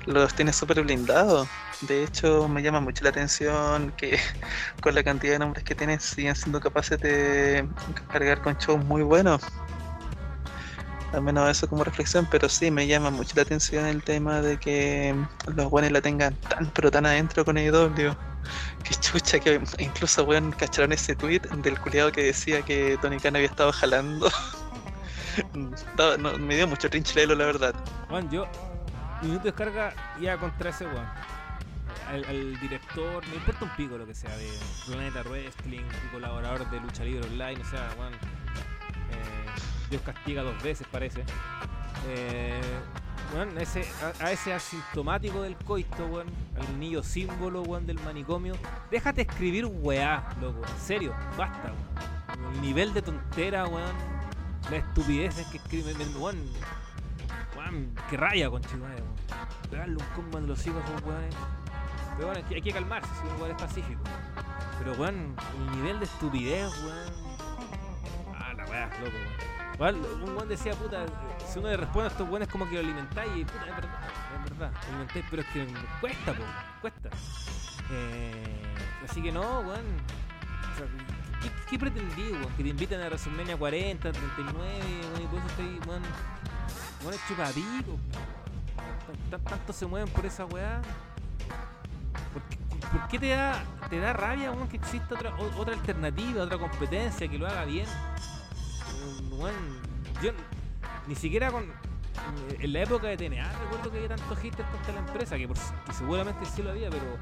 los 0.07 0.35
tiene 0.35 0.53
súper 0.53 0.83
blindados. 0.83 1.49
De 1.83 2.05
hecho, 2.05 2.49
me 2.49 2.63
llama 2.63 2.81
mucho 2.81 3.05
la 3.05 3.11
atención 3.11 3.93
que 3.97 4.19
con 4.81 4.95
la 4.95 5.03
cantidad 5.03 5.35
de 5.35 5.39
nombres 5.41 5.65
que 5.65 5.75
tienen 5.75 6.01
siguen 6.01 6.35
siendo 6.35 6.61
capaces 6.61 6.99
de 7.01 7.69
cargar 8.11 8.41
con 8.43 8.57
shows 8.57 8.85
muy 8.85 9.03
buenos. 9.03 9.43
Al 11.13 11.23
menos 11.23 11.51
eso 11.51 11.69
como 11.69 11.85
reflexión, 11.85 12.27
pero 12.31 12.49
sí 12.49 12.71
me 12.71 12.87
llama 12.87 13.11
mucho 13.11 13.33
la 13.37 13.43
atención 13.43 13.85
el 13.87 14.03
tema 14.03 14.41
de 14.41 14.59
que 14.59 15.15
los 15.55 15.71
buenos 15.71 15.93
la 15.93 16.01
tengan 16.01 16.35
tan 16.37 16.71
pero 16.71 16.91
tan 16.91 17.05
adentro 17.05 17.45
con 17.45 17.59
AEW. 17.59 18.17
Que 18.83 18.95
chucha, 18.95 19.39
que 19.39 19.61
incluso 19.79 20.25
weón 20.25 20.53
cacharon 20.53 20.93
ese 20.93 21.15
tweet 21.15 21.41
del 21.63 21.79
culiado 21.79 22.11
que 22.11 22.23
decía 22.25 22.63
que 22.63 22.99
Tony 23.03 23.19
Khan 23.19 23.37
había 23.37 23.49
estado 23.49 23.73
jalando. 23.73 24.31
Me 26.41 26.57
dio 26.57 26.67
mucho 26.69 26.89
trinchilelo 26.91 27.35
la 27.35 27.47
verdad. 27.47 27.75
Juan, 28.09 28.31
yo, 28.31 28.47
minuto 29.23 29.45
de 29.45 29.51
descarga 29.51 29.95
iba 30.21 30.37
contra 30.37 30.71
ese 30.71 30.87
weón. 30.87 31.07
Al, 32.09 32.25
al 32.25 32.61
director, 32.61 33.27
me 33.29 33.37
importa 33.37 33.65
un 33.65 33.71
pico 33.77 33.97
lo 33.97 34.07
que 34.07 34.15
sea, 34.15 34.37
de 34.37 34.51
Planeta 34.87 35.23
Wrestling 35.23 35.85
colaborador 36.11 36.69
de 36.71 36.81
Lucha 36.81 37.05
Libre 37.05 37.27
Online, 37.29 37.61
o 37.61 37.65
sea, 37.65 37.89
weón. 37.99 38.13
eh, 38.13 39.47
Dios 39.91 40.03
castiga 40.03 40.43
dos 40.43 40.61
veces, 40.63 40.87
parece. 40.91 41.25
Eh, 42.09 42.61
a 44.21 44.31
ese 44.31 44.53
asintomático 44.53 45.41
del 45.43 45.57
coito, 45.57 46.07
weón, 46.07 46.27
al 46.61 46.79
niño 46.79 47.03
símbolo, 47.03 47.63
weón, 47.63 47.87
del 47.87 47.99
manicomio. 48.01 48.55
Déjate 48.91 49.23
escribir 49.23 49.67
weá, 49.67 50.29
loco, 50.41 50.61
en 50.67 50.81
serio, 50.81 51.15
basta, 51.37 51.73
weón. 51.73 52.55
El 52.55 52.61
nivel 52.61 52.93
de 52.93 53.03
tontera, 53.03 53.67
weón. 53.67 54.22
Las 54.71 54.85
estupideces 54.85 55.47
que 55.49 55.59
escriben, 55.59 55.97
weón. 56.17 56.39
Weón, 57.57 57.95
que 58.09 58.17
raya, 58.17 58.49
conchetumare, 58.51 58.95
weón. 58.95 59.15
Pegarle 59.71 59.97
un 59.97 60.05
combo 60.15 60.39
en 60.39 60.47
los 60.47 60.67
hijos 60.67 60.83
a 60.85 61.27
esos. 61.27 61.41
Pero 62.17 62.29
bueno, 62.29 62.47
hay 62.49 62.63
que, 62.63 62.73
calmarse, 62.73 63.09
si 63.21 63.27
un 63.27 63.41
weón 63.41 63.51
es 63.57 63.63
pacífico. 63.63 64.01
Pero 64.79 64.93
weón, 64.95 65.37
el 65.59 65.77
nivel 65.77 65.99
de 65.99 66.05
estupidez, 66.05 66.71
weón. 66.85 67.13
Ah, 68.39 68.53
la 68.55 68.65
weá, 68.67 68.87
loco. 69.01 69.17
Weón, 69.79 69.97
un 70.23 70.37
weón 70.37 70.49
decía, 70.49 70.75
puta, 70.75 71.05
si 71.47 71.59
uno 71.59 71.69
le 71.69 71.77
responde 71.77 72.09
a 72.09 72.13
estos 72.13 72.29
weones 72.29 72.49
como 72.49 72.69
que 72.69 72.75
lo 72.75 72.81
alimentáis, 72.81 73.33
y 73.37 73.45
puta, 73.45 73.67
es 73.67 73.77
verdad, 73.77 74.01
es 74.37 74.51
verdad, 74.51 74.73
lo 74.73 74.89
alimentáis, 74.89 75.25
pero 75.31 75.43
es 75.43 75.49
que 75.49 75.67
cuesta, 76.01 76.33
po, 76.33 76.43
cuesta. 76.81 77.11
Eh, 77.91 78.63
así 79.09 79.23
que 79.23 79.33
no, 79.33 79.61
weón. 79.61 80.22
¿Qué, 81.43 81.51
qué 81.71 81.79
pretendí, 81.79 82.33
weón? 82.33 82.53
Que 82.57 82.63
te 82.63 82.69
inviten 82.69 83.01
a 83.01 83.07
WrestleMania 83.07 83.57
40, 83.57 84.13
39, 84.13 84.55
weón, 84.59 85.23
y 85.23 85.27
por 85.27 85.39
eso 85.39 85.49
estoy, 85.49 85.81
weón. 85.89 86.03
Weón, 87.05 87.19
Tanto 89.45 89.73
se 89.73 89.87
mueven 89.87 90.09
por 90.09 90.25
esa 90.25 90.45
weá. 90.47 90.81
¿Por 92.33 93.09
qué, 93.09 93.19
te 93.19 93.29
da, 93.29 93.63
te 93.89 93.99
da 93.99 94.13
rabia, 94.13 94.51
weón, 94.53 94.69
que 94.69 94.77
exista 94.77 95.15
otra, 95.15 95.35
otra 95.37 95.75
alternativa, 95.75 96.45
otra 96.45 96.59
competencia 96.59 97.29
que 97.29 97.39
lo 97.39 97.47
haga 97.47 97.65
bien? 97.65 97.87
Weón, 99.31 99.55
yo 100.23 100.33
ni 101.07 101.15
siquiera 101.15 101.51
con. 101.51 101.65
En 102.61 102.73
la 102.73 102.83
época 102.83 103.09
de 103.09 103.17
TNA 103.17 103.51
recuerdo 103.53 103.91
que 103.91 103.97
había 103.97 104.17
tantos 104.17 104.39
haters 104.39 104.69
contra 104.69 104.93
la 104.93 105.01
empresa, 105.01 105.37
que, 105.37 105.49
que 105.49 105.93
seguramente 105.93 106.45
sí 106.45 106.63
lo 106.63 106.71
había, 106.71 106.91
pero, 106.91 107.17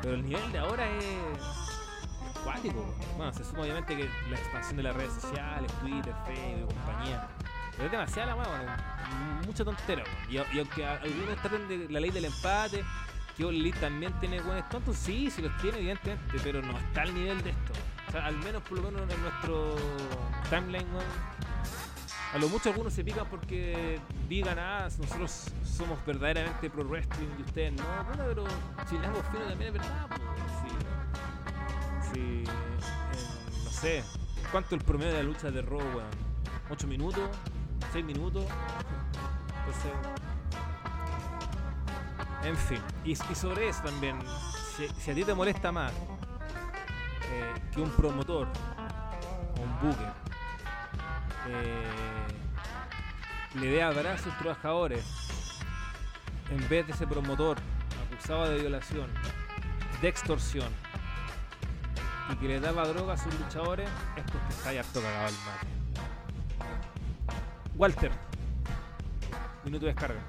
pero 0.00 0.14
el 0.14 0.22
nivel 0.22 0.52
de 0.52 0.58
ahora 0.58 0.88
es 0.88 1.04
cuático. 2.44 2.94
Bueno, 3.16 3.32
se 3.32 3.44
suma 3.44 3.62
obviamente 3.62 3.96
que 3.96 4.08
la 4.30 4.36
expansión 4.36 4.76
de 4.76 4.82
las 4.82 4.96
redes 4.96 5.12
sociales, 5.14 5.72
Twitter, 5.80 6.14
Facebook 6.26 6.74
compañía. 6.74 7.28
Pero 7.72 7.84
es 7.86 7.92
demasiada 7.92 8.34
la 8.34 8.36
weón. 8.36 9.46
Mucha 9.46 9.64
tontera. 9.64 10.04
Y, 10.28 10.36
y 10.36 10.58
aunque 10.58 10.86
algunos 10.86 11.36
traten 11.40 11.68
de 11.68 11.88
la 11.88 12.00
ley 12.00 12.10
del 12.10 12.26
empate, 12.26 12.84
que 13.36 13.44
Elite 13.44 13.78
también 13.78 14.12
tiene 14.20 14.40
buenos 14.40 14.68
tontos, 14.68 14.96
sí, 14.96 15.30
sí 15.30 15.42
los 15.42 15.56
tiene, 15.58 15.78
evidentemente, 15.78 16.38
pero 16.42 16.62
no 16.62 16.78
está 16.78 17.02
al 17.02 17.14
nivel 17.14 17.42
de 17.42 17.50
esto. 17.50 17.72
O 18.08 18.10
sea, 18.12 18.26
al 18.26 18.36
menos 18.38 18.62
por 18.62 18.78
lo 18.78 18.90
menos 18.90 19.10
en 19.12 19.22
nuestro 19.22 19.76
timeline. 20.50 20.86
A 22.34 22.38
lo 22.38 22.48
mucho 22.48 22.70
algunos 22.70 22.94
se 22.94 23.04
pican 23.04 23.26
porque 23.26 24.00
digan, 24.28 24.58
ah, 24.58 24.88
nosotros 24.98 25.52
somos 25.64 26.04
verdaderamente 26.06 26.70
pro 26.70 26.84
wrestling 26.84 27.28
y 27.38 27.42
ustedes 27.42 27.72
no. 27.72 27.84
Bueno, 28.06 28.24
pero 28.26 28.44
si 28.88 28.96
le 28.96 29.02
damos 29.02 29.22
fino 29.30 29.44
también 29.44 29.74
es 29.74 29.80
verdad, 29.80 30.06
pues. 30.08 30.31
No 32.18 33.70
sé, 33.70 34.02
¿cuánto 34.50 34.74
el 34.74 34.82
promedio 34.82 35.12
de 35.12 35.18
la 35.18 35.24
lucha 35.24 35.50
de 35.50 35.62
Raw, 35.62 35.78
weón? 35.78 36.10
¿8 36.70 36.86
minutos? 36.86 37.30
¿6 37.92 38.04
minutos? 38.04 38.44
Entonces. 39.58 39.92
En 42.44 42.56
fin, 42.56 42.80
y, 43.04 43.14
sobre 43.14 43.68
eso 43.68 43.82
también, 43.82 44.18
si, 44.98 45.10
a 45.10 45.14
ti 45.14 45.22
te 45.24 45.32
molesta 45.32 45.70
más 45.70 45.92
eh, 45.92 47.54
que 47.72 47.80
un 47.80 47.90
promotor 47.90 48.48
o 49.56 49.60
un 49.60 49.80
booker 49.80 50.12
eh, 51.48 51.84
le 53.60 53.66
dé 53.68 53.82
abrazo 53.82 54.10
a 54.10 54.18
sus 54.18 54.38
trabajadores 54.38 55.04
en 56.50 56.68
vez 56.68 56.86
de 56.86 56.92
ese 56.92 57.06
promotor 57.06 57.58
acusado 58.10 58.48
de 58.48 58.58
violación, 58.58 59.08
de 60.00 60.08
extorsión 60.08 60.72
y 62.30 62.36
que 62.36 62.48
le 62.48 62.60
daba 62.60 62.86
droga 62.88 63.14
a 63.14 63.16
sus 63.18 63.34
luchadores 63.38 63.88
es 64.16 64.24
porque 64.24 64.48
está 64.50 64.70
harto 64.70 65.00
cagado 65.00 65.28
el 65.28 65.34
mate. 65.34 65.66
Walter, 67.76 68.12
minuto 69.64 69.86
de 69.86 69.92
descarga. 69.92 70.20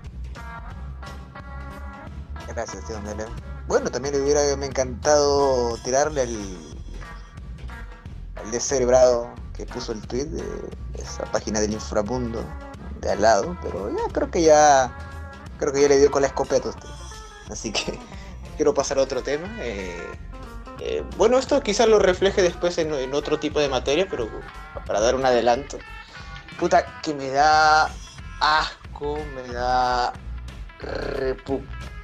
Gracias, 2.48 2.86
tío 2.86 3.00
Mele. 3.02 3.26
Bueno, 3.68 3.90
también 3.90 4.16
le 4.16 4.22
hubiera 4.22 4.42
me 4.58 4.66
encantado 4.66 5.78
tirarle 5.84 6.22
al, 6.22 6.58
al 8.36 8.52
descerebrado 8.52 9.34
que 9.54 9.66
puso 9.66 9.92
el 9.92 10.02
tweet 10.08 10.26
de 10.26 10.44
esa 10.96 11.26
página 11.26 11.60
del 11.62 11.74
inframundo 11.74 12.44
de 13.02 13.12
al 13.12 13.22
lado, 13.22 13.58
pero 13.62 13.90
ya 13.90 14.12
creo 14.12 14.30
que 14.32 14.42
ya 14.42 14.92
creo 15.58 15.72
que 15.72 15.82
ya 15.82 15.88
le 15.90 16.00
dio 16.00 16.12
con 16.12 16.22
la 16.22 16.28
escopeta 16.28 16.68
a 16.68 16.72
usted. 16.72 16.90
Así 17.50 17.72
que 17.72 18.00
quiero 18.58 18.74
pasar 18.74 18.98
a 18.98 19.02
otro 19.02 19.24
tema. 19.24 19.48
eh, 19.60 20.20
eh, 20.80 21.04
bueno, 21.18 21.38
esto 21.38 21.62
quizás 21.62 21.88
lo 21.88 22.00
refleje 22.00 22.42
después 22.42 22.78
en, 22.78 23.14
otro 23.14 23.40
tipo 23.40 23.60
de 23.60 23.70
materia, 23.70 24.08
pero 24.10 24.30
para 24.86 25.00
dar 25.00 25.16
un 25.16 25.26
adelanto. 25.26 25.78
Puta, 26.60 27.02
que 27.02 27.14
me 27.14 27.30
da 27.30 27.90
asco, 28.40 29.18
me 29.36 29.54
da 29.54 30.14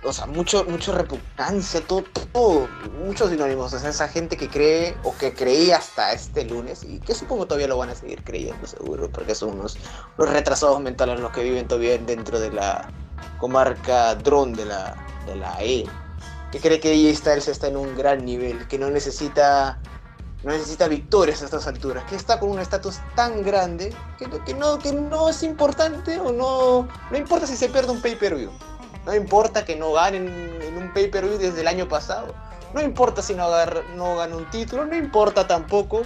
o 0.04 0.14
sea, 0.14 0.26
mucho, 0.28 0.64
mucho 0.66 0.94
repugnancia, 0.94 1.82
todo, 1.82 2.70
muchos 3.04 3.30
sinónimos. 3.30 3.74
Esa 3.74 4.08
gente 4.08 4.38
que 4.38 4.48
cree 4.48 4.96
o 5.04 5.16
que 5.18 5.34
creía 5.34 5.78
hasta 5.78 6.14
este 6.14 6.46
lunes 6.46 6.84
y 6.84 7.00
que 7.00 7.14
supongo 7.14 7.46
todavía 7.46 7.68
lo 7.68 7.78
van 7.78 7.90
a 7.90 7.96
seguir 7.96 8.24
creyendo, 8.24 8.66
seguro, 8.66 9.12
porque 9.12 9.36
son 9.36 9.60
unos, 9.60 9.78
unos 10.18 10.32
retrasados 10.32 10.80
mentales 10.82 11.20
los 11.20 11.32
que 11.32 11.44
viven 11.44 11.68
todavía 11.68 11.98
dentro 11.98 12.40
de 12.40 12.52
la 12.52 12.90
comarca 13.40 14.16
dron 14.16 14.54
de 14.54 14.66
la, 14.66 14.96
de 15.26 15.36
la 15.36 15.62
E. 15.62 15.86
Que 16.52 16.60
cree 16.60 16.80
que 16.80 16.92
AJ 16.92 17.18
Styles 17.18 17.48
está 17.48 17.68
en 17.68 17.78
un 17.78 17.96
gran 17.96 18.26
nivel, 18.26 18.68
que 18.68 18.80
no 18.80 18.90
necesita 18.90 19.80
no 20.44 20.52
necesita 20.52 20.88
victorias 20.88 21.42
a 21.42 21.46
estas 21.46 21.68
alturas, 21.68 22.06
que 22.06 22.16
está 22.16 22.40
con 22.40 22.50
un 22.50 22.60
estatus 22.60 23.00
tan 23.16 23.44
grande 23.44 23.94
que, 24.18 24.54
no, 24.54 24.80
que 24.80 24.94
no 24.94 25.30
es 25.30 25.44
importante 25.44 26.18
o 26.20 26.32
no, 26.32 26.88
no 27.12 27.18
importa 27.18 27.46
si 27.46 27.58
se 27.58 27.68
pierde 27.68 27.92
un 27.92 28.02
pay-per-view. 28.02 28.50
No 29.06 29.16
importa 29.16 29.66
que 29.66 29.76
no 29.76 29.92
ganen 29.94 30.28
en 30.62 30.78
un 30.78 30.94
pay-per-view 30.94 31.38
desde 31.38 31.62
el 31.62 31.68
año 31.68 31.88
pasado. 31.88 32.34
No 32.74 32.82
importa 32.82 33.22
si 33.22 33.34
no, 33.34 33.44
agarra, 33.44 33.82
no 33.96 34.18
gana 34.18 34.38
un 34.38 34.50
título. 34.50 34.86
No 34.86 34.96
importa 34.96 35.48
tampoco 35.48 36.04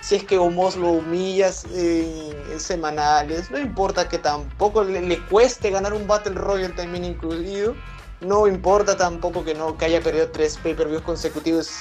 si 0.00 0.16
es 0.16 0.24
que 0.24 0.38
Omos 0.38 0.76
lo 0.76 0.90
humillas 0.92 1.66
en, 1.74 2.58
semanales. 2.58 3.50
No 3.50 3.58
importa 3.58 4.08
que 4.08 4.18
tampoco 4.18 4.82
le, 4.84 5.02
le, 5.02 5.24
cueste 5.26 5.70
ganar 5.70 5.92
un 5.92 6.06
Battle 6.06 6.34
Royale 6.34 6.74
también 6.74 7.04
incluido. 7.04 7.74
No 8.20 8.46
importa 8.46 8.98
tampoco 8.98 9.44
que, 9.44 9.54
no, 9.54 9.78
que 9.78 9.86
haya 9.86 10.02
perdido 10.02 10.28
tres 10.30 10.58
pay-per-views 10.62 11.02
consecutivos 11.02 11.80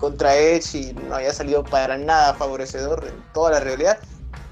contra 0.00 0.36
Edge 0.36 0.78
y 0.78 0.92
no 0.94 1.14
haya 1.14 1.32
salido 1.32 1.62
para 1.62 1.96
nada 1.96 2.34
favorecedor 2.34 3.06
en 3.06 3.32
toda 3.32 3.52
la 3.52 3.60
realidad. 3.60 3.98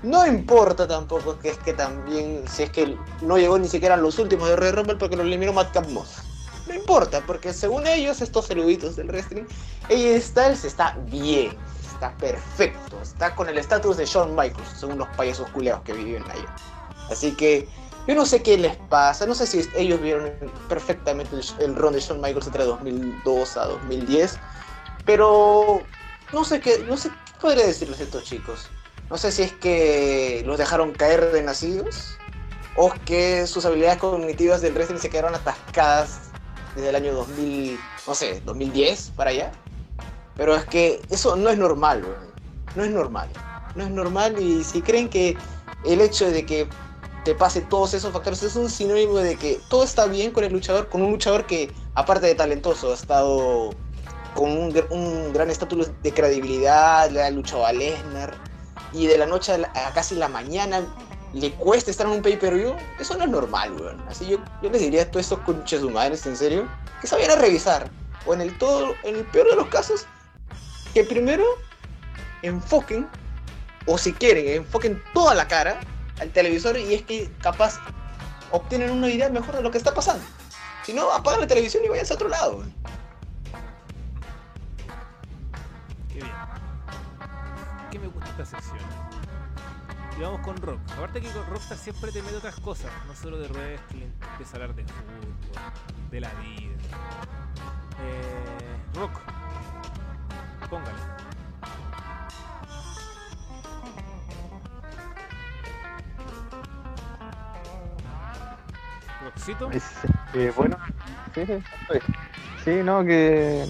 No 0.05 0.27
importa 0.27 0.87
tampoco 0.87 1.39
que 1.39 1.49
es 1.51 1.59
que 1.59 1.73
también, 1.73 2.45
si 2.47 2.63
es 2.63 2.71
que 2.71 2.97
no 3.23 3.37
llegó 3.37 3.59
ni 3.59 3.69
siquiera 3.69 3.95
a 3.95 3.99
los 3.99 4.19
últimos 4.19 4.49
de 4.49 4.55
Royal 4.55 4.77
Rumble 4.77 4.97
porque 4.97 5.17
lo 5.17 5.23
eliminó 5.23 5.53
Madcap 5.53 5.89
Moss. 5.89 6.23
No 6.69 6.75
importa, 6.75 7.21
porque 7.27 7.53
según 7.53 7.87
ellos, 7.87 8.23
estos 8.23 8.49
eruditos 8.51 8.97
del 8.97 9.09
wrestling, 9.09 9.45
AJ 9.85 10.21
Styles 10.21 10.65
está 10.65 10.97
bien, 11.07 11.57
está 11.93 12.17
perfecto, 12.17 13.01
está 13.03 13.35
con 13.35 13.49
el 13.49 13.59
estatus 13.59 13.97
de 13.97 14.07
Shawn 14.07 14.37
Michaels, 14.37 14.69
según 14.79 14.99
los 14.99 15.09
payasos 15.09 15.49
culeados 15.51 15.83
que 15.83 15.93
viven 15.95 16.23
ahí. 16.31 16.45
Así 17.11 17.33
que 17.33 17.69
yo 18.07 18.15
no 18.15 18.27
sé 18.27 18.43
qué 18.43 18.59
les 18.59 18.77
pasa, 18.77 19.27
no 19.27 19.35
sé 19.35 19.47
si 19.47 19.69
ellos 19.77 20.01
vieron 20.01 20.31
perfectamente 20.69 21.37
el, 21.37 21.45
el 21.61 21.75
run 21.75 21.95
de 21.95 22.01
Shawn 22.01 22.21
Michaels 22.21 22.47
entre 22.47 22.65
2002 22.65 23.57
a 23.57 23.65
2010, 23.67 24.39
pero 25.05 25.83
no 26.33 26.45
sé 26.45 26.61
qué, 26.61 26.85
no 26.89 26.97
sé 26.97 27.11
qué 27.11 27.17
podría 27.41 27.67
decirles 27.67 28.01
estos 28.01 28.25
chicos. 28.25 28.69
No 29.11 29.19
sé 29.19 29.31
si 29.33 29.43
es 29.43 29.53
que 29.53 30.43
los 30.47 30.59
dejaron 30.59 30.93
caer 30.93 31.31
de 31.31 31.43
nacidos 31.43 32.19
o 32.77 32.93
que 33.05 33.47
sus 33.47 33.65
habilidades 33.65 33.99
cognitivas 33.99 34.61
del 34.61 34.75
wrestling 34.75 34.99
se 34.99 35.11
quedaron 35.11 35.35
atascadas 35.35 36.19
desde 36.75 36.89
el 36.89 36.97
año 36.97 37.15
2000, 37.15 37.79
no 38.07 38.15
sé, 38.15 38.43
2010 38.45 39.13
para 39.15 39.31
allá. 39.31 39.53
Pero 40.37 40.57
es 40.57 40.65
que 40.65 41.01
eso 41.11 41.37
no 41.37 41.51
es 41.51 41.59
normal, 41.59 42.05
no 42.75 42.85
es 42.85 42.91
normal. 42.91 43.29
No 43.77 43.85
es 43.85 43.91
normal 43.91 44.41
y 44.41 44.65
si 44.65 44.83
creen 44.83 45.09
que 45.09 45.37
el 45.85 46.01
hecho 46.01 46.31
de 46.31 46.45
que 46.47 46.69
te 47.25 47.35
pase 47.35 47.63
todos 47.63 47.95
esos 47.95 48.13
factores 48.13 48.43
es 48.43 48.55
un 48.55 48.69
sinónimo 48.69 49.17
de 49.17 49.37
que 49.37 49.61
todo 49.69 49.83
está 49.83 50.07
bien 50.07 50.31
con 50.31 50.45
el 50.45 50.53
luchador, 50.53 50.89
con 50.89 51.03
un 51.03 51.13
luchador 51.13 51.47
que 51.47 51.73
aparte 51.95 52.27
de 52.27 52.35
talentoso 52.35 52.91
ha 52.91 52.95
estado 52.95 53.71
con 54.35 54.51
un, 54.51 55.33
gran 55.33 55.51
estatus 55.51 55.91
de 56.03 56.13
credibilidad, 56.13 57.11
le 57.11 57.23
ha 57.23 57.31
luchado 57.31 57.65
a 57.65 57.73
Lesnar 57.73 58.35
y 58.93 59.07
de 59.07 59.17
la 59.17 59.27
noche 59.27 59.53
a, 59.53 59.59
la, 59.59 59.73
a, 59.75 59.93
casi 59.93 60.15
la 60.17 60.29
mañana 60.29 60.83
le 61.33 61.53
cuesta 61.53 61.91
estar 61.91 62.07
en 62.07 62.13
un 62.13 62.23
pay-per-view, 62.23 62.75
eso 63.01 63.17
no 63.17 63.25
es 63.25 63.31
normal, 63.31 63.73
weón. 63.73 64.01
Así 64.09 64.27
yo, 64.27 64.39
yo 64.63 64.71
les 64.71 64.81
diría 64.81 65.03
a 65.03 65.11
todos 65.11 65.27
estos 65.27 65.41
conches 65.41 65.83
humanos, 65.83 66.25
en 66.27 66.37
serio, 66.37 66.69
que 67.01 67.09
vayan 67.11 67.33
a 67.33 67.37
revisar. 67.37 67.91
O 68.25 68.35
en 68.35 68.41
el 68.41 68.57
todo, 68.57 68.95
en 69.03 69.17
el 69.17 69.25
peor 69.25 69.51
de 69.51 69.57
los 69.57 69.67
casos, 69.67 70.07
que 70.95 71.03
primero 71.03 71.45
enfoquen, 72.43 73.09
o 73.87 73.99
si 73.99 74.13
quieren, 74.13 74.63
enfoquen 74.63 75.03
toda 75.13 75.35
la 75.35 75.49
cara 75.49 75.81
al 76.21 76.31
televisor 76.31 76.79
y 76.79 76.95
es 76.95 77.03
que 77.03 77.31
capaz 77.41 77.79
obtienen 78.51 78.91
una 78.91 79.09
idea 79.09 79.29
mejor 79.31 79.57
de 79.57 79.63
lo 79.63 79.71
que 79.71 79.79
está 79.79 79.95
pasando. 79.95 80.25
Si 80.85 80.93
no, 80.93 81.11
apagan 81.13 81.41
la 81.41 81.47
televisión 81.47 81.85
y 81.85 81.89
vayan 81.89 82.07
a 82.09 82.15
otro 82.15 82.29
lado, 82.29 82.57
weón. 82.59 82.75
Qué 86.09 86.15
bien. 86.17 86.33
¿Qué 87.91 87.99
me 87.99 88.07
gusta 88.09 88.31
esta 88.31 88.45
sección? 88.45 88.79
Y 90.17 90.21
vamos 90.21 90.41
con 90.43 90.57
Rock. 90.59 90.79
Aparte 90.97 91.21
que 91.21 91.29
con 91.31 91.45
Rockstar 91.47 91.77
siempre 91.77 92.13
te 92.13 92.23
mete 92.23 92.37
otras 92.37 92.61
cosas, 92.61 92.93
no 93.09 93.15
solo 93.17 93.39
de 93.39 93.49
wrestling, 93.49 94.11
empieza 94.31 94.53
a 94.53 94.61
hablar 94.61 94.75
de 94.77 94.85
fútbol, 94.85 95.35
de 96.11 96.21
la 96.21 96.33
vida. 96.35 96.75
Eh, 98.01 98.95
rock. 98.95 99.21
Póngale. 100.71 100.99
Eh, 110.35 110.53
bueno, 110.57 110.77
sí, 112.65 112.83
no, 112.83 113.05
que 113.05 113.65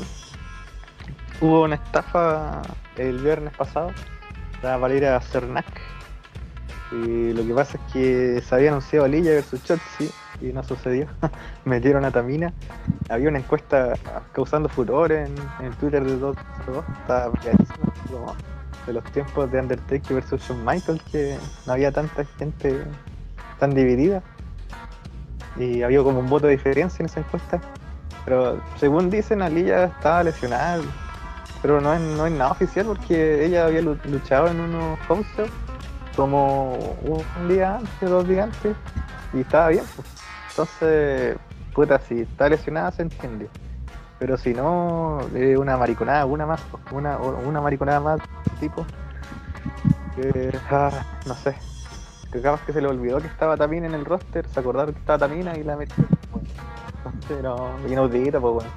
hubo 1.41 1.63
una 1.63 1.77
estafa 1.77 2.63
el 2.97 3.19
viernes 3.19 3.53
pasado 3.55 3.93
la 4.65 4.79
Valeria 4.79 5.21
Cernac 5.21 5.67
y 6.91 7.33
lo 7.35 7.45
que 7.47 7.55
pasa 7.55 7.77
es 7.77 7.93
que 7.93 8.41
se 8.41 8.55
había 8.55 8.71
anunciado 8.71 9.07
Lilla 9.07 9.33
versus 9.33 9.63
Chotzi 9.63 10.11
y 10.41 10.47
no 10.53 10.63
sucedió. 10.63 11.07
Metieron 11.65 12.05
a 12.05 12.11
Tamina. 12.11 12.53
Había 13.09 13.29
una 13.29 13.39
encuesta 13.39 13.95
causando 14.33 14.69
furor 14.69 15.13
en, 15.13 15.35
en 15.61 15.73
Twitter 15.75 16.03
de 16.03 16.17
dos, 16.17 16.37
estaba 17.03 17.33
como 18.11 18.35
de 18.87 18.93
los 18.93 19.05
tiempos 19.13 19.51
de 19.51 19.61
Undertaker 19.61 20.15
versus 20.15 20.41
Shawn 20.43 20.65
Michaels 20.65 21.03
que 21.11 21.37
no 21.67 21.73
había 21.73 21.93
tanta 21.93 22.25
gente 22.39 22.85
tan 23.59 23.75
dividida. 23.75 24.23
Y 25.57 25.83
había 25.83 26.03
como 26.03 26.21
un 26.21 26.29
voto 26.29 26.47
de 26.47 26.53
diferencia 26.53 27.03
en 27.03 27.07
esa 27.07 27.21
encuesta. 27.21 27.61
Pero 28.25 28.61
según 28.79 29.11
dicen, 29.11 29.43
Alilla 29.43 29.85
estaba 29.85 30.23
lesionada. 30.23 30.83
Pero 31.63 31.81
no 31.81 31.93
es, 31.95 32.01
no 32.01 32.27
es 32.27 32.33
nada 32.33 32.51
oficial 32.51 32.87
porque 32.87 33.47
ella 33.47 33.67
había 33.67 33.81
luchado 33.81 34.49
en 34.49 34.61
unos 34.61 34.99
home 35.09 35.25
shows 35.37 35.51
tomó 36.15 36.75
un 37.03 37.49
día 37.49 37.77
antes, 37.77 38.11
dos 38.11 38.27
días 38.27 38.45
antes, 38.45 38.77
y 39.33 39.41
estaba 39.41 39.69
bien. 39.69 39.85
pues. 39.95 40.09
Entonces, 40.51 41.37
puta, 41.75 41.99
si 42.01 42.21
está 42.21 42.49
lesionada 42.49 42.91
se 42.93 43.03
entiende. 43.03 43.49
Pero 44.19 44.37
si 44.37 44.55
no, 44.55 45.19
una 45.59 45.77
mariconada, 45.77 46.25
una 46.25 46.47
más, 46.47 46.61
una, 46.93 47.19
una 47.19 47.61
mariconada 47.61 48.01
más, 48.01 48.21
tipo. 48.61 48.87
Que, 50.15 50.57
ah, 50.71 50.91
no 51.27 51.35
sé. 51.35 51.57
Que 52.35 52.41
capaz 52.41 52.67
que 52.67 52.73
se 52.73 52.81
le 52.81 52.89
olvidó 52.89 53.19
que 53.21 53.29
estaba 53.29 53.57
Tamina 53.57 53.87
en 53.87 53.95
el 53.95 54.05
roster, 54.05 54.45
se 54.49 54.59
acordaron 54.59 54.93
que 54.93 54.99
estaba 54.99 55.21
Tamina 55.21 55.57
y 55.57 55.63
la 55.63 55.77
metió. 55.77 56.05
pues. 56.33 56.45
Entonces, 56.97 57.41
no, 57.45 57.79
inaudita, 57.89 58.41
pues, 58.41 58.55
bueno. 58.55 58.71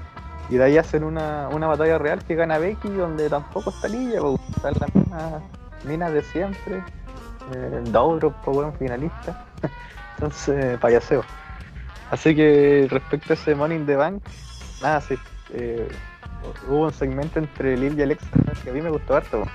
Y 0.50 0.58
de 0.58 0.64
ahí 0.64 0.78
hacen 0.78 1.04
una, 1.04 1.50
una 1.50 1.66
batalla 1.66 1.98
real 1.98 2.24
que 2.24 2.36
gana 2.36 2.60
Becky, 2.60 2.90
donde 2.90 3.28
tampoco 3.32 3.72
está 3.72 3.88
Lilla, 3.88 4.22
pues, 4.22 4.40
están 4.56 4.76
las 4.80 4.94
mismas 4.94 5.42
minas 5.86 6.14
de 6.14 6.22
siempre. 6.22 6.84
Eh, 7.52 7.82
Doudrop, 7.86 8.36
pues, 8.46 8.58
bueno, 8.58 8.74
finalista. 8.78 9.44
Entonces, 10.18 10.78
payaseo. 10.78 11.24
Así 12.12 12.36
que 12.36 12.86
respecto 12.92 13.34
a 13.34 13.36
ese 13.36 13.56
Money 13.56 13.78
in 13.80 13.86
the 13.88 13.96
Bank, 13.96 14.22
nada, 14.84 15.02
sí. 15.02 15.16
eh, 15.54 15.88
hubo 16.70 16.86
un 16.86 16.94
segmento 16.94 17.40
entre 17.40 17.76
Lil 17.76 17.98
y 17.98 18.04
Alexa 18.04 18.28
que 18.64 18.70
a 18.70 18.74
mí 18.74 18.84
me 18.84 18.92
gustó 18.92 19.16
harto. 19.16 19.46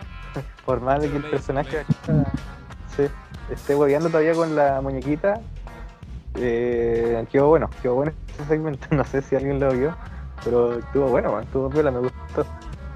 Por 0.66 0.82
más 0.82 1.00
de 1.00 1.10
que 1.10 1.16
el 1.16 1.24
personaje 1.24 1.84
sí, 2.96 3.04
esté 3.54 3.74
hueveando 3.74 4.08
todavía 4.08 4.34
con 4.34 4.54
la 4.54 4.80
muñequita, 4.80 5.40
eh, 6.36 7.24
quedó 7.30 7.48
bueno, 7.48 7.68
quedó 7.82 7.94
bueno 7.94 8.12
ese 8.28 8.44
segmento. 8.46 8.86
No 8.90 9.04
sé 9.04 9.22
si 9.22 9.36
alguien 9.36 9.60
lo 9.60 9.72
vio, 9.72 9.94
pero 10.44 10.78
estuvo 10.78 11.08
bueno, 11.08 11.32
man, 11.32 11.44
estuvo 11.44 11.70
piola, 11.70 11.90
me 11.90 12.00
gustó. 12.00 12.46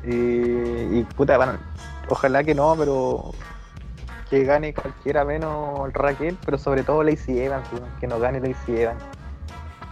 Y, 0.04 0.98
y 0.98 1.06
puta, 1.16 1.36
bueno, 1.36 1.54
ojalá 2.08 2.44
que 2.44 2.54
no, 2.54 2.74
pero 2.78 3.32
que 4.30 4.44
gane 4.44 4.74
cualquiera 4.74 5.24
menos 5.24 5.92
Raquel, 5.92 6.36
pero 6.44 6.58
sobre 6.58 6.82
todo 6.82 7.02
Lacey 7.02 7.38
Evans, 7.40 7.66
weón, 7.72 7.88
que 8.00 8.06
no 8.06 8.18
gane 8.18 8.40
Lacey 8.40 8.80
Evans. 8.80 9.02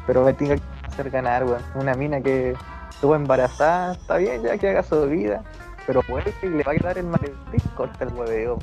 Pero 0.07 0.25
me 0.25 0.35
tenga 0.35 0.57
que 0.57 0.63
hacer 0.87 1.11
ganar, 1.11 1.45
weón. 1.45 1.63
Una 1.75 1.95
mina 1.95 2.21
que 2.21 2.55
estuvo 2.91 3.15
embarazada, 3.15 3.95
está 3.95 4.17
bien 4.17 4.43
ya 4.43 4.59
que 4.59 4.71
haga 4.71 4.83
su 4.83 5.07
vida, 5.07 5.43
pero 5.87 6.03
puede 6.03 6.33
que 6.41 6.49
le 6.49 6.63
va 6.63 6.73
a 6.73 6.75
quedar 6.75 6.99
el 6.99 7.07
maletín, 7.07 7.61
corta 7.77 8.05
el 8.05 8.13
hueveo. 8.13 8.59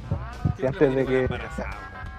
Si 0.57 0.65
antes 0.65 0.95
de 0.95 1.05
que. 1.05 1.29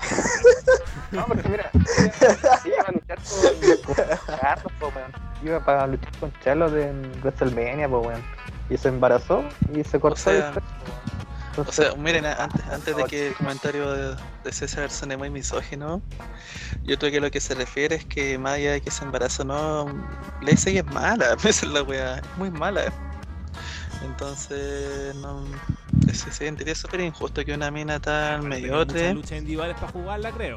No, 1.12 1.26
porque 1.26 1.46
mira, 1.46 1.70
iba 1.74 2.82
a 2.86 2.92
luchar 2.92 3.18
con, 3.18 3.94
con 3.94 4.36
Carlos, 4.38 4.72
po, 4.80 4.92
weón. 4.96 5.12
Iba 5.42 5.62
para 5.62 5.86
luchar 5.86 6.10
con 6.18 6.32
Charlotte 6.42 6.74
en 6.74 7.12
WrestleMania, 7.20 7.86
pues 7.86 8.06
weón. 8.06 8.22
Y 8.70 8.78
se 8.78 8.88
embarazó 8.88 9.44
y 9.74 9.84
se 9.84 10.00
cortó 10.00 10.16
sea, 10.16 10.52
po. 10.52 10.60
O 11.56 11.70
sea, 11.70 11.94
miren, 11.96 12.24
antes, 12.24 12.66
antes 12.68 12.96
de 12.96 13.04
que 13.04 13.28
el 13.28 13.34
comentario 13.36 13.92
de, 13.92 14.16
de 14.42 14.52
César 14.52 14.90
suene 14.90 15.18
muy 15.18 15.28
misógino, 15.28 16.00
yo 16.84 16.98
creo 16.98 17.12
que 17.12 17.20
lo 17.20 17.30
que 17.30 17.40
se 17.40 17.54
refiere 17.54 17.96
es 17.96 18.04
que 18.06 18.38
más 18.38 18.54
allá 18.54 18.72
de 18.72 18.80
que 18.80 18.90
se 18.90 19.04
embarazó 19.04 19.44
no, 19.44 19.86
Lacey 20.40 20.78
es 20.78 20.86
mala, 20.86 21.36
esa 21.44 21.48
es 21.48 21.64
la 21.64 21.82
wea, 21.82 22.16
es 22.16 22.38
muy 22.38 22.50
mala. 22.50 22.84
Entonces, 24.04 25.14
no, 25.16 25.44
se, 26.06 26.14
se 26.14 26.32
sentiría 26.32 26.74
súper 26.74 27.00
injusto 27.00 27.44
que 27.44 27.54
una 27.54 27.70
mina 27.70 28.00
tan 28.00 28.46
mediocre 28.48 29.00
Muchas 29.00 29.14
luchas 29.14 29.38
individuales 29.38 29.76
para 29.76 29.92
jugarla, 29.92 30.30
creo. 30.32 30.56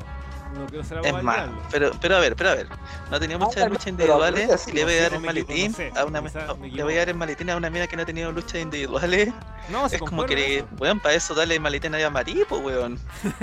No 0.54 0.66
quiero 0.68 0.84
ser 0.86 1.00
es 1.04 1.24
más. 1.24 1.50
Pero, 1.72 1.92
pero 2.00 2.16
a 2.16 2.20
ver, 2.20 2.36
pero 2.36 2.52
a 2.52 2.56
ver, 2.56 2.68
no 3.12 3.20
tenía 3.20 3.38
muchas 3.38 3.56
pero- 3.56 3.70
luchas 3.70 3.88
individuales 3.88 4.42
ahorita 4.46 4.58
sí, 4.58 4.72
y 4.72 4.74
le 4.74 4.84
voy 4.86 4.94
a 4.94 5.02
dar 5.02 5.12
no 5.12 5.18
el 5.18 5.24
maletín 5.26 5.72
no 5.72 5.78
sé, 5.78 5.92
a 5.96 6.06
una 6.06 6.22
le 6.22 6.84
voy 6.84 6.94
a 6.94 6.98
dar 7.00 7.10
el 7.10 7.16
maletín 7.16 7.50
a 7.50 7.58
una 7.58 7.70
mina 7.70 7.88
que 7.88 7.96
no 7.98 8.04
ha 8.04 8.06
tenido 8.06 8.32
luchas 8.32 8.62
individuales. 8.62 9.34
No, 9.70 9.86
Es 9.88 10.00
como 10.00 10.26
que, 10.26 10.60
eso. 10.60 10.68
weón, 10.80 11.00
para 11.00 11.16
eso 11.16 11.34
dale 11.34 11.56
el 11.56 11.62
maletín 11.62 11.94
a 11.96 12.10
Marí, 12.10 12.44
pues 12.48 12.62
weón. 12.62 13.00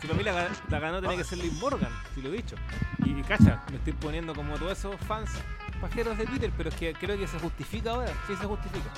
Si 0.00 0.06
para 0.08 0.18
mí 0.18 0.24
la, 0.24 0.48
la 0.68 0.78
ganó 0.80 1.00
tenía 1.00 1.16
que 1.16 1.24
ser 1.24 1.38
Liv 1.38 1.54
Morgan, 1.54 1.88
si 2.14 2.20
lo 2.20 2.28
he 2.28 2.32
dicho. 2.32 2.56
Y, 3.06 3.18
y 3.18 3.22
cacha, 3.22 3.62
me 3.70 3.78
estoy 3.78 3.94
poniendo 3.94 4.34
como 4.34 4.58
todos 4.58 4.78
esos 4.78 4.96
fans 5.08 5.30
pajeros 5.88 6.16
de 6.16 6.24
Twitter, 6.24 6.50
pero 6.56 6.70
es 6.70 6.74
que 6.76 6.92
creo 6.94 7.18
que 7.18 7.26
se 7.26 7.38
justifica 7.38 7.90
ahora. 7.90 8.08
Sí, 8.26 8.34
se 8.36 8.46
justifica. 8.46 8.88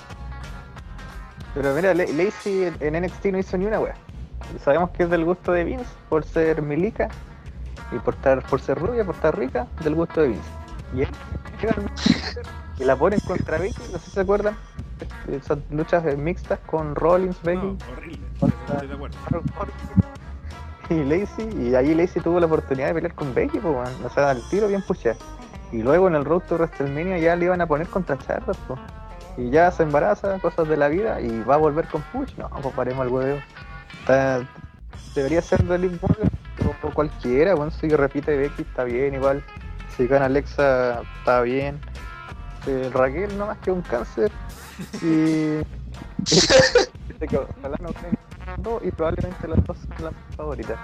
Pero 1.55 1.75
mira, 1.75 1.95
La- 1.95 2.05
Lacey 2.05 2.65
en- 2.81 2.95
NXT 3.05 3.27
no 3.33 3.39
hizo 3.39 3.57
ni 3.59 3.67
una 3.67 3.81
wea. 3.81 3.95
Sabemos 4.65 4.91
que 4.91 5.03
es 5.05 5.11
del 5.11 5.25
gusto 5.25 5.51
de 5.53 5.65
Vince 5.65 5.87
por 6.09 6.25
ser 6.25 6.63
milica 6.63 7.09
y 7.91 7.99
por 7.99 8.15
estar, 8.15 8.43
por 8.47 8.61
ser 8.61 8.79
rubia, 8.79 9.05
por 9.05 9.15
estar 9.17 9.37
rica, 9.37 9.67
del 9.83 9.95
gusto 9.97 10.21
de 10.21 10.29
Vince. 10.29 10.51
Y 10.95 11.03
él 11.03 11.09
y 12.79 12.85
la 12.85 12.95
ponen 12.95 13.19
contra 13.21 13.59
Becky, 13.59 13.75
no 13.93 13.99
sé 13.99 14.05
si 14.05 14.11
se 14.13 14.21
acuerdan. 14.21 14.57
Esas 15.29 15.59
luchas 15.71 16.05
eh, 16.07 16.17
mixtas 16.17 16.59
con 16.67 16.95
Rollins, 16.95 17.41
Becky. 17.43 17.67
No, 17.67 17.79
horrible. 17.93 18.21
Contra- 18.39 18.75
Estoy 18.75 18.89
de 18.89 18.95
acuerdo. 18.95 19.17
y 20.91 20.95
Lacey, 21.05 21.49
y 21.71 21.75
ahí 21.75 21.95
Lacey 21.95 22.23
tuvo 22.23 22.39
la 22.39 22.47
oportunidad 22.47 22.89
de 22.89 22.95
pelear 22.95 23.15
con 23.15 23.35
Becky, 23.35 23.59
pues, 23.59 23.75
weón. 23.75 24.05
o 24.05 24.11
sea, 24.11 24.31
al 24.31 24.43
tiro 24.51 24.69
bien 24.69 24.83
pushada. 24.83 25.17
Y 25.73 25.83
luego 25.83 26.09
en 26.09 26.15
el 26.15 26.25
Road 26.25 26.43
to 26.43 26.55
WrestleMania 26.57 27.19
ya 27.19 27.37
le 27.37 27.47
iban 27.47 27.61
a 27.61 27.67
poner 27.67 27.89
contra 27.89 28.17
Charlotte. 28.19 28.59
Y 29.37 29.51
ya 29.51 29.71
se 29.71 29.83
embaraza, 29.83 30.39
cosas 30.39 30.69
de 30.69 30.77
la 30.77 30.89
vida, 30.89 31.21
y 31.21 31.43
va 31.43 31.55
a 31.57 31.59
volver 31.59 31.87
con 31.89 32.03
Push. 32.13 32.35
No, 32.37 32.49
pues 32.49 32.75
paremos 32.75 33.07
el 33.07 33.13
huevo. 33.13 33.39
Está- 34.01 34.47
debería 35.15 35.43
ser 35.43 35.63
de 35.65 35.79
Liv 35.79 35.99
Morgan, 36.01 36.31
o 36.83 36.91
cualquiera, 36.91 37.55
bueno, 37.55 37.71
si 37.71 37.89
repite 37.89 38.37
Becky 38.37 38.63
está 38.63 38.85
bien, 38.85 39.15
igual. 39.15 39.43
Si 39.97 40.07
gana 40.07 40.27
Alexa 40.27 41.03
está 41.19 41.41
bien. 41.43 41.81
Raquel 42.93 43.37
no 43.39 43.47
más 43.47 43.59
que 43.59 43.71
un 43.71 43.83
cáncer. 43.83 44.31
Y. 45.03 45.61
Ojalá 47.59 47.77
no 47.83 47.91
y 48.83 48.91
probablemente 48.91 49.49
las 49.49 49.65
dos 49.65 49.77
son 49.79 50.05
las 50.05 50.15
favoritas. 50.37 50.79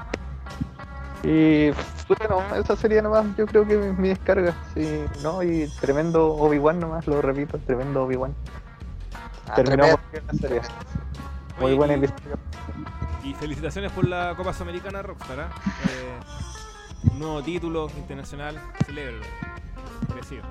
Y 1.24 1.70
bueno, 2.08 2.42
esa 2.56 2.74
sería 2.76 3.00
nomás, 3.00 3.24
yo 3.36 3.46
creo 3.46 3.66
que 3.66 3.76
mi, 3.76 3.92
mi 3.96 4.08
descarga. 4.08 4.54
Sí, 4.74 5.04
no, 5.22 5.42
y 5.42 5.68
tremendo 5.80 6.34
Obi-Wan 6.34 6.80
nomás, 6.80 7.06
lo 7.06 7.22
repito, 7.22 7.58
tremendo 7.58 8.04
Obi-Wan. 8.04 8.34
Ah, 9.48 9.54
Terminó 9.54 9.84
muy 9.84 9.96
bien 10.10 10.24
la 10.26 10.38
serie. 10.38 10.60
Muy 11.58 11.66
Oye, 11.66 11.74
buena 11.76 11.94
y- 13.22 13.34
felicitaciones 13.34 13.92
por 13.92 14.06
la 14.06 14.34
Copa 14.36 14.52
Sudamericana 14.52 15.02
Rockstar. 15.02 15.40
¿ah? 15.40 15.48
Eh, 15.66 17.10
un 17.12 17.18
nuevo 17.20 17.42
título 17.42 17.88
internacional, 17.96 18.58
celébrelo. 18.84 19.24
Merecido. 20.08 20.42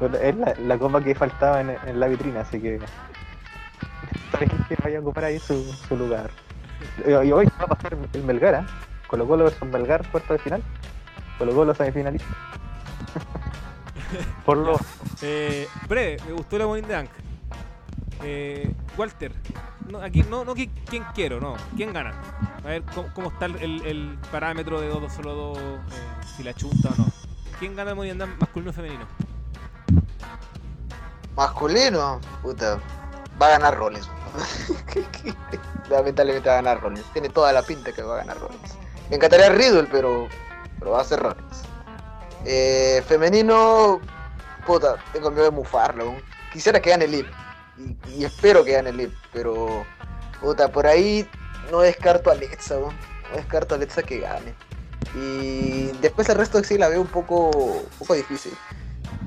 Pero 0.00 0.16
Es 0.18 0.36
la, 0.36 0.54
la 0.58 0.78
copa 0.78 1.02
que 1.02 1.14
faltaba 1.14 1.60
en, 1.60 1.76
en 1.86 2.00
la 2.00 2.06
vitrina, 2.08 2.40
así 2.40 2.60
que. 2.60 2.80
Que 4.68 4.76
vaya 4.82 4.98
a 4.98 5.00
ocupar 5.00 5.24
ahí 5.24 5.38
su, 5.38 5.62
su 5.88 5.96
lugar. 5.96 6.30
Y 7.06 7.12
hoy 7.12 7.46
va 7.60 7.64
a 7.64 7.66
pasar 7.68 7.96
el 8.12 8.22
Melgar, 8.24 8.54
¿ah? 8.56 8.66
Colo 9.14 9.28
Colo 9.28 9.44
versus 9.44 9.68
Melgar, 9.68 10.04
cuarto 10.10 10.32
de 10.32 10.40
final. 10.40 10.60
Colo 11.38 11.54
Colo 11.54 11.72
semifinalista. 11.72 12.26
Por 14.44 14.56
lo. 14.56 14.76
Eh, 15.22 15.68
breve, 15.88 16.16
me 16.26 16.32
gustó 16.32 16.58
la 16.58 16.66
Morning 16.66 16.82
Dunk. 16.88 17.10
Eh, 18.24 18.74
Walter, 18.96 19.30
no, 19.88 20.00
aquí 20.00 20.24
no, 20.24 20.44
no 20.44 20.56
qui- 20.56 20.68
quién 20.90 21.04
quiero, 21.14 21.38
no, 21.40 21.54
quién 21.76 21.92
gana. 21.92 22.12
A 22.64 22.66
ver 22.66 22.82
cómo, 22.92 23.08
cómo 23.14 23.28
está 23.28 23.44
el, 23.46 23.86
el- 23.86 24.18
parámetro 24.32 24.80
de 24.80 24.88
2 24.88 25.12
solo 25.12 25.32
2, 25.34 25.58
eh, 25.58 25.78
si 26.36 26.42
la 26.42 26.52
chunta 26.52 26.88
o 26.88 26.94
no. 26.98 27.06
¿Quién 27.60 27.76
gana 27.76 27.90
el 27.90 27.96
Morning 27.96 28.18
Dunk 28.18 28.40
masculino 28.40 28.70
o 28.70 28.74
femenino? 28.74 29.06
Masculino, 31.36 32.20
puta, 32.42 32.80
va 33.40 33.46
a 33.46 33.50
ganar 33.50 33.76
Rollins. 33.76 34.10
Lamentablemente 35.88 36.48
va 36.48 36.54
a 36.54 36.62
ganar 36.62 36.80
Rollins. 36.82 37.04
Tiene 37.12 37.28
toda 37.28 37.52
la 37.52 37.62
pinta 37.62 37.92
que 37.92 38.02
va 38.02 38.14
a 38.14 38.18
ganar 38.18 38.38
Rollins. 38.40 38.76
Me 39.10 39.16
encantaría 39.16 39.48
Riddle, 39.50 39.88
pero, 39.90 40.28
pero 40.78 40.92
va 40.92 41.00
a 41.00 41.04
ser 41.04 41.20
Rollins. 41.20 41.62
Eh, 42.44 43.02
femenino, 43.06 44.00
puta, 44.66 44.96
tengo 45.12 45.30
miedo 45.30 45.44
de 45.44 45.50
mufarlo. 45.50 46.14
Quisiera 46.52 46.80
que 46.80 46.90
gane 46.90 47.06
Liv. 47.06 47.26
Y, 47.78 47.96
y 48.10 48.24
espero 48.24 48.64
que 48.64 48.72
gane 48.72 48.92
Liv, 48.92 49.12
pero, 49.32 49.84
puta, 50.40 50.68
por 50.70 50.86
ahí 50.86 51.28
no 51.70 51.80
descarto 51.80 52.30
a 52.30 52.34
Alexa, 52.34 52.76
no 52.76 52.92
descarto 53.36 53.74
a 53.74 53.76
Alexa 53.78 54.02
que 54.02 54.20
gane. 54.20 54.54
Y 55.14 55.86
después 56.00 56.28
el 56.28 56.36
resto 56.36 56.62
sí 56.64 56.78
la 56.78 56.88
veo 56.88 57.00
un 57.00 57.06
poco, 57.06 57.48
un 57.50 57.98
poco 57.98 58.14
difícil. 58.14 58.56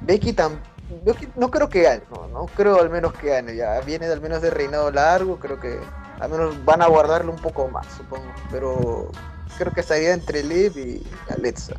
Becky 0.02 0.34
tam- 0.34 0.60
Becky 1.04 1.28
no 1.36 1.52
creo 1.52 1.68
que 1.70 1.82
gane, 1.82 2.02
no, 2.32 2.46
creo 2.56 2.80
al 2.80 2.90
menos 2.90 3.14
que 3.14 3.28
gane, 3.28 3.54
viene 3.86 4.06
al 4.06 4.22
menos 4.22 4.42
de 4.42 4.50
reinado 4.50 4.90
largo, 4.92 5.38
creo 5.38 5.60
que 5.60 5.78
al 6.20 6.30
menos 6.30 6.64
van 6.64 6.82
a 6.82 6.88
guardarlo 6.88 7.32
un 7.32 7.40
poco 7.42 7.68
más, 7.68 7.86
supongo, 7.98 8.32
pero 8.50 9.12
creo 9.58 9.74
que 9.74 9.82
estaría 9.82 10.14
entre 10.14 10.44
Liv 10.44 10.78
y 10.78 11.04
Alexa. 11.32 11.76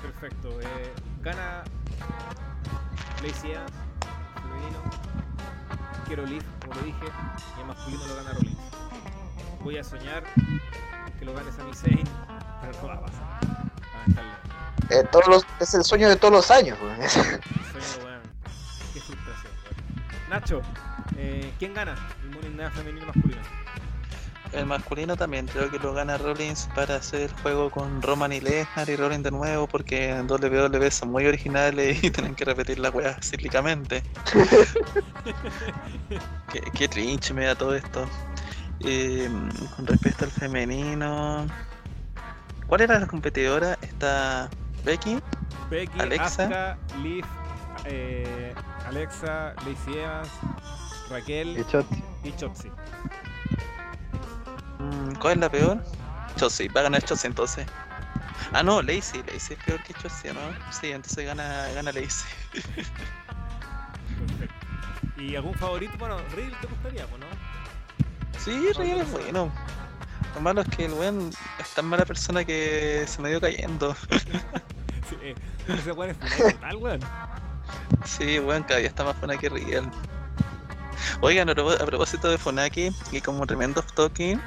Perfecto. 0.00 0.60
Eh, 0.60 0.92
gana 1.22 1.64
Lacey 3.22 3.52
Evans, 3.52 3.72
femenino. 4.34 4.82
Quiero 6.06 6.26
Liv, 6.26 6.42
como 6.60 6.74
lo 6.74 6.82
dije. 6.82 7.06
Y 7.56 7.60
en 7.60 7.66
masculino 7.66 8.06
lo 8.06 8.16
gana 8.16 8.32
Rollins. 8.32 8.58
Voy 9.62 9.78
a 9.78 9.84
soñar 9.84 10.24
que 11.18 11.24
lo 11.24 11.34
gane 11.34 11.52
Sami 11.52 11.74
Zayn, 11.74 12.04
pero 12.60 12.72
no 12.80 12.88
va 12.88 12.94
a 12.94 13.00
pasar. 13.00 13.40
Eh, 14.90 15.04
todos 15.12 15.28
los, 15.28 15.46
es 15.60 15.74
el 15.74 15.84
sueño 15.84 16.08
de 16.08 16.16
todos 16.16 16.32
los 16.32 16.50
años, 16.50 16.76
weón. 16.82 17.08
Sueño, 17.08 18.04
weón. 18.04 18.20
Qué 18.92 19.00
frustración. 19.00 19.52
Nacho, 20.28 20.62
eh, 21.16 21.52
¿quién 21.58 21.74
gana 21.74 21.94
el 22.22 22.30
Morning 22.30 22.56
Dance 22.56 22.76
femenino 22.78 23.06
masculino? 23.06 23.42
El 24.52 24.66
masculino 24.66 25.16
también 25.16 25.46
creo 25.46 25.70
que 25.70 25.78
lo 25.78 25.94
gana 25.94 26.18
Rollins 26.18 26.68
para 26.74 26.96
hacer 26.96 27.22
el 27.22 27.32
juego 27.42 27.70
con 27.70 28.02
Roman 28.02 28.32
y 28.32 28.40
Lesnar 28.40 28.88
y 28.88 28.96
Rollins 28.96 29.22
de 29.22 29.30
nuevo 29.30 29.66
porque 29.66 30.10
en 30.10 30.30
WWE 30.30 30.90
son 30.90 31.10
muy 31.10 31.26
originales 31.26 32.02
y 32.02 32.10
tienen 32.10 32.34
que 32.34 32.44
repetir 32.44 32.78
la 32.78 32.90
weá 32.90 33.16
cíclicamente. 33.22 34.02
qué, 36.52 36.60
qué 36.74 36.88
trinche 36.88 37.34
me 37.34 37.46
da 37.46 37.54
todo 37.54 37.74
esto. 37.74 38.06
Eh, 38.80 39.28
con 39.76 39.86
respecto 39.86 40.24
al 40.24 40.30
femenino, 40.30 41.46
¿cuál 42.66 42.80
era 42.80 42.98
la 42.98 43.06
competidora? 43.06 43.78
Está 43.82 44.48
Becky, 44.84 45.18
Becky, 45.70 46.00
Alexa. 46.00 46.44
Asuka, 46.44 46.78
Liv, 47.02 47.24
eh, 47.84 48.54
Alexa, 48.86 49.54
Lacey 49.66 49.98
Evans, 49.98 50.30
Raquel 51.10 51.64
y 52.24 52.32
Chotzi. 52.36 52.70
Mm, 54.80 55.14
¿Cuál 55.16 55.34
es 55.34 55.38
la 55.38 55.48
peor? 55.50 55.82
Chelsea, 56.36 56.68
va 56.74 56.80
a 56.80 56.84
ganar 56.84 57.02
Chelsea 57.02 57.28
entonces. 57.28 57.66
Ah, 58.52 58.62
no, 58.62 58.82
Lacey, 58.82 59.22
Lacey 59.22 59.56
es 59.56 59.64
peor 59.64 59.82
que 59.82 59.94
Chelsea, 59.94 60.32
¿no? 60.32 60.40
Sí, 60.72 60.90
entonces 60.90 61.26
gana, 61.26 61.68
gana 61.74 61.92
Lacey. 61.92 62.30
Perfecto. 62.52 63.20
¿Y 65.20 65.36
algún 65.36 65.54
favorito? 65.54 65.92
Bueno, 65.98 66.16
Riddle 66.34 66.56
te 66.60 66.66
gustaría, 66.66 67.02
¿no? 67.02 67.26
Sí, 68.38 68.72
Riel 68.78 69.02
es 69.02 69.10
bueno. 69.10 69.52
Lo 70.34 70.40
malo 70.40 70.62
es 70.62 70.68
que 70.68 70.86
el 70.86 70.92
weón 70.94 71.30
es 71.58 71.68
tan 71.74 71.86
mala 71.86 72.06
persona 72.06 72.44
que 72.44 73.04
se 73.06 73.20
me 73.20 73.28
dio 73.28 73.40
cayendo. 73.40 73.94
Sí, 75.08 75.16
eh, 75.22 75.34
ese 75.66 75.90
weón 75.90 76.10
es 76.10 76.52
total, 76.52 76.76
weón. 76.80 77.00
Sí, 78.04 78.38
weón, 78.38 78.62
cada 78.62 78.78
día 78.78 78.88
está 78.88 79.02
más 79.02 79.18
buena 79.18 79.36
que 79.36 79.48
Riel. 79.48 79.90
Oigan, 81.20 81.50
a 81.50 81.54
propósito 81.54 82.28
de 82.28 82.38
Funaki, 82.38 82.92
y 83.10 83.20
como 83.20 83.44
tremendo 83.44 83.82
talking, 83.82 84.40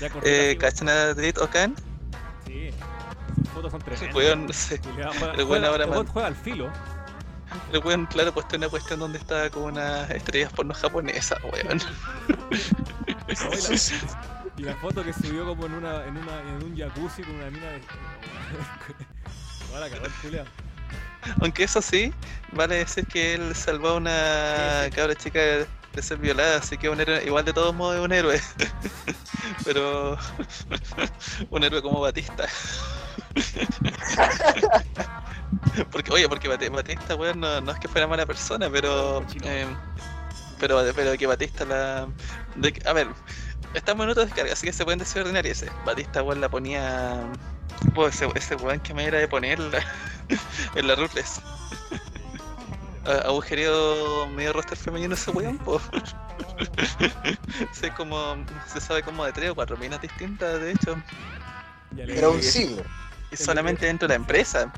Ya 0.00 0.10
eh. 0.24 0.56
¿cachan 0.58 0.88
a 0.88 1.14
Drit 1.14 1.38
Okan? 1.38 1.74
Sí, 2.46 2.70
sus 3.36 3.48
fotos 3.48 3.72
son 3.72 3.80
tremendas. 3.80 4.14
Weón. 4.14 4.46
Culeado, 4.82 5.12
juega, 5.18 5.34
el 5.34 5.44
weón 5.44 5.64
ahora 5.64 5.84
el 5.84 6.06
juega 6.06 6.28
al 6.28 6.36
filo. 6.36 6.70
El 7.72 7.84
weón, 7.84 8.06
claro, 8.06 8.32
puesto 8.32 8.56
una 8.56 8.68
cuestión 8.68 9.00
donde 9.00 9.18
estaba 9.18 9.50
con 9.50 9.64
unas 9.64 10.08
estrellas 10.10 10.52
porno 10.52 10.74
japonesas, 10.74 11.38
weón. 11.44 11.80
Y 14.58 14.62
la 14.62 14.74
foto 14.74 15.04
que 15.04 15.12
subió 15.12 15.46
como 15.46 15.66
en 15.66 15.74
una, 15.74 16.04
en 16.04 16.16
una, 16.16 16.40
en 16.40 16.64
un 16.64 16.76
jacuzzi 16.76 17.22
con 17.22 17.36
una 17.36 17.50
mina 17.50 17.66
de. 17.66 17.80
Culeado. 20.22 20.48
Aunque 21.40 21.64
eso 21.64 21.80
sí, 21.80 22.12
vale 22.52 22.76
decir 22.76 23.06
que 23.06 23.34
él 23.34 23.54
salvó 23.54 23.90
a 23.90 23.94
una 23.96 24.82
Sí, 24.84 24.86
sí. 24.86 24.90
cabra 24.96 25.14
chica 25.14 25.40
de, 25.98 26.02
ser 26.02 26.18
violada, 26.18 26.58
así 26.58 26.78
que 26.78 26.88
un 26.88 27.00
héroe, 27.00 27.24
igual 27.24 27.44
de 27.44 27.52
todos 27.52 27.74
modos 27.74 27.96
es 27.96 28.02
un 28.02 28.12
héroe. 28.12 28.40
Pero 29.64 30.16
un 31.50 31.64
héroe 31.64 31.82
como 31.82 32.00
Batista. 32.00 32.46
porque, 35.90 36.12
oye, 36.12 36.28
porque 36.28 36.48
Bati- 36.48 36.70
Batista, 36.70 37.14
weón, 37.14 37.40
no, 37.40 37.60
no 37.60 37.72
es 37.72 37.78
que 37.78 37.88
fuera 37.88 38.06
mala 38.06 38.26
persona, 38.26 38.68
pero. 38.70 39.24
Eh, 39.44 39.66
pero, 40.58 40.82
pero 40.94 41.16
que 41.16 41.26
Batista 41.26 41.64
la. 41.64 42.08
de 42.56 42.80
a 42.84 42.92
ver, 42.92 43.08
estamos 43.74 44.04
en 44.04 44.10
otra 44.10 44.24
descarga, 44.24 44.52
así 44.52 44.66
que 44.66 44.72
se 44.72 44.84
pueden 44.84 44.98
decir 44.98 45.22
ordinarieces. 45.22 45.70
Batista, 45.84 46.22
weón, 46.22 46.40
la 46.40 46.48
ponía. 46.48 47.20
Ese, 48.08 48.28
ese 48.34 48.56
weón 48.56 48.80
que 48.80 48.94
me 48.94 49.04
era 49.04 49.18
de 49.18 49.28
ponerla 49.28 49.84
en 50.74 50.86
la 50.86 50.94
Ruthless. 50.94 51.40
A- 53.08 53.26
Agujereado 53.28 54.28
medio 54.28 54.52
roster 54.52 54.76
femenino 54.78 55.14
ese 55.14 55.30
weón, 55.30 55.58
po. 55.58 55.80
Sé 57.72 57.90
como, 57.94 58.36
se 58.66 58.80
sabe 58.80 59.02
como 59.02 59.24
de 59.24 59.32
tres 59.32 59.50
o 59.50 59.54
cuatro 59.54 59.76
minas 59.76 60.00
distintas, 60.00 60.60
de 60.60 60.72
hecho. 60.72 60.96
Era 61.96 62.28
un 62.28 62.42
siglo. 62.42 62.82
Y 63.30 63.36
solamente 63.36 63.86
dentro 63.86 64.06
de 64.08 64.12
la 64.12 64.16
empresa. 64.16 64.72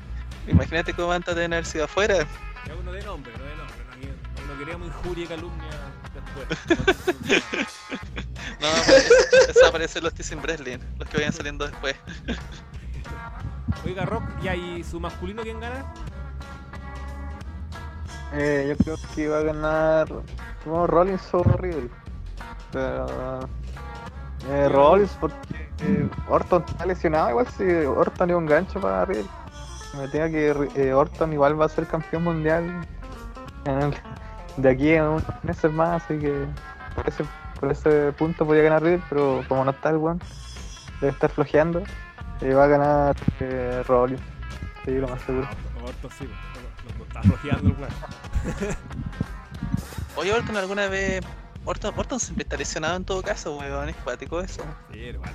Imagínate 0.47 0.93
cómo 0.93 1.11
antes 1.11 1.35
de 1.35 1.45
haber 1.45 1.65
sido 1.65 1.85
afuera. 1.85 2.25
Ya 2.67 2.75
uno 2.75 2.91
de 2.91 3.03
nombre, 3.03 3.31
no 3.37 3.43
de 3.43 3.55
nombre. 3.55 3.75
No, 4.47 4.53
no, 4.53 4.59
queríamos 4.59 4.87
injuria 4.87 5.23
y 5.25 5.27
calumnia 5.27 5.69
después. 6.13 7.67
No, 8.59 8.67
pues, 8.85 9.05
eso, 9.05 9.51
eso 9.51 9.65
aparece 9.67 9.97
en 9.99 10.03
los 10.05 10.13
Tyson 10.13 10.39
Breslin, 10.41 10.79
los 10.99 11.09
que 11.09 11.17
vayan 11.17 11.33
saliendo 11.33 11.65
después. 11.67 11.95
Oiga, 13.83 14.05
Rock, 14.05 14.23
¿y 14.43 14.47
ahí 14.49 14.83
su 14.83 14.99
masculino 14.99 15.41
quién 15.41 15.59
gana? 15.59 15.91
Eh, 18.33 18.65
yo 18.69 18.83
creo 18.83 18.95
que 19.13 19.21
iba 19.23 19.37
a 19.39 19.41
ganar 19.41 20.07
como 20.63 20.87
Rollins 20.87 21.33
o 21.33 21.43
Riddle. 21.43 21.89
Pero. 22.71 23.39
Eh, 24.49 24.69
Rollins 24.69 25.11
porque 25.19 25.35
eh, 25.81 26.09
Orton 26.27 26.63
está 26.67 26.85
lesionado 26.85 27.29
igual 27.29 27.47
si 27.47 27.63
Orton 27.63 28.29
es 28.29 28.35
un 28.35 28.45
gancho 28.45 28.79
para 28.79 29.05
Riddle. 29.05 29.29
Me 29.97 30.07
tenga 30.07 30.29
que 30.29 30.69
eh, 30.75 30.93
Orton 30.93 31.33
igual 31.33 31.59
va 31.59 31.65
a 31.65 31.69
ser 31.69 31.85
campeón 31.85 32.23
mundial 32.23 32.63
en 33.65 33.81
el- 33.81 33.93
de 34.57 34.69
aquí 34.69 34.95
a 34.95 35.09
unos 35.09 35.23
meses 35.43 35.71
más, 35.73 36.03
así 36.03 36.17
que 36.19 36.45
por 36.95 37.07
ese, 37.07 37.23
por 37.59 37.71
ese 37.71 38.11
punto 38.13 38.45
podía 38.45 38.63
ganar 38.63 38.81
Riddle, 38.83 39.03
pero 39.09 39.43
como 39.47 39.63
no 39.63 39.71
está 39.71 39.89
el 39.91 39.97
weón, 39.97 40.19
debe 40.99 41.13
estar 41.13 41.29
flojeando, 41.29 41.83
eh, 42.41 42.53
va 42.53 42.63
a 42.63 42.67
ganar 42.67 43.15
Rollins. 43.87 44.21
Sí, 44.85 44.91
lo 44.91 45.07
más 45.07 45.21
seguro. 45.21 45.47
Orton 45.85 46.11
sí, 46.17 46.29
lo, 47.13 47.19
lo- 47.19 47.29
lo 47.29 47.35
está 47.35 47.37
flojeando 47.37 47.69
el 47.69 47.75
weón. 47.75 48.75
Oye, 50.15 50.33
Orton 50.33 50.57
alguna 50.57 50.87
vez. 50.87 51.23
Orton, 51.63 51.93
Orton 51.95 52.19
siempre 52.19 52.43
está 52.43 52.57
lesionado 52.57 52.95
en 52.97 53.05
todo 53.05 53.21
caso, 53.21 53.55
weón. 53.57 53.89
Es 53.89 53.95
cuático 53.97 54.41
eso. 54.41 54.63
Sí, 54.91 54.99
igual. 54.99 55.31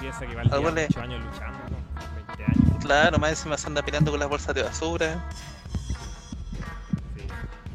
Piensa 0.00 0.26
que 0.26 0.34
va 0.34 0.42
le- 0.44 0.86
8 0.86 1.00
años 1.00 1.24
luchando, 1.24 1.58
¿no? 1.70 1.76
20 2.36 2.44
años. 2.44 2.84
Claro, 2.84 3.18
más 3.18 3.30
encima 3.30 3.56
se 3.58 3.66
anda 3.66 3.82
peleando 3.82 4.10
con 4.10 4.20
las 4.20 4.28
bolsas 4.28 4.54
de 4.54 4.62
basura. 4.62 5.24
Sí. 7.16 7.26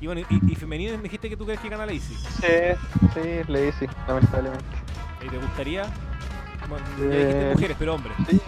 Y 0.02 0.06
bueno, 0.08 0.22
y, 0.30 0.52
y 0.52 0.56
femenino 0.56 0.96
me 0.98 1.04
dijiste 1.04 1.30
que 1.30 1.38
tú 1.38 1.46
crees 1.46 1.60
que 1.60 1.70
gana 1.70 1.86
Lacey. 1.86 2.00
Sí, 2.02 2.80
sí, 3.14 3.52
hice, 3.52 3.90
lamentablemente. 4.08 4.66
¿Y 5.26 5.30
te 5.30 5.38
gustaría? 5.38 5.84
Bueno, 6.70 6.86
ya 6.98 7.04
Eh, 7.04 7.08
dijiste 7.26 7.52
mujeres, 7.54 7.78
pero 7.80 7.96
hombres. 7.96 8.16
Sí. 8.30 8.42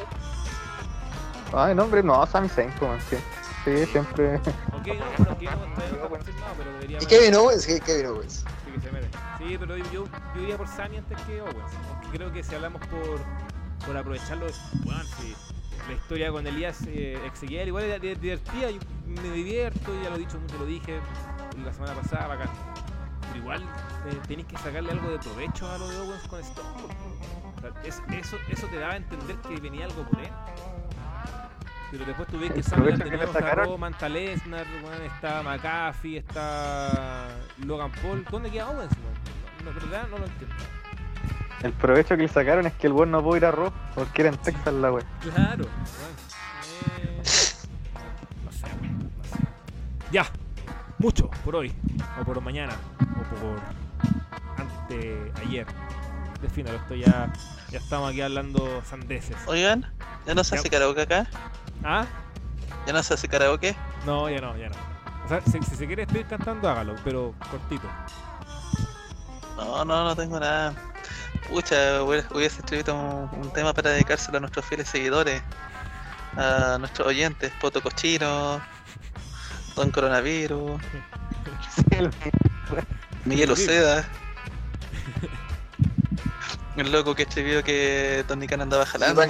Ay, 1.53 1.75
no, 1.75 1.83
hombre, 1.83 2.01
no, 2.01 2.25
Sami 2.25 2.49
Zayn, 2.49 2.71
como 2.79 2.97
sí. 3.01 3.17
Sí, 3.63 3.85
siempre. 3.87 4.35
Ok, 4.35 4.87
no, 4.99 5.05
bueno, 5.17 5.31
aquí 5.35 5.45
no 5.45 5.51
está 5.63 5.89
no 5.89 5.95
está 5.95 6.09
confirmado, 6.09 6.53
pero 6.57 6.71
debería 6.73 7.01
¿Y 7.01 7.05
Kevin 7.05 7.35
Owens? 7.35 7.65
¿Qué 7.65 7.79
Kevin 7.79 8.05
Owens? 8.07 8.43
Sí, 8.65 8.71
que 8.71 8.81
se 8.81 8.91
merece. 8.91 9.11
Sí, 9.37 9.55
pero 9.57 9.77
yo, 9.77 9.85
yo, 9.91 10.05
iría 10.41 10.57
por 10.57 10.67
Sami 10.67 10.97
antes 10.97 11.17
que 11.21 11.41
Owens. 11.41 11.71
Aunque 11.89 12.17
creo 12.17 12.31
que 12.31 12.43
si 12.43 12.55
hablamos 12.55 12.81
por, 12.87 13.21
por 13.85 13.95
aprovecharlo, 13.97 14.47
bueno, 14.83 15.01
sí, 15.19 15.33
la 15.87 15.93
historia 15.93 16.31
con 16.31 16.45
Elías 16.45 16.77
eh, 16.87 17.17
Ezequiel 17.25 17.67
igual 17.69 17.85
es 17.85 18.01
di- 18.01 18.15
divertida, 18.15 18.69
yo 18.69 18.79
me 19.05 19.29
divierto, 19.29 19.91
ya 20.01 20.09
lo 20.09 20.15
he 20.15 20.19
dicho, 20.19 20.37
te 20.39 20.57
lo 20.57 20.65
dije 20.65 20.99
la 21.63 21.71
semana 21.73 21.93
pasada, 21.93 22.27
bacán. 22.27 22.49
Pero 23.21 23.37
igual 23.37 23.63
eh, 24.05 24.19
tenéis 24.27 24.47
que 24.47 24.57
sacarle 24.57 24.91
algo 24.91 25.09
de 25.09 25.19
provecho 25.19 25.69
a 25.69 25.77
lo 25.77 25.87
de 25.87 25.97
Owens 25.99 26.23
con 26.27 26.39
Stone 26.41 26.69
Cold. 26.73 26.93
O 27.57 27.61
sea, 27.61 27.71
es- 27.85 28.01
eso, 28.19 28.37
eso 28.49 28.67
te 28.67 28.77
daba 28.77 28.93
a 28.93 28.97
entender 28.97 29.37
que 29.37 29.55
venía 29.59 29.85
algo 29.85 30.03
por 30.03 30.19
él. 30.19 30.27
Pero 31.93 32.05
después 32.05 32.27
tú 32.27 32.39
ves 32.39 32.51
que 32.51 32.63
provecho 32.63 33.03
de 33.03 33.11
nuevo 33.11 33.31
está 33.31 33.53
Roman, 33.53 33.93
está 33.93 34.09
Lesnar, 34.09 34.65
weón, 34.83 35.01
está 35.03 35.43
McAfee, 35.43 36.17
está 36.17 37.27
Logan 37.63 37.91
Paul. 37.91 38.25
¿Dónde 38.31 38.49
queda 38.49 38.67
Owens? 38.71 38.91
No, 39.63 39.71
no, 39.71 39.79
verdad 39.79 40.07
no 40.09 40.17
lo 40.17 40.25
entiendo. 40.25 40.55
El 41.61 41.71
provecho 41.73 42.17
que 42.17 42.23
le 42.23 42.27
sacaron 42.29 42.65
es 42.65 42.73
que 42.73 42.87
el 42.87 42.93
buen 42.93 43.11
no 43.11 43.21
pudo 43.21 43.37
ir 43.37 43.45
a 43.45 43.51
Raw 43.51 43.71
porque 43.93 44.23
era 44.23 44.31
en 44.31 44.37
Texas 44.37 44.73
la 44.73 44.91
wea. 44.91 45.05
Claro. 45.21 45.65
weón. 45.65 46.15
Eh, 46.97 47.21
no 48.43 48.51
sé, 48.51 48.65
weón, 48.81 49.11
no 49.15 49.23
sé. 49.25 49.37
Ya. 50.11 50.25
Mucho 50.97 51.29
por 51.45 51.57
hoy. 51.57 51.71
O 52.19 52.25
por 52.25 52.41
mañana. 52.41 52.73
O 53.01 53.35
por 53.35 53.59
ante 54.57 55.31
ayer. 55.45 55.67
Defínalo, 56.41 56.77
esto 56.77 56.95
ya, 56.95 57.31
ya 57.69 57.77
estamos 57.77 58.09
aquí 58.09 58.21
hablando 58.21 58.81
sandeces. 58.83 59.37
Oigan, 59.45 59.85
¿ya 60.25 60.33
no 60.33 60.43
se 60.43 60.55
hace 60.55 60.71
karaoke 60.71 61.03
acá? 61.03 61.27
¿Ah? 61.83 62.05
¿Ya 62.85 62.93
no 62.93 63.03
se 63.03 63.13
hace 63.13 63.27
karaoke? 63.27 63.75
No, 64.05 64.29
ya 64.29 64.41
no, 64.41 64.57
ya 64.57 64.69
no. 64.69 64.75
O 65.25 65.27
sea, 65.27 65.41
si, 65.41 65.61
si 65.63 65.75
se 65.75 65.87
quiere 65.87 66.03
estoy 66.03 66.23
cantando, 66.23 66.69
hágalo, 66.69 66.95
pero 67.03 67.33
cortito. 67.49 67.87
No, 69.57 69.85
no, 69.85 70.03
no 70.03 70.15
tengo 70.15 70.39
nada. 70.39 70.73
Pucha, 71.49 72.03
hubiese 72.03 72.59
escrito 72.59 72.95
un, 72.95 73.29
un 73.39 73.53
tema 73.53 73.73
para 73.73 73.91
dedicárselo 73.91 74.37
a 74.37 74.41
nuestros 74.41 74.65
fieles 74.65 74.87
seguidores, 74.87 75.41
a 76.37 76.77
nuestros 76.79 77.07
oyentes, 77.07 77.51
Poto 77.61 77.81
Cochino, 77.81 78.61
Don 79.75 79.91
Coronavirus, 79.91 80.81
Miguel 83.25 83.51
Oceda, 83.51 84.05
el 86.77 86.91
loco 86.91 87.15
que 87.15 87.23
escribió 87.23 87.63
que 87.63 88.23
Tony 88.27 88.47
Khan 88.47 88.61
andaba 88.61 88.85
jalando. 88.85 89.21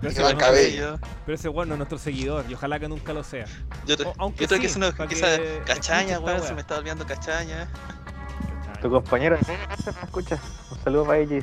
Pero 0.00 0.10
ese, 0.12 0.22
weón- 0.22 0.36
Cabello. 0.38 0.98
pero 1.24 1.34
ese 1.36 1.48
weón 1.48 1.68
no 1.68 1.74
es 1.74 1.78
nuestro 1.78 1.98
seguidor 1.98 2.44
y 2.48 2.54
ojalá 2.54 2.78
que 2.78 2.88
nunca 2.88 3.12
lo 3.12 3.24
sea. 3.24 3.46
Yo, 3.86 3.94
O- 4.04 4.14
aunque 4.18 4.44
yo 4.44 4.48
creo 4.48 4.60
que 4.60 4.66
es 4.66 4.76
una 4.76 4.92
que 4.92 5.62
cachaña, 5.64 6.18
weón, 6.20 6.42
se 6.42 6.54
me 6.54 6.60
está 6.60 6.76
volviendo 6.76 7.06
cachaña. 7.06 7.68
Tu 8.80 8.90
compañero 8.90 9.38
me 9.46 10.02
escucha. 10.04 10.38
Un 10.70 10.78
saludo 10.84 11.06
para 11.06 11.18
ella. 11.18 11.42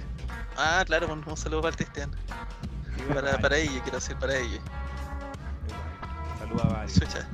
Ah, 0.55 0.83
claro, 0.85 1.11
un, 1.11 1.23
un 1.27 1.35
saludo 1.37 1.61
para 1.61 1.71
el 1.71 1.75
Cristian. 1.77 2.11
Para, 3.13 3.37
para 3.39 3.57
ella, 3.57 3.81
quiero 3.81 3.97
decir 3.97 4.15
para 4.17 4.37
ella. 4.37 4.59
Saluda 6.39 6.63
a 6.63 6.67
varios. 6.73 6.93
Chucha. 6.99 7.27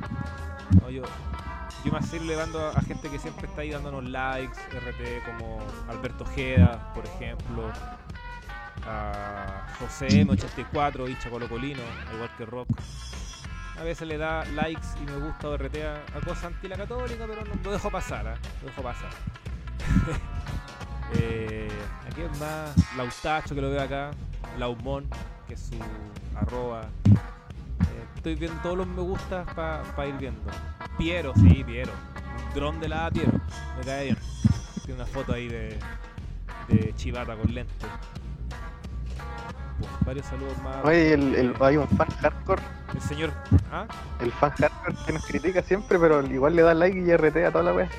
No, 0.81 0.89
yo, 0.89 1.03
yo 1.83 1.91
más 1.91 2.11
ir 2.13 2.21
levando 2.21 2.59
a, 2.65 2.71
a 2.71 2.81
gente 2.81 3.09
que 3.09 3.19
siempre 3.19 3.47
está 3.47 3.61
ahí 3.61 3.71
dándonos 3.71 4.03
likes, 4.05 4.57
RT, 4.71 5.25
como 5.25 5.59
Alberto 5.89 6.23
Ojeda, 6.23 6.91
por 6.93 7.05
ejemplo, 7.05 7.63
a 8.85 9.67
José 9.79 10.07
M84, 10.25 11.09
hincha 11.09 11.29
colocolino, 11.29 11.81
al 12.07 12.15
igual 12.15 12.29
que 12.37 12.45
Rock. 12.45 12.69
A 13.79 13.83
veces 13.83 14.07
le 14.07 14.17
da 14.17 14.43
likes 14.45 14.87
y 15.01 15.05
me 15.05 15.17
gusta 15.17 15.47
o 15.47 15.57
RT 15.57 15.75
a, 15.77 16.19
cosas 16.19 16.45
anti 16.45 16.67
la 16.67 16.75
católica, 16.75 17.25
pero 17.25 17.45
no 17.45 17.55
lo 17.63 17.71
dejo 17.71 17.89
pasar, 17.89 18.27
¿ah? 18.27 18.35
lo 18.61 18.67
dejo 18.67 18.81
pasar. 18.81 19.09
eh, 21.13 21.69
aquí 22.05 22.21
es 22.21 22.39
más 22.39 22.75
Lautacho 22.97 23.55
que 23.55 23.61
lo 23.61 23.69
veo 23.69 23.81
acá, 23.81 24.11
Laumón, 24.57 25.07
que 25.47 25.53
es 25.53 25.61
su 25.61 25.79
arroba. 26.37 26.81
Eh, 26.81 28.05
estoy 28.15 28.35
viendo 28.35 28.61
todos 28.61 28.77
los 28.79 28.87
me 28.87 29.01
gustas 29.01 29.47
para 29.53 30.07
ir 30.07 30.15
viendo. 30.15 30.41
Piero, 30.97 31.33
sí, 31.35 31.63
Piero. 31.63 31.93
Un 32.47 32.53
dron 32.53 32.79
de 32.81 32.89
la 32.89 33.09
Piero. 33.09 33.39
Me 33.77 33.85
cae 33.85 34.03
bien. 34.05 34.17
Tiene 34.85 35.01
una 35.01 35.05
foto 35.09 35.33
ahí 35.33 35.47
de 35.47 35.79
chivata 36.97 37.37
con 37.37 37.53
lente. 37.53 37.85
Varios 40.05 40.25
saludos 40.25 40.57
más. 40.63 40.77
Oye, 40.83 41.13
el, 41.13 41.35
el- 41.35 41.55
hay 41.61 41.77
un 41.77 41.87
fan 41.89 42.07
hardcore, 42.21 42.61
El 42.93 43.01
señor. 43.01 43.31
¿Ah? 43.71 43.85
el 44.19 44.31
fan 44.33 44.51
hardcore 44.51 44.95
que 45.05 45.13
nos 45.13 45.25
critica 45.25 45.61
siempre, 45.61 45.97
pero 45.99 46.21
igual 46.25 46.55
le 46.55 46.63
da 46.63 46.73
like 46.73 46.99
y 46.99 47.15
RT 47.15 47.45
a 47.45 47.51
toda 47.51 47.63
la 47.65 47.73
wea. 47.73 47.89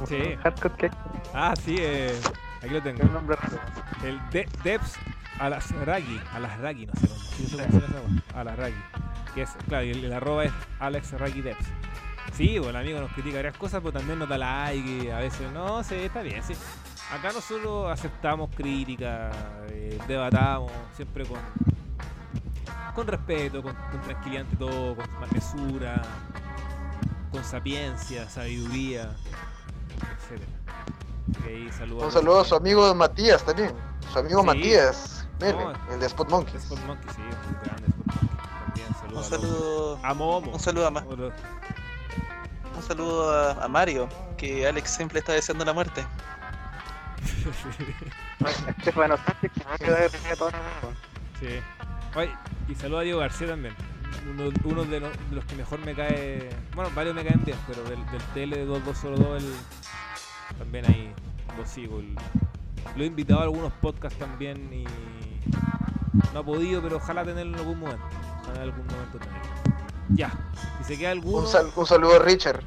Un 0.00 0.06
Sí. 0.06 0.16
fan 0.22 0.38
hardcore 0.42 0.74
que 0.76 0.90
Ah, 1.34 1.54
sí, 1.62 1.76
eh, 1.78 2.18
aquí 2.62 2.70
lo 2.70 2.82
tengo. 2.82 3.02
un 3.04 3.12
nombre. 3.12 3.36
El 4.04 4.18
de 4.30 4.48
Debs 4.64 4.94
Alasragi. 5.38 6.20
Alasragi, 6.34 6.86
no 6.86 6.92
sé 6.94 7.08
cómo. 7.08 7.20
Sí, 7.20 7.42
no 7.42 7.48
sé 7.48 7.56
cómo 7.68 7.80
se 7.80 7.86
llama 7.92 8.22
esa. 8.28 8.40
Alasragi. 8.40 8.74
Que 9.34 9.42
es, 9.42 9.50
claro, 9.68 9.84
el, 9.84 10.04
el 10.04 10.12
arroba 10.12 10.44
es 10.44 10.52
Alex 10.78 11.12
Ragi 11.18 11.42
Debs. 11.42 11.66
Sí, 12.34 12.58
bueno, 12.58 12.78
el 12.78 12.84
amigo 12.86 13.00
nos 13.00 13.12
critica 13.12 13.36
varias 13.36 13.56
cosas, 13.56 13.80
pero 13.80 13.92
también 13.92 14.18
nos 14.18 14.28
da 14.28 14.38
like. 14.38 14.88
y 15.06 15.10
a 15.10 15.18
veces, 15.18 15.50
no, 15.52 15.82
sí, 15.82 15.94
está 15.96 16.22
bien, 16.22 16.42
sí. 16.42 16.54
Acá 17.10 17.30
nosotros 17.32 17.90
aceptamos 17.90 18.48
críticas, 18.54 19.34
eh, 19.68 19.98
debatamos, 20.08 20.72
siempre 20.96 21.26
con, 21.26 21.38
con 22.94 23.06
respeto, 23.06 23.62
con, 23.62 23.74
con 23.74 24.00
tranquilidad 24.00 24.42
ante 24.44 24.56
todo, 24.56 24.96
con 24.96 25.06
mesura, 25.32 26.00
con 27.30 27.44
sapiencia, 27.44 28.28
sabiduría, 28.30 29.14
etc. 30.30 30.40
Un 32.02 32.10
saludo 32.12 32.40
a 32.40 32.44
su 32.44 32.54
amigo 32.54 32.94
Matías 32.94 33.44
también. 33.44 33.72
Su 34.12 34.18
amigo 34.18 34.40
Sí. 34.40 34.46
Matías. 34.46 35.28
No, 35.40 35.72
el 35.92 36.00
de 36.00 36.06
Spot 36.06 36.30
Monkey, 36.30 36.58
sí, 36.60 36.68
un 36.72 36.80
grande 36.86 37.86
Spot 37.88 38.06
Monkey. 38.12 38.38
También 38.64 38.86
Un 38.88 38.94
saludo 38.94 39.20
a, 39.20 39.24
saludo, 39.24 39.96
los- 39.96 40.04
a 40.04 40.14
Momo. 40.14 40.52
un 40.52 40.60
saludo 40.60 40.86
a, 40.86 40.90
Ma- 40.90 41.04
un 41.04 42.82
saludo 42.82 43.30
a, 43.30 43.64
a 43.64 43.68
Mario, 43.68 44.08
que 44.38 44.66
Alex 44.66 44.90
siempre 44.90 45.18
está 45.18 45.32
deseando 45.32 45.64
la 45.64 45.72
muerte. 45.72 46.04
Estefano 48.68 49.16
Sánchez 49.16 49.52
que 49.52 49.64
va 49.64 49.74
a 49.74 49.78
quedar 49.78 50.10
la 50.12 50.44
wea. 50.46 50.94
Sí. 51.40 51.46
Oye, 52.14 52.30
y 52.68 52.74
saludo 52.74 52.98
a 52.98 53.02
Diego 53.02 53.20
García 53.20 53.48
también. 53.48 53.74
Uno, 54.30 54.50
uno 54.64 54.84
de, 54.84 55.00
los, 55.00 55.10
de 55.30 55.36
los 55.36 55.44
que 55.46 55.56
mejor 55.56 55.78
me 55.84 55.94
cae. 55.94 56.50
Bueno, 56.74 56.90
varios 56.94 57.14
me 57.14 57.24
caen 57.24 57.44
bien, 57.44 57.56
pero 57.66 57.82
del, 57.84 57.98
del 58.06 58.68
TL2202 58.68 59.36
el, 59.38 59.54
también 60.58 60.86
ahí 60.86 61.12
lo 61.56 61.66
sigo. 61.66 61.98
el- 62.00 62.16
lo 62.96 63.04
he 63.04 63.06
invitado 63.06 63.40
a 63.40 63.44
algunos 63.44 63.72
podcasts 63.74 64.18
también 64.18 64.70
y 64.72 64.84
no 66.34 66.40
ha 66.40 66.44
podido, 66.44 66.82
pero 66.82 66.96
ojalá 66.96 67.24
tenerlo 67.24 67.54
en 67.54 67.58
algún 67.60 67.80
momento. 67.80 68.04
Ojalá 68.42 68.56
en 68.56 68.62
algún 68.62 68.86
momento 68.86 69.18
tenerlo. 69.18 69.42
Ya, 70.10 70.30
si 70.78 70.84
se 70.94 70.98
queda 70.98 71.12
alguno. 71.12 71.38
Un, 71.38 71.46
sal- 71.48 71.70
un 71.74 71.86
saludo 71.86 72.16
a 72.16 72.18
Richard. 72.18 72.60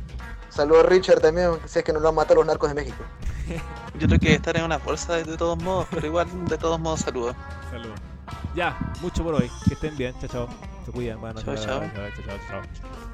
Saludo 0.55 0.79
a 0.79 0.83
Richard 0.83 1.19
también, 1.19 1.51
si 1.65 1.79
es 1.79 1.85
que 1.85 1.91
nos 1.91 2.01
lo 2.01 2.09
han 2.09 2.15
matado 2.15 2.35
los 2.35 2.45
narcos 2.45 2.69
de 2.69 2.75
México. 2.75 3.03
Yo 3.99 4.07
creo 4.07 4.19
que 4.19 4.33
estar 4.35 4.55
en 4.55 4.63
una 4.63 4.77
bolsa 4.77 5.15
de, 5.15 5.23
de 5.25 5.37
todos 5.37 5.61
modos, 5.61 5.87
pero 5.91 6.07
igual 6.07 6.27
de 6.47 6.57
todos 6.57 6.79
modos 6.79 7.01
saludo. 7.01 7.35
Saludos. 7.69 7.99
Ya, 8.55 8.77
mucho 9.01 9.23
por 9.23 9.33
hoy. 9.35 9.51
Que 9.67 9.73
estén 9.73 9.97
bien. 9.97 10.15
Chao, 10.19 10.29
chao. 10.29 10.49
Se 10.85 10.91
cuidan. 10.91 11.19
Buenas 11.19 11.43
Chao, 11.43 11.53
noches. 11.55 11.65
chao. 11.67 11.81
chao, 11.81 12.09
chao, 12.25 12.37
chao. 12.49 13.04